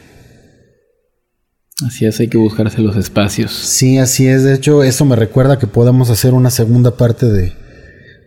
Así 1.87 2.07
es, 2.07 2.19
hay 2.21 2.29
que 2.29 2.39
buscarse 2.39 2.81
los 2.81 2.97
espacios. 2.97 3.53
Sí, 3.53 3.99
así 3.99 4.27
es. 4.27 4.45
De 4.45 4.55
hecho, 4.55 4.83
eso 4.83 5.05
me 5.05 5.17
recuerda 5.17 5.59
que 5.59 5.67
podamos 5.67 6.09
hacer 6.09 6.33
una 6.33 6.51
segunda 6.51 6.97
parte 6.97 7.27
de, 7.27 7.53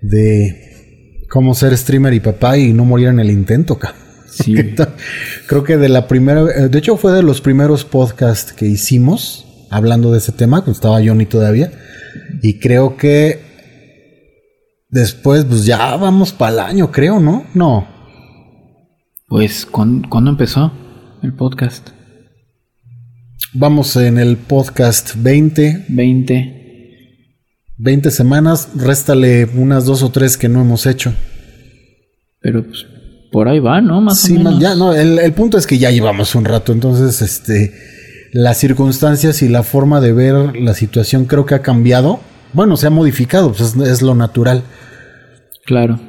de 0.02 1.26
cómo 1.30 1.54
ser 1.54 1.78
streamer 1.78 2.14
y 2.14 2.20
papá 2.20 2.58
y 2.58 2.74
no 2.74 2.86
morir 2.86 3.08
en 3.08 3.20
el 3.20 3.32
intento, 3.32 3.78
ca. 3.78 3.96
Sí. 4.30 4.56
Creo 5.48 5.64
que 5.64 5.78
de 5.78 5.90
la 5.90 6.08
primera, 6.08 6.42
eh, 6.42 6.70
de 6.70 6.80
hecho 6.80 6.98
fue 6.98 7.12
de 7.12 7.24
los 7.24 7.42
primeros 7.42 7.84
podcasts 7.86 8.54
que 8.54 8.66
hicimos 8.66 9.46
hablando 9.70 10.12
de 10.12 10.20
ese 10.20 10.32
tema, 10.32 10.58
cuando 10.58 10.74
estaba 10.74 11.04
Johnny 11.04 11.26
todavía. 11.26 11.72
Y 12.42 12.60
creo 12.60 12.98
que 12.98 13.42
después, 14.90 15.46
pues 15.46 15.66
ya 15.66 15.96
vamos 15.96 16.34
para 16.34 16.52
el 16.52 16.60
año, 16.60 16.92
creo, 16.92 17.20
¿no? 17.20 17.46
No. 17.54 17.88
Pues, 19.28 19.66
¿cuándo, 19.66 20.08
cuándo 20.10 20.32
empezó 20.32 20.72
el 21.22 21.34
podcast? 21.34 21.90
Vamos 23.54 23.96
en 23.96 24.18
el 24.18 24.38
podcast 24.38 25.16
20, 25.18 25.86
20. 25.90 26.57
20 27.78 28.12
semanas, 28.12 28.70
réstale 28.76 29.46
unas 29.56 29.86
dos 29.86 30.04
o 30.04 30.10
tres 30.10 30.38
que 30.38 30.50
no 30.50 30.62
hemos 30.62 30.86
hecho. 30.86 31.14
Pero 32.42 32.64
pues, 32.66 32.86
por 33.32 33.48
ahí 33.48 33.60
va, 33.60 33.82
¿no? 33.82 34.02
Más 34.02 34.20
Sí, 34.20 34.36
o 34.36 34.40
menos. 34.40 34.60
ya, 34.60 34.76
no, 34.76 34.94
el, 34.94 35.20
el 35.20 35.34
punto 35.34 35.58
es 35.58 35.68
que 35.68 35.78
ya 35.78 35.92
llevamos 35.92 36.34
un 36.36 36.46
rato, 36.46 36.72
entonces, 36.72 37.22
este, 37.22 37.74
las 38.32 38.58
circunstancias 38.58 39.42
y 39.42 39.50
la 39.50 39.64
forma 39.64 40.02
de 40.02 40.14
ver 40.14 40.56
la 40.58 40.74
situación 40.74 41.26
creo 41.26 41.46
que 41.46 41.56
ha 41.56 41.62
cambiado. 41.62 42.20
Bueno, 42.54 42.78
se 42.78 42.88
ha 42.88 42.92
modificado, 42.92 43.52
pues 43.52 43.76
es, 43.76 43.88
es 43.88 44.02
lo 44.02 44.16
natural. 44.16 44.64
Claro. 45.66 46.00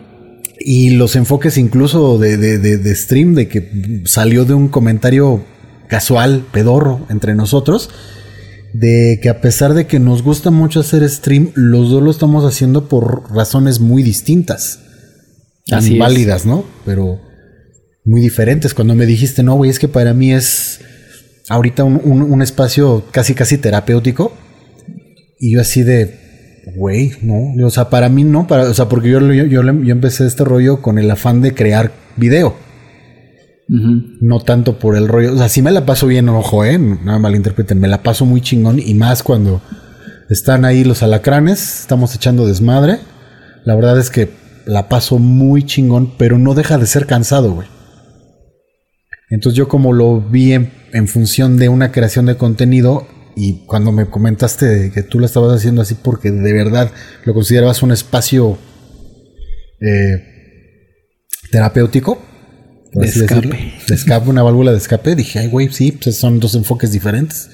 Y 0.61 0.90
los 0.90 1.16
enfoques 1.16 1.59
incluso 1.59 2.19
de, 2.19 2.36
de, 2.36 2.59
de, 2.59 2.78
de 2.78 2.95
stream, 2.95 3.35
de 3.35 3.49
que 3.49 4.03
salió 4.07 4.45
de 4.45 4.55
un 4.55 4.69
comentario 4.69 5.45
casual, 5.89 6.45
pedorro, 6.53 7.07
entre 7.11 7.35
nosotros, 7.35 7.90
de 8.74 9.19
que 9.23 9.28
a 9.28 9.40
pesar 9.40 9.74
de 9.74 9.86
que 9.86 9.99
nos 9.99 10.23
gusta 10.23 10.51
mucho 10.51 10.81
hacer 10.81 11.09
stream, 11.09 11.51
los 11.55 11.90
dos 11.90 12.03
lo 12.03 12.11
estamos 12.11 12.45
haciendo 12.45 12.89
por 12.89 13.31
razones 13.35 13.81
muy 13.81 14.03
distintas. 14.03 14.81
Tan 15.66 15.81
Así 15.81 15.95
es. 15.95 15.99
válidas, 15.99 16.47
¿no? 16.47 16.65
Pero 16.85 17.20
muy 18.05 18.20
diferentes. 18.20 18.74
Cuando 18.74 18.95
me 18.95 19.07
dijiste, 19.07 19.43
no, 19.43 19.55
güey, 19.57 19.70
es 19.70 19.78
que 19.78 19.89
para 19.89 20.15
mí 20.15 20.32
es 20.32 20.81
ahorita 21.49 21.85
un, 21.85 22.01
un- 22.05 22.23
un 22.23 22.43
espacio 22.43 23.05
casi, 23.11 23.35
casi 23.35 23.59
terapéutico. 23.59 24.32
Y 25.40 25.53
yo 25.55 25.61
así 25.61 25.82
de, 25.82 26.62
güey, 26.77 27.12
no. 27.23 27.66
O 27.66 27.70
sea, 27.70 27.90
para 27.90 28.09
mí 28.09 28.24
no, 28.24 28.47
para, 28.47 28.65
o 28.65 28.74
sea, 28.74 28.89
porque 28.89 29.11
yo, 29.11 29.20
yo, 29.32 29.45
yo, 29.45 29.62
yo 29.62 29.93
empecé 29.93 30.27
este 30.27 30.45
rollo 30.45 30.82
con 30.82 30.99
el 30.99 31.11
afán 31.11 31.40
de 31.43 31.55
crear 31.55 31.93
video. 32.16 32.55
No 33.69 34.40
tanto 34.40 34.78
por 34.78 34.97
el 34.97 35.09
rollo. 35.09 35.35
O 35.35 35.36
sea, 35.36 35.49
sí 35.51 35.61
me 35.61 35.70
la 35.70 35.85
paso 35.85 36.07
bien, 36.07 36.28
ojo, 36.31 36.65
eh. 36.65 36.78
Nada 36.78 37.19
malinterpreten. 37.19 37.78
Me 37.78 37.89
la 37.89 38.03
paso 38.03 38.24
muy 38.24 38.40
chingón. 38.40 38.78
Y 38.78 38.95
más 38.95 39.23
cuando 39.23 39.61
están 40.31 40.65
ahí 40.65 40.85
los 40.85 41.03
alacranes. 41.03 41.81
Estamos 41.81 42.15
echando 42.15 42.47
desmadre. 42.47 42.99
La 43.65 43.74
verdad 43.74 43.99
es 43.99 44.11
que 44.11 44.31
la 44.65 44.89
paso 44.89 45.19
muy 45.19 45.65
chingón. 45.65 46.15
Pero 46.16 46.39
no 46.39 46.55
deja 46.55 46.78
de 46.78 46.86
ser 46.86 47.07
cansado, 47.07 47.53
güey. 47.53 47.69
Entonces 49.28 49.59
yo 49.59 49.69
como 49.69 49.93
lo 49.93 50.23
vi 50.23 50.55
en, 50.55 51.09
función 51.09 51.59
de 51.59 51.69
una 51.69 51.93
creación 51.93 52.24
de 52.24 52.36
contenido. 52.36 53.07
Y 53.36 53.66
cuando 53.66 53.93
me 53.93 54.07
comentaste 54.07 54.90
que 54.93 55.03
tú 55.03 55.20
lo 55.20 55.27
estabas 55.27 55.55
haciendo 55.55 55.82
así 55.82 55.95
porque 55.95 56.31
de 56.31 56.53
verdad 56.53 56.90
lo 57.24 57.35
considerabas 57.35 57.82
un 57.82 57.93
espacio 57.93 58.57
eh, 59.81 60.24
terapéutico. 61.53 62.20
Por 62.99 63.05
De 63.05 63.11
así 63.11 63.20
decirlo. 63.20 63.55
escape. 63.55 63.73
De 63.89 63.95
escape, 63.95 64.29
una 64.31 64.43
válvula 64.43 64.73
de 64.73 64.79
escape. 64.79 65.15
Dije, 65.15 65.39
ay, 65.39 65.49
güey, 65.49 65.70
sí, 65.70 65.93
pues 65.93 66.19
son 66.19 66.41
dos 66.41 66.55
enfoques 66.55 66.93
diferentes. 66.93 67.51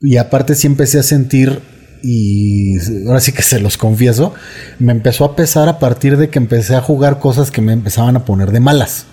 Y 0.00 0.16
aparte 0.16 0.54
sí 0.54 0.66
empecé 0.66 0.98
a 0.98 1.02
sentir, 1.02 1.60
y 2.02 2.76
ahora 3.06 3.20
sí 3.20 3.32
que 3.32 3.42
se 3.42 3.60
los 3.60 3.76
confieso, 3.76 4.34
me 4.78 4.92
empezó 4.92 5.24
a 5.24 5.36
pesar 5.36 5.68
a 5.68 5.78
partir 5.78 6.16
de 6.16 6.28
que 6.28 6.38
empecé 6.38 6.74
a 6.74 6.80
jugar 6.80 7.18
cosas 7.20 7.50
que 7.50 7.60
me 7.60 7.72
empezaban 7.72 8.16
a 8.16 8.24
poner 8.24 8.50
de 8.50 8.60
malas. 8.60 9.06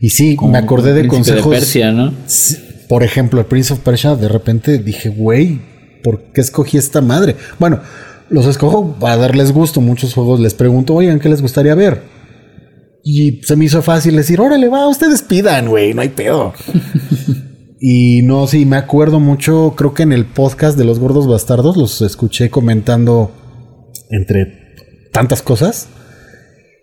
Y 0.00 0.10
sí, 0.10 0.34
Como 0.34 0.50
me 0.52 0.58
acordé 0.58 0.92
de 0.92 1.06
consejos. 1.06 1.54
Persia, 1.54 1.92
¿no? 1.92 2.12
Por 2.88 3.04
ejemplo, 3.04 3.38
el 3.40 3.46
Prince 3.46 3.72
of 3.72 3.78
Persia, 3.80 4.16
de 4.16 4.28
repente 4.28 4.78
dije, 4.78 5.08
güey, 5.10 5.60
¿por 6.02 6.32
qué 6.32 6.40
escogí 6.40 6.76
esta 6.76 7.00
madre? 7.00 7.36
Bueno, 7.60 7.80
los 8.28 8.46
escojo 8.46 8.96
para 8.98 9.16
darles 9.16 9.52
gusto. 9.52 9.80
Muchos 9.80 10.12
juegos 10.14 10.40
les 10.40 10.54
pregunto, 10.54 10.94
oigan, 10.94 11.20
¿qué 11.20 11.28
les 11.28 11.40
gustaría 11.40 11.74
ver? 11.76 12.02
Y 13.06 13.42
se 13.42 13.54
me 13.54 13.66
hizo 13.66 13.82
fácil 13.82 14.16
decir, 14.16 14.40
órale, 14.40 14.68
va, 14.68 14.88
ustedes 14.88 15.20
pidan, 15.20 15.68
güey, 15.68 15.92
no 15.92 16.00
hay 16.00 16.08
pedo. 16.08 16.54
y 17.80 18.22
no, 18.22 18.46
sí, 18.46 18.64
me 18.64 18.76
acuerdo 18.76 19.20
mucho, 19.20 19.74
creo 19.76 19.92
que 19.92 20.04
en 20.04 20.12
el 20.12 20.24
podcast 20.24 20.78
de 20.78 20.86
los 20.86 20.98
gordos 20.98 21.26
bastardos 21.26 21.76
los 21.76 22.00
escuché 22.00 22.48
comentando 22.48 23.30
entre 24.08 24.74
tantas 25.12 25.42
cosas. 25.42 25.88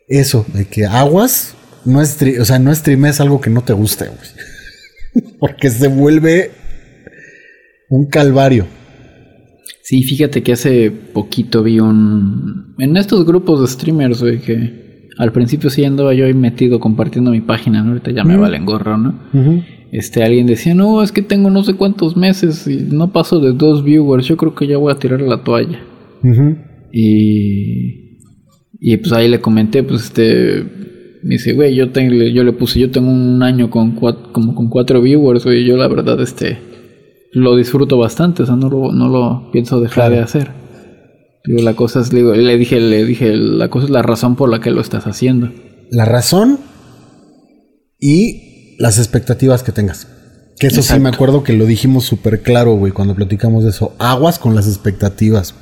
Eso, 0.08 0.46
de 0.54 0.66
que 0.66 0.86
aguas, 0.86 1.56
no 1.86 2.04
es, 2.04 2.20
o 2.40 2.46
sea, 2.46 2.60
no 2.60 2.74
streames 2.76 3.20
algo 3.20 3.42
que 3.42 3.50
no 3.50 3.64
te 3.64 3.74
guste, 3.74 4.06
güey. 4.06 5.28
Porque 5.40 5.72
se 5.72 5.88
vuelve 5.88 6.52
un 7.90 8.06
calvario. 8.06 8.68
Sí, 9.82 10.04
fíjate 10.04 10.44
que 10.44 10.54
hace 10.54 10.92
poquito 10.92 11.64
vi 11.64 11.80
un... 11.80 12.76
En 12.78 12.96
estos 12.96 13.26
grupos 13.26 13.62
de 13.62 13.68
streamers, 13.68 14.22
güey, 14.22 14.40
que 14.40 14.91
al 15.22 15.32
principio 15.32 15.70
sí 15.70 15.86
andaba 15.86 16.14
yo 16.16 16.26
ahí 16.26 16.34
metido 16.34 16.80
compartiendo 16.80 17.30
mi 17.30 17.42
página, 17.42 17.84
¿no? 17.84 17.90
Ahorita 17.92 18.10
ya 18.12 18.24
me 18.24 18.38
valen 18.38 18.66
gorro, 18.66 18.98
¿no? 18.98 19.14
Este, 19.92 20.24
alguien 20.24 20.48
decía, 20.48 20.74
no, 20.74 21.04
es 21.04 21.12
que 21.12 21.22
tengo 21.22 21.50
no 21.52 21.64
sé 21.64 21.76
cuántos 21.76 22.18
meses 22.18 22.66
y 22.68 22.78
no 22.92 23.12
paso 23.12 23.40
de 23.40 23.52
dos 23.54 23.84
viewers, 23.84 24.26
yo 24.26 24.36
creo 24.38 24.56
que 24.56 24.66
ya 24.66 24.78
voy 24.78 24.92
a 24.92 24.96
tirar 24.96 25.22
la 25.22 25.44
toalla. 25.44 25.80
Y, 26.92 28.18
y 28.80 28.98
pues 28.98 29.12
ahí 29.14 29.28
le 29.28 29.40
comenté, 29.42 29.84
pues 29.84 30.06
este, 30.06 30.64
me 31.24 31.36
dice, 31.36 31.54
güey, 31.54 31.76
yo, 31.76 31.92
tengo, 31.92 32.14
yo 32.16 32.44
le 32.44 32.54
puse, 32.54 32.80
yo 32.80 32.90
tengo 32.90 33.12
un 33.12 33.44
año 33.44 33.70
con 33.70 33.92
cuatro, 33.92 34.32
como 34.34 34.56
con 34.56 34.70
cuatro 34.70 35.02
viewers, 35.02 35.44
güey, 35.46 35.62
y 35.62 35.66
yo 35.68 35.78
la 35.78 35.88
verdad, 35.88 36.20
este, 36.22 36.58
lo 37.34 37.56
disfruto 37.56 37.98
bastante, 37.98 38.44
o 38.44 38.46
sea, 38.46 38.56
no 38.56 38.70
lo, 38.70 38.92
no 38.92 39.08
lo 39.08 39.52
pienso 39.52 39.80
dejar 39.80 39.96
Claro. 40.06 40.16
de 40.16 40.22
hacer. 40.22 40.61
Digo, 41.46 41.62
la 41.62 41.76
cosa 41.76 42.00
es, 42.02 42.10
digo, 42.12 42.34
le 42.34 42.58
dije, 42.58 42.80
le 42.80 43.04
dije, 43.06 43.36
la 43.36 43.70
cosa 43.70 43.86
es 43.86 43.92
la 43.92 44.02
razón 44.04 44.36
por 44.36 44.50
la 44.50 44.60
que 44.60 44.70
lo 44.72 44.82
estás 44.82 45.06
haciendo. 45.08 45.52
La 45.90 46.06
razón 46.06 46.60
y 48.00 48.76
las 48.80 48.98
expectativas 48.98 49.64
que 49.64 49.72
tengas. 49.72 50.08
Que 50.60 50.68
eso 50.68 50.82
sí 50.84 51.00
me 51.00 51.10
acuerdo 51.10 51.44
que 51.44 51.54
lo 51.54 51.66
dijimos 51.66 52.06
súper 52.06 52.42
claro, 52.42 52.76
güey, 52.76 52.92
cuando 52.92 53.16
platicamos 53.16 53.64
de 53.64 53.72
eso. 53.72 53.96
Aguas 53.98 54.38
con 54.38 54.54
las 54.54 54.68
expectativas. 54.68 55.56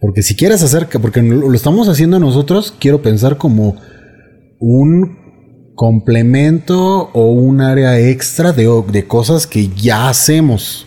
Porque 0.00 0.22
si 0.22 0.36
quieres 0.36 0.62
hacer, 0.62 0.86
que- 0.88 0.98
porque 0.98 1.22
lo 1.22 1.48
lo 1.48 1.54
estamos 1.54 1.88
haciendo 1.88 2.18
nosotros, 2.20 2.74
quiero 2.78 3.00
pensar 3.00 3.38
como 3.38 3.76
un 4.60 5.72
complemento 5.74 7.10
o 7.14 7.32
un 7.32 7.60
área 7.62 7.98
extra 7.98 8.52
de, 8.52 8.68
de 8.92 9.06
cosas 9.06 9.46
que 9.46 9.68
ya 9.68 10.08
hacemos. 10.10 10.86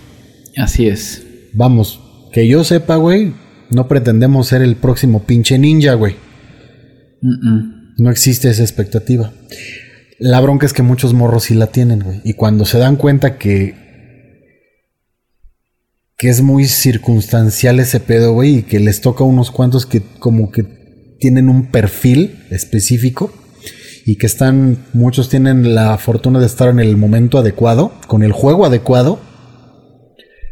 Así 0.55 0.87
es. 0.87 1.25
Vamos, 1.53 1.99
que 2.31 2.47
yo 2.47 2.63
sepa, 2.63 2.97
güey, 2.97 3.33
no 3.69 3.87
pretendemos 3.87 4.47
ser 4.47 4.61
el 4.61 4.75
próximo 4.75 5.23
pinche 5.23 5.57
ninja, 5.57 5.93
güey. 5.93 6.15
No 7.97 8.09
existe 8.09 8.49
esa 8.49 8.63
expectativa. 8.63 9.31
La 10.19 10.39
bronca 10.41 10.65
es 10.65 10.73
que 10.73 10.83
muchos 10.83 11.13
morros 11.13 11.45
sí 11.45 11.53
la 11.53 11.67
tienen, 11.67 12.01
güey. 12.01 12.21
Y 12.23 12.33
cuando 12.33 12.65
se 12.65 12.77
dan 12.77 12.95
cuenta 12.95 13.37
que 13.37 13.87
que 16.17 16.29
es 16.29 16.41
muy 16.41 16.65
circunstancial 16.65 17.79
ese 17.79 17.99
pedo, 17.99 18.33
güey, 18.33 18.57
y 18.57 18.63
que 18.63 18.79
les 18.79 19.01
toca 19.01 19.23
a 19.23 19.27
unos 19.27 19.51
cuantos 19.51 19.85
que 19.85 20.01
como 20.19 20.51
que 20.51 20.63
tienen 21.19 21.47
un 21.47 21.67
perfil 21.67 22.43
específico 22.49 23.31
y 24.03 24.15
que 24.15 24.25
están, 24.25 24.85
muchos 24.93 25.29
tienen 25.29 25.75
la 25.75 25.97
fortuna 25.97 26.39
de 26.39 26.47
estar 26.47 26.69
en 26.69 26.79
el 26.79 26.97
momento 26.97 27.37
adecuado, 27.37 27.91
con 28.07 28.23
el 28.23 28.31
juego 28.31 28.65
adecuado. 28.65 29.19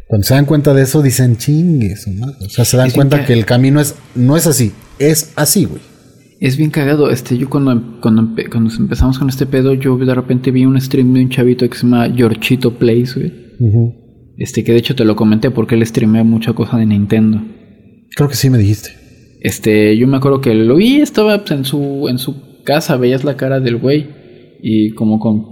Cuando 0.08 0.26
se 0.26 0.34
dan 0.36 0.46
cuenta 0.46 0.74
de 0.74 0.84
eso, 0.84 1.02
dicen 1.02 1.38
chingues, 1.38 2.08
o 2.08 2.50
sea, 2.50 2.64
se 2.66 2.78
dan 2.78 2.88
Es 2.88 2.94
cuenta 2.94 3.20
que- 3.22 3.26
que 3.28 3.34
el 3.34 3.46
camino 3.46 3.80
es, 3.82 3.96
no 4.16 4.38
es 4.38 4.46
así, 4.48 4.72
es 5.00 5.34
así, 5.36 5.66
güey. 5.66 5.82
Es 6.40 6.58
bien 6.58 6.70
cagado. 6.70 7.10
Este, 7.10 7.38
yo 7.38 7.50
cuando, 7.50 8.00
cuando, 8.02 8.36
cuando 8.52 8.70
empezamos 8.78 9.18
con 9.18 9.30
este 9.30 9.46
pedo, 9.46 9.74
yo 9.74 9.98
de 9.98 10.14
repente 10.14 10.52
vi 10.52 10.66
un 10.66 10.80
stream 10.80 11.14
de 11.14 11.22
un 11.22 11.30
chavito 11.30 11.68
que 11.68 11.76
se 11.78 11.84
llama 11.84 12.10
Georgito 12.14 12.74
Plays, 12.78 13.16
güey. 13.16 13.32
Este, 14.38 14.64
que 14.64 14.74
de 14.74 14.80
hecho 14.80 14.96
te 14.96 15.06
lo 15.06 15.16
comenté 15.16 15.50
porque 15.50 15.76
él 15.76 15.86
streamea 15.86 16.24
mucha 16.26 16.54
cosa 16.54 16.78
de 16.78 16.86
Nintendo. 16.86 17.42
Creo 18.16 18.28
que 18.30 18.36
sí 18.36 18.50
me 18.50 18.58
dijiste. 18.58 18.90
Este, 19.42 19.98
yo 19.98 20.08
me 20.08 20.18
acuerdo 20.18 20.42
que 20.42 20.54
lo 20.54 20.76
vi, 20.76 20.98
estaba 21.02 21.40
pues, 21.40 21.52
en 21.52 21.64
su, 21.66 22.08
en 22.10 22.18
su 22.18 22.62
casa, 22.64 22.98
veías 22.98 23.24
la 23.24 23.38
cara 23.38 23.60
del 23.62 23.78
güey. 23.78 24.08
Y 24.62 24.92
como 24.92 25.20
con 25.20 25.46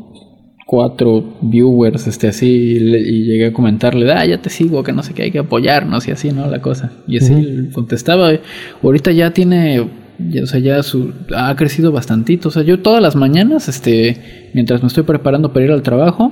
cuatro 0.73 1.23
viewers, 1.41 2.07
este, 2.07 2.27
así, 2.29 2.47
y, 2.47 2.79
le- 2.79 2.99
y 3.01 3.25
llegué 3.25 3.45
a 3.47 3.53
comentarle, 3.53 4.11
ah, 4.11 4.25
ya 4.25 4.41
te 4.41 4.49
sigo, 4.49 4.81
que 4.81 4.91
no 4.91 5.03
sé 5.03 5.13
qué, 5.13 5.21
hay 5.23 5.31
que 5.31 5.37
apoyarnos 5.37 6.07
y 6.07 6.11
así, 6.11 6.31
¿no? 6.31 6.47
La 6.49 6.61
cosa. 6.63 6.91
Y 7.07 7.17
así 7.17 7.69
contestaba, 7.73 8.31
ahorita 8.81 9.11
ya 9.11 9.29
tiene, 9.31 9.87
ya, 10.31 10.41
o 10.41 10.47
sea, 10.47 10.59
ya 10.59 10.81
su, 10.81 11.11
ha 11.35 11.55
crecido 11.55 11.91
bastantito. 11.91 12.49
O 12.49 12.51
sea, 12.51 12.63
yo 12.63 12.79
todas 12.79 13.03
las 13.03 13.15
mañanas, 13.15 13.69
este, 13.69 14.49
mientras 14.55 14.81
me 14.81 14.87
estoy 14.87 15.03
preparando 15.03 15.53
para 15.53 15.63
ir 15.65 15.71
al 15.71 15.83
trabajo, 15.83 16.31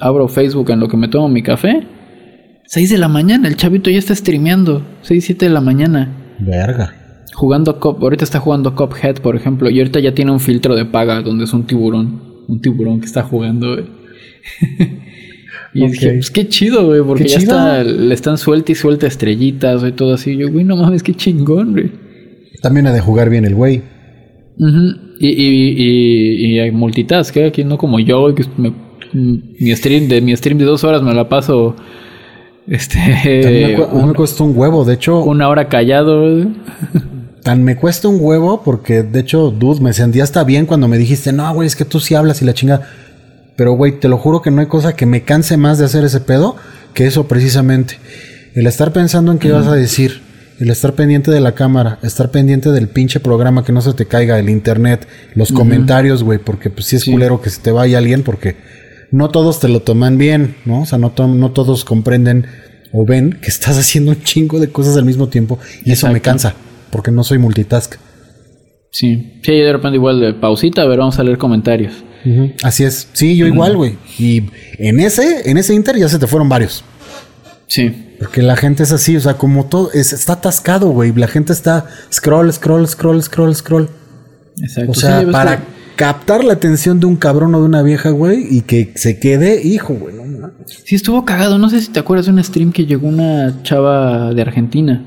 abro 0.00 0.28
Facebook 0.28 0.70
en 0.70 0.80
lo 0.80 0.88
que 0.88 0.98
me 0.98 1.08
tomo 1.08 1.30
mi 1.30 1.42
café. 1.42 1.86
6 2.66 2.90
de 2.90 2.98
la 2.98 3.08
mañana, 3.08 3.48
el 3.48 3.56
chavito 3.56 3.88
ya 3.90 3.98
está 3.98 4.14
streameando. 4.14 4.82
6, 5.00 5.24
7 5.24 5.46
de 5.46 5.52
la 5.54 5.62
mañana. 5.62 6.12
Verga. 6.40 6.92
Jugando 7.32 7.78
Cop, 7.80 8.02
ahorita 8.02 8.24
está 8.24 8.40
jugando 8.40 8.74
Cuphead, 8.74 9.20
por 9.22 9.34
ejemplo, 9.36 9.70
y 9.70 9.78
ahorita 9.78 10.00
ya 10.00 10.12
tiene 10.12 10.32
un 10.32 10.40
filtro 10.40 10.74
de 10.76 10.84
paga 10.84 11.22
donde 11.22 11.44
es 11.44 11.52
un 11.54 11.64
tiburón, 11.66 12.27
un 12.48 12.60
tiburón 12.60 12.98
que 13.00 13.06
está 13.06 13.22
jugando, 13.22 13.74
güey. 13.74 13.84
y 15.74 15.82
Ok. 15.84 15.90
dije, 15.90 16.12
pues 16.14 16.30
qué 16.30 16.48
chido, 16.48 16.86
güey, 16.86 17.02
porque 17.02 17.24
ya 17.28 17.38
chido. 17.38 17.52
está, 17.52 17.84
le 17.84 18.14
están 18.14 18.38
suelta 18.38 18.72
y 18.72 18.74
suelta 18.74 19.06
estrellitas 19.06 19.84
y 19.86 19.92
todo 19.92 20.14
así. 20.14 20.36
Yo, 20.36 20.50
güey, 20.50 20.64
no 20.64 20.76
mames, 20.76 21.02
qué 21.02 21.14
chingón, 21.14 21.72
güey. 21.72 21.90
También 22.62 22.86
ha 22.88 22.92
de 22.92 23.00
jugar 23.00 23.30
bien 23.30 23.44
el 23.44 23.54
güey. 23.54 23.82
Ujú. 24.58 24.96
Y, 25.20 25.28
y, 25.28 25.74
y, 25.76 26.46
y 26.54 26.58
hay 26.58 26.70
multitask, 26.72 27.36
¿eh? 27.36 27.46
aquí 27.46 27.62
no 27.64 27.78
como 27.78 28.00
yo, 28.00 28.20
güey, 28.22 28.34
que 28.34 28.44
me- 28.56 28.72
mi 29.12 29.74
stream 29.74 30.06
de 30.08 30.20
mi 30.20 30.36
stream 30.36 30.58
de 30.58 30.64
dos 30.66 30.84
horas 30.84 31.02
me 31.02 31.14
la 31.14 31.28
paso 31.30 31.74
este 32.66 32.98
me, 33.24 33.74
cu- 33.74 34.06
me 34.06 34.12
cuesta 34.12 34.44
un 34.44 34.52
huevo, 34.56 34.84
de 34.84 34.94
hecho, 34.94 35.22
una 35.24 35.48
hora 35.48 35.68
callado. 35.68 36.20
güey. 36.20 36.48
Tan 37.42 37.62
me 37.64 37.76
cuesta 37.76 38.08
un 38.08 38.18
huevo 38.20 38.62
porque 38.64 39.02
de 39.02 39.20
hecho, 39.20 39.50
dude, 39.50 39.80
me 39.80 39.92
sentía 39.92 40.24
hasta 40.24 40.44
bien 40.44 40.66
cuando 40.66 40.88
me 40.88 40.98
dijiste, 40.98 41.32
no, 41.32 41.52
güey, 41.54 41.66
es 41.66 41.76
que 41.76 41.84
tú 41.84 42.00
sí 42.00 42.14
hablas 42.14 42.42
y 42.42 42.44
la 42.44 42.54
chinga. 42.54 42.82
Pero, 43.56 43.72
güey, 43.72 43.98
te 43.98 44.08
lo 44.08 44.18
juro 44.18 44.40
que 44.42 44.50
no 44.50 44.60
hay 44.60 44.66
cosa 44.68 44.94
que 44.94 45.06
me 45.06 45.22
canse 45.24 45.56
más 45.56 45.78
de 45.78 45.84
hacer 45.84 46.04
ese 46.04 46.20
pedo 46.20 46.56
que 46.94 47.06
eso 47.06 47.26
precisamente. 47.26 47.98
El 48.54 48.66
estar 48.66 48.92
pensando 48.92 49.32
en 49.32 49.38
qué 49.38 49.50
vas 49.52 49.66
a 49.66 49.74
decir, 49.74 50.22
el 50.60 50.70
estar 50.70 50.94
pendiente 50.94 51.30
de 51.30 51.40
la 51.40 51.54
cámara, 51.54 51.98
estar 52.02 52.30
pendiente 52.30 52.70
del 52.70 52.88
pinche 52.88 53.20
programa 53.20 53.64
que 53.64 53.72
no 53.72 53.80
se 53.80 53.92
te 53.94 54.06
caiga, 54.06 54.38
el 54.38 54.48
internet, 54.50 55.06
los 55.34 55.52
comentarios, 55.52 56.22
güey, 56.24 56.38
porque 56.38 56.70
pues 56.70 56.86
sí 56.86 56.96
es 56.96 57.02
Sí. 57.02 57.12
culero 57.12 57.40
que 57.40 57.50
se 57.50 57.60
te 57.60 57.70
vaya 57.72 57.98
alguien 57.98 58.22
porque 58.22 58.56
no 59.10 59.30
todos 59.30 59.58
te 59.60 59.68
lo 59.68 59.80
toman 59.80 60.18
bien, 60.18 60.56
¿no? 60.64 60.82
O 60.82 60.86
sea, 60.86 60.98
no, 60.98 61.10
to- 61.10 61.28
no 61.28 61.50
todos 61.52 61.84
comprenden 61.84 62.46
o 62.92 63.04
ven 63.06 63.38
que 63.40 63.48
estás 63.48 63.76
haciendo 63.78 64.12
un 64.12 64.22
chingo 64.22 64.58
de 64.60 64.68
cosas 64.70 64.96
al 64.96 65.04
mismo 65.04 65.28
tiempo 65.28 65.58
y 65.84 65.92
eso 65.92 66.08
me 66.12 66.20
cansa 66.20 66.54
porque 66.90 67.10
no 67.10 67.24
soy 67.24 67.38
multitask. 67.38 67.94
Sí, 68.90 69.40
sí, 69.42 69.52
de 69.52 69.72
repente 69.72 69.96
igual 69.96 70.18
de 70.20 70.32
pausita, 70.34 70.82
a 70.82 70.86
ver, 70.86 70.98
vamos 70.98 71.18
a 71.18 71.24
leer 71.24 71.38
comentarios. 71.38 71.92
Así 72.62 72.84
es. 72.84 73.08
Sí, 73.12 73.36
yo 73.36 73.46
igual, 73.46 73.76
güey. 73.76 73.96
Y 74.18 74.44
en 74.78 75.00
ese, 75.00 75.48
en 75.50 75.56
ese 75.56 75.74
Inter 75.74 75.96
ya 75.96 76.08
se 76.08 76.18
te 76.18 76.26
fueron 76.26 76.48
varios. 76.48 76.84
Sí, 77.66 78.14
Porque 78.18 78.42
la 78.42 78.56
gente 78.56 78.82
es 78.82 78.92
así, 78.92 79.16
o 79.16 79.20
sea, 79.20 79.34
como 79.34 79.66
todo, 79.66 79.90
es- 79.92 80.12
está 80.12 80.32
atascado, 80.34 80.88
güey. 80.88 81.12
La 81.14 81.28
gente 81.28 81.52
está 81.52 81.86
scroll, 82.12 82.52
scroll, 82.52 82.88
scroll, 82.88 83.22
scroll, 83.22 83.54
scroll. 83.54 83.88
exacto. 84.60 84.90
O 84.90 84.94
sea, 84.94 85.24
para 85.30 85.62
captar 85.94 86.42
la 86.44 86.54
atención 86.54 86.98
de 86.98 87.06
un 87.06 87.16
cabrón 87.16 87.54
o 87.54 87.60
de 87.60 87.64
una 87.66 87.82
vieja, 87.82 88.10
güey, 88.10 88.46
y 88.50 88.62
que 88.62 88.92
se 88.96 89.18
quede, 89.20 89.62
hijo, 89.62 89.94
güey. 89.94 90.14
No. 90.16 90.50
Sí, 90.66 90.94
estuvo 90.96 91.24
cagado. 91.24 91.58
No 91.58 91.68
sé 91.70 91.80
si 91.80 91.88
te 91.90 92.00
acuerdas 92.00 92.26
de 92.26 92.32
un 92.32 92.42
stream 92.42 92.72
que 92.72 92.86
llegó 92.86 93.06
una 93.06 93.62
chava 93.62 94.32
de 94.34 94.42
Argentina. 94.42 95.04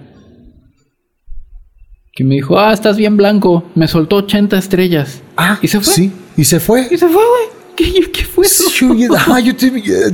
Que 2.13 2.23
me 2.23 2.35
dijo, 2.35 2.59
ah, 2.59 2.73
estás 2.73 2.97
bien 2.97 3.17
blanco. 3.17 3.63
Me 3.75 3.87
soltó 3.87 4.17
80 4.17 4.57
estrellas. 4.57 5.21
Ah, 5.37 5.57
¿Y 5.61 5.67
se 5.67 5.79
fue? 5.79 5.93
Sí, 5.93 6.11
y 6.37 6.43
se 6.43 6.59
fue. 6.59 6.87
Y 6.91 6.97
se 6.97 7.07
fue, 7.07 7.23
güey. 7.23 7.61
¿Qué, 7.75 8.11
qué 8.11 8.25
fue 8.25 8.45
eso? 8.45 8.63
Sí, 8.69 9.07
ah, 9.27 9.39
yo, 9.39 9.55
te- 9.55 9.71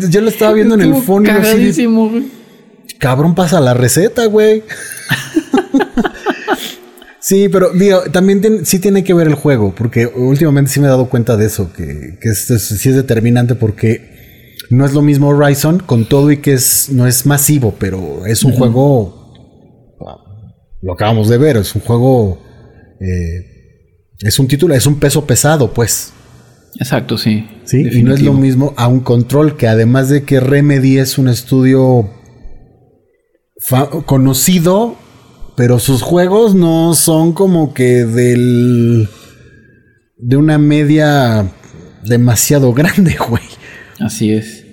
yo 0.10 0.22
lo 0.22 0.30
estaba 0.30 0.54
viendo 0.54 0.76
en 0.76 0.82
el 0.82 0.96
fondo. 1.02 1.30
Cagadísimo, 1.30 2.10
güey. 2.10 2.26
Cabrón, 3.00 3.36
pasa 3.36 3.60
la 3.60 3.74
receta, 3.74 4.26
güey. 4.28 4.64
sí, 7.20 7.50
pero 7.50 7.72
digo, 7.72 8.02
también 8.12 8.66
sí 8.66 8.80
tiene 8.80 9.04
que 9.04 9.14
ver 9.14 9.28
el 9.28 9.36
juego, 9.36 9.74
porque 9.76 10.08
últimamente 10.08 10.72
sí 10.72 10.80
me 10.80 10.88
he 10.88 10.90
dado 10.90 11.10
cuenta 11.10 11.38
de 11.38 11.46
eso, 11.48 11.72
que, 11.74 12.18
que 12.22 12.30
esto 12.30 12.56
es- 12.56 12.68
sí 12.68 12.90
es 12.90 12.96
determinante 12.96 13.56
porque 13.56 14.56
no 14.70 14.86
es 14.86 14.94
lo 14.94 15.02
mismo 15.02 15.30
Horizon 15.30 15.80
con 15.80 16.06
todo 16.06 16.32
y 16.32 16.38
que 16.38 16.54
es, 16.54 16.90
no 16.92 17.08
es 17.08 17.26
masivo, 17.26 17.76
pero 17.78 18.26
es 18.26 18.44
un 18.44 18.54
juego, 18.54 19.27
lo 20.88 20.94
acabamos 20.94 21.28
de 21.28 21.38
ver, 21.38 21.58
es 21.58 21.76
un 21.76 21.82
juego, 21.82 22.40
eh, 23.02 24.06
es 24.22 24.40
un 24.40 24.48
título, 24.48 24.74
es 24.74 24.86
un 24.86 24.98
peso 24.98 25.26
pesado, 25.26 25.74
pues. 25.74 26.14
Exacto, 26.80 27.18
sí. 27.18 27.46
Sí, 27.66 27.86
y 27.92 28.04
no 28.04 28.14
es 28.14 28.22
lo 28.22 28.32
mismo 28.32 28.74
a 28.78 28.88
un 28.88 29.02
control 29.02 29.58
que 29.58 29.68
además 29.68 30.08
de 30.08 30.24
que 30.24 30.40
Remedy 30.40 30.98
es 30.98 31.18
un 31.18 31.28
estudio 31.28 32.10
conocido, 34.06 34.96
pero 35.58 35.78
sus 35.80 36.02
juegos 36.02 36.56
no 36.56 36.94
son 36.94 37.34
como 37.34 37.74
que 37.74 38.06
del 38.06 39.10
de 40.18 40.38
una 40.38 40.58
media 40.58 41.52
demasiado 42.06 42.72
grande, 42.74 43.18
güey. 43.28 43.44
Así 44.00 44.32
es. 44.32 44.64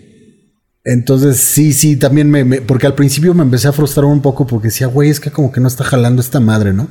Entonces, 0.85 1.39
sí, 1.39 1.73
sí, 1.73 1.97
también 1.97 2.31
me, 2.31 2.44
me- 2.44 2.61
Porque 2.61 2.86
al 2.86 2.94
principio 2.94 3.32
me 3.35 3.43
empecé 3.43 3.69
a 3.69 3.73
frustrar 3.73 4.05
un 4.05 4.20
poco 4.20 4.47
porque 4.47 4.69
decía, 4.69 4.86
güey, 4.86 5.09
es 5.11 5.19
que 5.20 5.31
como 5.31 5.51
que 5.51 5.61
no 5.61 5.69
está 5.69 5.82
jalando 5.85 6.20
esta 6.20 6.40
madre, 6.40 6.73
¿no? 6.74 6.89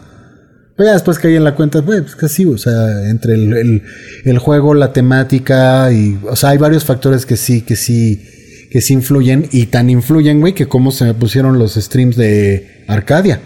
Pero 0.75 0.87
ya 0.89 0.93
después 0.93 1.19
caí 1.19 1.35
en 1.35 1.43
la 1.43 1.53
cuenta, 1.55 1.79
güey, 1.81 2.01
pues 2.01 2.15
que 2.15 2.27
sí, 2.27 2.45
o 2.45 2.57
sea, 2.57 3.09
entre 3.09 3.35
el, 3.35 3.53
el- 3.55 3.83
el 4.25 4.37
juego, 4.39 4.73
la 4.73 4.91
temática 4.93 5.91
y. 5.91 6.17
O 6.27 6.35
sea, 6.35 6.49
hay 6.49 6.57
varios 6.57 6.83
factores 6.85 7.25
que 7.25 7.37
sí, 7.37 7.61
que 7.61 7.75
sí. 7.75 8.23
Que 8.71 8.81
sí 8.81 8.93
influyen 8.93 9.47
y 9.51 9.67
tan 9.67 9.91
influyen, 9.91 10.39
güey, 10.39 10.53
que 10.55 10.65
como 10.67 10.89
se 10.91 11.05
me 11.05 11.13
pusieron 11.13 11.59
los 11.59 11.75
streams 11.75 12.15
de 12.15 12.83
Arcadia. 12.87 13.39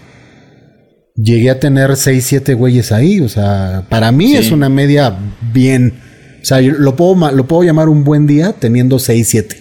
Llegué 1.16 1.50
a 1.50 1.60
tener 1.60 1.96
6, 1.96 2.24
7 2.24 2.54
güeyes 2.54 2.92
ahí, 2.92 3.20
o 3.20 3.28
sea, 3.28 3.84
para 3.90 4.10
mí 4.10 4.28
Sí. 4.30 4.36
es 4.36 4.52
una 4.52 4.70
media 4.70 5.14
bien. 5.52 5.92
O 6.40 6.44
sea, 6.46 6.62
yo 6.62 6.72
lo 6.78 6.96
puedo, 6.96 7.30
lo 7.32 7.46
puedo 7.46 7.62
llamar 7.62 7.90
un 7.90 8.04
buen 8.04 8.26
día 8.26 8.54
teniendo 8.58 8.98
6, 8.98 9.28
7. 9.28 9.56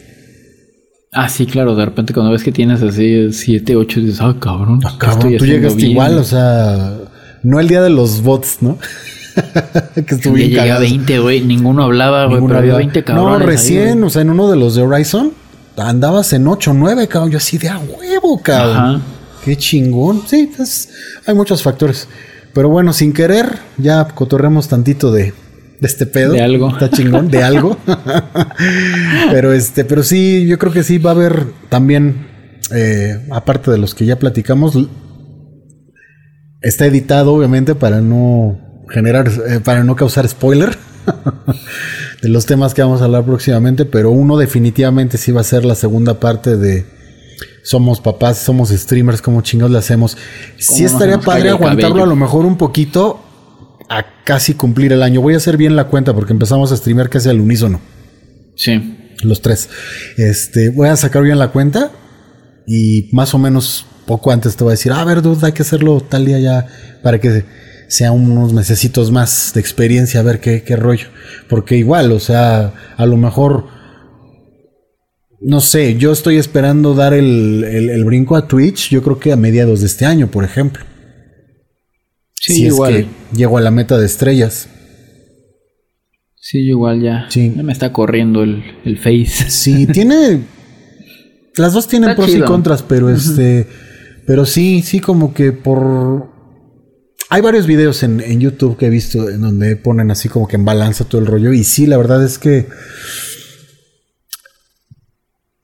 Ah, 1.20 1.30
sí, 1.30 1.48
claro. 1.48 1.76
De 1.76 1.84
repente 1.84 2.14
cuando 2.14 2.32
ves 2.32 2.44
que 2.44 2.52
tienes 2.52 2.84
así 2.84 3.34
7, 3.34 3.76
8, 3.76 4.00
dices, 4.02 4.22
ah, 4.22 4.36
cabrón. 4.40 4.80
¿qué 4.80 4.88
Cabrón, 5.00 5.34
estoy 5.34 5.38
tú 5.38 5.46
llegaste 5.46 5.78
bien?" 5.78 5.92
igual, 5.92 6.18
o 6.20 6.24
sea, 6.24 6.94
no 7.42 7.60
el 7.60 7.68
día 7.68 7.82
de 7.82 7.90
los 7.90 8.22
bots, 8.22 8.58
¿no? 8.62 8.78
que 9.96 10.16
bien 10.16 10.36
llegué 10.36 10.60
a 10.60 10.64
cagado. 10.64 10.82
20, 10.82 11.20
güey. 11.20 11.42
Ninguno 11.42 11.84
hablaba, 11.84 12.26
güey. 12.26 12.40
Pero 12.42 12.58
había 12.58 12.74
hablaba. 12.74 12.78
20 12.78 13.04
cabrones. 13.04 13.32
No, 13.32 13.38
ahí, 13.38 13.46
recién, 13.46 13.94
güey. 13.94 14.04
o 14.04 14.10
sea, 14.12 14.22
en 14.22 14.30
uno 14.30 14.48
de 14.48 14.58
los 14.58 14.76
de 14.76 14.84
Horizon 14.84 15.32
andabas 15.76 16.34
en 16.34 16.48
8, 16.48 16.74
9, 16.76 17.08
cabrón. 17.08 17.32
Yo 17.32 17.40
así 17.40 17.58
de 17.58 17.70
a 17.70 17.80
huevo, 17.80 18.40
cabrón. 18.42 18.78
Ajá. 18.78 19.02
Qué 19.44 19.56
chingón. 19.58 20.22
Sí, 20.28 20.52
pues, 20.56 20.90
hay 21.26 21.34
muchos 21.34 21.64
factores. 21.64 22.08
Pero 22.54 22.70
bueno, 22.70 22.94
sin 22.94 23.12
querer, 23.12 23.58
ya 23.78 24.08
cotorremos 24.08 24.68
tantito 24.68 25.12
de, 25.12 25.34
de 25.80 25.88
este 25.88 26.06
pedo. 26.06 26.34
De 26.34 26.42
algo. 26.42 26.70
Está 26.70 26.90
chingón, 26.90 27.30
de 27.30 27.44
algo. 27.44 27.78
pero 29.32 29.54
este, 29.54 29.86
pero 29.86 30.04
sí, 30.04 30.48
yo 30.48 30.58
creo 30.58 30.74
que 30.74 30.84
sí 30.84 30.98
va 30.98 31.12
a 31.12 31.14
haber 31.14 31.46
también, 31.70 32.28
eh, 32.74 33.28
aparte 33.32 33.72
de 33.72 33.78
los 33.78 33.94
que 33.94 34.06
ya 34.06 34.18
platicamos, 34.18 34.78
está 36.62 36.86
editado, 36.86 37.34
obviamente, 37.34 37.76
para 37.76 38.02
no 38.02 38.60
generar, 38.90 39.30
eh, 39.48 39.60
para 39.64 39.84
no 39.84 39.96
causar 39.96 40.28
spoiler 40.28 40.78
de 42.22 42.30
los 42.30 42.46
temas 42.46 42.74
que 42.74 42.82
vamos 42.82 43.02
a 43.02 43.06
hablar 43.06 43.24
próximamente, 43.26 43.86
pero 43.86 44.12
uno 44.12 44.38
definitivamente 44.38 45.18
sí 45.18 45.32
va 45.32 45.42
a 45.42 45.46
ser 45.46 45.66
la 45.66 45.76
segunda 45.76 46.20
parte 46.20 46.58
de 46.58 46.86
somos 47.64 48.00
papás, 48.00 48.38
somos 48.38 48.70
streamers, 48.70 49.22
como 49.22 49.42
chingados 49.42 49.72
le 49.72 49.78
hacemos. 49.78 50.18
Sí 50.58 50.86
estaría 50.86 51.20
padre 51.20 51.50
aguantarlo 51.50 51.90
cabello? 51.90 52.04
a 52.04 52.08
lo 52.08 52.16
mejor 52.16 52.46
un 52.46 52.58
poquito 52.58 53.27
a 53.90 54.06
casi 54.26 54.54
cumplir 54.54 54.92
el 54.94 55.02
año. 55.04 55.22
Voy 55.22 55.34
a 55.34 55.38
hacer 55.38 55.58
bien 55.58 55.76
la 55.76 55.86
cuenta 55.86 56.14
porque 56.14 56.34
empezamos 56.34 56.72
a 56.72 56.78
streamear 56.78 57.10
casi 57.10 57.30
al 57.30 57.40
unísono, 57.40 57.80
Sí. 58.56 59.14
los 59.24 59.42
tres. 59.42 59.70
Este, 60.18 60.70
voy 60.70 60.90
a 60.90 60.96
sacar 60.96 61.24
bien 61.24 61.40
la 61.40 61.50
cuenta 61.50 61.92
Y 62.70 63.08
más 63.14 63.34
o 63.34 63.38
menos 63.38 63.86
poco 64.06 64.30
antes 64.30 64.58
te 64.58 64.64
voy 64.66 64.72
a 64.72 64.76
decir, 64.76 64.92
a 64.92 65.04
ver, 65.06 65.22
dude, 65.22 65.46
hay 65.46 65.54
que 65.54 65.62
hacerlo 65.62 66.02
tal 66.02 66.26
día 66.26 66.38
ya 66.40 66.68
para 67.02 67.18
que 67.22 67.46
sea 67.88 68.12
unos 68.12 68.52
mesecitos 68.52 69.10
más 69.10 69.52
de 69.54 69.62
experiencia, 69.62 70.20
a 70.20 70.24
ver 70.24 70.42
qué, 70.42 70.64
qué 70.64 70.76
rollo. 70.76 71.08
Porque 71.48 71.78
igual, 71.78 72.12
o 72.12 72.20
sea, 72.20 72.74
a 72.98 73.06
lo 73.06 73.16
mejor, 73.16 73.68
no 75.40 75.62
sé, 75.62 75.96
yo 75.96 76.12
estoy 76.12 76.36
esperando 76.38 76.94
dar 76.94 77.14
el, 77.14 77.64
el- 77.64 77.90
el 77.90 78.04
brinco 78.04 78.36
a 78.36 78.48
Twitch, 78.48 78.90
yo 78.90 79.02
creo 79.04 79.18
que 79.20 79.32
a 79.32 79.36
mediados 79.38 79.80
de 79.82 79.86
este 79.88 80.06
año, 80.06 80.28
por 80.30 80.44
ejemplo. 80.44 80.84
Sí, 82.48 82.54
si 82.54 82.66
igual. 82.68 82.96
es 82.96 83.06
que 83.06 83.36
llego 83.36 83.58
a 83.58 83.62
la 83.62 83.72
meta 83.72 83.98
de 83.98 84.06
estrellas. 84.06 84.70
Sí, 86.36 86.60
igual 86.60 87.02
ya. 87.02 87.26
Sí. 87.30 87.52
Ya 87.54 87.62
me 87.62 87.74
está 87.74 87.92
corriendo 87.92 88.42
el, 88.42 88.64
el 88.86 88.98
face. 88.98 89.46
Sí, 89.50 89.86
tiene. 89.88 90.44
Las 91.58 91.74
dos 91.74 91.88
tienen 91.88 92.12
Está 92.12 92.24
pros 92.24 92.36
y 92.36 92.40
contras, 92.42 92.84
pero 92.84 93.10
este. 93.10 93.68
Pero 94.26 94.46
sí, 94.46 94.82
sí, 94.82 95.02
como 95.02 95.34
que 95.34 95.52
por. 95.52 96.32
Hay 97.30 97.42
varios 97.42 97.68
videos 97.68 98.02
en, 98.04 98.22
en 98.22 98.40
YouTube 98.40 98.78
que 98.78 98.86
he 98.86 98.90
visto 98.90 99.30
en 99.30 99.42
donde 99.42 99.76
ponen 99.76 100.10
así 100.10 100.30
como 100.30 100.48
que 100.48 100.56
en 100.56 100.64
balanza 100.64 101.04
todo 101.04 101.20
el 101.20 101.28
rollo. 101.28 101.52
Y 101.52 101.66
sí, 101.66 101.86
la 101.86 101.98
verdad 101.98 102.24
es 102.24 102.38
que. 102.38 102.68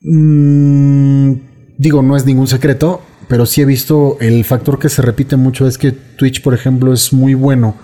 mm, 0.02 1.34
digo, 1.78 2.02
no 2.02 2.18
es 2.18 2.26
ningún 2.26 2.48
secreto, 2.48 3.02
pero 3.28 3.45
sí 3.45 3.62
he 3.62 3.66
visto 3.66 4.18
el 4.20 4.44
factor 4.45 4.80
que 4.80 4.90
se 4.90 5.02
repite 5.02 5.36
mucho 5.36 5.68
es 5.68 5.78
que 5.78 5.91
Twitch, 5.91 6.41
por 6.41 6.54
ejemplo, 6.54 6.94
es 6.94 7.14
muy 7.14 7.34
bueno. 7.34 7.78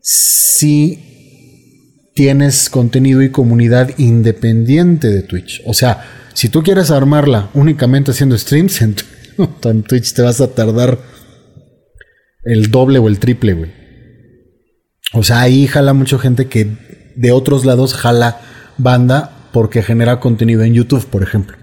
Si 0.00 2.10
tienes 2.14 2.68
contenido 2.68 3.22
y 3.22 3.30
comunidad 3.30 3.90
independiente 3.98 5.08
de 5.08 5.22
Twitch. 5.22 5.62
O 5.66 5.74
sea, 5.74 6.04
si 6.34 6.48
tú 6.48 6.62
quieres 6.62 6.90
armarla 6.90 7.50
únicamente 7.54 8.10
haciendo 8.10 8.36
streams 8.36 8.82
en, 8.82 8.94
Twitch, 9.84 10.14
te 10.14 10.22
vas 10.22 10.40
a 10.40 10.54
tardar 10.54 10.98
el 12.44 12.70
doble 12.70 12.98
o 12.98 13.08
el 13.08 13.18
triple, 13.18 13.54
güey. 13.54 13.72
O 15.14 15.22
sea, 15.22 15.40
ahí 15.40 15.66
jala 15.66 15.92
mucha 15.92 16.18
gente 16.18 16.48
que 16.48 17.12
de 17.16 17.32
otros 17.32 17.64
lados 17.64 17.94
jala 17.94 18.40
banda 18.78 19.48
porque 19.52 19.82
genera 19.82 20.20
contenido 20.20 20.62
en 20.62 20.74
YouTube, 20.74 21.06
por 21.06 21.22
ejemplo. 21.22 21.56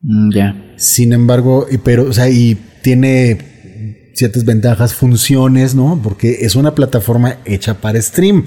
Mm, 0.00 0.30
ya. 0.34 0.74
Sin 0.76 1.12
embargo, 1.12 1.66
pero, 1.84 2.04
o 2.08 2.12
sea, 2.12 2.28
y 2.30 2.56
tiene 2.82 4.12
ciertas 4.14 4.44
ventajas, 4.44 4.94
funciones, 4.94 5.74
¿no? 5.74 6.00
Porque 6.02 6.38
es 6.42 6.54
una 6.56 6.74
plataforma 6.74 7.36
hecha 7.44 7.74
para 7.80 8.00
stream. 8.00 8.46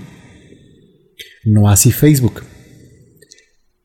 No 1.45 1.69
así 1.69 1.91
Facebook. 1.91 2.41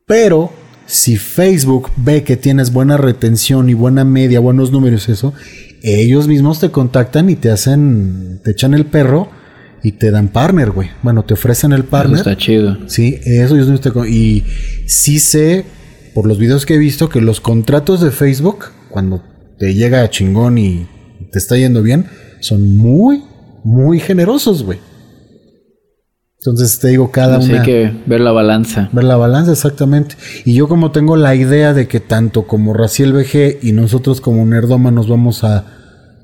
Pero 0.07 0.53
si 0.87 1.17
Facebook 1.17 1.91
ve 1.97 2.23
que 2.23 2.37
tienes 2.37 2.73
buena 2.73 2.97
retención 2.97 3.69
y 3.69 3.75
buena 3.75 4.05
media, 4.05 4.41
buenos 4.41 4.71
números, 4.71 5.09
eso, 5.09 5.33
ellos 5.83 6.29
mismos 6.29 6.61
te 6.61 6.71
contactan 6.71 7.29
y 7.31 7.37
te 7.37 7.51
hacen, 7.51 8.41
te 8.45 8.53
echan 8.53 8.75
el 8.75 8.87
perro 8.87 9.29
y 9.83 9.93
te 9.93 10.11
dan 10.11 10.29
partner, 10.29 10.71
güey. 10.71 10.91
Bueno, 11.03 11.25
te 11.25 11.35
ofrecen 11.35 11.73
el 11.73 11.81
Eso 11.83 11.91
partner. 11.91 12.19
está 12.19 12.37
chido. 12.37 12.79
Sí, 12.89 13.19
eso 13.25 13.57
no 13.57 13.75
estoy 13.75 13.93
con- 13.93 14.09
Y 14.09 14.45
sí 14.87 15.19
sé, 15.19 15.65
por 16.17 16.27
los 16.27 16.39
videos 16.39 16.65
que 16.65 16.77
he 16.77 16.79
visto, 16.79 17.11
que 17.11 17.21
los 17.21 17.43
contratos 17.43 18.01
de 18.01 18.11
Facebook, 18.11 18.71
cuando 18.89 19.23
te 19.59 19.75
llega 19.75 20.01
a 20.01 20.09
chingón 20.09 20.57
y 20.57 20.87
te 21.31 21.39
está 21.39 21.59
yendo 21.59 21.83
bien, 21.83 22.07
son 22.41 22.75
muy, 22.75 23.23
muy 23.65 24.01
generosos, 24.01 24.63
güey. 24.63 24.79
Entonces 26.39 26.79
te 26.79 26.89
digo, 26.89 27.11
cada 27.11 27.39
una. 27.39 27.61
hay 27.61 27.67
que 27.67 27.93
ver 28.07 28.23
la 28.23 28.33
balanza. 28.33 28.89
Ver 28.95 29.05
la 29.05 29.19
balanza, 29.19 29.53
exactamente. 29.53 30.15
Y 30.47 30.55
yo 30.55 30.69
como 30.69 30.91
tengo 30.91 31.17
la 31.17 31.35
idea 31.35 31.75
de 31.75 31.87
que 31.87 32.01
tanto 32.01 32.47
como 32.47 32.73
Raciel 32.73 33.13
VG 33.13 33.59
y 33.61 33.73
nosotros 33.73 34.23
como 34.23 34.47
Nerdoma 34.47 34.91
nos 34.91 35.11
vamos 35.11 35.45
a 35.45 35.67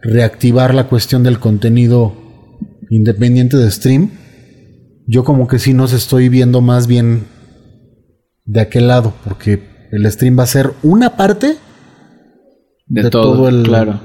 reactivar 0.01 0.73
la 0.73 0.89
cuestión 0.89 1.23
del 1.23 1.39
contenido 1.39 2.14
independiente 2.89 3.59
de 3.59 3.70
stream, 3.70 4.10
yo 5.06 5.23
como 5.23 5.48
que 5.48 5.59
sí 5.59 5.74
nos 5.74 5.93
estoy 5.93 6.31
viendo 6.31 6.62
más 6.62 6.86
bien 6.86 7.27
de 8.47 8.62
aquel 8.62 8.89
lado, 8.89 9.12
porque 9.24 9.72
el 9.93 10.10
stream 10.10 10.36
va 10.39 10.43
a 10.43 10.47
ser 10.47 10.73
una 10.82 11.16
parte 11.16 11.56
De, 12.86 13.02
de 13.05 13.10
todo, 13.10 13.35
todo 13.35 13.48
el- 13.48 13.62
claro. 13.62 14.01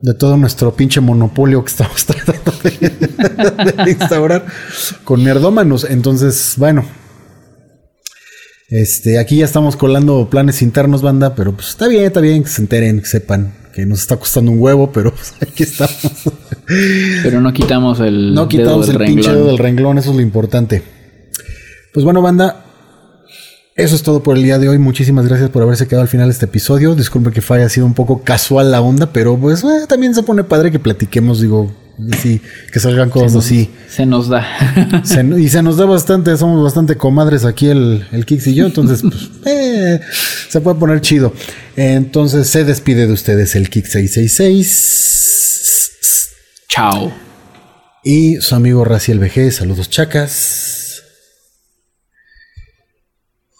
de 0.00 0.14
todo 0.14 0.36
nuestro 0.36 0.74
pinche 0.74 1.00
monopolio 1.00 1.62
que 1.64 1.70
estamos 1.70 2.04
tratando 2.06 2.52
de, 2.62 3.84
de 3.84 3.90
instaurar 3.90 4.46
con 5.04 5.22
nerdómanos. 5.24 5.84
Entonces, 5.84 6.54
bueno. 6.56 6.84
Este, 8.70 9.18
aquí 9.18 9.38
ya 9.38 9.46
estamos 9.46 9.76
colando 9.76 10.28
planes 10.28 10.60
internos, 10.60 11.00
banda, 11.00 11.34
pero 11.34 11.52
pues 11.54 11.68
está 11.70 11.88
bien, 11.88 12.04
está 12.04 12.20
bien 12.20 12.42
que 12.42 12.50
se 12.50 12.60
enteren, 12.60 13.00
que 13.00 13.06
sepan 13.06 13.54
que 13.74 13.86
nos 13.86 14.00
está 14.00 14.16
costando 14.16 14.50
un 14.52 14.58
huevo, 14.60 14.92
pero 14.92 15.10
pues, 15.14 15.34
aquí 15.40 15.62
estamos. 15.62 15.98
Pero 17.22 17.40
no 17.40 17.52
quitamos 17.54 17.98
el. 18.00 18.34
No 18.34 18.42
dedo 18.42 18.48
quitamos 18.48 18.88
el 18.88 18.98
del 18.98 19.06
pinche 19.06 19.22
renglón. 19.28 19.34
dedo 19.36 19.46
del 19.46 19.58
renglón, 19.58 19.98
eso 19.98 20.10
es 20.10 20.16
lo 20.16 20.22
importante. 20.22 20.82
Pues 21.94 22.04
bueno, 22.04 22.20
banda, 22.20 22.66
eso 23.78 23.96
es 23.96 24.02
todo 24.02 24.22
por 24.22 24.36
el 24.36 24.42
día 24.42 24.58
de 24.58 24.68
hoy. 24.68 24.78
Muchísimas 24.78 25.26
gracias 25.26 25.48
por 25.50 25.62
haberse 25.62 25.86
quedado 25.86 26.02
al 26.02 26.08
final 26.08 26.28
de 26.28 26.32
este 26.32 26.44
episodio. 26.46 26.94
Disculpe 26.94 27.30
que 27.30 27.42
haya 27.54 27.68
sido 27.68 27.86
un 27.86 27.94
poco 27.94 28.22
casual 28.22 28.70
la 28.70 28.80
onda, 28.82 29.12
pero 29.12 29.36
pues 29.38 29.62
eh, 29.64 29.86
también 29.88 30.14
se 30.14 30.22
pone 30.22 30.44
padre 30.44 30.70
que 30.70 30.78
platiquemos, 30.78 31.40
digo, 31.40 31.72
sí, 32.20 32.40
que 32.72 32.80
salgan 32.80 33.08
cosas 33.08 33.36
así. 33.36 33.70
Se 33.88 34.04
nos 34.04 34.28
da. 34.28 34.44
Se- 35.04 35.22
y 35.38 35.48
se 35.48 35.62
nos 35.62 35.76
da 35.76 35.86
bastante, 35.86 36.36
somos 36.36 36.62
bastante 36.62 36.96
comadres 36.96 37.44
aquí 37.44 37.68
el, 37.68 38.06
el 38.12 38.26
Kix 38.26 38.46
y 38.48 38.54
yo, 38.54 38.66
entonces 38.66 39.00
pues, 39.02 39.30
eh, 39.46 40.00
se 40.48 40.60
puede 40.60 40.76
poner 40.78 41.00
chido. 41.00 41.32
Entonces 41.76 42.48
se 42.48 42.64
despide 42.64 43.06
de 43.06 43.12
ustedes 43.12 43.54
el 43.54 43.70
Kix 43.70 43.92
666 43.92 46.30
Chao. 46.68 47.12
y 48.04 48.36
su 48.40 48.54
amigo 48.54 48.84
Raciel 48.84 49.18
VG. 49.20 49.52
Saludos 49.52 49.88
chacas. 49.88 50.67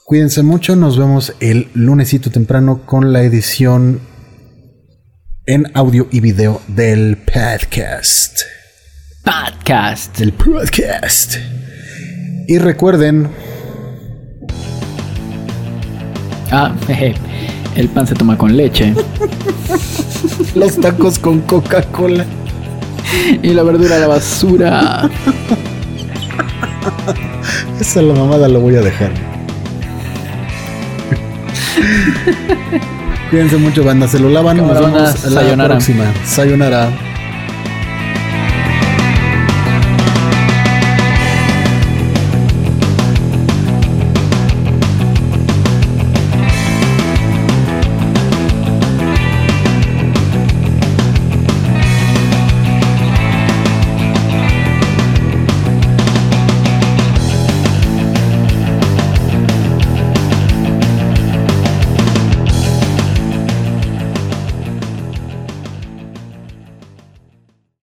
Cuídense 0.09 0.43
mucho, 0.43 0.75
nos 0.75 0.97
vemos 0.97 1.35
el 1.39 1.69
lunesito 1.75 2.31
temprano 2.31 2.81
con 2.87 3.13
la 3.13 3.25
edición 3.25 4.01
en 5.45 5.67
audio 5.75 6.09
y 6.11 6.21
video 6.21 6.63
del 6.67 7.19
podcast. 7.19 8.41
Podcast. 9.23 10.19
Del 10.19 10.33
podcast. 10.33 11.35
Y 12.47 12.57
recuerden, 12.57 13.29
Ah, 16.51 16.75
jeje. 16.87 17.15
El 17.77 17.91
pan 17.91 18.07
se 18.07 18.15
toma 18.15 18.39
con 18.39 18.57
leche. 18.57 18.95
los 20.55 20.81
tacos 20.81 21.19
con 21.19 21.43
Coca-Cola. 21.43 22.25
y 23.43 23.49
la 23.49 23.63
verdura 23.63 23.97
a 23.97 23.99
la 23.99 24.07
basura. 24.07 25.11
Esa 27.79 28.01
la 28.01 28.15
mamada 28.15 28.49
lo 28.49 28.61
voy 28.61 28.77
a 28.77 28.81
dejar. 28.81 29.13
Cuídense 33.31 33.57
mucho, 33.57 33.85
banda. 33.85 34.09
Se 34.09 34.19
lo 34.19 34.29
lavan. 34.31 34.57
Nos 34.57 34.69
vemos 34.75 34.93
banda. 34.93 35.57
la 35.57 35.65
próxima. 35.69 36.05
Sayonara. 36.25 37.08